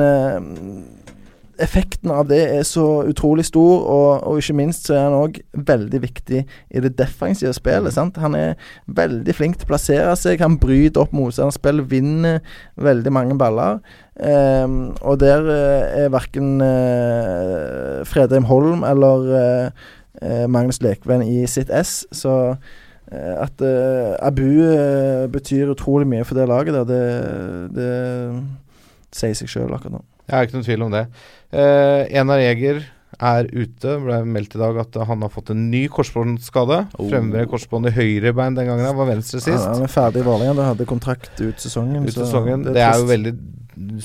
effekten 1.61 2.11
av 2.13 2.27
det 2.29 2.39
er 2.55 2.65
så 2.67 2.85
utrolig 3.07 3.45
stor, 3.47 3.83
og, 3.83 4.23
og 4.27 4.41
ikke 4.41 4.55
minst 4.57 4.87
så 4.87 4.95
er 4.95 5.05
han 5.05 5.17
òg 5.17 5.39
veldig 5.69 6.01
viktig 6.03 6.41
i 6.43 6.83
det 6.83 6.93
defensive 6.99 7.53
spillet. 7.57 7.93
Sant? 7.95 8.19
Han 8.23 8.37
er 8.37 8.57
veldig 8.87 9.35
flink 9.35 9.59
til 9.59 9.67
å 9.67 9.71
plassere 9.73 10.17
seg, 10.19 10.43
han 10.43 10.59
bryter 10.61 11.05
opp 11.05 11.15
motstanderspill, 11.15 11.83
vinner 11.89 12.43
veldig 12.79 13.13
mange 13.15 13.39
baller. 13.39 13.79
Um, 14.19 14.97
og 14.99 15.21
der 15.21 15.45
eh, 15.47 16.03
er 16.03 16.11
verken 16.11 16.57
uh, 16.59 18.01
Fredheim 18.03 18.49
Holm 18.49 18.83
eller 18.83 19.29
uh, 19.31 19.87
eh, 20.19 20.43
Magnus 20.51 20.81
Lekven 20.83 21.23
i 21.23 21.45
sitt 21.47 21.71
ess, 21.71 22.01
så 22.11 22.33
uh, 22.51 22.67
at 23.11 23.61
eh, 23.61 24.15
Abu 24.21 24.61
eh, 24.61 25.27
betyr 25.31 25.71
utrolig 25.73 26.07
mye 26.07 26.25
for 26.25 26.37
det 26.37 26.47
laget 26.47 26.73
der, 26.73 26.83
det, 26.83 27.73
det 27.73 29.15
sier 29.15 29.33
seg 29.33 29.49
sjøl 29.49 29.73
akkurat 29.73 29.97
nå. 29.97 30.03
Jeg 30.29 30.37
har 30.37 30.47
ikke 30.47 30.57
noen 30.59 30.69
tvil 30.69 30.85
om 30.85 30.95
det. 30.95 31.03
Eh, 31.49 32.05
Enar 32.21 32.41
Eger 32.45 32.83
er 33.19 33.49
ute. 33.51 33.95
Ble 34.03 34.21
meldt 34.29 34.55
i 34.55 34.61
dag 34.61 34.77
at 34.83 34.97
han 35.09 35.25
har 35.25 35.31
fått 35.33 35.51
en 35.53 35.67
ny 35.71 35.85
korsbåndskade. 35.91 36.81
Oh. 36.97 37.07
Fremre 37.11 37.45
korsbånd 37.49 37.89
i 37.89 37.95
høyre 37.95 38.33
bein 38.37 38.57
den 38.57 38.69
gangen. 38.69 38.87
Han 38.87 38.99
var 38.99 39.09
venstre 39.11 39.41
sist. 39.43 39.65
Han 39.65 39.85
er 39.85 39.91
ferdig 39.91 40.23
i 40.23 40.27
Vålerenga. 40.27 40.69
Hadde 40.71 40.87
kontrakt 40.89 41.33
ut 41.41 41.59
sesongen. 41.61 42.05
ut 42.05 42.15
sesongen. 42.15 42.67
Det, 42.69 42.83
er 42.83 43.01
jo 43.01 43.09
veldig 43.09 43.35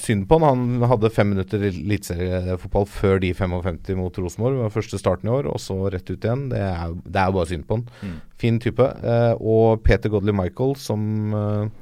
synd 0.01 0.27
på 0.31 0.39
han. 0.43 0.65
Han 0.81 0.89
hadde 0.91 1.13
fem 1.15 1.33
minutter 1.35 1.69
eliteseriefotball 1.71 2.89
før 2.91 3.23
de 3.23 3.33
55 3.37 3.95
mot 4.01 4.21
Rosenborg. 4.25 4.59
Det 4.59 4.67
var 4.67 4.75
første 4.75 5.01
starten 5.01 5.31
i 5.31 5.35
år, 5.35 5.49
og 5.53 5.63
så 5.63 5.79
rett 5.93 6.11
ut 6.11 6.19
igjen. 6.19 6.49
Det 6.53 6.61
er 6.65 6.95
det 7.05 7.21
er 7.21 7.31
jo 7.31 7.39
bare 7.39 7.51
synd 7.51 7.69
på 7.69 7.79
han. 7.79 7.89
Mm. 8.03 8.19
Fin 8.41 8.61
type. 8.63 8.91
Eh, 9.15 9.33
og 9.41 9.83
Peter 9.87 10.13
Godley 10.13 10.37
Michael, 10.37 10.77
som 10.81 11.35
eh, 11.39 11.73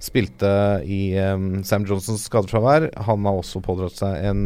spilte 0.00 0.50
i 0.88 1.00
um, 1.20 1.60
Sam 1.66 1.84
Johnsons 1.88 2.24
skadefravær, 2.24 2.88
han 3.06 3.26
har 3.28 3.40
også 3.42 3.60
pådratt 3.64 3.98
seg 4.00 4.28
en 4.30 4.44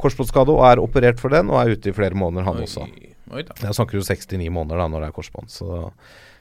korsbåndskade 0.00 0.54
og 0.54 0.64
er 0.70 0.80
operert 0.82 1.20
for 1.20 1.34
den, 1.34 1.52
og 1.52 1.60
er 1.60 1.76
ute 1.76 1.92
i 1.92 1.96
flere 1.96 2.16
måneder, 2.16 2.46
han 2.48 2.62
Oi, 2.62 2.68
også. 2.68 2.86
oi 3.34 3.44
da. 3.44 3.56
Jeg 3.66 3.76
snakker 3.76 4.00
jo 4.00 4.06
69 4.06 4.48
måneder 4.54 4.80
da 4.80 4.86
når 4.92 5.04
det 5.04 5.10
er 5.12 5.18
korsbånd, 5.18 5.52
så 5.52 5.84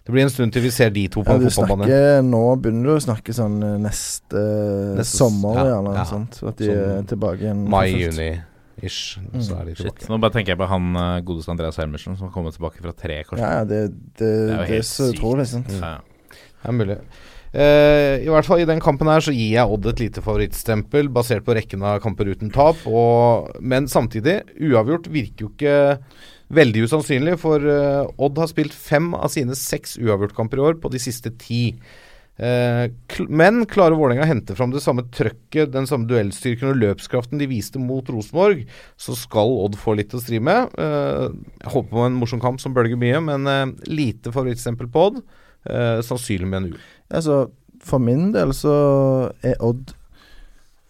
det 0.03 0.11
blir 0.11 0.25
en 0.25 0.31
stund 0.31 0.51
til 0.51 0.65
vi 0.65 0.71
ser 0.75 0.89
de 0.91 1.05
to 1.07 1.21
på 1.23 1.31
ja, 1.31 1.39
en 1.39 1.43
du 1.45 1.47
fotballbane. 1.47 1.87
snakker, 1.87 2.23
Nå 2.27 2.41
begynner 2.59 2.89
du 2.89 2.93
å 2.97 3.03
snakke 3.05 3.35
sånn 3.35 3.53
eh, 3.63 3.75
neste, 3.79 4.41
Neste 4.97 5.19
sommer, 5.19 5.59
ja, 5.61 5.67
gjerne. 5.69 5.93
ja. 5.95 6.03
Sånt, 6.09 6.39
At 6.43 6.59
de 6.59 6.67
Sånn 6.67 6.81
er 6.97 7.05
tilbake 7.07 7.45
igjen. 7.45 7.61
Mai-juni-ish, 7.71 8.97
så 9.47 9.61
er 9.61 9.69
de 9.69 9.77
Shit. 9.79 10.03
Nå 10.11 10.19
bare 10.23 10.35
tenker 10.35 10.57
jeg 10.57 10.59
på 10.59 10.67
han 10.67 10.89
uh, 10.99 11.05
godeste 11.23 11.55
Andreas 11.55 11.79
Helmersen 11.79 12.19
som 12.19 12.27
har 12.27 12.33
kommet 12.35 12.57
tilbake 12.59 12.83
fra 12.83 12.91
tre 12.99 13.21
korsbånd. 13.29 13.45
Ja, 13.47 13.61
ja, 13.61 13.69
det, 13.69 13.79
det, 14.19 14.27
er 14.27 14.41
jo 14.41 14.49
det, 14.49 14.57
er 14.65 14.73
helt 14.73 14.89
så 14.91 15.07
utrolig. 15.13 15.47
Sant? 15.53 15.71
Ja. 15.79 15.93
Det 16.33 16.73
er 16.73 16.77
mulig. 16.81 16.99
Eh, 17.53 18.23
I 18.25 18.29
hvert 18.33 18.47
fall 18.47 18.63
i 18.63 18.65
den 18.65 18.81
kampen 18.81 19.09
her 19.11 19.21
så 19.21 19.33
gir 19.33 19.51
jeg 19.53 19.69
Odd 19.69 19.85
et 19.91 19.99
lite 20.01 20.23
favorittstempel 20.25 21.11
basert 21.13 21.45
på 21.45 21.53
rekken 21.53 21.83
av 21.85 21.99
kamper 22.03 22.31
uten 22.33 22.53
tap. 22.53 22.79
Og, 22.89 23.51
men 23.61 23.89
samtidig, 23.91 24.39
uavgjort 24.57 25.09
virker 25.13 25.45
jo 25.45 25.51
ikke 25.53 25.75
veldig 26.53 26.87
usannsynlig, 26.87 27.37
for 27.41 27.61
eh, 27.61 28.23
Odd 28.25 28.41
har 28.41 28.49
spilt 28.49 28.73
fem 28.73 29.13
av 29.17 29.29
sine 29.33 29.57
seks 29.57 29.99
uavgjortkamper 30.01 30.59
i 30.59 30.65
år 30.71 30.81
på 30.81 30.91
de 30.93 31.01
siste 31.01 31.33
ti. 31.41 31.67
Eh, 32.41 32.87
men 33.29 33.61
klarer 33.69 33.99
Vålerenga 33.99 34.25
å 34.25 34.31
hente 34.31 34.57
fram 34.57 34.73
det 34.73 34.81
samme 34.81 35.05
trøkket, 35.13 35.69
den 35.75 35.85
samme 35.89 36.09
duellstyrken 36.09 36.71
og 36.71 36.81
løpskraften 36.81 37.41
de 37.41 37.51
viste 37.53 37.81
mot 37.81 38.09
Rosenborg, 38.09 38.65
så 38.97 39.13
skal 39.17 39.53
Odd 39.67 39.77
få 39.77 39.93
litt 40.01 40.17
å 40.17 40.21
stri 40.21 40.41
med. 40.41 40.73
Jeg 40.73 41.69
håper 41.77 41.93
på 41.93 42.05
en 42.07 42.17
morsom 42.17 42.41
kamp 42.41 42.57
som 42.61 42.73
bølger 42.73 42.97
mye, 42.97 43.21
men 43.29 43.77
lite 43.85 44.33
favorittstempel 44.33 44.89
på 44.89 45.09
Odd. 45.11 45.23
Eh, 45.69 45.99
sannsynlig 46.03 46.47
med 46.47 46.57
en 46.57 46.71
U. 46.73 46.79
Altså, 47.13 47.47
for 47.83 48.03
min 48.03 48.31
del 48.33 48.53
så 48.55 48.73
er 49.43 49.59
Odd 49.63 49.93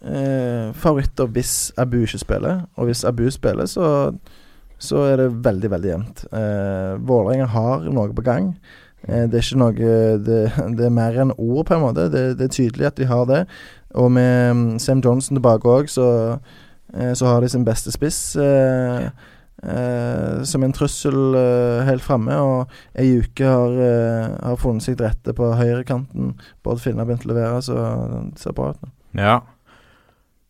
eh, 0.04 0.72
favoritter 0.74 1.30
hvis 1.34 1.72
Abu 1.76 2.00
ikke 2.02 2.22
spiller. 2.22 2.64
Og 2.76 2.90
hvis 2.90 3.04
Abu 3.04 3.30
spiller, 3.30 3.66
så, 3.66 4.12
så 4.78 5.04
er 5.10 5.16
det 5.22 5.44
veldig, 5.44 5.70
veldig 5.70 5.90
jevnt. 5.90 6.24
Eh, 6.32 6.94
Vålerenga 7.06 7.46
har 7.54 7.86
noe 7.90 8.14
på 8.14 8.26
gang. 8.26 8.54
Eh, 9.08 9.26
det 9.28 9.38
er 9.38 9.46
ikke 9.46 9.62
noe 9.62 9.94
det, 10.26 10.42
det 10.78 10.88
er 10.88 10.94
mer 10.94 11.20
enn 11.22 11.34
ord, 11.36 11.64
på 11.68 11.76
en 11.76 11.84
måte. 11.86 12.08
Det, 12.12 12.26
det 12.38 12.48
er 12.48 12.56
tydelig 12.56 12.90
at 12.90 12.98
de 13.00 13.08
har 13.10 13.26
det. 13.30 13.44
Og 13.94 14.10
med 14.12 14.54
mm, 14.54 14.78
Sam 14.82 15.02
Johnson 15.04 15.38
tilbake 15.38 15.70
òg, 15.70 15.90
så, 15.92 16.08
eh, 16.94 17.12
så 17.14 17.30
har 17.30 17.40
de 17.40 17.52
sin 17.52 17.66
beste 17.66 17.94
spiss. 17.94 18.36
Eh, 18.36 19.08
eh, 19.64 20.42
som 20.48 20.64
en 20.64 20.74
trussel 20.76 21.38
eh, 21.38 21.84
helt 21.88 22.04
framme. 22.04 22.36
Og 22.36 23.00
ei 23.00 23.18
uke 23.22 23.48
har, 23.48 23.80
eh, 23.88 24.36
har 24.44 24.60
funnet 24.60 24.84
seg 24.84 24.98
til 24.98 25.08
rette 25.08 25.34
på 25.36 25.50
høyrekanten. 25.58 26.34
Både 26.66 26.84
Finne 26.84 27.02
har 27.02 27.10
begynt 27.10 27.26
å 27.26 27.32
levere, 27.32 27.64
så 27.64 27.80
det 28.30 28.42
ser 28.42 28.56
bra 28.56 28.72
ut 28.74 28.84
nå. 28.84 28.92
Ja. 29.20 29.40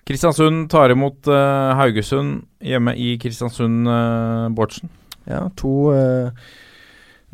Kristiansund 0.04 0.68
tar 0.72 0.92
imot 0.92 1.28
eh, 1.32 1.70
Haugesund 1.78 2.44
hjemme 2.60 2.92
i 3.00 3.14
Kristiansund, 3.20 3.88
uh, 3.88 4.50
Bårdsen. 4.52 4.92
Ja, 5.24 5.46
to 5.56 5.94
eh, 5.96 6.32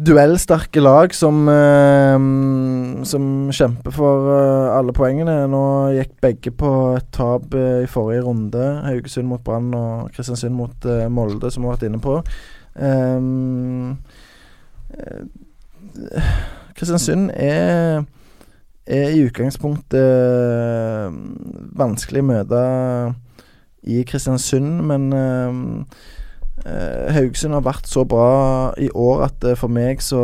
duellsterke 0.01 0.81
lag 0.81 1.13
som, 1.15 1.43
uh, 1.49 2.17
som 3.05 3.25
kjemper 3.53 3.93
for 3.95 4.29
uh, 4.31 4.79
alle 4.79 4.95
poengene. 4.97 5.35
Nå 5.51 5.63
gikk 5.97 6.15
begge 6.25 6.53
på 6.57 6.71
et 6.97 7.11
tap 7.15 7.53
uh, 7.55 7.83
i 7.85 7.91
forrige 7.91 8.25
runde. 8.27 8.65
Haugesund 8.87 9.29
mot 9.31 9.43
Brann 9.45 9.69
og 9.77 10.11
Kristiansund 10.15 10.57
mot 10.57 10.89
Molde, 11.13 11.51
som 11.53 11.65
vi 11.65 11.71
har 11.71 11.77
vært 11.77 11.89
inne 11.91 12.01
på. 12.03 12.21
Kristiansund 16.79 17.31
er 17.35 18.07
er 18.91 19.13
i 19.15 19.21
utgangspunktet 19.23 21.13
vanskelig 21.79 22.23
å 22.25 22.27
møte 22.27 22.63
i 23.87 24.01
Kristiansund, 24.09 24.81
men 24.89 25.05
Haugesund 26.65 27.57
har 27.57 27.65
vært 27.65 27.89
så 27.89 28.05
bra 28.09 28.73
i 28.79 28.91
år 28.95 29.25
at 29.29 29.45
eh, 29.49 29.57
for 29.59 29.73
meg 29.73 30.03
så 30.05 30.23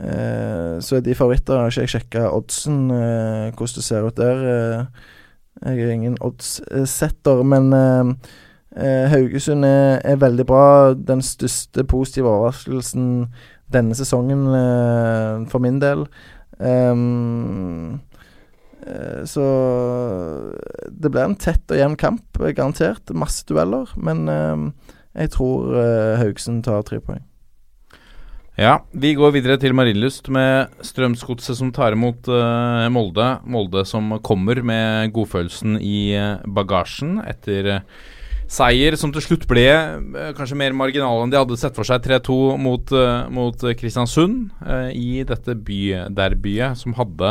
eh, 0.00 0.78
Så 0.80 0.96
er 0.96 1.04
de 1.04 1.14
favoritter. 1.14 1.54
Jeg 1.54 1.62
har 1.62 1.74
ikke 1.74 1.94
sjekka 1.96 2.28
oddsen, 2.32 2.84
eh, 2.90 3.50
hvordan 3.52 3.76
det 3.76 3.84
ser 3.84 4.06
ut 4.08 4.16
der. 4.16 4.46
Eh, 4.52 5.10
jeg 5.62 5.84
er 5.84 5.92
ingen 5.92 6.16
oddssetter, 6.24 7.42
men 7.46 7.72
eh, 7.76 8.14
eh, 8.76 9.10
Haugesund 9.12 9.64
er, 9.68 10.00
er 10.04 10.16
veldig 10.22 10.46
bra. 10.48 10.94
Den 10.94 11.22
største 11.22 11.84
positive 11.84 12.30
overraskelsen 12.30 13.26
denne 13.72 13.96
sesongen 13.96 14.46
eh, 14.56 15.50
for 15.52 15.62
min 15.64 15.80
del. 15.82 16.06
Um, 16.62 18.00
eh, 18.86 19.22
så 19.28 19.44
det 20.88 21.10
blir 21.10 21.24
en 21.26 21.38
tett 21.40 21.72
og 21.72 21.80
jevn 21.80 21.98
kamp, 22.00 22.40
eh, 22.40 22.54
garantert. 22.56 23.12
Masse 23.16 23.46
dueller. 23.48 23.90
Men 23.96 24.28
ehm, 24.30 24.66
jeg 25.12 25.32
tror 25.34 25.74
uh, 25.76 26.20
Haugesund 26.20 26.64
tar 26.64 26.84
tre 26.86 27.00
poeng. 27.04 27.22
Ja, 28.60 28.82
vi 28.92 29.14
går 29.16 29.32
videre 29.32 29.56
til 29.56 29.72
Marienlyst 29.72 30.28
med 30.32 30.72
Strømsgodset 30.84 31.56
som 31.56 31.70
tar 31.72 31.96
imot 31.96 32.28
uh, 32.28 32.88
Molde. 32.92 33.28
Molde 33.48 33.84
som 33.88 34.18
kommer 34.24 34.60
med 34.64 35.12
godfølelsen 35.16 35.78
i 35.80 36.12
uh, 36.16 36.42
bagasjen 36.44 37.18
etter 37.24 37.78
seier 38.52 38.98
som 39.00 39.12
til 39.14 39.24
slutt 39.24 39.46
ble 39.48 39.64
kanskje 40.36 40.58
mer 40.60 40.74
marginal 40.76 41.22
enn 41.22 41.30
de 41.32 41.38
hadde 41.40 41.56
sett 41.56 41.76
for 41.78 41.88
seg. 41.88 42.02
3-2 42.04 42.34
mot, 42.60 42.90
mot 43.32 43.62
Kristiansund 43.80 44.50
i 44.92 45.22
dette 45.24 45.54
byderbyet 45.56 46.76
som 46.76 46.92
hadde 46.98 47.30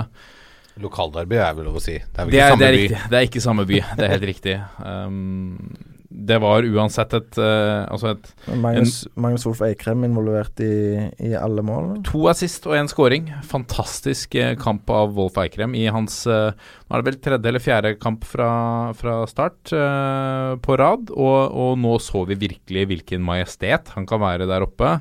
Lokalderby 0.81 1.37
er 1.37 1.53
vel 1.57 1.67
lov 1.69 1.77
å 1.77 1.83
si. 1.83 1.97
Det 1.99 2.23
er 2.23 2.27
vel 2.27 2.33
det 2.33 2.39
ikke 2.39 2.47
er, 2.47 2.51
samme 2.55 2.63
det 2.63 2.67
er 2.67 2.73
by. 2.73 2.81
riktig. 2.81 3.01
Det 3.11 3.17
er 3.19 3.27
ikke 3.27 3.43
samme 3.43 3.65
by. 3.69 3.79
Det 3.97 4.05
er 4.07 4.13
helt 4.15 4.29
riktig. 4.31 4.59
Um, 4.91 5.90
det 6.11 6.37
var 6.43 6.65
uansett 6.67 7.13
et 7.15 7.37
uh, 7.39 7.87
Altså 7.87 8.11
et 8.11 8.27
Magnus, 8.59 9.01
Magnus 9.15 9.45
Wolff 9.47 9.61
Eikrem 9.65 10.03
involvert 10.05 10.59
i, 10.63 11.07
i 11.23 11.31
alle 11.37 11.63
mål. 11.65 11.93
To 12.09 12.25
assist 12.31 12.67
og 12.67 12.75
én 12.75 12.89
scoring. 12.91 13.29
Fantastisk 13.47 14.35
eh, 14.35 14.53
kamp 14.59 14.89
av 14.91 15.15
Wolf 15.15 15.39
Eikrem 15.41 15.75
i 15.77 15.85
hans 15.91 16.21
uh, 16.29 16.51
Nå 16.51 16.97
er 16.97 17.01
det 17.01 17.09
vel 17.09 17.19
tredje 17.23 17.51
eller 17.51 17.63
fjerde 17.63 17.93
kamp 18.01 18.27
fra, 18.27 18.51
fra 18.97 19.21
start 19.31 19.71
uh, 19.71 20.59
på 20.61 20.77
rad. 20.81 21.13
Og, 21.15 21.39
og 21.47 21.79
nå 21.79 21.95
så 22.03 22.25
vi 22.29 22.39
virkelig 22.43 22.87
hvilken 22.91 23.23
majestet 23.25 23.93
han 23.95 24.07
kan 24.09 24.23
være 24.23 24.49
der 24.49 24.67
oppe. 24.67 24.97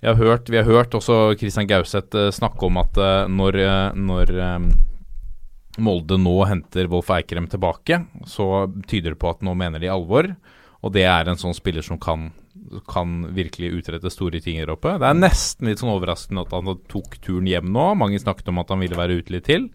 Jeg 0.00 0.14
har 0.14 0.20
hørt, 0.20 0.48
vi 0.48 0.56
har 0.56 0.68
hørt 0.68 0.94
også 0.96 1.34
Christian 1.40 1.68
Gauseth 1.68 2.30
snakke 2.32 2.70
om 2.70 2.78
at 2.80 2.96
når, 3.28 3.58
når 4.00 4.30
eh, 4.32 4.70
Molde 5.78 6.18
nå 6.18 6.34
henter 6.50 6.88
Wolf 6.90 7.12
Eikrem 7.14 7.46
tilbake, 7.50 8.02
så 8.26 8.66
tyder 8.90 9.14
det 9.14 9.20
på 9.22 9.30
at 9.30 9.44
nå 9.46 9.54
mener 9.58 9.82
de 9.82 9.90
alvor. 9.92 10.32
Og 10.80 10.94
det 10.94 11.04
er 11.06 11.28
en 11.28 11.38
sånn 11.38 11.54
spiller 11.54 11.84
som 11.84 12.00
kan, 12.00 12.30
kan 12.88 13.20
virkelig 13.36 13.74
utrette 13.76 14.10
store 14.12 14.40
ting 14.42 14.58
her 14.58 14.72
oppe. 14.72 14.96
Det 14.98 15.06
er 15.06 15.18
nesten 15.18 15.68
litt 15.68 15.82
sånn 15.82 15.92
overraskende 15.92 16.46
at 16.46 16.54
han 16.56 16.72
tok 16.90 17.20
turen 17.22 17.48
hjem 17.50 17.68
nå. 17.74 17.92
Mange 18.00 18.20
snakket 18.22 18.48
om 18.50 18.62
at 18.62 18.72
han 18.72 18.82
ville 18.82 18.98
være 18.98 19.20
ute 19.20 19.36
litt 19.36 19.46
til. 19.50 19.68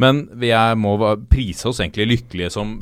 Men 0.00 0.24
vi 0.40 0.48
er, 0.56 0.76
må 0.80 0.94
prise 1.28 1.68
oss 1.68 1.82
egentlig 1.82 2.06
lykkelige 2.08 2.52
som 2.54 2.78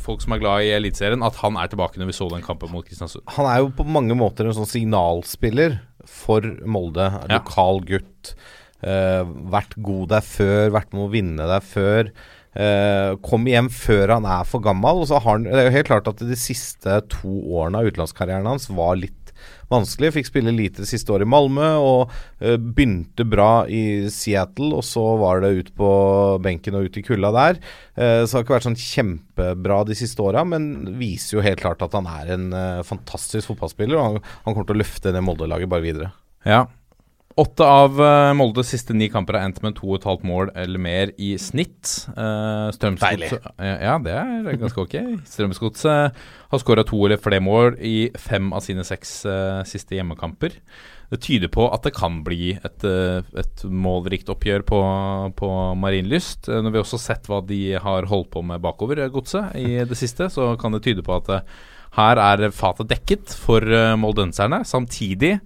folk 0.00 0.22
som 0.24 0.32
er 0.32 0.40
glad 0.40 0.64
i 0.64 0.70
Eliteserien, 0.78 1.24
at 1.26 1.36
han 1.42 1.58
er 1.60 1.68
tilbake 1.68 2.00
når 2.00 2.08
vi 2.08 2.16
så 2.16 2.30
den 2.32 2.44
kampen 2.46 2.72
mot 2.72 2.86
Kristiansund. 2.86 3.26
Han 3.36 3.48
er 3.50 3.60
jo 3.60 3.74
på 3.76 3.84
mange 3.84 4.16
måter 4.16 4.48
en 4.48 4.56
sånn 4.56 4.70
signalspiller 4.70 5.80
for 6.08 6.46
Molde. 6.64 7.10
Ja. 7.12 7.40
Lokal 7.40 7.82
gutt. 7.88 8.32
Eh, 8.86 9.36
vært 9.50 9.74
god 9.82 10.10
der 10.14 10.24
før, 10.24 10.72
vært 10.76 10.94
med 10.94 11.06
å 11.08 11.12
vinne 11.12 11.50
der 11.50 11.64
før. 11.64 12.10
Uh, 12.56 13.18
kom 13.20 13.44
hjem 13.44 13.66
før 13.68 14.14
han 14.14 14.24
er 14.32 14.46
for 14.48 14.64
gammel. 14.64 15.02
Og 15.02 15.10
så 15.10 15.18
har 15.20 15.34
han, 15.34 15.44
det 15.44 15.60
er 15.60 15.66
jo 15.68 15.76
helt 15.76 15.90
klart 15.90 16.06
at 16.08 16.22
de 16.24 16.38
siste 16.40 17.02
to 17.12 17.32
årene 17.52 17.82
av 17.82 17.90
utenlandskarrieren 17.90 18.48
hans 18.48 18.70
var 18.72 18.94
litt 18.96 19.12
vanskelig. 19.68 20.14
Fikk 20.14 20.30
spille 20.30 20.54
lite 20.54 20.80
det 20.80 20.88
siste 20.88 21.12
året 21.12 21.26
i 21.26 21.32
Malmö 21.34 21.66
og 21.82 22.14
uh, 22.40 22.54
begynte 22.56 23.26
bra 23.28 23.66
i 23.68 24.06
Seattle. 24.14 24.70
Og 24.78 24.86
så 24.88 25.04
var 25.20 25.44
det 25.44 25.52
ut 25.58 25.74
på 25.76 25.90
benken 26.46 26.78
og 26.78 26.88
ut 26.88 26.96
i 26.96 27.04
kulda 27.04 27.34
der. 27.36 27.60
Uh, 27.98 28.22
så 28.22 28.30
det 28.30 28.38
har 28.38 28.46
ikke 28.46 28.56
vært 28.56 28.70
sånn 28.70 28.80
kjempebra 28.86 29.82
de 29.90 29.98
siste 29.98 30.24
åra, 30.24 30.46
men 30.48 30.94
viser 30.96 31.36
jo 31.36 31.44
helt 31.44 31.60
klart 31.60 31.84
at 31.84 31.98
han 31.98 32.08
er 32.14 32.32
en 32.38 32.48
fantastisk 32.86 33.52
fotballspiller. 33.52 33.98
Og 33.98 34.08
han, 34.08 34.34
han 34.46 34.54
kommer 34.54 34.70
til 34.70 34.78
å 34.78 34.84
løfte 34.86 35.12
det 35.12 35.26
Molde-laget 35.26 35.74
bare 35.74 35.88
videre. 35.90 36.14
Ja. 36.46 36.64
Åtte 37.36 37.66
av 37.68 37.98
eh, 38.00 38.30
Moldes 38.32 38.70
siste 38.72 38.94
ni 38.96 39.10
kamper 39.12 39.36
har 39.36 39.44
endt 39.44 39.60
med 39.60 39.76
to 39.76 39.90
og 39.90 39.98
et 39.98 40.06
halvt 40.08 40.24
mål 40.24 40.50
eller 40.56 40.80
mer 40.80 41.10
i 41.20 41.34
snitt. 41.36 42.06
Uh, 42.16 42.72
Deilig. 42.80 43.28
ja, 43.60 43.98
det 44.00 44.14
er 44.16 44.56
ganske 44.56 44.86
ok. 44.86 44.96
Strømsgodset 45.28 46.16
har 46.48 46.62
skåra 46.62 46.86
to 46.88 47.02
eller 47.04 47.20
flere 47.20 47.44
mål 47.44 47.76
i 47.84 48.08
fem 48.16 48.48
av 48.56 48.64
sine 48.64 48.86
seks 48.88 49.18
uh, 49.28 49.60
siste 49.68 49.98
hjemmekamper. 49.98 50.56
Det 51.10 51.20
tyder 51.22 51.50
på 51.52 51.68
at 51.70 51.84
det 51.86 51.94
kan 51.94 52.18
bli 52.26 52.56
et, 52.56 52.84
eh, 52.84 53.22
et 53.38 53.62
målrikt 53.70 54.30
oppgjør 54.32 54.64
på, 54.66 54.80
på 55.38 55.50
Marienlyst. 55.78 56.48
Eh, 56.50 56.62
når 56.64 56.74
vi 56.74 56.82
også 56.82 56.98
har 56.98 57.04
sett 57.04 57.30
hva 57.30 57.40
de 57.46 57.60
har 57.82 58.08
holdt 58.10 58.32
på 58.34 58.42
med 58.42 58.62
bakover, 58.64 59.04
eh, 59.04 59.12
godset, 59.12 59.54
i 59.54 59.78
det 59.90 59.98
siste, 59.98 60.28
så 60.32 60.54
kan 60.58 60.74
det 60.74 60.82
tyde 60.86 61.06
på 61.06 61.14
at 61.20 61.30
eh, 61.30 61.54
her 61.96 62.20
er 62.20 62.50
fatet 62.52 62.90
dekket 62.90 63.32
for 63.40 63.62
moldenserne. 63.96 64.58
Samtidig 64.68 65.38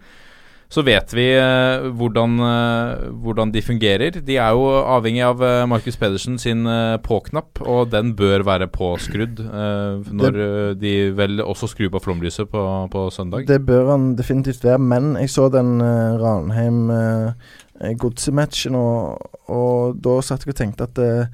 så 0.70 0.84
vet 0.86 1.10
vi 1.18 1.24
eh, 1.34 1.82
hvordan, 1.98 2.36
eh, 2.46 3.10
hvordan 3.24 3.50
de 3.50 3.58
fungerer. 3.62 4.20
De 4.22 4.36
er 4.38 4.50
jo 4.54 4.68
avhengig 4.78 5.24
av 5.26 5.42
eh, 5.42 5.66
Markus 5.66 5.96
Pedersen 5.98 6.38
sin 6.38 6.62
eh, 6.70 6.94
på-knapp, 7.02 7.58
og 7.66 7.90
den 7.90 8.14
bør 8.18 8.42
være 8.46 8.66
påskrudd 8.70 9.40
eh, 9.42 9.98
når 10.14 10.38
eh, 10.44 10.74
de 10.78 11.10
vel 11.18 11.40
også 11.42 11.66
skrur 11.72 11.90
på 11.96 12.02
flomlyset 12.04 12.46
på, 12.52 12.62
på 12.92 13.10
søndag. 13.10 13.46
Det 13.50 13.66
bør 13.66 13.90
han 13.90 14.16
definitivt 14.18 14.64
være, 14.64 14.78
men 14.78 15.16
jeg 15.18 15.30
så 15.34 15.48
den 15.50 15.80
uh, 15.82 16.22
Ranheim-godsematchen, 16.22 18.74
og, 18.78 19.18
og 19.50 19.98
da 19.98 20.22
satt 20.22 20.46
jeg 20.46 20.54
og 20.54 20.60
tenkte 20.60 20.86
at 20.86 20.94
uh, 21.02 21.26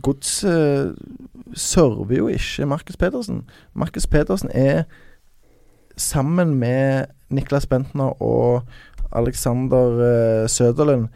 Godset 0.00 0.96
server 1.52 2.16
jo 2.16 2.32
ikke 2.32 2.64
Markus 2.64 2.96
Pedersen. 2.96 3.44
Markus 3.76 4.08
Pedersen 4.08 4.48
er 4.56 4.88
sammen 6.00 6.56
med 6.56 7.12
Niklas 7.34 7.66
Bentner 7.66 8.14
og 8.22 8.66
Alexander 9.16 9.96
uh, 10.00 10.46
Søderlund 10.50 11.08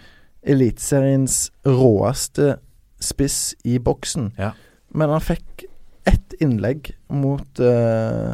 Eliteseriens 0.42 1.50
råeste 1.66 2.54
spiss 3.00 3.54
i 3.68 3.78
boksen. 3.78 4.30
Ja. 4.40 4.52
Men 4.96 5.12
han 5.12 5.20
fikk 5.20 5.66
ett 6.08 6.32
innlegg 6.40 6.94
mot 7.12 7.60
eh, 7.60 8.32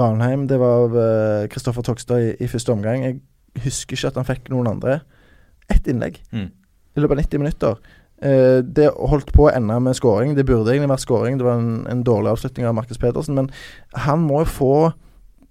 Ranheim. 0.00 0.46
Det 0.48 0.56
var 0.58 0.86
av 0.86 0.96
Kristoffer 1.52 1.84
Togstad 1.84 2.24
i, 2.24 2.30
i 2.40 2.48
første 2.48 2.72
omgang. 2.72 3.04
Jeg 3.04 3.20
husker 3.66 3.96
ikke 3.98 4.10
at 4.10 4.18
han 4.20 4.28
fikk 4.28 4.48
noen 4.52 4.70
andre. 4.72 5.00
Ett 5.70 5.86
innlegg 5.92 6.22
Mm. 6.32 6.48
i 6.96 7.00
løpet 7.04 7.18
av 7.18 7.22
90 7.22 7.38
minutter. 7.44 7.76
Uh, 8.24 8.60
det 8.64 8.88
holdt 8.96 9.30
på 9.36 9.46
å 9.46 9.52
ende 9.52 9.76
med 9.80 9.96
scoring. 9.96 10.34
Det 10.36 10.44
burde 10.48 10.72
egentlig 10.72 10.90
vært 10.94 11.04
scoring. 11.04 11.38
Det 11.38 11.46
var 11.46 11.60
en, 11.60 11.86
en 11.88 12.02
dårlig 12.04 12.32
avslutning 12.32 12.66
av 12.66 12.74
Markus 12.80 12.98
Pedersen. 12.98 13.36
Men 13.36 13.52
han 14.08 14.24
må 14.24 14.40
jo 14.42 14.50
få 14.56 14.72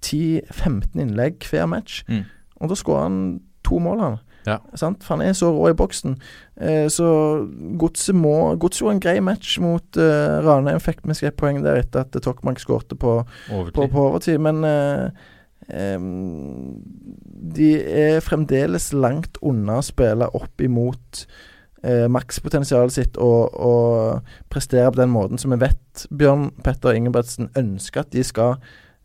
10-15 0.05 0.99
innlegg 1.03 1.45
hver 1.49 1.65
match. 1.69 2.03
Mm. 2.07 2.25
Og 2.59 2.71
da 2.71 2.77
skårer 2.79 3.07
han 3.07 3.21
to 3.65 3.79
mål, 3.83 4.03
han. 4.03 4.19
Ja. 4.47 4.57
Sant? 4.79 5.03
For 5.03 5.17
han 5.17 5.25
er 5.25 5.33
så 5.37 5.51
rå 5.53 5.67
i 5.69 5.77
boksen. 5.77 6.15
Eh, 6.61 6.87
så 6.89 7.09
Godset 7.79 8.15
må 8.15 8.55
Godset 8.55 8.81
gjorde 8.81 8.95
en 8.97 9.03
grei 9.03 9.19
match 9.19 9.57
mot 9.61 9.99
eh, 9.99 10.39
Ranheim. 10.45 10.79
Fikk 10.81 11.03
med 11.05 11.19
seg 11.19 11.33
et 11.33 11.39
poeng 11.39 11.59
der 11.65 11.81
etter 11.83 12.07
at 12.07 12.15
Tokmank 12.23 12.61
skårte 12.63 12.95
på, 12.95 13.19
på, 13.49 13.87
på 13.91 14.05
overtid. 14.07 14.39
Men 14.41 14.63
eh, 14.65 15.11
Ehm, 15.69 16.81
de 17.55 17.69
er 17.77 18.23
fremdeles 18.25 18.89
langt 18.95 19.37
unna 19.45 19.79
å 19.79 19.85
spille 19.85 20.29
opp 20.37 20.61
imot 20.65 21.25
eh, 21.83 22.07
makspotensialet 22.11 22.95
sitt 22.95 23.19
og, 23.21 23.53
og 23.53 24.31
prestere 24.49 24.89
på 24.89 25.01
den 25.01 25.13
måten 25.13 25.41
som 25.41 25.53
vi 25.53 25.61
vet 25.61 26.05
Bjørn 26.09 26.49
Petter 26.65 26.97
Ingebrigtsen 26.97 27.51
ønsker 27.59 28.05
at 28.05 28.13
de 28.15 28.25
skal 28.25 28.57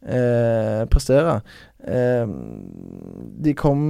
eh, 0.05 0.85
prestere. 0.91 1.41
Eh, 1.85 2.27
de 3.45 3.55
kom 3.59 3.83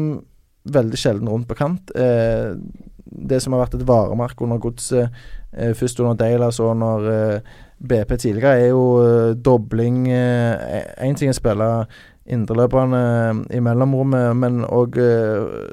veldig 0.64 0.98
sjelden 0.98 1.28
rundt 1.28 1.48
på 1.50 1.58
kant. 1.58 1.92
Eh, 1.94 2.54
det 3.14 3.40
som 3.42 3.54
har 3.54 3.64
vært 3.64 3.76
et 3.78 3.86
varemerke 3.88 4.44
under 4.44 4.60
godset, 4.62 5.12
eh, 5.52 5.74
først 5.74 6.00
under 6.00 6.14
Dale, 6.18 6.50
så 6.52 6.70
under 6.72 7.10
eh, 7.10 7.40
BP 7.78 8.16
tidligere, 8.16 8.58
er 8.58 8.68
jo 8.72 8.84
eh, 9.02 9.34
dobling 9.34 10.08
Én 10.08 11.16
ting 11.16 11.28
er 11.28 11.36
å 11.36 11.38
spille 11.38 11.70
indreløperne 12.24 13.44
i 13.52 13.60
mellomrommet, 13.60 14.32
men 14.40 14.62
òg 14.64 14.96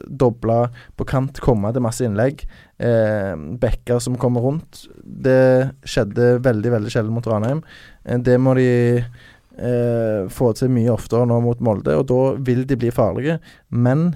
doble 0.03 0.57
på 0.99 1.05
kant, 1.07 1.39
komme 1.39 1.71
til 1.71 1.85
masse 1.85 2.03
innlegg. 2.03 2.43
Bekker 2.75 4.01
som 4.03 4.17
kommer 4.19 4.43
rundt. 4.43 4.81
Det 4.99 5.71
skjedde 5.87 6.41
veldig, 6.43 6.73
veldig 6.75 6.91
sjelden 6.91 7.15
mot 7.15 7.29
Ranheim. 7.31 7.61
Det 8.03 8.35
må 8.35 8.57
de 8.59 8.67
eh, 9.57 10.27
få 10.31 10.51
til 10.57 10.71
mye 10.73 10.93
oftere 10.93 11.27
nå 11.29 11.39
mot 11.43 11.63
Molde, 11.63 11.95
og 11.97 12.07
da 12.11 12.21
vil 12.39 12.63
de 12.67 12.77
bli 12.79 12.91
farlige. 12.93 13.39
Men 13.69 14.11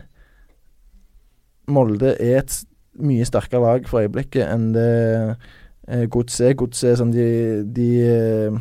Molde 1.71 2.13
er 2.21 2.43
et 2.43 2.59
mye 3.01 3.25
sterkere 3.27 3.63
lag 3.63 3.89
for 3.89 4.05
øyeblikket 4.05 4.45
enn 4.47 4.69
det 4.75 4.91
eh, 5.89 6.05
Gods 6.11 6.39
er. 6.41 6.55
Gods 6.57 6.83
er 6.87 6.95
som 6.99 7.11
de, 7.13 7.27
de 7.75 7.89
eh, 8.05 8.59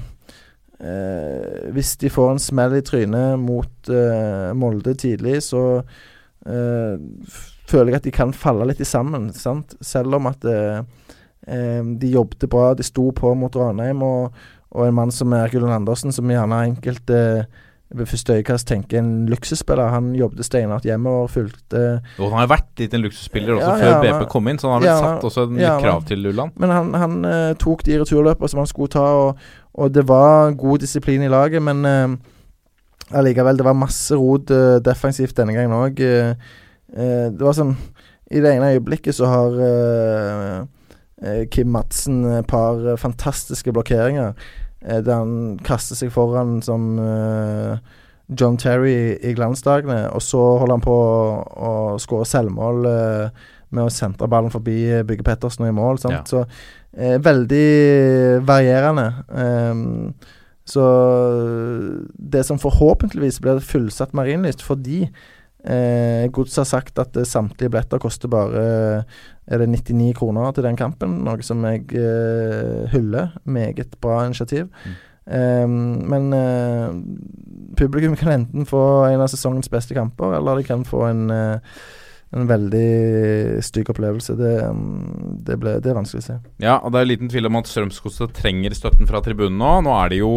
eh, 0.81 1.71
Hvis 1.75 1.95
de 2.01 2.11
får 2.13 2.35
en 2.35 2.43
smell 2.43 2.79
i 2.79 2.83
trynet 2.87 3.39
mot 3.41 3.93
eh, 3.93 4.51
Molde 4.59 4.97
tidlig, 4.99 5.41
så 5.47 5.65
eh, 5.79 6.99
føler 7.69 7.95
jeg 7.95 8.01
at 8.01 8.09
de 8.09 8.17
kan 8.19 8.35
falle 8.37 8.67
litt 8.69 8.83
i 8.83 8.89
sammen. 8.89 9.31
Sant? 9.37 9.77
Selv 9.85 10.19
om 10.19 10.31
at 10.33 10.45
de 11.45 12.09
jobbet 12.09 12.47
bra, 12.49 12.71
de 12.73 12.85
sto 12.87 13.11
på 13.13 13.35
mot 13.37 13.57
Ranheim, 13.57 14.01
og, 14.01 14.37
og 14.75 14.89
en 14.89 14.97
mann 14.97 15.13
som 15.15 15.33
Erik 15.33 15.55
Ulland 15.55 15.75
Andersen, 15.75 16.13
som 16.13 16.31
gjerne 16.31 16.65
enkelte 16.67 17.21
eh, 17.39 17.63
ved 17.95 18.09
første 18.11 18.35
øyekast 18.35 18.67
tenker 18.67 18.99
en 18.99 19.27
luksusspiller. 19.31 19.93
Han 19.93 20.15
jobbet 20.19 20.45
steinhardt 20.45 20.87
og 21.07 21.31
fulgte 21.31 21.83
Og 22.19 22.31
han 22.33 22.41
har 22.41 22.51
vært 22.51 22.81
litt 22.81 22.95
en 22.95 23.05
luksusspiller 23.05 23.55
også 23.55 23.69
Ja, 23.69 23.77
før 23.79 23.93
ja, 23.93 24.01
BP 24.03 24.29
kom 24.33 24.49
inn, 24.51 24.59
så 24.59 24.71
han 24.71 24.75
har 24.75 24.83
vel 24.83 24.91
ja, 24.91 24.97
satt 25.05 25.27
også 25.29 25.47
en 25.51 25.61
ja, 25.61 25.75
krav 25.81 26.03
til 26.09 26.27
Ulland. 26.27 26.57
Men 26.59 26.75
han, 26.75 26.95
han 26.99 27.25
eh, 27.29 27.55
tok 27.61 27.85
de 27.87 28.01
returløpene 28.03 28.51
som 28.51 28.63
han 28.65 28.71
skulle 28.71 28.91
ta, 28.95 29.05
og, 29.05 29.45
og 29.75 29.95
det 29.95 30.07
var 30.09 30.57
god 30.59 30.83
disiplin 30.83 31.23
i 31.23 31.31
laget. 31.31 31.63
Men 31.63 31.85
eh, 31.87 32.17
allikevel, 33.15 33.61
det 33.61 33.69
var 33.69 33.79
masse 33.79 34.19
rot 34.19 34.51
eh, 34.51 34.81
defensivt 34.83 35.37
denne 35.39 35.55
gangen 35.55 35.77
òg. 35.77 36.03
det 36.95 37.43
var 37.43 37.55
sånn 37.57 37.73
I 38.31 38.41
det 38.41 38.53
ene 38.55 38.75
øyeblikket 38.75 39.15
så 39.15 39.29
har 39.31 39.57
eh, 39.69 40.59
eh, 41.23 41.47
Kim 41.51 41.73
Madsen 41.75 42.25
et 42.41 42.47
par 42.51 42.81
eh, 42.83 42.99
fantastiske 42.99 43.73
blokkeringer. 43.73 44.35
Eh, 44.85 45.01
der 45.05 45.23
han 45.23 45.59
kaster 45.65 45.99
seg 45.99 46.13
foran 46.15 46.61
som 46.65 46.95
eh, 47.01 47.77
John 48.41 48.57
Terry 48.61 49.17
i, 49.19 49.35
glansdagene, 49.37 50.07
og 50.15 50.23
så 50.25 50.41
holder 50.61 50.79
han 50.79 50.85
på 50.85 50.95
å, 50.95 51.43
å 51.69 51.73
skåre 52.01 52.29
selvmål 52.29 52.89
eh, 52.89 53.43
med 53.75 53.89
å 53.89 53.93
sentre 53.93 54.31
ballen 54.31 54.53
forbi 54.55 54.79
Bygge 55.07 55.27
Pettersen 55.27 55.67
og 55.67 55.73
i 55.73 55.77
mål. 55.77 56.01
Sant? 56.03 56.23
Ja. 56.23 56.25
Så 56.31 56.45
eh, 56.97 57.19
veldig 57.23 57.67
varierende. 58.47 59.11
Um, 59.29 60.15
så 60.65 60.85
det 62.17 62.47
som 62.49 62.61
forhåpentligvis 62.61 63.41
blir 63.45 63.61
fullsatt 63.61 64.15
marinlyst 64.17 64.63
fordi 64.65 65.03
eh, 65.65 66.27
Gods 66.35 66.57
har 66.61 66.69
sagt 66.69 67.01
at 67.03 67.17
eh, 67.17 67.27
samtlige 67.29 67.73
billetter 67.73 68.03
koster 68.03 68.31
bare 68.33 68.67
er 69.45 69.61
det 69.61 69.69
99 69.69 70.13
kroner 70.17 70.53
til 70.55 70.65
den 70.65 70.77
kampen, 70.77 71.19
noe 71.27 71.43
som 71.45 71.65
jeg 71.69 71.89
eh, 71.99 72.87
hyller. 72.95 73.35
Meget 73.45 73.99
bra 74.01 74.23
initiativ. 74.27 74.71
Mm. 74.85 74.95
Eh, 75.25 75.67
men 76.15 76.31
eh, 76.37 76.89
publikum 77.81 78.17
kan 78.17 78.33
enten 78.39 78.69
få 78.69 78.85
en 79.11 79.25
av 79.25 79.29
sesongens 79.33 79.73
beste 79.73 79.97
kamper, 79.97 80.39
eller 80.39 80.61
de 80.61 80.69
kan 80.69 80.89
få 80.89 81.05
en 81.11 81.29
eh, 81.33 81.77
en 82.35 82.49
veldig 82.51 83.63
stygg 83.65 83.91
opplevelse. 83.93 84.35
Det, 84.39 84.55
mm, 84.75 85.39
det, 85.47 85.59
ble, 85.61 85.77
det 85.83 85.93
er 85.93 85.99
vanskelig 85.99 86.25
å 86.25 86.27
se. 86.27 86.39
Ja, 86.63 86.79
og 86.81 86.95
det 86.95 87.03
er 87.03 87.11
liten 87.13 87.31
tvil 87.31 87.49
om 87.51 87.61
at 87.61 87.71
Strømsgodset 87.71 88.35
trenger 88.37 88.75
støtten 88.77 89.09
fra 89.11 89.23
tribunen 89.25 89.61
nå. 89.61 89.73
Nå 89.87 89.95
er 90.01 90.13
det 90.13 90.21
jo 90.23 90.33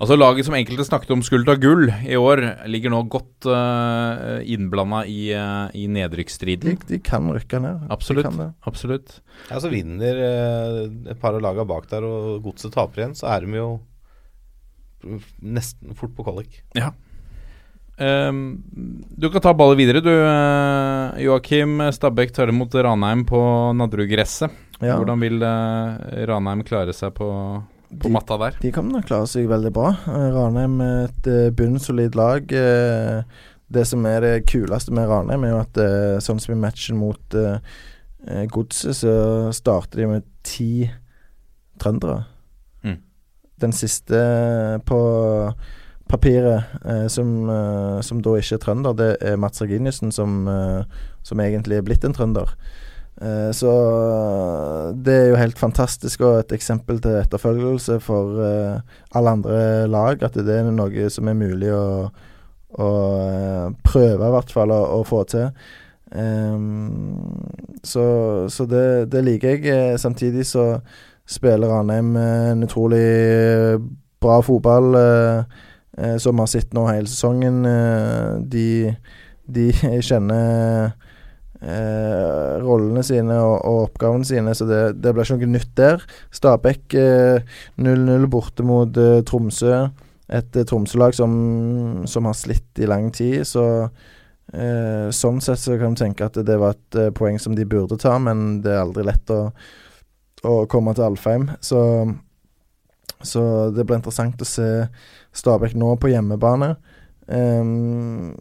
Altså 0.00 0.16
Laget 0.16 0.46
som 0.48 0.54
enkelte 0.56 0.86
snakket 0.88 1.10
om 1.12 1.20
skulle 1.24 1.44
ta 1.44 1.58
gull 1.60 1.90
i 2.08 2.16
år, 2.16 2.40
ligger 2.72 2.92
nå 2.94 3.02
godt 3.12 3.44
uh, 3.52 4.40
innblanda 4.48 5.02
i, 5.04 5.26
uh, 5.36 5.68
i 5.76 5.84
De, 5.84 5.92
nedrykksstriden. 5.98 6.78
de 6.88 6.98
kan 7.04 7.28
rykke 7.36 7.60
ned. 7.60 7.84
Absolutt. 7.92 8.30
De. 8.32 8.46
Absolutt. 8.70 9.18
Ja, 9.50 9.60
så 9.60 9.68
vinner 9.68 10.22
uh, 10.24 10.80
et 11.12 11.20
par 11.20 11.36
av 11.36 11.44
lagene 11.44 11.68
bak 11.68 11.90
der, 11.92 12.06
og 12.08 12.40
godset 12.48 12.72
taper 12.72 13.04
igjen, 13.04 13.14
så 13.18 13.28
er 13.34 13.44
de 13.44 13.60
jo 13.60 13.68
nesten 15.40 15.94
fort 15.96 16.12
på 16.16 16.24
kvalik. 16.26 16.62
Ehm, 18.00 18.62
du 19.16 19.28
kan 19.30 19.42
ta 19.44 19.52
ballet 19.56 19.78
videre, 19.80 20.00
du. 20.00 20.10
eh, 20.12 21.20
Joakim 21.24 21.80
Stabæk 21.92 22.32
tar 22.32 22.48
imot 22.48 22.74
Ranheim 22.74 23.26
på 23.28 23.40
Nadderudgresset. 23.76 24.50
Ja. 24.80 24.96
Hvordan 24.96 25.20
vil 25.20 25.42
eh, 25.44 26.24
Ranheim 26.30 26.64
klare 26.64 26.94
seg 26.96 27.12
på, 27.18 27.28
på 27.90 28.08
De- 28.08 28.12
matta 28.14 28.36
der? 28.38 28.56
De 28.62 28.70
kan 28.72 28.90
klare 29.02 29.26
seg 29.26 29.48
veldig 29.50 29.72
bra. 29.74 29.90
Eh, 30.06 30.26
Ranheim 30.34 30.80
er 30.84 31.08
et 31.08 31.26
uh, 31.30 31.50
bunnsolid 31.50 32.14
lag. 32.18 32.52
Eh, 32.52 33.22
det 33.70 33.86
som 33.86 34.04
er 34.06 34.20
det 34.24 34.46
kuleste 34.50 34.92
med 34.94 35.08
Ranheim, 35.10 35.44
er 35.46 35.52
jo 35.54 35.60
at 35.62 35.76
eh, 35.78 36.18
sånn 36.22 36.40
som 36.42 36.54
i 36.54 36.58
matchen 36.58 36.98
mot 36.98 37.34
eh, 37.38 37.58
eh, 38.26 38.46
Godset, 38.50 38.96
så 39.02 39.12
starter 39.54 40.02
de 40.02 40.08
med 40.10 40.26
ti 40.46 40.88
trøndere. 41.80 42.24
Mm. 42.82 42.96
Den 43.62 43.72
siste 43.76 44.18
på 44.88 44.98
papiret, 46.10 46.64
eh, 46.84 47.06
som, 47.08 47.30
eh, 47.50 48.00
som 48.02 48.18
da 48.22 48.34
ikke 48.40 48.58
er 48.58 48.64
trønder, 48.64 48.96
det 48.98 49.10
er 49.22 49.38
Mats 49.38 49.62
Reginiussen, 49.62 50.10
som, 50.12 50.48
eh, 50.50 50.82
som 51.22 51.38
egentlig 51.38 51.78
er 51.78 51.86
blitt 51.86 52.04
en 52.04 52.16
trønder. 52.16 52.50
Eh, 53.20 53.50
så 53.52 53.72
det 54.96 55.14
er 55.14 55.28
jo 55.28 55.40
helt 55.40 55.58
fantastisk 55.60 56.22
og 56.24 56.38
et 56.40 56.54
eksempel 56.56 57.02
til 57.04 57.18
etterfølgelse 57.20 57.98
for 58.00 58.40
eh, 58.46 58.80
alle 59.14 59.36
andre 59.36 59.60
lag. 59.92 60.22
At 60.24 60.38
det 60.38 60.56
er 60.56 60.70
noe 60.72 61.10
som 61.12 61.28
er 61.28 61.38
mulig 61.38 61.70
å, 61.74 62.08
å 62.80 62.90
eh, 63.28 63.68
prøve, 63.84 64.24
i 64.24 64.34
hvert 64.36 64.56
fall, 64.56 64.72
å, 64.72 64.82
å 65.00 65.06
få 65.06 65.24
til. 65.28 65.50
Um, 66.10 67.14
så 67.86 68.48
så 68.50 68.66
det, 68.66 69.12
det 69.12 69.24
liker 69.24 69.48
jeg. 69.48 69.66
Eh, 69.66 69.98
Samtidig 69.98 70.46
så 70.46 70.80
spiller 71.28 71.68
Ranheim 71.70 72.16
eh, 72.16 72.50
en 72.50 72.62
utrolig 72.66 73.80
bra 74.20 74.40
fotball, 74.42 74.94
uh, 74.94 75.44
eh, 75.98 76.16
som 76.18 76.36
vi 76.36 76.42
har 76.42 76.50
sett 76.50 76.74
nå 76.74 76.84
hele 76.88 77.08
sesongen. 77.08 77.62
Uh, 77.64 78.40
de, 78.42 78.94
de 79.48 79.70
kjenner 80.08 80.90
eh, 81.62 82.60
rollene 82.62 83.02
sine 83.06 83.36
og, 83.42 83.56
og 83.66 83.80
oppgavene 83.88 84.26
sine, 84.26 84.54
så 84.56 84.66
det, 84.68 84.80
det 85.00 85.12
blir 85.14 85.26
ikke 85.26 85.40
noe 85.40 85.56
nytt 85.56 85.74
der. 85.78 86.06
Stabæk 86.36 86.96
eh, 86.98 87.58
0-0 87.80 88.30
borte 88.32 88.66
mot 88.66 89.00
eh, 89.00 89.20
Tromsø. 89.26 89.74
Et 90.30 90.56
eh, 90.56 90.66
Tromsø-lag 90.66 91.16
som, 91.16 91.34
som 92.10 92.28
har 92.28 92.38
slitt 92.38 92.80
i 92.80 92.88
lang 92.90 93.10
tid, 93.14 93.42
så 93.48 93.66
eh, 94.54 95.10
Sånn 95.14 95.42
sett 95.44 95.62
så 95.62 95.78
kan 95.80 95.94
du 95.94 96.02
tenke 96.04 96.28
at 96.28 96.38
det 96.46 96.58
var 96.60 96.76
et 96.76 97.00
eh, 97.00 97.12
poeng 97.14 97.40
som 97.42 97.56
de 97.58 97.68
burde 97.68 97.98
ta, 98.00 98.16
men 98.22 98.60
det 98.64 98.74
er 98.74 98.84
aldri 98.84 99.06
lett 99.08 99.34
å, 99.34 99.42
å 100.46 100.56
komme 100.70 100.94
til 100.96 101.08
Alfheim. 101.10 101.50
Så, 101.64 101.80
så 103.20 103.42
det 103.74 103.84
blir 103.84 104.00
interessant 104.00 104.40
å 104.40 104.48
se 104.48 104.70
Stabæk 105.36 105.76
nå 105.78 105.94
på 106.02 106.10
hjemmebane. 106.10 106.74
Ehm, 107.30 108.34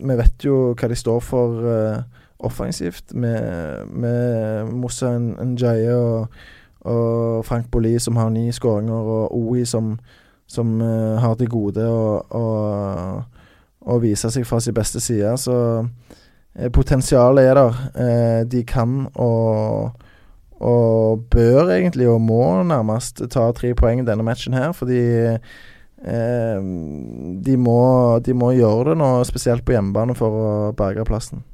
vi 0.00 0.16
vet 0.18 0.44
jo 0.46 0.72
hva 0.74 0.88
de 0.90 0.98
står 0.98 1.20
for 1.24 1.60
uh, 1.64 2.00
offensivt, 2.46 3.14
med, 3.14 3.86
med 3.92 4.72
Moussa 4.72 5.12
Njaye 5.18 5.94
og, 5.94 6.40
og 6.88 7.44
Frank 7.44 7.70
Bolli 7.70 7.98
som 8.00 8.16
har 8.16 8.30
ni 8.32 8.48
skåringer, 8.52 8.94
og 8.94 9.36
OI 9.36 9.64
som, 9.68 9.94
som 10.48 10.78
uh, 10.80 11.18
har 11.20 11.36
til 11.38 11.50
gode 11.52 11.84
å, 11.84 12.44
å, 13.80 13.98
vise 14.00 14.30
seg 14.32 14.46
fra 14.48 14.60
sin 14.60 14.76
beste 14.76 15.02
side. 15.04 15.34
Så 15.40 15.56
uh, 15.84 16.70
potensialet 16.72 17.50
er 17.50 17.60
der. 17.60 18.46
De 18.50 18.64
kan 18.68 19.04
og 19.14 20.06
og 20.60 21.22
bør 21.32 21.70
egentlig, 21.72 22.04
og 22.08 22.20
må 22.20 22.62
nærmest, 22.68 23.22
ta 23.32 23.46
tre 23.56 23.72
poeng 23.74 24.02
denne 24.04 24.24
matchen 24.24 24.52
her, 24.52 24.74
fordi 24.76 25.00
eh, 26.04 26.58
de, 27.44 27.56
må, 27.60 27.80
de 28.24 28.36
må 28.36 28.52
gjøre 28.56 28.92
det 28.92 29.00
nå, 29.02 29.12
spesielt 29.28 29.64
på 29.66 29.76
hjemmebane, 29.76 30.16
for 30.18 30.40
å 30.40 30.50
berge 30.76 31.06
plassen. 31.08 31.44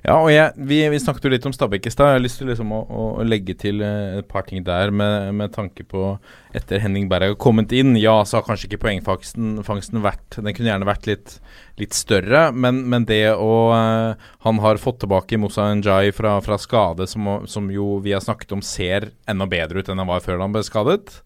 Ja, 0.00 0.14
og 0.16 0.30
jeg, 0.32 0.54
vi, 0.64 0.78
vi 0.88 0.98
snakket 1.00 1.26
jo 1.26 1.30
litt 1.34 1.44
om 1.44 1.52
Stabæk 1.52 1.84
i 1.84 1.90
stad. 1.92 2.08
Jeg 2.08 2.16
har 2.16 2.22
lyst 2.24 2.38
til 2.40 2.48
liksom 2.48 2.70
å, 2.72 2.78
å 3.20 3.24
legge 3.26 3.52
til 3.60 3.82
eh, 3.84 4.20
et 4.22 4.28
par 4.30 4.46
ting 4.48 4.62
der 4.64 4.92
med, 4.96 5.34
med 5.36 5.52
tanke 5.52 5.84
på 5.84 6.14
Etter 6.56 6.80
Henning 6.80 7.04
Berg 7.10 7.34
har 7.34 7.40
kommet 7.40 7.74
inn, 7.76 7.92
ja, 8.00 8.14
så 8.24 8.38
har 8.38 8.46
kanskje 8.46 8.70
ikke 8.70 8.80
poengfangsten 8.86 9.60
fangsten 9.66 10.00
vært 10.02 10.38
Den 10.40 10.56
kunne 10.56 10.72
gjerne 10.72 10.88
vært 10.88 11.04
litt, 11.10 11.36
litt 11.78 11.96
større, 11.96 12.46
men, 12.56 12.80
men 12.88 13.04
det 13.10 13.26
å 13.34 13.52
eh, 13.76 14.30
Han 14.46 14.62
har 14.64 14.80
fått 14.80 15.02
tilbake 15.04 15.38
Moussa 15.40 15.68
Njay 15.68 16.14
fra, 16.16 16.38
fra 16.44 16.56
skade, 16.60 17.04
som, 17.10 17.28
som 17.44 17.68
jo 17.72 17.98
vi 18.00 18.16
har 18.16 18.24
snakket 18.24 18.56
om 18.56 18.64
ser 18.64 19.10
enda 19.28 19.48
bedre 19.50 19.84
ut 19.84 19.92
enn 19.92 20.00
han 20.00 20.08
var 20.08 20.24
før 20.24 20.40
han 20.40 20.56
ble 20.56 20.64
skadet. 20.64 21.20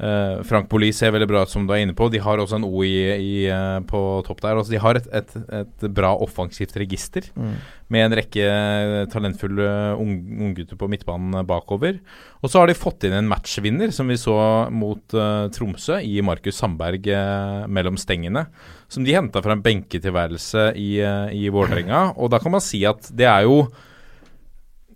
Eh, 0.00 0.38
Frank 0.48 0.70
Boli 0.72 0.88
ser 0.96 1.12
veldig 1.12 1.26
bra 1.28 1.42
ut, 1.44 1.50
som 1.52 1.66
du 1.68 1.74
er 1.76 1.82
inne 1.84 1.92
på. 1.92 2.06
De 2.08 2.22
har 2.24 2.40
også 2.40 2.56
en 2.56 2.64
O 2.64 2.80
i, 2.86 2.94
i, 3.20 3.32
eh, 3.52 3.80
på 3.84 3.98
topp 4.24 4.40
der. 4.40 4.56
Altså, 4.56 4.72
de 4.72 4.80
har 4.80 4.96
et, 4.96 5.08
et, 5.12 5.34
et 5.58 5.84
bra 5.92 6.14
offensivt 6.24 6.72
register 6.80 7.26
med 7.90 8.06
en 8.06 8.14
rekke 8.16 8.46
talentfulle 9.12 9.66
ung- 10.00 10.46
unggutter 10.46 10.78
på 10.80 10.88
midtbanen 10.88 11.44
bakover. 11.44 11.98
Og 12.40 12.48
så 12.48 12.62
har 12.62 12.70
de 12.70 12.78
fått 12.78 13.04
inn 13.04 13.18
en 13.18 13.28
matchvinner, 13.28 13.92
som 13.92 14.08
vi 14.08 14.16
så 14.16 14.38
mot 14.72 15.02
uh, 15.18 15.50
Tromsø, 15.52 15.98
i 16.00 16.22
Markus 16.24 16.56
Sandberg 16.62 17.04
eh, 17.10 17.66
mellom 17.68 17.98
stengene. 18.00 18.46
Som 18.88 19.04
de 19.04 19.12
henta 19.18 19.42
fra 19.44 19.52
en 19.52 19.62
benketilværelse 19.66 20.70
i, 20.80 20.90
uh, 21.04 21.28
i 21.34 21.50
Vålerenga. 21.52 22.14
Og 22.16 22.32
da 22.32 22.40
kan 22.40 22.56
man 22.56 22.64
si 22.64 22.86
at 22.88 23.10
det 23.12 23.28
er 23.28 23.44
jo 23.50 23.66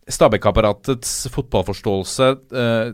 Stabæk-apparatets 0.05 1.29
fotballforståelse 1.33 2.27
eh, 2.53 2.91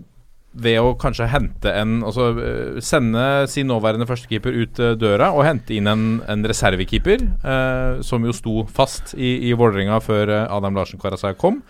ved 0.52 0.80
å 0.82 0.94
kanskje 0.98 1.28
hente 1.30 1.70
en 1.78 2.00
Altså 2.02 2.30
eh, 2.42 2.80
sende 2.82 3.46
sin 3.50 3.68
nåværende 3.70 4.08
førstekeeper 4.08 4.56
ut 4.56 4.80
eh, 4.82 4.96
døra 4.98 5.30
og 5.36 5.44
hente 5.46 5.76
inn 5.76 5.90
en, 5.90 6.08
en 6.26 6.46
reservekeeper, 6.48 7.22
eh, 7.22 8.00
som 8.06 8.26
jo 8.26 8.34
sto 8.34 8.64
fast 8.66 9.14
i, 9.14 9.36
i 9.50 9.54
Vålerenga 9.54 10.00
før 10.02 10.34
eh, 10.34 10.48
Adam 10.50 10.78
Larsen 10.78 11.02
Karasai 11.02 11.36
kom. 11.38 11.60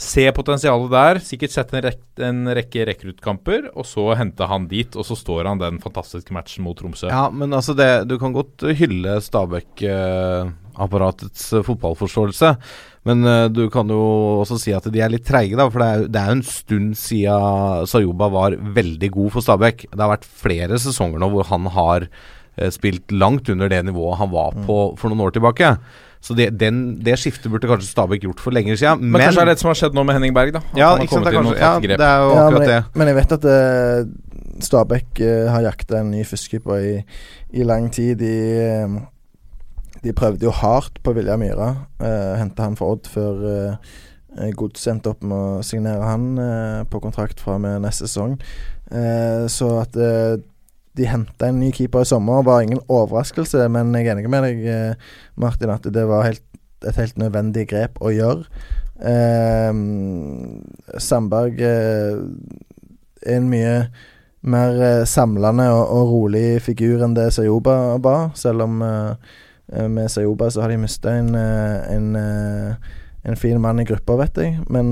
Se 0.00 0.22
potensialet 0.32 0.88
der, 0.94 1.18
sikkert 1.20 1.52
sett 1.52 1.74
en, 1.74 1.82
rek 1.84 1.98
en 2.24 2.48
rekke 2.56 2.86
rekruttkamper, 2.88 3.66
og 3.76 3.84
så 3.84 4.14
hente 4.16 4.46
han 4.48 4.64
dit, 4.70 4.96
og 4.96 5.04
så 5.04 5.12
står 5.18 5.44
han 5.50 5.58
den 5.60 5.76
fantastiske 5.82 6.32
matchen 6.32 6.64
mot 6.64 6.78
Tromsø. 6.78 7.08
Ja, 7.12 7.28
men 7.28 7.52
altså 7.52 7.74
det, 7.76 8.08
Du 8.08 8.18
kan 8.20 8.32
godt 8.32 8.62
hylle 8.78 9.20
Stabæk-apparatets 9.20 11.52
eh, 11.52 11.62
fotballforståelse. 11.68 12.56
Men 13.08 13.24
eh, 13.28 13.48
du 13.52 13.68
kan 13.72 13.88
jo 13.92 14.02
også 14.40 14.56
si 14.60 14.72
at 14.76 14.86
de 14.88 15.00
er 15.04 15.10
litt 15.12 15.26
treige, 15.28 15.56
da. 15.60 15.68
For 15.68 15.78
det 15.84 15.90
er, 15.90 15.98
det 16.08 16.18
er 16.20 16.28
jo 16.32 16.38
en 16.38 16.48
stund 16.48 16.96
siden 17.00 17.86
Sayoba 17.92 18.26
var 18.32 18.50
veldig 18.80 19.10
god 19.20 19.30
for 19.36 19.42
Stabæk. 19.44 19.78
Det 19.92 20.00
har 20.00 20.14
vært 20.16 20.32
flere 20.44 20.76
sesonger 20.80 21.18
nå 21.20 21.28
hvor 21.34 21.44
han 21.52 21.64
har 21.76 22.00
eh, 22.08 22.70
spilt 22.72 23.06
langt 23.12 23.52
under 23.52 23.68
det 23.68 23.84
nivået 23.88 24.20
han 24.20 24.30
var 24.32 24.52
på 24.64 24.76
for 24.96 25.08
noen 25.12 25.24
år 25.28 25.32
tilbake. 25.36 25.68
Så 26.20 26.36
det, 26.36 26.50
den, 26.60 26.80
det 27.00 27.16
skiftet 27.16 27.48
burde 27.48 27.68
kanskje 27.68 27.88
Stabæk 27.88 28.26
gjort 28.26 28.42
for 28.44 28.52
lenger 28.52 28.76
siden. 28.76 29.06
Men, 29.06 29.22
kanskje 29.22 29.40
det 29.40 29.46
er 29.46 29.54
det 29.54 29.62
som 29.62 29.70
har 29.70 29.78
skjedd 29.80 29.94
nå 29.96 30.02
med 30.04 30.18
Henning 30.18 30.34
Berg, 30.36 30.52
da. 30.52 30.60
At 30.60 30.76
ja, 30.76 30.90
han 30.90 31.00
har 31.00 31.06
ikke 31.06 31.16
sant, 31.16 31.24
det, 31.24 31.32
er 31.32 31.38
kommet 31.38 31.54
inn 31.54 31.54
og 31.54 31.62
kanskje, 31.62 31.64
ja, 31.64 31.70
tatt 31.72 31.86
grep. 31.86 32.02
det 32.02 32.08
er 32.08 32.18
jo 32.20 32.26
Ja, 32.26 32.34
men, 32.34 32.42
akkurat 32.42 32.66
det. 32.66 32.74
jeg, 32.74 32.98
men 33.00 33.10
jeg 33.10 33.18
vet 33.20 33.32
at 33.36 33.46
uh, 33.48 34.60
Stabæk 34.66 35.22
uh, 35.22 35.46
har 35.54 35.64
jakta 35.64 36.02
en 36.02 36.12
ny 36.12 36.26
fiskekeeper 36.28 36.84
i, 36.90 36.92
i 37.56 37.64
lang 37.64 37.88
tid. 37.94 38.20
De, 38.20 38.34
eh, 38.66 39.96
de 40.04 40.14
prøvde 40.16 40.44
jo 40.44 40.52
hardt 40.60 41.00
på 41.04 41.16
Vilja 41.16 41.38
Myhra. 41.40 41.70
Uh, 42.02 42.36
Henta 42.36 42.68
han 42.68 42.76
for 42.76 42.98
Odd 42.98 43.08
før 43.08 43.40
uh, 43.48 44.50
Gods 44.60 44.84
endte 44.92 45.14
opp 45.14 45.24
med 45.24 45.36
å 45.36 45.64
signere 45.66 46.04
han 46.04 46.28
uh, 46.36 46.84
på 46.84 47.00
kontrakt 47.00 47.40
fra 47.40 47.56
og 47.56 47.64
med 47.64 47.80
neste 47.86 48.04
sesong. 48.04 48.36
Eh, 48.90 49.46
så 49.46 49.66
at 49.84 49.94
de 51.00 51.08
henta 51.08 51.48
en 51.48 51.60
ny 51.62 51.70
keeper 51.74 52.04
i 52.04 52.08
sommer 52.08 52.44
var 52.46 52.64
ingen 52.64 52.82
overraskelse, 52.88 53.64
men 53.72 53.94
jeg 53.96 54.10
er 54.10 54.18
enig 54.18 54.30
med 54.32 54.44
deg, 54.46 54.62
eh, 54.68 55.10
Martin, 55.40 55.72
at 55.72 55.88
det 55.88 56.04
var 56.08 56.26
helt, 56.28 56.44
et 56.86 56.96
helt 56.96 57.18
nødvendig 57.20 57.66
grep 57.72 57.98
å 58.04 58.12
gjøre. 58.12 58.44
Eh, 59.00 59.72
Sandberg 61.00 61.60
eh, 61.64 62.20
er 63.24 63.38
en 63.38 63.48
mye 63.48 63.74
mer 64.40 64.80
eh, 64.84 65.04
samlende 65.08 65.68
og, 65.72 65.82
og 65.96 66.14
rolig 66.14 66.46
figur 66.64 67.04
enn 67.04 67.16
det 67.16 67.30
Sayoba 67.36 67.96
var, 68.00 68.30
selv 68.36 68.66
om 68.66 68.80
eh, 68.84 69.36
med 69.88 70.12
Sayoba 70.12 70.50
så 70.52 70.64
har 70.64 70.72
de 70.72 70.80
mista 70.82 71.12
en, 71.14 71.30
en, 71.36 72.08
en 72.16 73.36
fin 73.38 73.60
mann 73.62 73.78
i 73.78 73.84
gruppa, 73.86 74.16
vet 74.18 74.40
jeg. 74.42 74.56
Men 74.66 74.90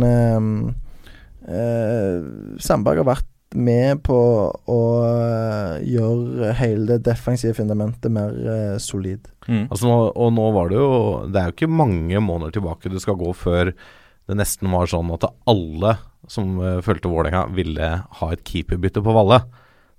Sandberg 2.62 3.02
har 3.02 3.08
vært 3.08 3.26
med 3.56 4.02
på 4.04 4.16
å 4.52 4.80
eh, 5.06 5.78
gjøre 5.88 6.52
hele 6.58 6.90
det 6.90 6.98
defensive 7.06 7.56
fundamentet 7.56 8.12
mer 8.12 8.34
eh, 8.34 8.74
solid. 8.82 9.24
Mm. 9.46 9.64
Altså 9.70 9.88
nå, 9.88 9.96
og 10.12 10.34
nå 10.36 10.50
var 10.52 10.68
det 10.68 10.76
jo 10.76 10.90
Det 11.32 11.40
er 11.40 11.46
jo 11.48 11.54
ikke 11.54 11.70
mange 11.72 12.20
måneder 12.20 12.58
tilbake 12.58 12.92
det 12.92 13.00
skal 13.00 13.16
gå 13.16 13.32
før 13.32 13.72
det 14.28 14.36
nesten 14.36 14.68
var 14.68 14.90
sånn 14.90 15.08
at 15.14 15.24
alle 15.48 15.94
som 16.28 16.58
uh, 16.60 16.82
fulgte 16.84 17.08
Vålerenga, 17.08 17.46
ville 17.56 17.86
ha 18.18 18.26
et 18.34 18.42
keeperbytte 18.44 19.00
på 19.00 19.14
Valle. 19.16 19.38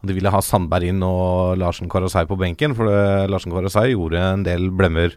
De 0.06 0.14
ville 0.14 0.30
ha 0.30 0.42
Sandberg 0.46 0.92
inn 0.92 1.02
og 1.02 1.58
Larsen 1.58 1.90
Karasei 1.90 2.28
på 2.30 2.38
benken, 2.38 2.76
for 2.78 2.86
det, 2.86 3.32
Larsen 3.34 3.56
Karasei 3.56 3.96
gjorde 3.96 4.22
en 4.22 4.44
del 4.46 4.70
blemmer, 4.70 5.16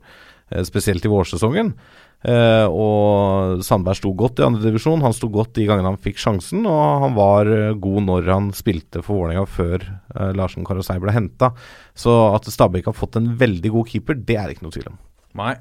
spesielt 0.64 1.04
i 1.04 1.12
vårsesongen. 1.12 1.74
Eh, 2.22 2.66
og 2.70 3.62
Sandberg 3.66 3.98
sto 3.98 4.12
godt 4.14 4.40
i 4.42 4.46
andredivisjon. 4.46 5.02
Han 5.02 5.16
sto 5.16 5.30
godt 5.32 5.54
de 5.58 5.66
gangene 5.68 5.90
han 5.90 6.00
fikk 6.02 6.20
sjansen, 6.22 6.64
og 6.70 7.04
han 7.06 7.16
var 7.18 7.50
eh, 7.50 7.74
god 7.74 8.06
når 8.08 8.30
han 8.30 8.50
spilte 8.56 9.02
for 9.02 9.18
Vålerenga 9.18 9.44
før 9.50 9.84
eh, 9.84 10.32
Larsen 10.38 10.66
Karasei 10.68 11.00
ble 11.02 11.14
henta. 11.14 11.52
Så 11.98 12.14
at 12.32 12.50
Stabæk 12.50 12.90
har 12.90 12.98
fått 12.98 13.18
en 13.20 13.32
veldig 13.40 13.74
god 13.74 13.94
keeper, 13.94 14.18
det 14.18 14.38
er 14.38 14.48
det 14.48 14.58
ikke 14.58 14.68
noe 14.68 14.76
tvil 14.78 14.92
om. 14.94 15.00
Nei. 15.42 15.54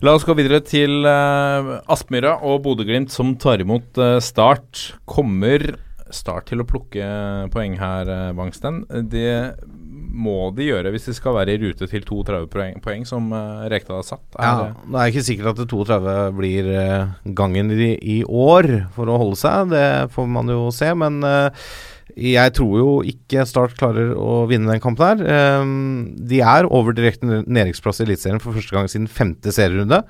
La 0.00 0.14
oss 0.16 0.24
gå 0.24 0.32
videre 0.32 0.62
til 0.64 1.04
uh, 1.04 1.74
Aspmyra 1.92 2.38
og 2.48 2.62
Bodø-Glimt, 2.64 3.12
som 3.12 3.34
tar 3.36 3.60
imot 3.60 3.98
eh, 4.00 4.16
Start. 4.24 4.94
Kommer 5.04 5.74
Start 6.08 6.48
til 6.48 6.62
å 6.62 6.66
plukke 6.66 7.04
poeng 7.52 7.76
her, 7.76 8.08
uh, 8.08 8.30
Bangsten? 8.32 8.80
Det 9.12 9.58
må 10.20 10.50
de 10.56 10.66
gjøre 10.68 10.90
hvis 10.94 11.06
de 11.08 11.14
skal 11.16 11.34
være 11.38 11.54
i 11.56 11.60
rute 11.62 11.88
til 11.90 12.04
32 12.06 12.48
poeng, 12.52 12.80
poeng 12.84 13.06
som 13.08 13.30
uh, 13.34 13.64
Rekdal 13.72 14.00
har 14.02 14.06
satt. 14.08 14.24
Er 14.36 14.44
Ja, 14.46 14.66
det- 14.68 14.98
er 15.00 15.12
ikke 15.14 15.24
sikkert 15.26 15.52
at 15.54 15.62
det 15.62 15.68
32 15.72 16.16
blir 16.38 16.68
uh, 16.74 17.32
gangen 17.38 17.72
i, 17.74 17.94
i 17.96 18.18
år 18.24 18.68
for 18.96 19.08
å 19.10 19.18
holde 19.22 19.40
seg. 19.40 19.72
Det 19.72 19.86
får 20.14 20.28
man 20.36 20.52
jo 20.52 20.68
se, 20.74 20.90
men 20.94 21.20
uh, 21.26 21.48
jeg 22.20 22.52
tror 22.58 22.72
jo 22.80 22.88
ikke 23.06 23.44
Start 23.46 23.76
klarer 23.78 24.10
å 24.18 24.42
vinne 24.50 24.70
den 24.72 24.82
kampen 24.82 25.06
her. 25.22 25.60
Um, 25.62 26.16
de 26.28 26.40
er 26.42 26.66
over 26.68 26.92
direkte 26.96 27.42
nedrykksplass 27.46 28.02
i 28.02 28.06
Eliteserien 28.08 28.42
for 28.42 28.56
første 28.56 28.74
gang 28.76 28.90
siden 28.90 29.06
femte 29.10 29.52
serierunde. 29.54 30.02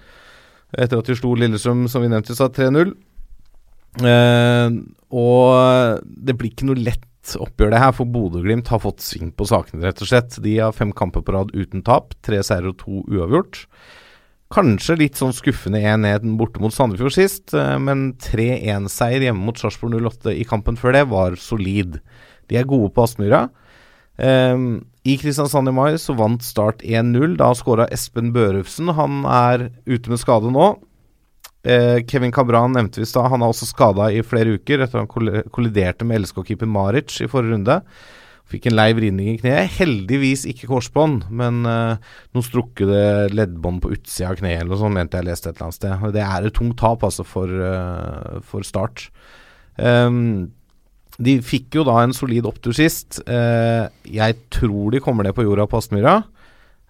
Etter 0.78 1.00
at 1.02 1.08
de 1.10 1.16
slo 1.18 1.34
Lillestrøm, 1.36 1.84
som 1.90 2.02
vi 2.04 2.08
nevnte, 2.12 2.36
sa 2.38 2.48
3-0. 2.48 2.94
Uh, 4.00 4.80
og 5.10 6.00
det 6.06 6.36
blir 6.38 6.52
ikke 6.52 6.68
noe 6.68 6.78
lett 6.78 7.02
oppgjør 7.38 7.72
det 7.74 7.80
her, 7.82 7.94
for 7.94 8.08
Bodø-Glimt 8.10 8.70
har 8.72 8.82
fått 8.82 9.04
sving 9.04 9.30
på 9.36 9.46
sakene, 9.48 9.84
rett 9.86 10.02
og 10.02 10.10
slett. 10.10 10.38
De 10.42 10.56
har 10.58 10.74
fem 10.76 10.90
kamper 10.96 11.24
på 11.26 11.34
rad 11.36 11.52
uten 11.54 11.84
tap. 11.86 12.16
Tre 12.26 12.40
seire 12.46 12.72
og 12.72 12.78
to 12.80 13.02
uavgjort. 13.06 13.64
Kanskje 14.50 14.96
litt 14.98 15.18
sånn 15.20 15.34
skuffende 15.36 15.78
1-1 15.78 16.34
borte 16.38 16.58
mot 16.62 16.74
Sandefjord 16.74 17.14
sist, 17.14 17.52
eh, 17.54 17.76
men 17.78 18.08
3-1-seier 18.18 19.28
hjemme 19.28 19.46
mot 19.46 19.58
Sarpsborg 19.60 19.94
08 20.02 20.34
i 20.34 20.46
kampen 20.48 20.78
før 20.80 20.96
det 20.96 21.04
var 21.12 21.38
solid. 21.38 22.00
De 22.50 22.58
er 22.58 22.66
gode 22.66 22.90
på 22.96 23.04
Aspmyra. 23.06 23.44
Um, 24.20 24.82
I 25.06 25.14
Kristiansand 25.16 25.70
i 25.70 25.72
mai 25.72 25.94
så 26.02 26.12
vant 26.18 26.42
Start 26.44 26.82
1-0. 26.82 27.38
Da 27.40 27.52
skåra 27.56 27.86
Espen 27.94 28.34
Børufsen. 28.34 28.90
Han 28.98 29.22
er 29.24 29.70
ute 29.86 30.12
med 30.12 30.20
skade 30.20 30.50
nå. 30.52 30.74
Eh, 31.62 31.98
Kevin 32.08 32.32
Cabran 32.32 32.72
nevnte 32.72 33.02
vi 33.02 33.04
i 33.04 33.10
stad. 33.10 33.28
Han 33.32 33.44
er 33.44 33.52
også 33.52 33.68
skada 33.68 34.08
i 34.12 34.24
flere 34.24 34.56
uker 34.56 34.84
etter 34.84 35.02
han 35.02 35.10
kolliderte 35.10 36.06
med 36.08 36.22
LSK-keeper 36.22 36.68
Maric 36.70 37.20
i 37.20 37.28
forrige 37.30 37.56
runde. 37.56 37.80
Fikk 38.50 38.66
en 38.66 38.74
lei 38.74 38.88
vridning 38.96 39.28
i 39.30 39.38
kneet. 39.38 39.76
Heldigvis 39.76 40.42
ikke 40.50 40.70
korsbånd, 40.72 41.28
men 41.30 41.62
eh, 41.68 42.14
noe 42.34 42.46
strukkede 42.46 43.28
leddbånd 43.34 43.84
på 43.84 43.92
utsida 43.94 44.32
av 44.32 44.40
kneet 44.40 44.62
eller 44.62 44.72
noe 44.72 44.80
sånt, 44.80 44.96
mente 44.96 45.20
jeg 45.20 45.28
leste 45.28 45.52
et 45.52 45.58
eller 45.58 45.68
annet 45.68 45.78
sted. 45.78 46.08
Det 46.16 46.24
er 46.24 46.48
et 46.48 46.56
tungt 46.56 46.78
tap 46.80 47.04
altså 47.06 47.26
for, 47.28 47.60
eh, 47.68 48.40
for 48.50 48.66
Start. 48.66 49.06
Um, 49.80 50.50
de 51.20 51.36
fikk 51.44 51.76
jo 51.78 51.84
da 51.86 52.00
en 52.02 52.16
solid 52.16 52.48
opptur 52.48 52.74
sist. 52.76 53.20
Eh, 53.28 53.86
jeg 54.08 54.36
tror 54.52 54.94
de 54.94 55.02
kommer 55.04 55.26
ned 55.26 55.36
på 55.36 55.44
jorda 55.44 55.68
på 55.68 55.78
Aspmyra. 55.78 56.22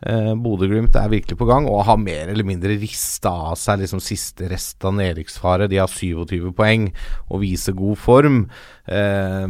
Eh, 0.06 0.32
Bodø-Glimt 0.40 0.97
er 0.97 1.10
virkelig 1.12 1.36
på 1.40 1.48
gang 1.48 1.66
og 1.68 1.85
har 1.89 1.98
mer 2.01 2.31
eller 2.32 2.47
mindre 2.47 2.77
rista 2.81 3.32
av 3.52 3.59
seg 3.60 3.82
liksom 3.82 4.01
siste 4.05 4.48
rest 4.51 4.85
av 4.86 4.97
nedrykksfare. 4.97 5.68
De 5.70 5.81
har 5.81 5.90
27 5.93 6.52
poeng 6.56 6.89
og 7.28 7.43
viser 7.44 7.77
god 7.77 8.01
form. 8.01 8.44
Eh, 8.89 9.48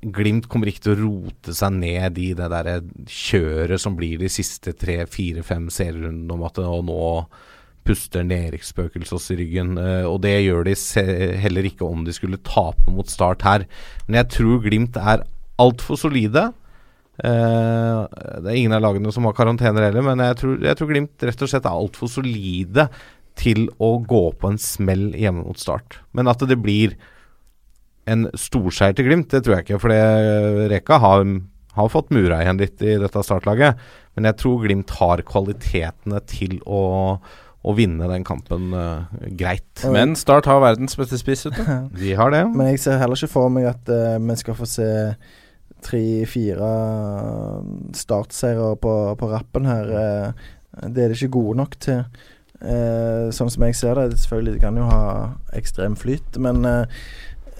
Glimt 0.00 0.48
kommer 0.48 0.70
ikke 0.70 0.86
til 0.86 0.94
å 0.94 1.00
rote 1.02 1.52
seg 1.52 1.74
ned 1.76 2.18
i 2.18 2.30
det 2.32 2.46
der 2.48 2.70
kjøret 3.04 3.82
som 3.82 3.98
blir 3.98 4.16
de 4.22 4.30
siste 4.32 4.72
tre, 4.72 5.02
fire, 5.04 5.44
fem 5.44 5.66
serierundene 5.68 6.38
om 6.38 6.46
at 6.48 6.60
og 6.64 6.86
nå 6.88 7.08
puster 7.84 8.24
nedrykksspøkelset 8.24 9.16
oss 9.16 9.28
i 9.32 9.36
ryggen. 9.40 9.76
eh, 9.78 10.06
og 10.08 10.22
det 10.24 10.38
gjør 10.40 10.64
de 10.66 10.74
heller 11.40 11.68
ikke 11.68 11.86
om 11.86 12.04
de 12.04 12.16
skulle 12.16 12.40
tape 12.44 12.90
mot 12.90 13.08
Start 13.08 13.42
her. 13.42 13.66
Men 14.06 14.22
jeg 14.22 14.32
tror 14.38 14.64
Glimt 14.64 14.96
er 14.96 15.26
altfor 15.60 16.00
solide. 16.00 16.50
Eh, 17.20 18.00
det 18.40 18.48
er 18.48 18.56
ingen 18.56 18.74
av 18.76 18.84
lagene 18.84 19.12
som 19.12 19.26
har 19.28 19.36
karantener 19.36 19.88
heller, 19.88 20.04
men 20.06 20.22
jeg 20.24 20.38
tror, 20.40 20.58
jeg 20.64 20.78
tror 20.78 20.90
Glimt 20.92 21.26
rett 21.28 21.44
og 21.44 21.52
slett 21.52 21.68
er 21.68 21.80
altfor 21.84 22.10
solide 22.10 22.86
til 23.40 23.66
å 23.80 23.94
gå 24.04 24.24
på 24.40 24.50
en 24.50 24.60
smell 24.60 25.10
hjemme 25.18 25.44
mot 25.44 25.60
Start. 25.60 26.00
Men 26.16 26.30
at 26.32 26.42
det 26.48 26.58
blir 26.60 26.96
en 28.10 28.26
storseier 28.38 28.96
til 28.96 29.08
Glimt, 29.08 29.30
det 29.32 29.44
tror 29.44 29.58
jeg 29.58 29.66
ikke. 29.66 29.80
For 29.82 30.68
Reka 30.72 30.98
har, 31.02 31.26
har 31.76 31.92
fått 31.92 32.10
mura 32.14 32.40
igjen 32.42 32.60
litt 32.60 32.82
i 32.82 32.96
dette 33.00 33.22
startlaget. 33.26 33.78
Men 34.16 34.28
jeg 34.30 34.40
tror 34.40 34.64
Glimt 34.64 34.96
har 34.98 35.22
kvalitetene 35.28 36.22
til 36.28 36.58
å, 36.66 36.82
å 37.20 37.76
vinne 37.76 38.08
den 38.10 38.26
kampen 38.26 38.74
uh, 38.74 39.12
greit. 39.38 39.84
Men 39.92 40.16
Start 40.18 40.48
har 40.50 40.64
verdens 40.64 40.98
beste 40.98 41.20
spiss, 41.20 41.46
vet 41.48 41.60
du. 41.60 41.70
De 42.02 42.16
har 42.18 42.34
det. 42.34 42.42
Men 42.50 42.72
jeg 42.72 42.82
ser 42.84 43.00
heller 43.00 43.20
ikke 43.20 43.36
for 43.36 43.52
meg 43.52 43.70
at 43.70 43.92
uh, 43.92 44.16
vi 44.18 44.40
skal 44.40 44.58
få 44.58 44.68
se 44.68 44.90
tre-fire 45.84 46.72
startseiere 47.96 48.74
på, 48.82 48.94
på 49.20 49.30
rappen 49.30 49.68
her. 49.68 49.94
Eh, 50.02 50.50
det 50.86 51.04
er 51.04 51.10
det 51.10 51.18
ikke 51.18 51.38
gode 51.40 51.56
nok 51.60 51.74
til. 51.82 52.04
Eh, 52.60 53.30
sånn 53.32 53.50
som 53.52 53.64
jeg 53.66 53.76
ser 53.78 53.98
det. 53.98 54.20
Selvfølgelig 54.20 54.62
kan 54.62 54.78
jo 54.78 54.86
ha 54.90 55.02
ekstrem 55.56 55.96
flyt, 55.98 56.38
men 56.42 56.64
eh, 56.68 57.02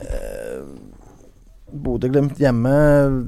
eh, 0.05 0.65
Bodø-Glimt 1.71 2.41
hjemme, 2.43 2.73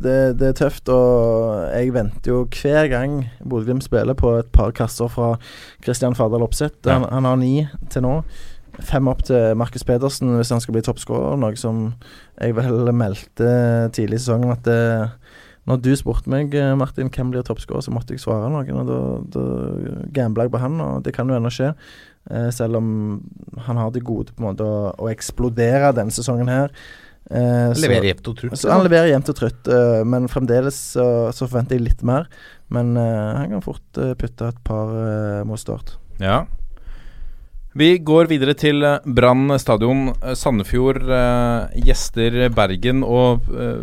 det, 0.03 0.37
det 0.41 0.51
er 0.51 0.59
tøft. 0.59 0.91
Og 0.93 1.69
jeg 1.73 1.95
venter 1.95 2.35
jo 2.35 2.45
hver 2.51 2.91
gang 2.93 3.21
Bodø-Glimt 3.41 3.87
spiller 3.87 4.19
på 4.19 4.37
et 4.41 4.51
par 4.55 4.75
kasser 4.77 5.11
fra 5.13 5.37
Kristian 5.85 6.17
Fardal 6.19 6.45
Opseth. 6.45 6.83
Han, 6.91 7.07
han 7.09 7.29
har 7.29 7.39
ni 7.41 7.55
til 7.93 8.05
nå. 8.07 8.19
Fem 8.81 9.09
opp 9.11 9.21
til 9.29 9.57
Markus 9.61 9.85
Pedersen 9.85 10.31
hvis 10.39 10.51
han 10.55 10.63
skal 10.65 10.73
bli 10.77 10.83
toppskårer, 10.87 11.37
noe 11.37 11.57
som 11.61 11.91
jeg 12.41 12.55
vel 12.57 12.89
meldte 12.97 13.51
tidlig 13.93 14.17
i 14.17 14.23
sesongen 14.23 14.55
at 14.55 14.63
det, 14.65 14.79
når 15.69 15.83
du 15.85 15.91
spurte 15.95 16.31
meg, 16.33 16.55
eh, 16.59 16.73
Martin, 16.75 17.11
hvem 17.13 17.31
blir 17.31 17.45
toppskårer, 17.47 17.85
så 17.85 17.93
måtte 17.95 18.17
jeg 18.17 18.23
svare 18.25 18.49
noen. 18.51 18.81
Og 18.81 18.89
da, 18.89 18.97
da 19.37 19.45
gambla 20.17 20.49
jeg 20.49 20.55
på 20.55 20.63
han, 20.63 20.81
og 20.83 21.05
det 21.07 21.13
kan 21.15 21.29
jo 21.31 21.37
ennå 21.37 21.53
skje. 21.53 21.69
Eh, 22.31 22.49
selv 22.55 22.81
om 22.81 22.89
han 23.69 23.77
har 23.79 23.93
det 23.95 24.03
gode 24.07 24.33
på 24.33 24.43
en 24.43 24.49
måte 24.49 24.67
å, 24.67 24.91
å 24.99 25.11
eksplodere 25.13 25.93
denne 25.95 26.15
sesongen 26.15 26.51
her. 26.51 26.73
Eh, 27.31 27.71
så- 27.77 27.85
Leverer 27.85 28.09
jevnt 28.11 28.29
og 28.33 28.37
trutt. 28.41 28.57
så 28.59 28.73
han 28.73 28.83
leverer 28.89 29.13
jevnt 29.13 29.29
og 29.31 29.37
trutt, 29.39 29.69
eh, 29.69 30.03
men 30.05 30.27
fremdeles 30.33 30.81
så, 30.97 31.07
så 31.31 31.47
forventer 31.47 31.79
jeg 31.79 31.87
litt 31.87 32.03
mer. 32.03 32.27
Men 32.73 32.97
eh, 32.97 33.37
han 33.39 33.51
kan 33.55 33.63
fort 33.63 33.99
eh, 34.03 34.15
putte 34.19 34.49
et 34.49 34.65
par 34.65 34.91
uh, 34.91 35.45
mot 35.47 35.61
start. 35.61 35.95
Ja. 36.19 36.47
Vi 37.73 37.87
går 38.05 38.29
videre 38.29 38.53
til 38.59 38.85
eh, 38.85 38.99
Brann 39.17 39.49
stadion. 39.61 40.11
Eh, 40.21 40.35
Sandefjord 40.37 41.07
eh, 41.09 41.79
gjester 41.87 42.35
Bergen, 42.53 43.01
og 43.07 43.47
eh, 43.49 43.79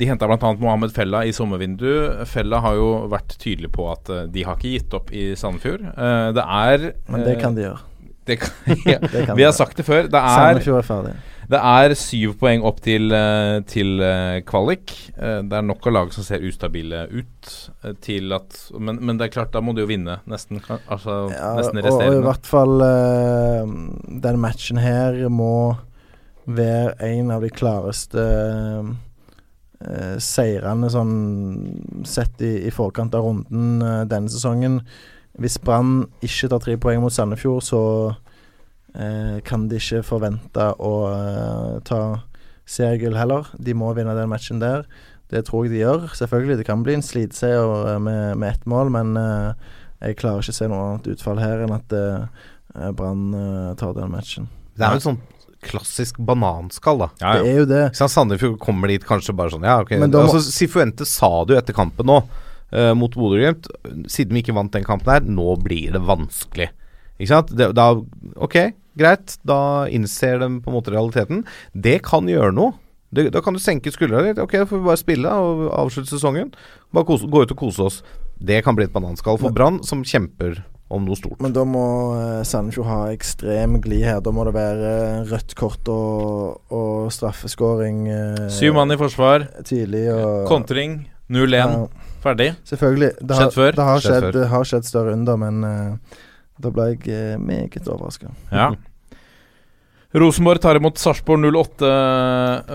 de 0.00 0.08
henta 0.08 0.28
bl.a. 0.30 0.52
Mohammed 0.56 0.94
Fella 0.96 1.20
i 1.28 1.34
sommervindu. 1.36 2.24
Fella 2.30 2.62
har 2.64 2.78
jo 2.78 2.88
vært 3.12 3.36
tydelig 3.42 3.68
på 3.76 3.90
at 3.92 4.08
eh, 4.14 4.24
de 4.32 4.46
har 4.48 4.56
ikke 4.56 4.72
gitt 4.78 4.96
opp 4.96 5.12
i 5.12 5.26
Sandefjord. 5.36 5.84
Eh, 5.92 6.28
det 6.38 6.46
er 6.46 6.86
Men 7.12 7.26
det 7.28 7.36
kan 7.42 7.58
de 7.58 7.66
gjøre. 7.66 7.82
det 8.30 8.38
kan, 8.46 8.56
ja. 8.94 8.98
Det 9.04 9.26
kan 9.28 9.36
Vi 9.36 9.44
har 9.44 9.52
sagt 9.56 9.76
det 9.76 9.84
før. 9.88 10.08
Det 10.08 10.22
er, 10.24 10.40
Sandefjord 10.48 10.80
er 10.80 10.88
ferdig. 10.88 11.14
Det 11.48 11.58
er 11.64 11.94
syv 11.96 12.34
poeng 12.42 12.64
opp 12.68 12.82
til, 12.84 13.08
eh, 13.14 13.58
til 13.68 14.02
eh, 14.04 14.40
kvalik. 14.44 14.92
Eh, 15.16 15.40
Det 15.48 15.56
er 15.56 15.64
nok 15.64 15.86
av 15.88 15.94
lag 15.94 16.12
som 16.12 16.24
ser 16.24 16.44
ustabile 16.44 17.06
ut 17.08 17.52
til 18.04 18.32
at 18.36 18.58
men, 18.76 18.98
men 19.00 19.16
det 19.16 19.28
er 19.28 19.32
klart, 19.32 19.52
da 19.54 19.62
må 19.64 19.72
du 19.72 19.80
jo 19.80 19.88
vinne 19.88 20.18
nesten. 20.28 20.60
Altså 20.88 21.30
Ja, 21.32 21.54
nesten 21.56 21.80
og, 21.80 22.02
og 22.04 22.18
i 22.18 22.24
hvert 22.26 22.48
fall 22.48 22.84
uh, 22.84 23.64
Den 24.20 24.40
matchen 24.42 24.80
her 24.82 25.16
må 25.32 25.76
være 26.44 26.96
en 27.08 27.32
av 27.32 27.44
de 27.44 27.50
klareste 27.52 28.22
uh, 28.84 30.16
seirene 30.20 30.92
sånn 30.92 31.16
sett 32.08 32.44
i, 32.44 32.68
i 32.68 32.72
forkant 32.74 33.16
av 33.16 33.24
runden 33.24 33.80
uh, 33.80 34.04
denne 34.08 34.28
sesongen. 34.32 34.82
Hvis 35.38 35.56
Brann 35.62 36.08
ikke 36.20 36.52
tar 36.52 36.64
tre 36.64 36.76
poeng 36.76 37.00
mot 37.04 37.14
Sandefjord, 37.14 37.64
så 37.64 37.82
kan 39.44 39.68
de 39.68 39.76
ikke 39.78 40.02
forvente 40.06 40.64
å 40.80 40.92
eh, 41.12 41.78
ta 41.86 42.00
seriegull 42.68 43.16
heller. 43.16 43.46
De 43.58 43.74
må 43.76 43.92
vinne 43.96 44.14
den 44.16 44.28
matchen 44.32 44.60
der. 44.62 44.84
Det 45.28 45.44
tror 45.46 45.66
jeg 45.66 45.74
de 45.76 45.82
gjør. 45.82 46.06
Selvfølgelig, 46.16 46.56
det 46.60 46.66
kan 46.68 46.82
bli 46.84 46.94
en 46.96 47.04
slitseier 47.04 47.94
eh, 47.94 47.98
med, 48.00 48.38
med 48.40 48.54
ett 48.56 48.66
mål, 48.70 48.90
men 48.94 49.16
eh, 49.20 49.52
jeg 50.08 50.16
klarer 50.20 50.40
ikke 50.44 50.54
å 50.54 50.58
se 50.60 50.68
noe 50.70 50.84
annet 50.86 51.10
utfall 51.14 51.40
her 51.42 51.64
enn 51.66 51.74
at 51.76 51.92
eh, 51.96 52.46
Brann 52.96 53.26
eh, 53.36 53.74
tar 53.80 53.92
den 53.96 54.12
matchen. 54.14 54.48
Det 54.78 54.86
er 54.86 54.96
jo 54.96 55.02
et 55.02 55.08
sånn 55.08 55.20
klassisk 55.68 56.20
bananskall, 56.22 57.00
da. 57.02 57.08
Ja, 57.18 57.30
Det 57.42 57.50
er 57.50 57.56
jo 57.64 57.66
det. 57.66 57.84
Sandefjord 57.98 58.60
kommer 58.62 58.92
dit 58.92 59.02
kanskje 59.04 59.34
bare 59.34 59.50
sånn 59.50 59.64
Ja, 59.66 59.80
ok. 59.82 59.96
Men 59.98 60.12
da 60.14 60.20
må- 60.22 60.30
altså, 60.30 60.52
Sifuente 60.54 61.04
sa 61.08 61.30
det 61.44 61.56
jo 61.56 61.58
etter 61.58 61.74
kampen 61.74 62.06
nå, 62.06 62.20
uh, 62.70 62.92
mot 62.94 63.10
Bodø-Glimt. 63.10 63.66
Siden 64.06 64.36
vi 64.38 64.44
ikke 64.44 64.54
vant 64.54 64.70
den 64.76 64.86
kampen 64.86 65.10
her, 65.10 65.26
nå 65.26 65.56
blir 65.58 65.96
det 65.96 66.04
vanskelig. 66.06 66.68
Ikke 67.18 67.32
sant? 67.32 67.52
Det, 67.58 67.70
da, 67.76 67.88
ok, 68.38 68.56
greit. 68.98 69.36
Da 69.46 69.60
innser 69.90 70.38
de 70.42 70.50
på 70.62 70.70
en 70.72 70.76
måte 70.78 70.94
realiteten. 70.94 71.44
Det 71.74 71.98
kan 72.06 72.28
gjøre 72.30 72.54
noe. 72.54 72.76
Det, 73.10 73.30
da 73.32 73.40
kan 73.40 73.56
du 73.56 73.60
senke 73.62 73.90
skuldra 73.94 74.20
litt. 74.26 74.38
Ok, 74.42 74.52
da 74.60 74.66
får 74.68 74.82
vi 74.82 74.88
bare 74.90 75.00
spille 75.00 75.30
og 75.32 75.62
avslutte 75.72 76.12
sesongen. 76.12 76.50
Bare 76.92 77.08
kose, 77.08 77.28
gå 77.30 77.44
ut 77.46 77.54
og 77.54 77.60
kose 77.62 77.86
oss. 77.86 78.02
Det 78.38 78.60
kan 78.66 78.76
bli 78.76 78.84
et 78.86 78.92
bananskall 78.94 79.38
for 79.40 79.50
Brann, 79.54 79.80
som 79.82 80.04
kjemper 80.06 80.60
om 80.94 81.04
noe 81.04 81.16
stort. 81.18 81.40
Men 81.44 81.52
da 81.56 81.64
må 81.68 81.82
eh, 82.16 82.42
Sandefjord 82.48 82.86
ha 82.88 82.98
ekstrem 83.12 83.78
glid 83.84 84.06
her. 84.08 84.20
Da 84.24 84.32
må 84.32 84.44
det 84.48 84.54
være 84.56 84.92
eh, 84.92 85.24
rødt 85.32 85.56
kort 85.58 85.88
og, 85.92 86.60
og 86.72 87.10
straffeskåring 87.12 88.06
eh, 88.12 88.46
Syv 88.52 88.76
mann 88.78 88.94
i 88.94 89.00
forsvar. 89.00 89.48
tidlig. 89.68 90.06
Og, 90.14 90.46
Kontring 90.48 91.00
0-1. 91.28 91.56
Ja, 91.58 91.82
Ferdig. 92.24 92.52
selvfølgelig. 92.70 93.10
Det 93.20 93.36
har, 93.36 93.42
Skjedd 93.48 93.56
før. 93.58 93.76
Det 93.76 93.88
har 93.90 94.00
Skjedd 94.00 94.12
skjedd, 94.14 94.24
før. 94.28 94.38
det 94.38 94.48
har 94.54 94.70
skjedd 94.70 94.88
større 94.88 95.16
under, 95.18 95.40
men 95.44 95.68
eh, 95.68 96.16
da 96.62 96.72
ble 96.74 96.92
jeg 96.92 97.08
eh, 97.14 97.34
meget 97.40 97.86
overraska. 97.86 98.32
Ja. 98.52 98.72
Rosenborg 100.18 100.62
tar 100.64 100.78
imot 100.78 100.96
Sarpsborg 100.96 101.44
08 101.44 101.88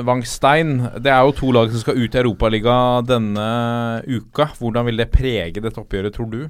Vangstein. 0.05 0.75
Det 1.01 1.09
er 1.09 1.23
jo 1.25 1.33
to 1.33 1.53
lag 1.55 1.71
som 1.73 1.81
skal 1.81 1.97
ut 1.97 2.13
i 2.13 2.19
Europaligaen 2.21 3.07
denne 3.09 3.47
uka. 4.05 4.51
Hvordan 4.59 4.85
vil 4.85 5.01
det 5.01 5.09
prege 5.13 5.63
dette 5.63 5.81
oppgjøret, 5.81 6.13
tror 6.13 6.29
du? 6.29 6.43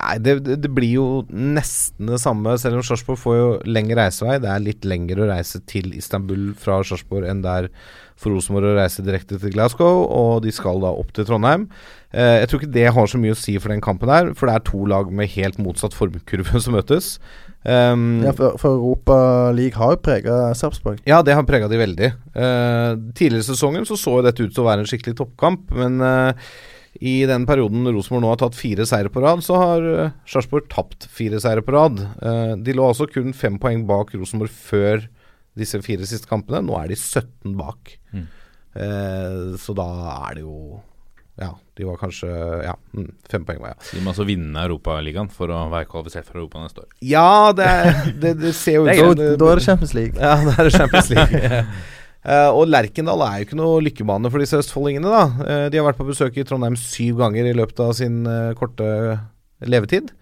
Nei, 0.00 0.14
det, 0.22 0.36
det, 0.46 0.56
det 0.62 0.70
blir 0.72 0.94
jo 0.94 1.06
nesten 1.28 2.08
det 2.08 2.20
samme, 2.22 2.54
selv 2.62 2.78
om 2.78 2.84
Sarpsborg 2.86 3.18
får 3.20 3.36
jo 3.36 3.48
lengre 3.68 3.98
reisevei. 3.98 4.38
Det 4.40 4.48
er 4.48 4.62
litt 4.62 4.86
lengre 4.88 5.26
å 5.26 5.30
reise 5.32 5.60
til 5.68 5.90
Istanbul 5.98 6.52
fra 6.60 6.78
Sarpsborg 6.86 7.28
enn 7.28 7.42
der 7.44 7.68
for 8.20 8.32
Rosenborg 8.32 8.70
å 8.70 8.78
reise 8.78 9.04
direkte 9.04 9.40
til 9.40 9.52
Glasgow, 9.52 10.06
og 10.06 10.44
de 10.46 10.54
skal 10.54 10.80
da 10.84 10.94
opp 10.94 11.12
til 11.16 11.26
Trondheim. 11.28 11.66
Eh, 12.10 12.40
jeg 12.42 12.50
tror 12.50 12.60
ikke 12.60 12.74
det 12.74 12.88
har 12.96 13.10
så 13.10 13.20
mye 13.22 13.36
å 13.36 13.38
si 13.38 13.54
for 13.62 13.72
den 13.72 13.82
kampen 13.84 14.10
her, 14.10 14.32
for 14.38 14.50
det 14.50 14.56
er 14.56 14.66
to 14.66 14.82
lag 14.90 15.12
med 15.14 15.30
helt 15.36 15.60
motsatt 15.62 15.94
formkurve 15.96 16.62
som 16.64 16.74
møtes. 16.76 17.14
Um, 17.60 18.22
Ja, 18.24 18.32
for, 18.32 18.56
for 18.60 18.78
Europa 18.78 19.16
League 19.52 19.76
har 19.76 19.94
jo 19.94 20.00
prega 20.00 20.40
Sarpsborg. 20.56 21.02
ja, 21.04 21.20
det 21.22 21.36
har 21.36 21.46
prega 21.48 21.68
de 21.68 21.78
veldig. 21.80 22.10
Uh, 22.32 22.96
tidligere 23.12 23.44
i 23.44 23.48
sesongen 23.50 23.84
så 23.88 23.98
så 24.00 24.18
jo 24.18 24.26
dette 24.26 24.42
ut 24.42 24.54
til 24.54 24.64
å 24.64 24.68
være 24.70 24.86
en 24.86 24.88
skikkelig 24.88 25.18
toppkamp, 25.20 25.74
men 25.76 26.00
uh, 26.00 26.50
i 27.04 27.20
den 27.28 27.44
perioden 27.46 27.86
Rosenborg 27.86 28.24
nå 28.24 28.32
har 28.32 28.40
tatt 28.40 28.58
fire 28.58 28.88
seire 28.88 29.12
på 29.12 29.22
rad, 29.22 29.44
så 29.46 29.60
har 29.60 29.86
uh, 29.86 30.16
Sarpsborg 30.26 30.66
tapt 30.72 31.06
fire 31.12 31.38
seire 31.42 31.62
på 31.62 31.76
rad. 31.76 32.00
Uh, 32.24 32.56
de 32.58 32.74
lå 32.74 32.88
altså 32.90 33.06
kun 33.12 33.36
fem 33.36 33.60
poeng 33.60 33.84
bak 33.88 34.16
Rosenborg 34.16 34.50
før 34.50 35.06
disse 35.58 35.78
fire 35.84 36.06
siste 36.08 36.30
kampene. 36.30 36.62
Nå 36.64 36.76
er 36.80 36.90
de 36.90 36.98
17 36.98 37.54
bak. 37.58 37.94
Mm. 38.14 38.26
Eh, 38.70 39.56
så 39.58 39.74
da 39.74 39.88
er 40.30 40.36
det 40.38 40.44
jo 40.44 40.78
Ja, 41.40 41.56
de 41.80 41.86
var 41.88 41.96
kanskje 42.00 42.30
Ja, 42.66 42.74
mm, 42.94 43.06
fem 43.32 43.46
poeng 43.48 43.62
var 43.64 43.72
ja. 43.74 43.78
De 43.94 44.02
må 44.04 44.12
altså 44.12 44.26
vinne 44.28 44.62
Europaligaen 44.68 45.30
for 45.32 45.50
å 45.52 45.62
være 45.72 45.88
kvalifisert 45.90 46.28
for 46.28 46.38
Europa 46.42 46.60
neste 46.66 46.84
år. 46.84 46.90
Ja, 47.08 47.28
det, 47.56 47.66
er- 47.66 48.12
det, 48.22 48.34
det 48.44 48.52
ser 48.58 48.76
jo 48.78 48.84
ut 48.84 48.92
Da, 48.92 49.00
som 49.00 49.40
da 49.40 49.48
er 49.54 49.62
det 49.62 49.66
Champions 49.66 49.96
League. 49.96 50.20
Ja, 50.20 50.36
det 50.44 50.54
er 50.60 50.70
Champions 50.76 51.10
League. 51.14 51.64
Eh, 52.20 52.50
og 52.52 52.66
Lerkendal 52.68 53.22
er 53.24 53.38
jo 53.40 53.46
ikke 53.48 53.56
noe 53.56 53.80
lykkebane 53.80 54.28
for 54.30 54.42
disse 54.44 54.58
østfoldingene. 54.60 55.08
da 55.08 55.22
Uh, 55.40 55.66
De 55.72 55.78
har 55.80 55.86
vært 55.88 55.96
på 56.02 56.04
besøk 56.10 56.36
i 56.36 56.44
Trondheim 56.44 56.76
syv 56.76 57.16
ganger 57.22 57.48
i 57.48 57.54
løpet 57.56 57.80
av 57.80 57.94
sin 57.96 58.20
uh, 58.28 58.52
korte 58.58 58.84
levetid. 59.64 60.12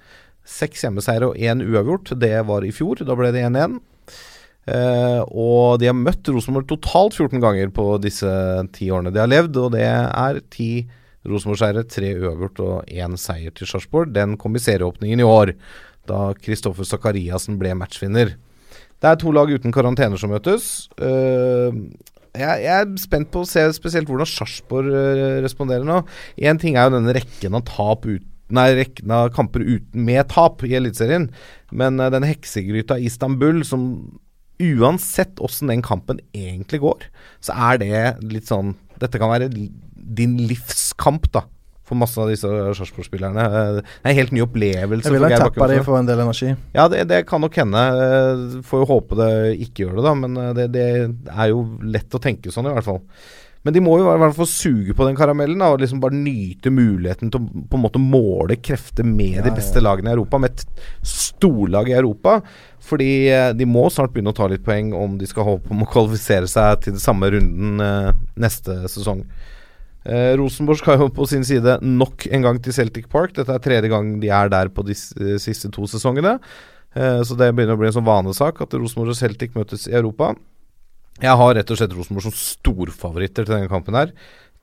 Seks 0.48 0.86
hjemmeseiere 0.86 1.32
og 1.32 1.36
én 1.42 1.60
uavgjort. 1.66 2.14
Det 2.22 2.36
var 2.46 2.62
i 2.64 2.70
fjor. 2.72 3.02
Da 3.02 3.16
ble 3.18 3.32
det 3.34 3.42
1-1. 3.50 3.80
Uh, 4.68 5.22
og 5.32 5.78
de 5.80 5.88
har 5.88 5.96
møtt 5.96 6.28
Rosenborg 6.28 6.66
totalt 6.68 7.14
14 7.16 7.40
ganger 7.40 7.70
på 7.72 7.84
disse 8.04 8.28
ti 8.76 8.90
årene 8.92 9.10
de 9.14 9.22
har 9.22 9.30
levd. 9.32 9.56
Og 9.64 9.72
det 9.74 9.84
er 9.88 10.40
ti 10.52 10.70
Rosenborg-seire, 11.28 11.84
tre 11.88 12.14
uavgjort 12.18 12.60
og 12.64 12.92
én 12.92 13.16
seier 13.20 13.54
til 13.54 13.68
Sarpsborg. 13.70 14.12
Den 14.16 14.36
kom 14.40 14.56
i 14.56 14.62
serieåpningen 14.62 15.22
i 15.22 15.26
år, 15.26 15.54
da 16.08 16.32
Kristoffer 16.40 16.88
Sakariassen 16.88 17.58
ble 17.60 17.74
matchvinner. 17.78 18.34
Det 18.98 19.10
er 19.10 19.18
to 19.20 19.32
lag 19.34 19.50
uten 19.52 19.74
karantener 19.74 20.18
som 20.18 20.32
møtes. 20.34 20.88
Uh, 20.98 21.70
jeg, 22.38 22.64
jeg 22.64 22.72
er 22.74 22.88
spent 23.00 23.30
på 23.34 23.42
å 23.42 23.48
se 23.48 23.62
spesielt 23.74 24.10
hvordan 24.10 24.28
Sarpsborg 24.28 24.90
eh, 24.94 25.38
responderer 25.42 25.86
nå. 25.86 26.02
Én 26.38 26.60
ting 26.60 26.76
er 26.76 26.86
jo 26.86 26.98
denne 26.98 27.14
rekken 27.16 27.56
av 27.58 27.64
ut, 28.04 28.26
Nei, 28.48 28.70
rekken 28.78 29.10
av 29.12 29.26
kamper 29.36 29.60
uten, 29.60 30.06
med 30.06 30.30
tap 30.32 30.62
i 30.64 30.72
Eliteserien. 30.78 31.26
Men 31.68 32.00
uh, 32.00 32.08
den 32.12 32.24
heksegryta 32.24 32.96
i 32.96 33.08
Istanbul, 33.10 33.60
som 33.66 33.82
uansett 34.58 35.38
åssen 35.44 35.70
den 35.70 35.84
kampen 35.84 36.22
egentlig 36.34 36.80
går, 36.82 37.08
så 37.44 37.54
er 37.70 37.82
det 37.82 38.00
litt 38.26 38.48
sånn 38.50 38.74
Dette 38.98 39.20
kan 39.20 39.30
være 39.30 39.46
din 40.08 40.36
livskamp, 40.48 41.30
da. 41.34 41.44
for 41.88 41.96
masse 41.96 42.20
av 42.20 42.28
disse 42.28 42.44
Sarpsborg-spillerne. 42.76 43.40
Eh, 43.48 43.76
Det 43.80 43.84
er 44.04 44.10
en 44.10 44.16
helt 44.18 44.32
ny 44.36 44.42
opplevelse. 44.44 45.08
Jeg 45.08 45.14
vil 45.14 45.24
ha 45.24 45.38
tappa 45.40 45.68
de 45.70 45.78
for 45.86 45.96
en 45.96 46.04
del 46.08 46.20
energi. 46.20 46.50
Ja, 46.76 46.84
det, 46.92 47.06
det 47.08 47.22
kan 47.26 47.40
nok 47.40 47.56
hende. 47.56 47.80
Eh, 47.80 48.62
Får 48.68 48.82
jo 48.82 48.88
håpe 48.90 49.16
det 49.16 49.30
ikke 49.64 49.86
gjør 49.86 49.96
det, 49.96 50.04
da. 50.04 50.12
Men 50.14 50.36
eh, 50.36 50.50
det, 50.58 50.66
det 50.74 50.86
er 51.32 51.48
jo 51.54 51.62
lett 51.88 52.12
å 52.12 52.20
tenke 52.20 52.52
sånn, 52.52 52.68
i 52.68 52.74
hvert 52.76 52.84
fall. 52.90 53.00
Men 53.64 53.74
de 53.74 53.80
må 53.82 53.96
jo 53.98 54.04
i 54.12 54.20
hvert 54.20 54.36
fall 54.36 54.46
suge 54.48 54.94
på 54.94 55.04
den 55.08 55.16
karamellen 55.18 55.58
da, 55.58 55.72
og 55.74 55.80
liksom 55.82 55.98
bare 56.00 56.14
nyte 56.14 56.70
muligheten 56.70 57.32
til 57.32 57.40
å 57.42 57.64
på 57.68 57.76
en 57.80 57.82
måte 57.82 57.98
måle 58.00 58.54
krefter 58.62 59.04
med 59.08 59.40
de 59.42 59.50
Ja, 59.50 59.56
beste 59.56 59.80
lagene 59.82 60.12
i 60.12 60.14
Europa, 60.14 60.38
med 60.44 60.52
et 60.54 60.62
storlag 61.08 61.88
i 61.90 61.96
Europa. 61.98 62.38
Fordi 62.88 63.08
de 63.58 63.66
må 63.68 63.88
snart 63.92 64.12
begynne 64.14 64.30
å 64.32 64.36
ta 64.38 64.46
litt 64.48 64.62
poeng 64.64 64.92
om 64.96 65.16
de 65.18 65.26
skal 65.28 65.44
håpe 65.48 65.72
om 65.74 65.82
å 65.84 65.88
kvalifisere 65.90 66.46
seg 66.48 66.84
til 66.84 66.94
den 66.96 67.02
samme 67.02 67.32
runden 67.34 67.80
eh, 67.82 68.12
neste 68.40 68.82
sesong. 68.92 69.24
Eh, 70.06 70.32
Rosenborg 70.38 70.80
skal 70.80 71.00
jo 71.02 71.08
på 71.12 71.26
sin 71.28 71.44
side 71.46 71.78
nok 71.82 72.28
en 72.30 72.44
gang 72.46 72.60
til 72.62 72.74
Celtic 72.76 73.08
Park. 73.10 73.34
Dette 73.36 73.54
er 73.54 73.64
tredje 73.64 73.90
gang 73.92 74.16
de 74.22 74.30
er 74.32 74.52
der 74.52 74.70
på 74.72 74.84
de 74.86 74.94
eh, 74.94 75.38
siste 75.42 75.70
to 75.74 75.88
sesongene. 75.90 76.36
Eh, 76.94 77.20
så 77.26 77.36
det 77.38 77.50
begynner 77.54 77.76
å 77.76 77.80
bli 77.80 77.90
en 77.90 77.98
sånn 77.98 78.08
vanesak 78.08 78.62
at 78.64 78.76
Rosenborg 78.78 79.12
og 79.14 79.18
Celtic 79.18 79.56
møtes 79.58 79.88
i 79.90 79.96
Europa. 79.98 80.32
Jeg 81.18 81.34
har 81.40 81.56
rett 81.58 81.70
og 81.74 81.80
slett 81.80 81.96
Rosenborg 81.96 82.28
som 82.28 82.36
storfavoritter 82.36 83.46
til 83.46 83.56
denne 83.56 83.70
kampen 83.70 83.98
her. 83.98 84.14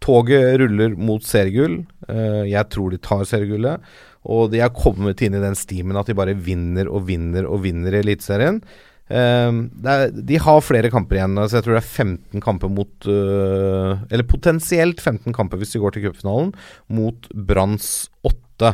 Toget 0.03 0.59
ruller 0.61 0.95
mot 0.95 1.23
seriegull. 1.23 1.81
Eh, 2.07 2.43
jeg 2.51 2.71
tror 2.71 2.93
de 2.93 3.01
tar 3.03 3.25
seriegullet. 3.27 3.83
Og 4.25 4.49
de 4.51 4.63
er 4.63 4.73
kommet 4.73 5.21
inn 5.21 5.37
i 5.37 5.43
den 5.43 5.57
stimen 5.57 5.99
at 5.99 6.09
de 6.09 6.17
bare 6.17 6.33
vinner 6.33 6.89
og 6.89 7.05
vinner 7.09 7.45
og 7.45 7.61
vinner 7.67 7.93
i 7.93 8.01
Eliteserien. 8.01 8.61
Eh, 9.05 9.51
det 9.85 9.95
er, 9.95 10.13
de 10.31 10.39
har 10.41 10.63
flere 10.65 10.91
kamper 10.93 11.19
igjen. 11.19 11.37
Altså 11.41 11.59
jeg 11.59 11.67
tror 11.67 11.77
det 11.77 11.83
er 11.83 12.05
15 12.05 12.45
kamper 12.45 12.71
mot 12.73 13.09
eh, 13.09 14.05
Eller 14.09 14.25
potensielt 14.29 15.03
15 15.03 15.35
kamper 15.35 15.61
hvis 15.61 15.75
de 15.75 15.83
går 15.83 15.95
til 15.95 16.07
cupfinalen, 16.07 16.53
mot 16.89 17.29
Branns 17.33 18.09
8 18.25 18.71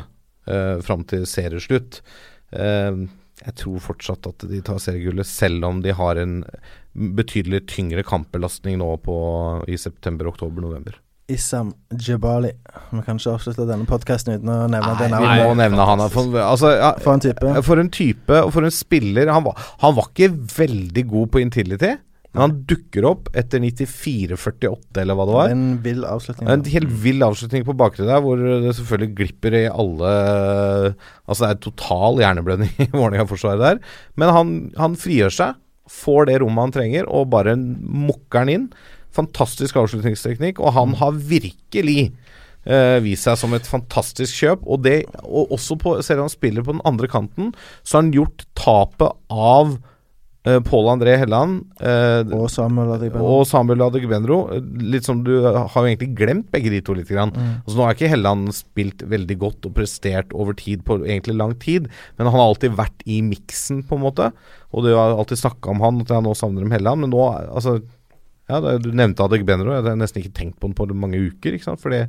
uh, 0.47 0.77
fram 0.85 1.03
til 1.09 1.25
serieslutt. 1.29 2.01
Eh, 2.53 3.03
jeg 3.41 3.57
tror 3.57 3.81
fortsatt 3.81 4.27
at 4.29 4.45
de 4.51 4.61
tar 4.61 4.77
seriegullet, 4.81 5.25
selv 5.25 5.65
om 5.65 5.79
de 5.81 5.95
har 5.97 6.19
en 6.21 6.41
betydelig 6.93 7.63
tyngre 7.71 8.03
kampbelastning 8.05 8.77
nå 8.81 8.91
på, 9.01 9.15
i 9.65 9.79
september, 9.81 10.29
oktober, 10.29 10.61
november. 10.61 10.99
Issam 11.31 11.71
Jebali. 11.95 12.51
Vi 12.91 13.01
kan 13.05 13.17
ikke 13.19 13.33
avslutte 13.37 13.65
denne 13.69 13.87
podkasten 13.89 14.35
uten 14.37 14.51
å 14.51 14.59
nevne 14.71 14.93
det 14.99 15.09
vi 15.11 15.31
må 15.41 15.55
nevne 15.59 15.87
han. 15.87 16.03
For, 16.13 16.35
altså, 16.43 16.71
ja, 16.75 16.93
For 17.01 17.15
en 17.17 17.23
type. 17.23 17.55
for 17.67 17.81
en 17.81 17.89
type 17.93 18.39
og 18.45 18.53
for 18.55 18.67
en 18.67 18.73
spiller. 18.75 19.31
Han 19.31 19.45
var, 19.47 19.59
han 19.83 19.95
var 19.97 20.09
ikke 20.11 20.31
veldig 20.57 21.05
god 21.11 21.31
på 21.33 21.41
Intility, 21.43 21.93
men 22.31 22.43
han 22.45 22.53
dukker 22.69 23.05
opp 23.09 23.25
etter 23.35 23.59
94-48, 23.59 25.01
eller 25.01 25.17
hva 25.19 25.25
det 25.27 25.33
var. 25.35 25.49
en 25.51 25.65
vill 25.83 26.05
avslutning. 26.07 26.47
En 26.53 26.63
helt 26.75 26.93
vill 27.03 27.25
avslutning 27.27 27.65
på 27.67 27.75
bakre 27.79 28.07
der, 28.07 28.21
hvor 28.23 28.39
det 28.39 28.71
selvfølgelig 28.77 29.15
glipper 29.17 29.57
i 29.59 29.65
alle 29.71 30.13
Altså 31.27 31.43
det 31.43 31.49
er 31.49 31.59
total 31.65 32.21
hjerneblødning 32.23 32.71
i 32.85 32.89
Vålerenga-forsvaret 32.93 33.65
der. 33.65 33.83
Men 34.19 34.31
han, 34.35 34.55
han 34.79 34.95
frigjør 34.99 35.35
seg, 35.41 35.59
får 35.91 36.29
det 36.29 36.39
rommet 36.43 36.69
han 36.69 36.75
trenger, 36.79 37.07
og 37.11 37.27
bare 37.33 37.57
mukker 37.59 38.45
han 38.45 38.53
inn. 38.53 38.67
Fantastisk 39.15 39.79
avslutningsteknikk, 39.81 40.61
og 40.63 40.75
han 40.77 40.95
har 41.01 41.17
virkelig 41.19 42.11
uh, 42.69 42.97
vist 43.03 43.27
seg 43.27 43.39
som 43.39 43.53
et 43.57 43.67
fantastisk 43.67 44.41
kjøp. 44.43 44.65
Og, 44.65 44.83
det, 44.88 44.97
og 45.23 45.55
også 45.57 45.79
på, 45.81 45.95
selv 46.05 46.23
om 46.23 46.29
han 46.29 46.35
spiller 46.35 46.65
på 46.65 46.75
den 46.77 46.83
andre 46.88 47.09
kanten, 47.11 47.55
så 47.83 47.97
har 47.97 48.05
han 48.05 48.13
gjort 48.15 48.45
tapet 48.57 49.17
av 49.31 49.73
uh, 50.47 50.59
Pål 50.67 50.89
André 50.93 51.17
Helland 51.21 51.61
uh, 51.83 52.23
Og 52.38 52.47
Samuel 52.53 52.95
Adegbenro. 52.95 53.35
og 53.35 53.45
Samuel 53.49 53.85
Adegbenro. 53.88 54.39
Litt 54.93 55.07
som 55.07 55.23
du 55.27 55.33
har 55.43 55.67
jo 55.75 55.88
egentlig 55.89 56.13
glemt 56.17 56.49
begge 56.53 56.73
de 56.73 56.83
to 56.85 56.95
litt. 56.97 57.11
Grann. 57.11 57.33
Mm. 57.35 57.53
Altså, 57.65 57.75
nå 57.77 57.85
har 57.85 57.97
ikke 57.97 58.11
Helland 58.13 58.51
spilt 58.55 59.05
veldig 59.11 59.39
godt 59.41 59.69
og 59.69 59.75
prestert 59.77 60.35
over 60.38 60.55
tid 60.57 60.85
på 60.88 61.01
egentlig 61.03 61.35
lang 61.39 61.57
tid, 61.59 61.89
men 62.17 62.29
han 62.29 62.38
har 62.38 62.47
alltid 62.47 62.77
vært 62.79 63.03
i 63.09 63.19
miksen, 63.25 63.83
på 63.88 63.99
en 63.99 64.05
måte. 64.07 64.31
Og 64.71 64.85
du 64.85 64.93
har 64.95 65.17
alltid 65.17 65.41
snakka 65.41 65.73
om 65.73 65.83
han, 65.83 66.05
at 66.05 66.13
jeg 66.13 66.23
nå 66.23 66.38
savner 66.38 66.63
dem 66.63 66.71
Helland, 66.71 67.03
men 67.03 67.11
nå 67.11 67.25
altså 67.31 67.81
ja, 68.52 68.78
Du 68.84 68.91
nevnte 68.91 69.23
Adegbenro, 69.26 69.73
jeg 69.78 69.88
har 69.88 69.98
nesten 69.99 70.22
ikke 70.22 70.36
tenkt 70.38 70.60
på 70.60 70.69
den 70.69 70.78
på 70.78 70.88
mange 70.91 71.19
uker, 71.32 71.56
ikke 71.56 71.69
sant, 71.72 71.82
fordi 71.82 72.03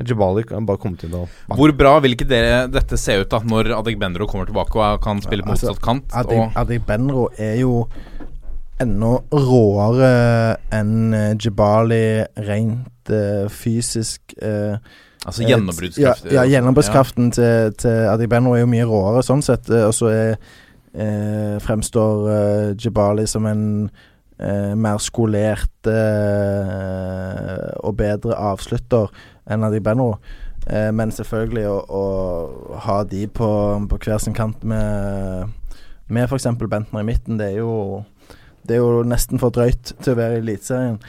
Jabali 0.00 0.42
kan 0.48 0.64
bare 0.64 0.80
komme 0.80 0.96
til 0.96 1.12
å 1.12 1.26
Hvor 1.52 1.72
bra 1.76 1.98
vil 2.00 2.16
ikke 2.16 2.28
det, 2.28 2.42
dette 2.72 2.96
se 2.96 3.18
ut 3.20 3.28
da 3.28 3.42
når 3.44 3.74
Adegbenro 3.76 4.26
kommer 4.30 4.48
tilbake 4.48 4.78
og 4.80 5.02
kan 5.04 5.20
spille 5.20 5.44
på 5.44 5.52
Altså, 5.52 5.68
motsatt 5.68 5.84
kant? 5.84 6.06
Adeg, 6.16 6.38
og, 6.40 6.56
Adegbenro 6.62 7.26
er 7.36 7.58
jo 7.60 7.74
enda 8.80 9.12
råere 9.36 10.12
enn 10.74 11.12
Jabali 11.36 12.24
rent 12.48 13.12
eh, 13.12 13.44
fysisk. 13.52 14.32
eh, 14.40 14.80
altså 15.26 15.44
gjennombruddskraften? 15.46 16.32
Ja, 16.32 16.40
ja 16.40 16.48
gjennombruddskraften 16.54 17.30
til, 17.36 17.76
til 17.78 18.08
Adegbenro 18.14 18.56
er 18.56 18.64
jo 18.64 18.72
mye 18.72 18.88
råere 18.88 19.22
sånn 19.26 19.44
sett. 19.44 19.68
eh, 19.70 19.84
Og 19.90 19.94
så 19.94 20.08
er 20.08 20.32
eh, 20.32 21.60
fremstår 21.62 22.32
Jabali 22.80 23.28
som 23.28 23.46
en 23.46 23.66
eh, 24.38 24.72
mer 24.78 24.98
skolert 25.02 25.88
eh, 25.90 27.66
og 27.82 27.96
bedre 27.98 28.36
avslutter 28.38 29.10
enn 29.50 29.66
Adegbenro. 29.66 30.14
Eh, 30.70 30.90
men 30.94 31.10
selvfølgelig 31.14 31.66
å, 31.68 31.80
å 31.90 32.78
ha 32.86 33.00
de 33.08 33.24
på, 33.26 33.48
på 33.90 33.98
hver 34.04 34.22
sin 34.22 34.36
kant 34.36 34.62
med, 34.68 35.50
med 36.12 36.28
f.eks. 36.28 36.46
Bentner 36.62 37.02
i 37.02 37.08
midten, 37.08 37.40
det 37.40 37.52
er 37.52 37.60
jo 37.64 38.04
Det 38.62 38.76
er 38.76 38.82
jo 38.84 39.02
nesten 39.02 39.40
for 39.42 39.50
drøyt 39.50 39.90
til 40.04 40.12
å 40.14 40.18
være 40.20 40.36
i 40.38 40.42
Eliteserien. 40.44 41.00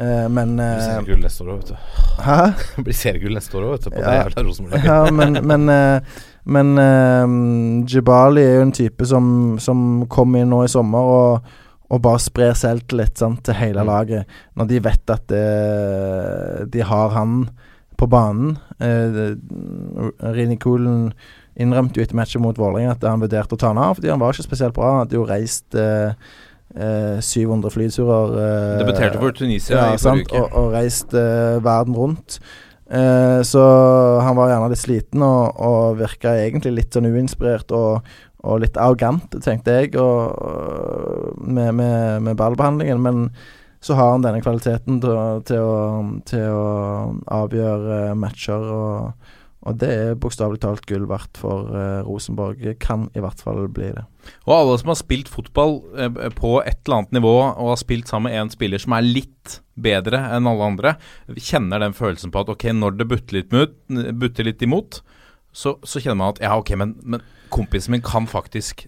Eh, 0.00 0.28
men 0.30 0.52
Det 0.56 0.66
blir 0.70 0.76
eh, 0.78 0.84
seriegull 0.86 1.24
neste 1.24 1.42
år 1.42 1.48
òg, 1.50 1.62
vet 1.64 1.72
du. 1.72 1.78
Hæ? 2.22 2.36
Blir 2.86 2.94
seriegull 2.96 3.34
neste 3.34 3.58
år 3.58 3.64
òg, 3.66 3.72
vet 3.74 3.88
du. 3.88 3.90
På 3.96 3.98
Ja. 4.04 4.10
det 4.12 4.20
jævla 4.20 4.44
Rosenborg. 4.46 4.84
Ja, 4.86 5.00
men 5.10 5.40
Men, 5.50 5.68
eh, 5.74 6.20
men 6.46 6.70
eh, 6.78 7.34
Jibali 7.90 8.44
er 8.46 8.54
jo 8.60 8.68
en 8.68 8.72
type 8.78 9.06
som, 9.10 9.26
som 9.60 10.06
kom 10.08 10.38
inn 10.38 10.48
nå 10.54 10.62
i 10.64 10.70
sommer 10.70 11.10
og, 11.16 11.50
og 11.90 12.02
bare 12.04 12.20
sprer 12.22 12.52
selvtillit 12.54 13.18
sant, 13.18 13.42
til 13.44 13.54
hele 13.58 13.82
Mm. 13.82 13.86
laget. 13.90 14.26
Når 14.56 14.68
de 14.68 14.78
vet 14.84 15.10
at 15.10 15.26
det, 15.26 16.70
de 16.70 16.82
har 16.86 17.08
han 17.16 17.48
på 17.98 18.06
banen. 18.08 18.54
Eh, 18.80 19.34
Rini 20.32 20.56
Kulen 20.56 21.10
innrømte 21.60 21.98
jo 22.00 22.04
etter 22.06 22.16
matchen 22.16 22.40
mot 22.44 22.56
Vålerenga 22.56 22.94
at 22.94 23.02
han 23.04 23.20
vurderte 23.20 23.56
å 23.56 23.60
ta 23.60 23.72
han 23.74 23.78
av, 23.82 23.98
fordi 23.98 24.08
han 24.12 24.22
var 24.22 24.32
ikke 24.32 24.46
spesielt 24.46 24.76
bra. 24.76 24.92
Han 24.94 25.02
hadde 25.04 25.18
jo 25.18 25.26
reist 25.28 25.74
eh, 25.76 26.14
eh, 26.76 27.18
700 27.20 27.70
flyturer. 27.74 28.38
eh, 28.40 28.78
Debuterte 28.84 29.20
for 29.20 29.36
Tunisia 29.36 29.76
ja, 29.76 29.92
i 29.94 30.00
forrige 30.00 30.30
uke. 30.30 30.40
og, 30.40 30.56
og 30.62 30.72
reist 30.78 31.12
eh, 31.14 31.58
verden 31.66 31.98
rundt. 31.98 32.38
Eh, 32.90 33.42
så 33.46 33.60
han 34.24 34.34
var 34.38 34.48
gjerne 34.50 34.70
litt 34.72 34.80
sliten 34.82 35.22
og, 35.22 35.60
og 35.62 35.98
virka 36.00 36.32
egentlig 36.46 36.72
litt 36.78 36.96
sånn 36.96 37.06
uinspirert 37.12 37.70
og, 37.76 38.00
og 38.40 38.62
litt 38.62 38.78
arrogant, 38.80 39.34
tenkte 39.44 39.80
jeg, 39.80 39.96
og, 40.00 41.40
med, 41.44 41.74
med, 41.76 42.22
med 42.24 42.38
ballbehandlingen. 42.40 43.02
Men 43.04 43.26
så 43.84 43.96
har 43.96 44.14
han 44.14 44.24
denne 44.24 44.42
kvaliteten 44.44 45.00
til, 45.02 45.18
til, 45.48 45.60
å, 45.64 46.00
til 46.28 46.46
å 46.52 46.64
avgjøre 47.32 48.14
matcher, 48.20 48.64
og, 48.76 49.30
og 49.60 49.78
det 49.80 49.90
er 49.92 50.18
bokstavelig 50.20 50.60
talt 50.62 50.86
gull 50.88 51.06
verdt 51.08 51.40
for 51.40 51.72
eh, 51.76 52.00
Rosenborg. 52.04 52.64
Kan 52.80 53.08
i 53.16 53.24
hvert 53.24 53.40
fall 53.44 53.66
bli 53.72 53.90
det. 53.96 54.04
Og 54.46 54.54
alle 54.56 54.76
som 54.80 54.92
har 54.92 55.00
spilt 55.00 55.32
fotball 55.32 55.80
eh, 55.96 56.20
på 56.36 56.58
et 56.64 56.80
eller 56.84 57.02
annet 57.02 57.18
nivå, 57.20 57.34
og 57.50 57.74
har 57.74 57.80
spilt 57.80 58.08
sammen 58.08 58.32
med 58.32 58.40
en 58.40 58.52
spiller 58.52 58.80
som 58.80 58.96
er 58.96 59.08
litt 59.08 59.60
bedre 59.80 60.20
enn 60.36 60.48
alle 60.48 60.72
andre, 60.74 60.94
kjenner 61.36 61.80
den 61.80 61.96
følelsen 61.96 62.32
på 62.32 62.44
at 62.44 62.52
ok, 62.52 62.68
når 62.76 63.00
det 63.00 63.08
butter 63.08 64.48
litt 64.48 64.64
imot, 64.64 65.00
så, 65.56 65.78
så 65.82 66.00
kjenner 66.00 66.20
man 66.20 66.34
at 66.34 66.44
ja, 66.44 66.52
ok, 66.60 66.76
men, 66.78 66.98
men 67.00 67.24
kompisen 67.50 67.90
min 67.96 68.02
kan 68.02 68.26
faktisk 68.30 68.86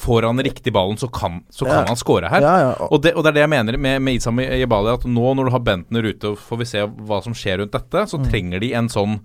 Får 0.00 0.22
han 0.24 0.38
riktig 0.40 0.72
ballen, 0.72 0.96
så 0.96 1.10
kan, 1.12 1.42
så 1.52 1.66
kan 1.66 1.82
Ja. 1.82 1.88
han 1.90 1.96
score 1.98 2.28
her. 2.30 2.40
Ja, 2.40 2.52
ja, 2.62 2.86
og, 2.88 3.02
det, 3.02 3.10
og 3.14 3.22
det 3.24 3.28
er 3.30 3.34
det 3.34 3.42
jeg 3.42 3.50
mener 3.52 3.76
med, 3.76 4.00
med 4.00 4.14
Isam 4.16 4.38
Jebali, 4.40 4.94
at 4.94 5.02
nå 5.04 5.34
når 5.36 5.44
du 5.44 5.50
har 5.52 5.60
Bentner 5.60 6.06
ute, 6.08 6.30
og 6.30 6.38
får 6.40 6.56
vi 6.62 6.64
se 6.70 6.84
hva 6.86 7.18
som 7.22 7.34
skjer 7.36 7.58
rundt 7.60 7.72
dette, 7.74 8.06
så 8.08 8.16
Mm. 8.16 8.24
trenger 8.30 8.60
de 8.60 8.70
en 8.78 8.88
sånn 8.88 9.18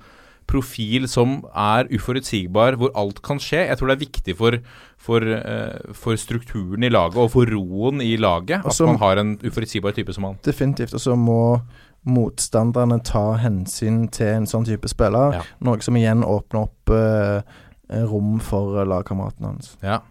profil 0.47 1.07
som 1.07 1.45
er 1.55 1.87
uforutsigbar, 1.95 2.75
hvor 2.75 2.91
alt 2.93 3.21
kan 3.23 3.37
skje. 3.39 3.67
Jeg 3.69 3.77
tror 3.77 3.87
det 3.87 3.95
er 4.01 4.05
viktig 4.05 4.35
for, 4.35 4.57
for, 4.97 5.21
eh, 5.23 5.93
for 5.93 6.15
strukturen 6.17 6.83
i 6.83 6.89
laget 6.91 7.15
og 7.23 7.31
for 7.31 7.45
roen 7.45 8.01
i 8.01 8.17
laget 8.17 8.59
at 8.59 8.65
Altså- 8.65 8.85
man 8.85 8.97
har 8.99 9.15
en 9.17 9.37
uforutsigbar 9.45 9.93
type 9.95 10.11
som 10.13 10.25
han. 10.25 10.39
Definitivt. 10.43 10.93
Og 10.93 10.99
så 10.99 11.15
må 11.15 11.61
motstanderne 12.05 12.99
ta 13.03 13.37
hensyn 13.41 14.09
til 14.11 14.27
en 14.27 14.45
sånn 14.45 14.65
type 14.67 14.87
spiller. 14.91 15.33
Ja. 15.39 15.41
Noe 15.61 15.79
som 15.81 15.95
igjen 15.95 16.21
åpner 16.23 16.67
opp 16.67 16.89
eh, 16.93 17.41
rom 17.89 18.39
for 18.43 18.79
eh, 18.79 18.87
lagkameraten 18.89 19.45
hans. 19.45 19.75
Ja. 19.85 20.01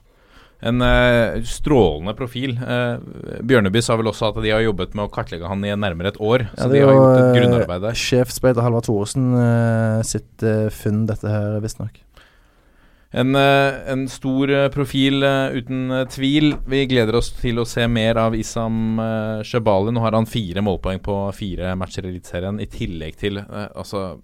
En 0.64 0.80
eh, 0.80 1.42
strålende 1.44 2.14
profil. 2.16 2.54
Uh, 2.56 2.96
Bjørneby 3.44 3.82
sa 3.84 3.98
vel 4.00 4.08
også 4.08 4.30
at 4.30 4.40
de 4.44 4.54
har 4.54 4.62
jobbet 4.64 4.94
med 4.96 5.06
å 5.06 5.12
kartlegge 5.12 5.50
han 5.50 5.64
i 5.66 5.74
nærmere 5.76 6.14
et 6.14 6.20
år. 6.22 6.46
Ja, 6.46 6.62
så 6.62 6.70
de 6.72 6.80
har 6.80 6.94
jo, 6.94 7.02
gjort 7.02 7.18
et 7.18 7.26
eh, 7.26 7.36
grunnarbeid 7.36 7.84
der. 7.84 8.00
Sjefsspeider 8.00 8.64
Halvard 8.64 8.88
Thoresen 8.88 9.28
eh, 9.40 10.00
sitt 10.08 10.46
eh, 10.46 10.70
funn, 10.72 11.04
dette 11.10 11.28
her, 11.28 11.58
visstnok. 11.64 12.00
En, 13.14 13.34
eh, 13.34 13.90
en 13.92 14.08
stor 14.08 14.50
eh, 14.50 14.68
profil 14.68 15.22
eh, 15.22 15.54
uten 15.54 16.06
tvil. 16.10 16.56
Vi 16.66 16.80
gleder 16.90 17.14
oss 17.14 17.30
til 17.38 17.60
å 17.62 17.66
se 17.68 17.86
mer 17.86 18.18
av 18.18 18.34
Isam 18.34 18.98
Shebali. 19.46 19.92
Nå 19.94 20.02
har 20.02 20.16
han 20.18 20.26
fire 20.26 20.64
målpoeng 20.66 20.98
på 21.04 21.18
fire 21.36 21.76
matcher 21.78 22.08
i 22.08 22.10
Eliteserien, 22.10 22.58
i 22.58 22.66
tillegg 22.70 23.18
til 23.20 23.38
altså, 23.38 24.18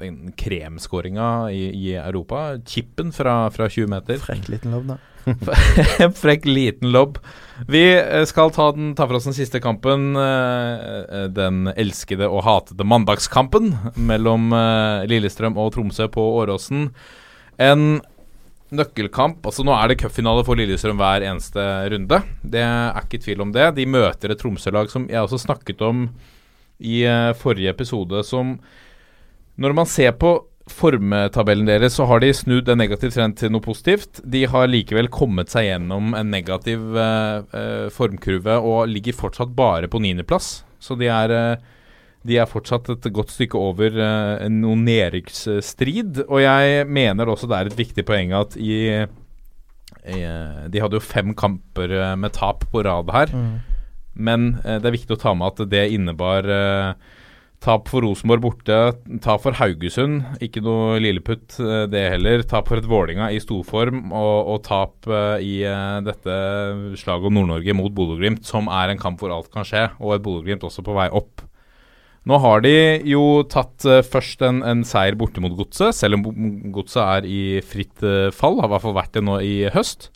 den 0.00 0.32
kremskåringa 0.40 1.28
i, 1.52 1.66
i 1.76 1.94
Europa. 2.00 2.54
Chippen 2.64 3.12
fra, 3.12 3.42
fra 3.52 3.68
20 3.68 3.92
meter. 3.92 4.20
Frekk 4.24 4.48
liten 4.52 4.72
lobb, 4.72 4.94
da. 4.94 4.98
Frekk 6.22 6.48
liten 6.48 6.94
lobb. 6.94 7.18
Vi 7.68 7.84
skal 8.28 8.54
ta, 8.56 8.70
den, 8.72 8.94
ta 8.96 9.04
for 9.04 9.18
oss 9.18 9.28
den 9.28 9.36
siste 9.36 9.60
kampen. 9.60 10.14
Den 11.36 11.68
elskede 11.74 12.30
og 12.30 12.46
hatede 12.46 12.88
mandagskampen 12.88 13.74
mellom 14.00 14.48
Lillestrøm 15.10 15.60
og 15.60 15.74
Tromsø 15.76 16.08
på 16.12 16.24
Åråsen. 16.40 16.88
En 17.60 18.00
nøkkelkamp. 18.74 19.44
altså 19.46 19.64
Nå 19.66 19.74
er 19.76 19.90
det 19.90 20.00
cupfinale 20.02 20.44
for 20.46 20.58
Lillestrøm 20.58 21.00
hver 21.00 21.26
eneste 21.26 21.64
runde. 21.92 22.20
Det 22.42 22.62
er 22.64 23.00
ikke 23.02 23.22
tvil 23.24 23.46
om 23.46 23.54
det. 23.54 23.72
De 23.78 23.88
møter 23.88 24.32
et 24.32 24.40
Tromsø-lag 24.40 24.92
som 24.92 25.08
jeg 25.10 25.22
også 25.22 25.40
snakket 25.44 25.82
om 25.86 26.06
i 26.80 27.02
eh, 27.04 27.32
forrige 27.36 27.74
episode, 27.74 28.24
som 28.24 28.58
Når 29.60 29.74
man 29.76 29.86
ser 29.86 30.12
på 30.16 30.38
formtabellen 30.70 31.66
deres, 31.68 31.96
så 31.98 32.06
har 32.08 32.22
de 32.22 32.30
snudd 32.34 32.68
en 32.70 32.78
negativ 32.80 33.12
trend 33.14 33.36
til 33.40 33.52
noe 33.52 33.64
positivt. 33.64 34.22
De 34.24 34.44
har 34.48 34.70
likevel 34.70 35.10
kommet 35.12 35.52
seg 35.52 35.66
gjennom 35.66 36.14
en 36.16 36.30
negativ 36.32 36.96
eh, 36.96 37.42
eh, 37.56 37.86
formkurve 37.94 38.58
og 38.60 38.88
ligger 38.90 39.18
fortsatt 39.18 39.52
bare 39.56 39.90
på 39.90 40.00
niendeplass. 40.02 40.62
Så 40.80 40.96
de 41.00 41.10
er, 41.12 41.34
eh, 41.34 41.79
de 42.26 42.36
er 42.36 42.50
fortsatt 42.50 42.90
et 42.92 43.08
godt 43.16 43.32
stykke 43.32 43.56
over 43.56 43.96
uh, 43.96 44.44
noen 44.52 44.84
nedrykksstrid. 44.88 46.26
Og 46.28 46.42
jeg 46.44 46.84
mener 46.90 47.32
også 47.32 47.48
det 47.50 47.58
er 47.58 47.70
et 47.70 47.80
viktig 47.80 48.04
poeng 48.08 48.36
at 48.36 48.58
i 48.60 49.06
i 50.00 50.20
De 50.72 50.80
hadde 50.80 50.96
jo 50.96 51.02
fem 51.02 51.34
kamper 51.36 51.92
eh, 51.92 52.14
med 52.16 52.32
tap 52.32 52.62
på 52.72 52.80
rad 52.86 53.10
her. 53.12 53.32
Men 54.14 54.54
eh, 54.64 54.78
det 54.80 54.88
er 54.88 54.96
viktig 54.96 55.16
å 55.16 55.20
ta 55.20 55.34
med 55.36 55.50
at 55.50 55.70
det 55.72 55.82
innebar 55.92 56.46
eh, 56.48 56.94
tap 57.60 57.90
for 57.92 58.04
Rosenborg 58.04 58.42
borte, 58.42 58.78
tap 59.20 59.42
for 59.44 59.56
Haugesund, 59.58 60.22
ikke 60.42 60.62
noe 60.64 60.96
lilleputt 61.02 61.58
eh, 61.60 61.84
det 61.92 62.06
heller. 62.14 62.44
Tap 62.48 62.70
for 62.70 62.80
et 62.80 62.88
Vålinga 62.88 63.30
i 63.34 63.40
storform, 63.42 64.08
og, 64.08 64.54
og 64.54 64.62
tap 64.66 65.10
eh, 65.10 65.44
i 65.44 65.54
eh, 65.68 66.00
dette 66.06 66.40
slaget 67.00 67.28
om 67.30 67.36
Nord-Norge 67.36 67.76
mot 67.76 67.92
Bodø-Glimt, 67.94 68.46
som 68.48 68.70
er 68.72 68.92
en 68.92 69.02
kamp 69.02 69.20
hvor 69.20 69.34
alt 69.36 69.52
kan 69.52 69.68
skje, 69.68 69.88
og 70.00 70.16
et 70.16 70.24
Bodø-Glimt 70.24 70.66
også 70.66 70.84
på 70.86 70.96
vei 70.96 71.10
opp. 71.12 71.44
Nå 72.28 72.36
har 72.42 72.62
de 72.64 72.74
jo 73.08 73.42
tatt 73.48 73.86
uh, 73.88 74.00
først 74.04 74.42
en, 74.44 74.60
en 74.66 74.84
seier 74.86 75.16
borte 75.18 75.40
mot 75.40 75.54
Godset, 75.56 75.96
selv 75.96 76.18
om 76.18 76.26
Godset 76.74 77.02
er 77.02 77.28
i 77.28 77.42
fritt 77.64 78.04
uh, 78.04 78.28
fall, 78.34 78.60
har 78.60 78.68
i 78.68 78.74
hvert 78.74 78.84
fall 78.84 78.98
vært 78.98 79.14
det 79.16 79.26
nå 79.26 79.38
i 79.44 79.54
høst 79.72 80.10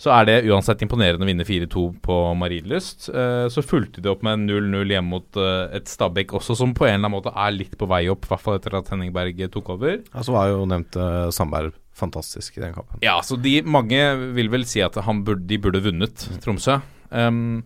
så 0.00 0.08
er 0.14 0.24
det 0.24 0.34
uansett 0.48 0.80
imponerende 0.80 1.26
å 1.26 1.28
vinne 1.28 1.44
4-2 1.44 1.80
på 2.00 2.14
Marienlyst. 2.40 3.10
Uh, 3.12 3.50
så 3.52 3.60
fulgte 3.60 4.00
de 4.00 4.08
opp 4.08 4.22
med 4.24 4.46
0-0 4.46 4.94
hjemme 4.94 5.12
mot 5.12 5.40
et 5.76 5.92
Stabæk 5.92 6.32
også, 6.38 6.56
som 6.56 6.72
på 6.72 6.86
en 6.86 6.94
eller 6.94 7.02
annen 7.02 7.16
måte 7.18 7.34
er 7.36 7.52
litt 7.52 7.74
på 7.76 7.88
vei 7.90 8.06
opp, 8.08 8.24
i 8.24 8.30
hvert 8.30 8.44
fall 8.46 8.56
etter 8.56 8.78
at 8.78 8.88
Henning 8.94 9.12
Berg 9.12 9.42
tok 9.52 9.68
over. 9.76 9.98
Ja, 10.00 10.24
så 10.24 10.32
var 10.32 10.48
jo 10.48 10.64
nevnt 10.70 10.96
Sandberg 11.36 11.76
fantastisk 12.00 12.56
i 12.56 12.64
den 12.64 12.72
kampen. 12.72 12.96
Ja, 13.04 13.18
så 13.20 13.36
de 13.36 13.58
mange 13.68 14.00
vil 14.38 14.48
vel 14.48 14.64
si 14.64 14.80
at 14.80 14.96
han 15.04 15.20
burde, 15.26 15.44
de 15.50 15.60
burde 15.60 15.84
vunnet 15.84 16.24
Tromsø. 16.40 16.78
Um, 17.12 17.60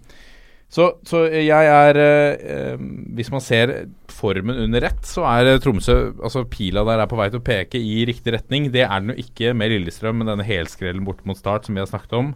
så, 0.72 0.88
så 1.06 1.20
jeg 1.30 1.68
er 1.70 1.98
eh, 2.00 2.80
Hvis 3.14 3.30
man 3.30 3.42
ser 3.44 3.72
formen 4.10 4.58
under 4.64 4.88
ett, 4.88 5.04
så 5.06 5.22
er 5.28 5.52
eh, 5.52 5.60
Tromsø 5.62 6.14
Altså 6.18 6.44
pila 6.50 6.82
der 6.88 7.04
er 7.04 7.10
på 7.10 7.18
vei 7.18 7.28
til 7.30 7.42
å 7.42 7.46
peke 7.46 7.78
i 7.78 8.02
riktig 8.08 8.34
retning. 8.34 8.70
Det 8.74 8.82
er 8.86 9.04
den 9.04 9.14
jo 9.14 9.22
ikke 9.22 9.54
med 9.54 9.70
Lillestrøm, 9.70 10.18
med 10.20 10.32
denne 10.32 10.46
helskrellen 10.46 11.06
borte 11.06 11.26
mot 11.28 11.38
Start 11.38 11.68
som 11.68 11.76
vi 11.76 11.82
har 11.84 11.90
snakket 11.90 12.16
om. 12.18 12.34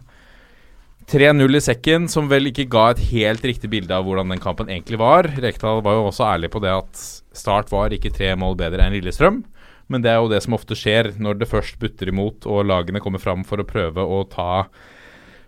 3-0 1.09 1.57
i 1.57 1.61
sekken, 1.65 2.05
som 2.11 2.27
vel 2.29 2.51
ikke 2.51 2.67
ga 2.69 2.91
et 2.93 3.01
helt 3.09 3.45
riktig 3.47 3.71
bilde 3.71 3.95
av 3.95 4.05
hvordan 4.05 4.29
den 4.29 4.41
kampen 4.43 4.69
egentlig 4.69 4.99
var. 5.01 5.25
Rekdal 5.41 5.81
var 5.81 5.97
jo 5.97 6.05
også 6.11 6.27
ærlig 6.27 6.51
på 6.53 6.61
det 6.61 6.75
at 6.75 7.01
Start 7.35 7.71
var 7.73 7.95
ikke 7.95 8.13
tre 8.13 8.35
mål 8.37 8.59
bedre 8.59 8.85
enn 8.85 8.93
Lillestrøm. 8.93 9.41
Men 9.89 10.05
det 10.05 10.13
er 10.13 10.21
jo 10.21 10.29
det 10.29 10.43
som 10.45 10.53
ofte 10.53 10.77
skjer 10.77 11.15
når 11.17 11.41
det 11.41 11.49
først 11.49 11.79
butter 11.81 12.11
imot 12.11 12.45
og 12.45 12.67
lagene 12.69 13.01
kommer 13.01 13.21
fram 13.21 13.41
for 13.47 13.59
å 13.59 13.67
prøve 13.67 14.05
å 14.05 14.21
ta 14.29 14.67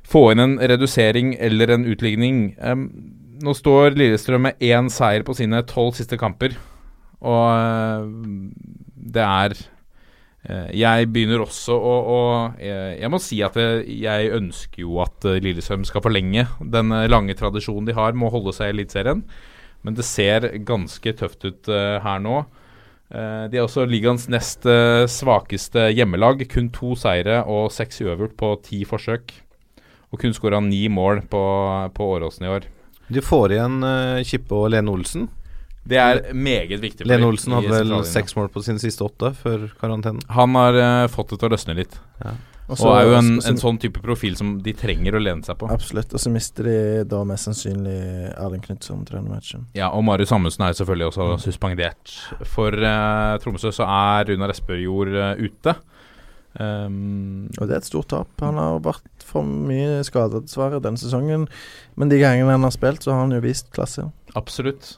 Få 0.08 0.32
inn 0.34 0.44
en 0.44 0.56
redusering 0.60 1.36
eller 1.40 1.76
en 1.76 1.86
utligning. 1.90 2.42
Um, 2.60 2.88
nå 3.42 3.54
står 3.58 3.96
Lillestrøm 3.98 4.48
med 4.50 4.64
én 4.64 4.90
seier 4.94 5.26
på 5.26 5.36
sine 5.38 5.64
tolv 5.70 5.96
siste 5.98 6.20
kamper, 6.20 6.58
og 7.22 7.46
uh, 7.54 8.06
det 9.12 9.22
er 9.22 9.56
uh, 10.50 10.70
Jeg 10.74 11.10
begynner 11.14 11.44
også 11.46 11.78
å, 11.78 11.96
å 12.02 12.20
jeg, 12.62 12.98
jeg 13.02 13.14
må 13.14 13.22
si 13.22 13.42
at 13.46 13.58
eh, 13.62 13.86
jeg 14.02 14.32
ønsker 14.38 14.84
jo 14.84 15.00
at 15.06 15.30
eh, 15.30 15.42
Lillestrøm 15.42 15.86
skal 15.86 16.04
forlenge 16.06 16.48
den 16.62 16.94
eh, 16.98 17.10
lange 17.10 17.38
tradisjonen 17.38 17.90
de 17.90 17.98
har 17.98 18.18
med 18.18 18.30
å 18.30 18.36
holde 18.38 18.56
seg 18.58 18.72
i 18.72 18.76
Eliteserien, 18.76 19.22
men 19.86 19.98
det 19.98 20.06
ser 20.06 20.50
ganske 20.66 21.14
tøft 21.18 21.46
ut 21.46 21.70
uh, 21.74 22.02
her 22.02 22.20
nå. 22.22 22.44
Eh, 23.12 23.46
de 23.52 23.60
er 23.60 23.66
også 23.66 23.84
ligaens 23.90 24.30
nest 24.32 24.66
eh, 24.70 25.04
svakeste 25.12 25.90
hjemmelag. 25.92 26.46
Kun 26.52 26.70
to 26.72 26.96
seire 27.00 27.42
og 27.44 27.72
seks 27.76 28.00
uavgjort 28.06 28.38
på 28.40 28.52
ti 28.68 28.84
forsøk. 28.88 29.34
Og 30.12 30.20
kun 30.20 30.34
skåra 30.36 30.60
ni 30.64 30.86
mål 30.92 31.24
på, 31.32 31.42
på 31.96 32.08
Åråsen 32.18 32.48
i 32.48 32.52
år. 32.52 32.68
Du 33.12 33.22
får 33.24 33.56
igjen 33.56 33.80
uh, 33.84 34.22
Kippe 34.28 34.56
og 34.56 34.70
Lene 34.74 34.92
Olsen. 34.92 35.30
Det 35.88 35.98
er 35.98 36.20
meget 36.38 36.78
viktig. 36.84 37.08
Lene 37.10 37.26
Olsen 37.32 37.56
hadde 37.58 37.72
vel 37.74 37.96
seks 38.06 38.36
mål 38.38 38.52
på 38.54 38.62
sine 38.62 38.80
siste 38.84 39.02
åtte 39.08 39.32
før 39.40 39.70
karantenen. 39.82 40.22
Han 40.36 40.56
har 40.60 40.78
uh, 40.78 41.10
fått 41.12 41.34
det 41.34 41.42
til 41.42 41.50
å 41.50 41.54
løsne 41.56 41.78
litt. 41.80 41.96
Og 42.72 42.80
Og 42.80 42.92
er 42.94 43.08
jo 43.10 43.16
en, 43.18 43.32
en 43.50 43.58
sånn 43.60 43.80
type 43.82 44.00
profil 44.00 44.38
som 44.40 44.54
de 44.64 44.72
trenger 44.78 45.18
å 45.18 45.20
lene 45.20 45.44
seg 45.44 45.58
på. 45.60 45.68
Absolutt. 45.74 46.14
Og 46.16 46.22
så 46.24 46.32
mister 46.32 46.70
de 46.70 46.76
da 47.10 47.24
mest 47.28 47.50
sannsynlig 47.50 47.98
Erling 48.38 48.62
Knutson 48.64 49.02
til 49.08 49.18
denne 49.18 49.34
matchen. 49.34 49.66
Ja, 49.76 49.90
og 49.92 50.06
Marius 50.08 50.32
Amundsen 50.38 50.64
er 50.64 50.72
jo 50.72 50.80
selvfølgelig 50.80 51.10
også 51.10 51.28
suspendert. 51.50 52.14
For 52.54 52.72
uh, 52.72 53.36
Tromsø 53.44 53.74
så 53.76 53.88
er 53.90 54.30
Runar 54.32 54.54
Espejord 54.54 55.12
uh, 55.18 55.34
ute. 55.42 55.76
Um, 56.60 57.50
Og 57.58 57.68
det 57.68 57.76
er 57.76 57.82
et 57.82 57.88
stort 57.88 58.10
tap. 58.12 58.32
Han 58.44 58.62
har 58.62 58.80
vært 58.84 59.04
for 59.32 59.48
mye 59.48 60.02
skada, 60.08 60.44
dessverre, 60.44 60.82
denne 60.84 61.00
sesongen. 61.02 61.48
Men 61.96 62.12
de 62.12 62.20
gangene 62.22 62.54
han 62.54 62.68
har 62.68 62.76
spilt, 62.76 63.06
så 63.06 63.16
har 63.16 63.26
han 63.26 63.36
jo 63.36 63.44
vist 63.44 63.72
klasse. 63.76 64.10
Absolutt. 64.38 64.98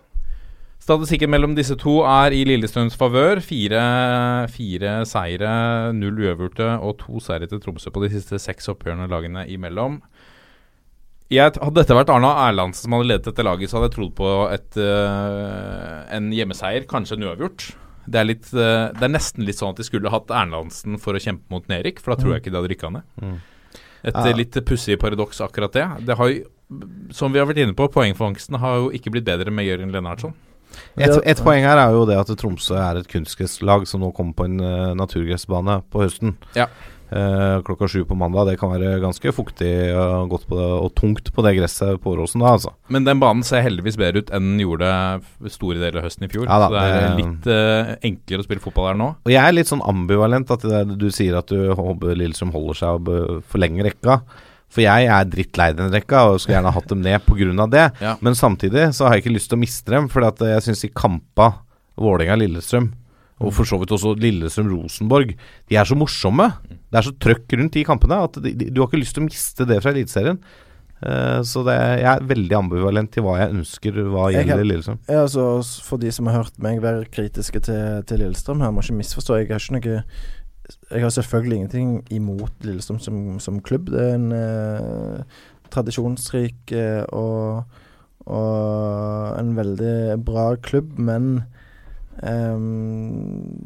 Statistikken 0.84 1.32
mellom 1.32 1.54
disse 1.56 1.78
to 1.80 2.02
er 2.04 2.34
i 2.36 2.42
Lillestrøms 2.44 2.98
favør. 3.00 3.40
Fire, 3.46 3.84
fire 4.52 4.98
seire, 5.08 5.54
null 5.96 6.18
uavgjorte 6.26 6.74
og 6.84 6.98
to 7.00 7.22
seire 7.24 7.48
til 7.48 7.62
Tromsø 7.64 7.94
på 7.94 8.04
de 8.04 8.10
siste 8.12 8.40
seks 8.42 8.68
oppgjørene 8.74 9.08
lagene 9.12 9.46
imellom. 9.54 10.02
Jeg, 11.32 11.54
hadde 11.56 11.78
dette 11.80 11.96
vært 11.96 12.12
Arna 12.12 12.34
Erlandsen 12.50 12.86
som 12.86 12.98
hadde 12.98 13.08
ledet 13.10 13.30
dette 13.30 13.46
laget, 13.48 13.72
så 13.72 13.80
hadde 13.80 13.88
jeg 13.90 13.96
trodd 13.96 14.12
på 14.18 14.34
et, 14.52 14.68
uh, 14.76 16.04
en 16.14 16.28
hjemmeseier, 16.36 16.84
kanskje 16.90 17.16
en 17.18 17.26
uavgjort. 17.30 17.70
Det 18.04 18.20
er, 18.20 18.28
litt, 18.28 18.52
uh, 18.52 18.92
det 18.92 19.08
er 19.08 19.14
nesten 19.16 19.48
litt 19.48 19.62
sånn 19.62 19.72
at 19.72 19.80
de 19.80 19.88
skulle 19.88 20.12
hatt 20.12 20.36
Erlandsen 20.36 21.00
for 21.02 21.16
å 21.16 21.24
kjempe 21.24 21.48
mot 21.54 21.72
Nerik, 21.72 22.04
for 22.04 22.14
da 22.14 22.20
tror 22.20 22.36
jeg 22.36 22.44
ikke 22.44 22.52
de 22.52 22.60
hadde 22.60 22.74
rykka 22.76 22.92
ned. 22.98 23.08
Mm. 23.24 23.40
Et 24.04 24.14
Ja. 24.14 24.36
litt 24.36 24.58
pussig 24.66 25.00
paradoks, 25.00 25.40
akkurat 25.42 25.72
det. 25.72 26.06
Det 26.06 26.18
har 26.18 26.28
jo, 26.30 26.44
som 27.12 27.32
vi 27.32 27.40
har 27.40 27.48
vært 27.48 27.64
inne 27.64 27.74
på, 27.74 27.88
poengfangsten 27.88 28.60
har 28.60 28.82
jo 28.82 28.90
ikke 28.92 29.12
blitt 29.12 29.26
bedre 29.26 29.52
med 29.52 29.66
Jørgen 29.66 29.92
Lennartson. 29.92 30.34
Et, 30.98 31.10
et 31.26 31.38
poeng 31.44 31.64
her 31.64 31.78
er 31.78 31.94
jo 31.94 32.06
det 32.10 32.18
at 32.18 32.32
Tromsø 32.38 32.76
er 32.76 32.98
et 33.00 33.08
kunstgresslag 33.08 33.86
som 33.88 34.02
nå 34.02 34.12
kommer 34.16 34.34
på 34.34 34.46
en 34.46 34.60
uh, 34.60 34.94
naturgressbane 34.98 35.84
på 35.94 36.02
høsten. 36.02 36.36
Ja. 36.58 36.68
Eh, 37.14 37.62
klokka 37.62 37.88
sju 37.88 38.06
på 38.06 38.16
mandag. 38.16 38.48
Det 38.48 38.58
kan 38.58 38.72
være 38.74 38.98
ganske 39.04 39.34
fuktig 39.36 39.70
og, 39.94 40.32
godt 40.32 40.48
på 40.50 40.58
det, 40.58 40.70
og 40.86 40.94
tungt 40.98 41.30
på 41.36 41.44
det 41.46 41.52
gresset 41.60 42.00
på 42.02 42.14
Åråsen 42.16 42.42
da, 42.42 42.56
altså. 42.56 42.72
Men 42.94 43.06
den 43.06 43.20
banen 43.22 43.44
ser 43.46 43.62
heldigvis 43.66 44.00
bedre 44.02 44.24
ut 44.24 44.32
enn 44.34 44.48
den 44.54 44.64
gjorde 44.64 44.88
store 45.54 45.78
deler 45.78 46.02
av 46.02 46.08
høsten 46.08 46.26
i 46.26 46.32
fjor. 46.32 46.48
Ja 46.48 46.58
da, 46.64 46.72
så 46.72 46.80
det 46.80 47.04
er 47.04 47.20
litt 47.20 47.52
eh, 47.54 47.92
enklere 48.10 48.42
å 48.42 48.48
spille 48.48 48.64
fotball 48.64 48.90
her 48.90 48.98
nå. 48.98 49.12
Og 49.28 49.34
jeg 49.36 49.44
er 49.44 49.54
litt 49.54 49.70
sånn 49.70 49.84
ambivalent 49.86 50.56
at 50.56 50.66
det, 50.66 50.82
du 50.98 51.06
sier 51.14 51.38
at 51.38 51.54
du 51.54 51.76
håper 51.78 52.18
Lillestrøm 52.18 52.56
holder 52.56 52.82
seg 52.82 53.14
og 53.14 53.46
forlenger 53.52 53.92
rekka. 53.92 54.18
For 54.74 54.82
jeg 54.82 55.06
er 55.14 55.30
drittlei 55.30 55.70
den 55.78 55.94
rekka 55.94 56.24
og 56.32 56.40
skulle 56.42 56.58
gjerne 56.58 56.74
hatt 56.74 56.90
dem 56.90 57.04
ned 57.06 57.22
pga. 57.28 57.68
det. 57.70 57.86
Ja. 58.02 58.16
Men 58.26 58.34
samtidig 58.34 58.90
så 58.98 59.06
har 59.06 59.14
jeg 59.14 59.28
ikke 59.28 59.36
lyst 59.36 59.52
til 59.52 59.60
å 59.60 59.62
miste 59.62 59.94
dem, 59.94 60.10
for 60.10 60.26
jeg 60.26 60.66
syns 60.66 60.82
i 60.88 60.90
kampa 60.90 61.52
Vålerenga-Lillestrøm, 62.02 62.90
og 63.44 63.54
for 63.56 63.68
så 63.68 63.80
vidt 63.82 63.94
også 63.96 64.16
Lillestrøm-Rosenborg, 64.24 65.34
de 65.70 65.80
er 65.80 65.88
så 65.88 65.98
morsomme. 66.00 66.50
Det 66.70 67.00
er 67.00 67.08
så 67.08 67.16
trøkk 67.26 67.58
rundt 67.60 67.76
de 67.76 67.88
kampene 67.88 68.22
at 68.26 68.38
de, 68.44 68.54
de, 68.56 68.70
du 68.72 68.82
har 68.82 68.90
ikke 68.90 69.02
lyst 69.02 69.18
til 69.18 69.26
å 69.26 69.28
miste 69.28 69.68
det 69.68 69.82
fra 69.84 69.92
Eliteserien. 69.92 70.40
Uh, 71.04 71.42
så 71.44 71.66
det, 71.68 71.74
jeg 72.00 72.08
er 72.08 72.28
veldig 72.30 72.56
ambivalent 72.56 73.12
til 73.12 73.26
hva 73.26 73.34
jeg 73.42 73.52
ønsker 73.58 73.98
hva 74.14 74.30
Jeg 74.32 74.48
gjelder 74.48 74.70
Lillestrøm. 74.70 75.02
Altså, 75.12 75.48
for 75.84 76.00
de 76.00 76.14
som 76.16 76.30
har 76.32 76.40
hørt 76.40 76.62
meg 76.64 76.80
være 76.84 77.10
kritiske 77.12 77.60
til, 77.68 78.06
til 78.08 78.24
Lillestrøm 78.24 78.64
her, 78.64 78.72
må 78.72 78.86
ikke 78.86 79.02
misforstå. 79.02 79.42
Jeg 79.42 79.52
har 79.52 79.60
ikke 79.60 79.76
noe 79.76 79.98
Jeg 80.94 81.04
har 81.04 81.12
selvfølgelig 81.12 81.58
ingenting 81.58 81.90
imot 82.16 82.64
Lillestrøm 82.64 83.02
som, 83.04 83.18
som 83.44 83.60
klubb. 83.60 83.92
Det 83.92 84.00
er 84.00 84.16
en 84.16 84.32
eh, 84.38 85.42
tradisjonsrik 85.74 86.72
eh, 86.72 87.04
og, 87.12 87.66
og 88.24 89.36
en 89.42 89.52
veldig 89.58 90.24
bra 90.24 90.54
klubb, 90.56 90.96
men 90.96 91.44
Ehm, 92.22 93.58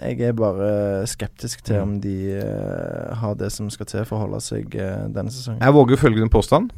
jeg 0.00 0.20
er 0.24 0.32
bare 0.36 1.04
skeptisk 1.10 1.62
til 1.66 1.82
om 1.82 1.98
de 2.02 2.38
uh, 2.40 3.12
har 3.20 3.36
det 3.38 3.52
som 3.52 3.68
skal 3.72 3.88
til 3.90 4.06
for 4.08 4.18
å 4.18 4.24
holde 4.24 4.40
seg 4.44 4.72
uh, 4.78 5.04
denne 5.12 5.32
sesongen. 5.32 5.60
Jeg 5.62 5.76
våger 5.76 6.00
følgende 6.00 6.32
påstand. 6.32 6.72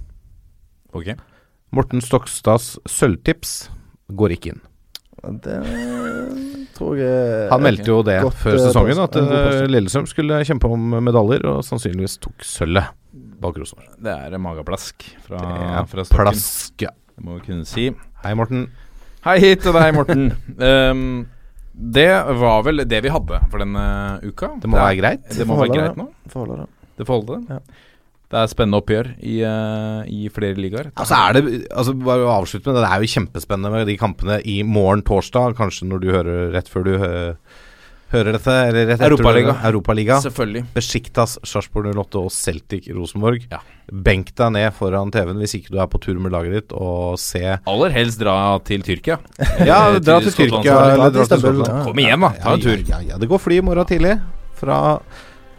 Ok. 0.95 1.15
Morten 1.74 2.03
Stokstads 2.05 2.74
sølvtips 2.91 3.55
går 4.15 4.36
ikke 4.36 4.55
inn. 4.55 4.62
Det 5.45 5.57
tror 6.74 6.99
jeg 6.99 7.47
Han 7.49 7.62
meldte 7.65 7.86
jo 7.89 8.03
det 8.05 8.19
Godt, 8.27 8.36
før 8.43 8.57
eh, 8.59 8.65
sesongen, 8.66 8.99
at. 9.01 9.16
Lillestrøm 9.70 10.09
skulle 10.11 10.43
kjempe 10.45 10.69
om 10.69 10.99
medaljer, 11.07 11.47
og 11.49 11.62
sannsynligvis 11.65 12.19
tok 12.27 12.45
sølvet 12.45 12.93
bak 13.41 13.57
Rosenborg. 13.61 13.95
Det 14.05 14.12
er 14.12 14.36
mageplask 14.43 15.07
fra, 15.24 15.39
Det 15.41 15.69
er 15.70 15.89
fra 15.89 16.05
stokken. 16.05 16.28
Plask, 16.28 16.85
ja. 16.85 16.93
Det 17.15 17.24
må 17.24 17.39
vi 17.39 17.47
kunne 17.47 17.69
si. 17.69 17.89
Hei, 18.24 18.35
Morten. 18.36 18.66
Hei 19.25 19.55
til 19.57 19.73
deg, 19.73 19.95
Morten. 19.97 20.27
um, 20.61 21.05
det 21.75 22.11
var 22.39 22.61
vel 22.67 22.85
det 22.87 23.01
vi 23.07 23.11
hadde 23.13 23.41
for 23.51 23.63
denne 23.63 23.85
uka. 24.23 24.53
Det 24.61 24.69
må 24.71 24.79
være 24.79 24.99
greit. 25.01 25.25
Det 25.33 25.47
må 25.49 25.57
være 25.59 25.73
greit 25.73 25.95
det. 25.97 26.03
nå. 26.05 26.09
Får 26.33 26.45
holde 26.47 26.59
det. 26.61 26.69
Det 27.01 27.07
får 27.09 27.21
holde. 27.23 27.39
Ja. 27.51 27.59
Det 28.35 28.41
er 28.41 28.51
spennende 28.51 28.79
oppgjør 28.81 29.09
i, 29.23 29.35
uh, 29.47 30.03
i 30.11 30.29
flere 30.35 30.59
ligaer. 30.59 30.89
Altså 30.99 31.17
er 31.19 31.37
det 31.37 31.43
altså 31.71 31.95
Bare 31.99 32.25
å 32.27 32.33
avslutte 32.37 32.69
med 32.71 32.79
det. 32.79 32.85
Det 32.85 32.91
er 32.97 33.05
jo 33.05 33.13
kjempespennende 33.15 33.73
med 33.75 33.89
de 33.91 33.97
kampene 34.01 34.39
i 34.51 34.59
morgen 34.67 35.05
torsdag. 35.07 35.57
Kanskje 35.59 35.89
når 35.91 36.03
du 36.05 36.09
hører 36.13 36.41
rett 36.55 36.71
før 36.73 36.87
du 36.89 36.95
hø- 36.99 37.37
hører 38.12 38.36
dette, 38.36 38.55
eller 38.68 38.86
rett 38.93 39.02
Europaliga. 39.06 39.55
Europaliga. 39.64 40.18
Selvfølgelig. 40.22 40.64
Besiktas, 40.74 41.39
Sarpsborg 41.47 41.90
08 41.97 42.20
og 42.20 42.32
Celtic 42.35 42.89
Rosenborg. 42.94 43.47
Ja. 43.51 43.60
Benk 43.90 44.32
deg 44.39 44.55
ned 44.55 44.70
foran 44.76 45.12
TV-en 45.12 45.40
hvis 45.43 45.56
ikke 45.59 45.74
du 45.74 45.81
er 45.82 45.90
på 45.93 46.01
tur 46.01 46.16
med 46.22 46.32
laget 46.32 46.56
ditt, 46.56 46.72
og 46.72 47.18
se 47.20 47.43
Aller 47.59 47.94
helst 47.94 48.22
dra 48.22 48.36
til 48.64 48.85
Tyrkia. 48.86 49.18
Ja, 49.68 49.98
dra 49.98 50.20
til 50.24 50.32
Tyrkia 50.32 50.78
eller 50.94 51.12
dra 51.14 51.28
til 51.28 51.44
Skottland. 51.44 51.85
Kom 51.89 52.02
igjen, 52.05 52.24
da. 52.24 52.32
Ta 52.40 52.56
en 52.56 52.64
tur. 52.64 52.82
Ja, 52.89 53.02
ja, 53.05 53.20
det 53.20 53.31
går 53.31 53.43
fly 53.43 53.60
i 53.60 53.64
morgen 53.66 53.89
tidlig 53.89 54.16
fra 54.59 54.81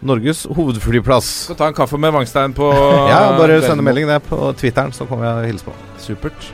Norges 0.05 0.43
hovedflyplass. 0.55 1.31
Skal 1.49 1.57
ta 1.59 1.71
en 1.71 1.77
kaffe 1.77 1.97
med 2.01 2.13
Vangstein 2.13 2.53
på 2.57 2.67
Ja, 3.11 3.35
bare 3.39 3.61
sende 3.63 3.85
melding 3.85 4.11
på 4.29 4.53
Twitteren, 4.59 4.93
så 4.95 5.07
kommer 5.09 5.29
jeg 5.29 5.41
og 5.41 5.51
hilser 5.53 5.71
på. 5.71 5.77
Supert. 6.01 6.53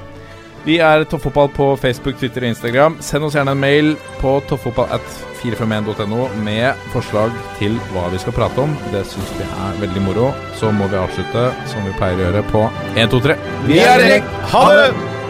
Vi 0.66 0.78
er 0.78 1.04
Toppfotball 1.10 1.50
på 1.56 1.72
Facebook, 1.82 2.20
Twitter 2.22 2.44
og 2.46 2.52
Instagram. 2.54 2.98
Send 3.02 3.26
oss 3.26 3.38
gjerne 3.38 3.56
en 3.56 3.62
mail 3.62 3.96
på 4.22 4.36
toppfotball 4.50 4.92
at 4.94 5.16
451.no 5.42 6.28
med 6.46 6.84
forslag 6.94 7.34
til 7.58 7.80
hva 7.96 8.06
vi 8.14 8.20
skal 8.22 8.36
prate 8.38 8.62
om. 8.62 8.76
Det 8.94 9.02
syns 9.10 9.32
vi 9.40 9.48
er 9.48 9.80
veldig 9.82 10.04
moro. 10.06 10.28
Så 10.60 10.70
må 10.76 10.90
vi 10.92 11.02
avslutte 11.02 11.48
som 11.72 11.88
vi 11.88 11.96
pleier 11.98 12.22
å 12.22 12.28
gjøre 12.28 12.46
på 12.54 12.68
1, 12.94 13.10
2, 13.16 13.24
3. 13.26 13.40
Vi 13.72 13.82
er 13.88 14.06
i! 14.12 14.22
Ha 14.54 14.68
det! 14.78 15.20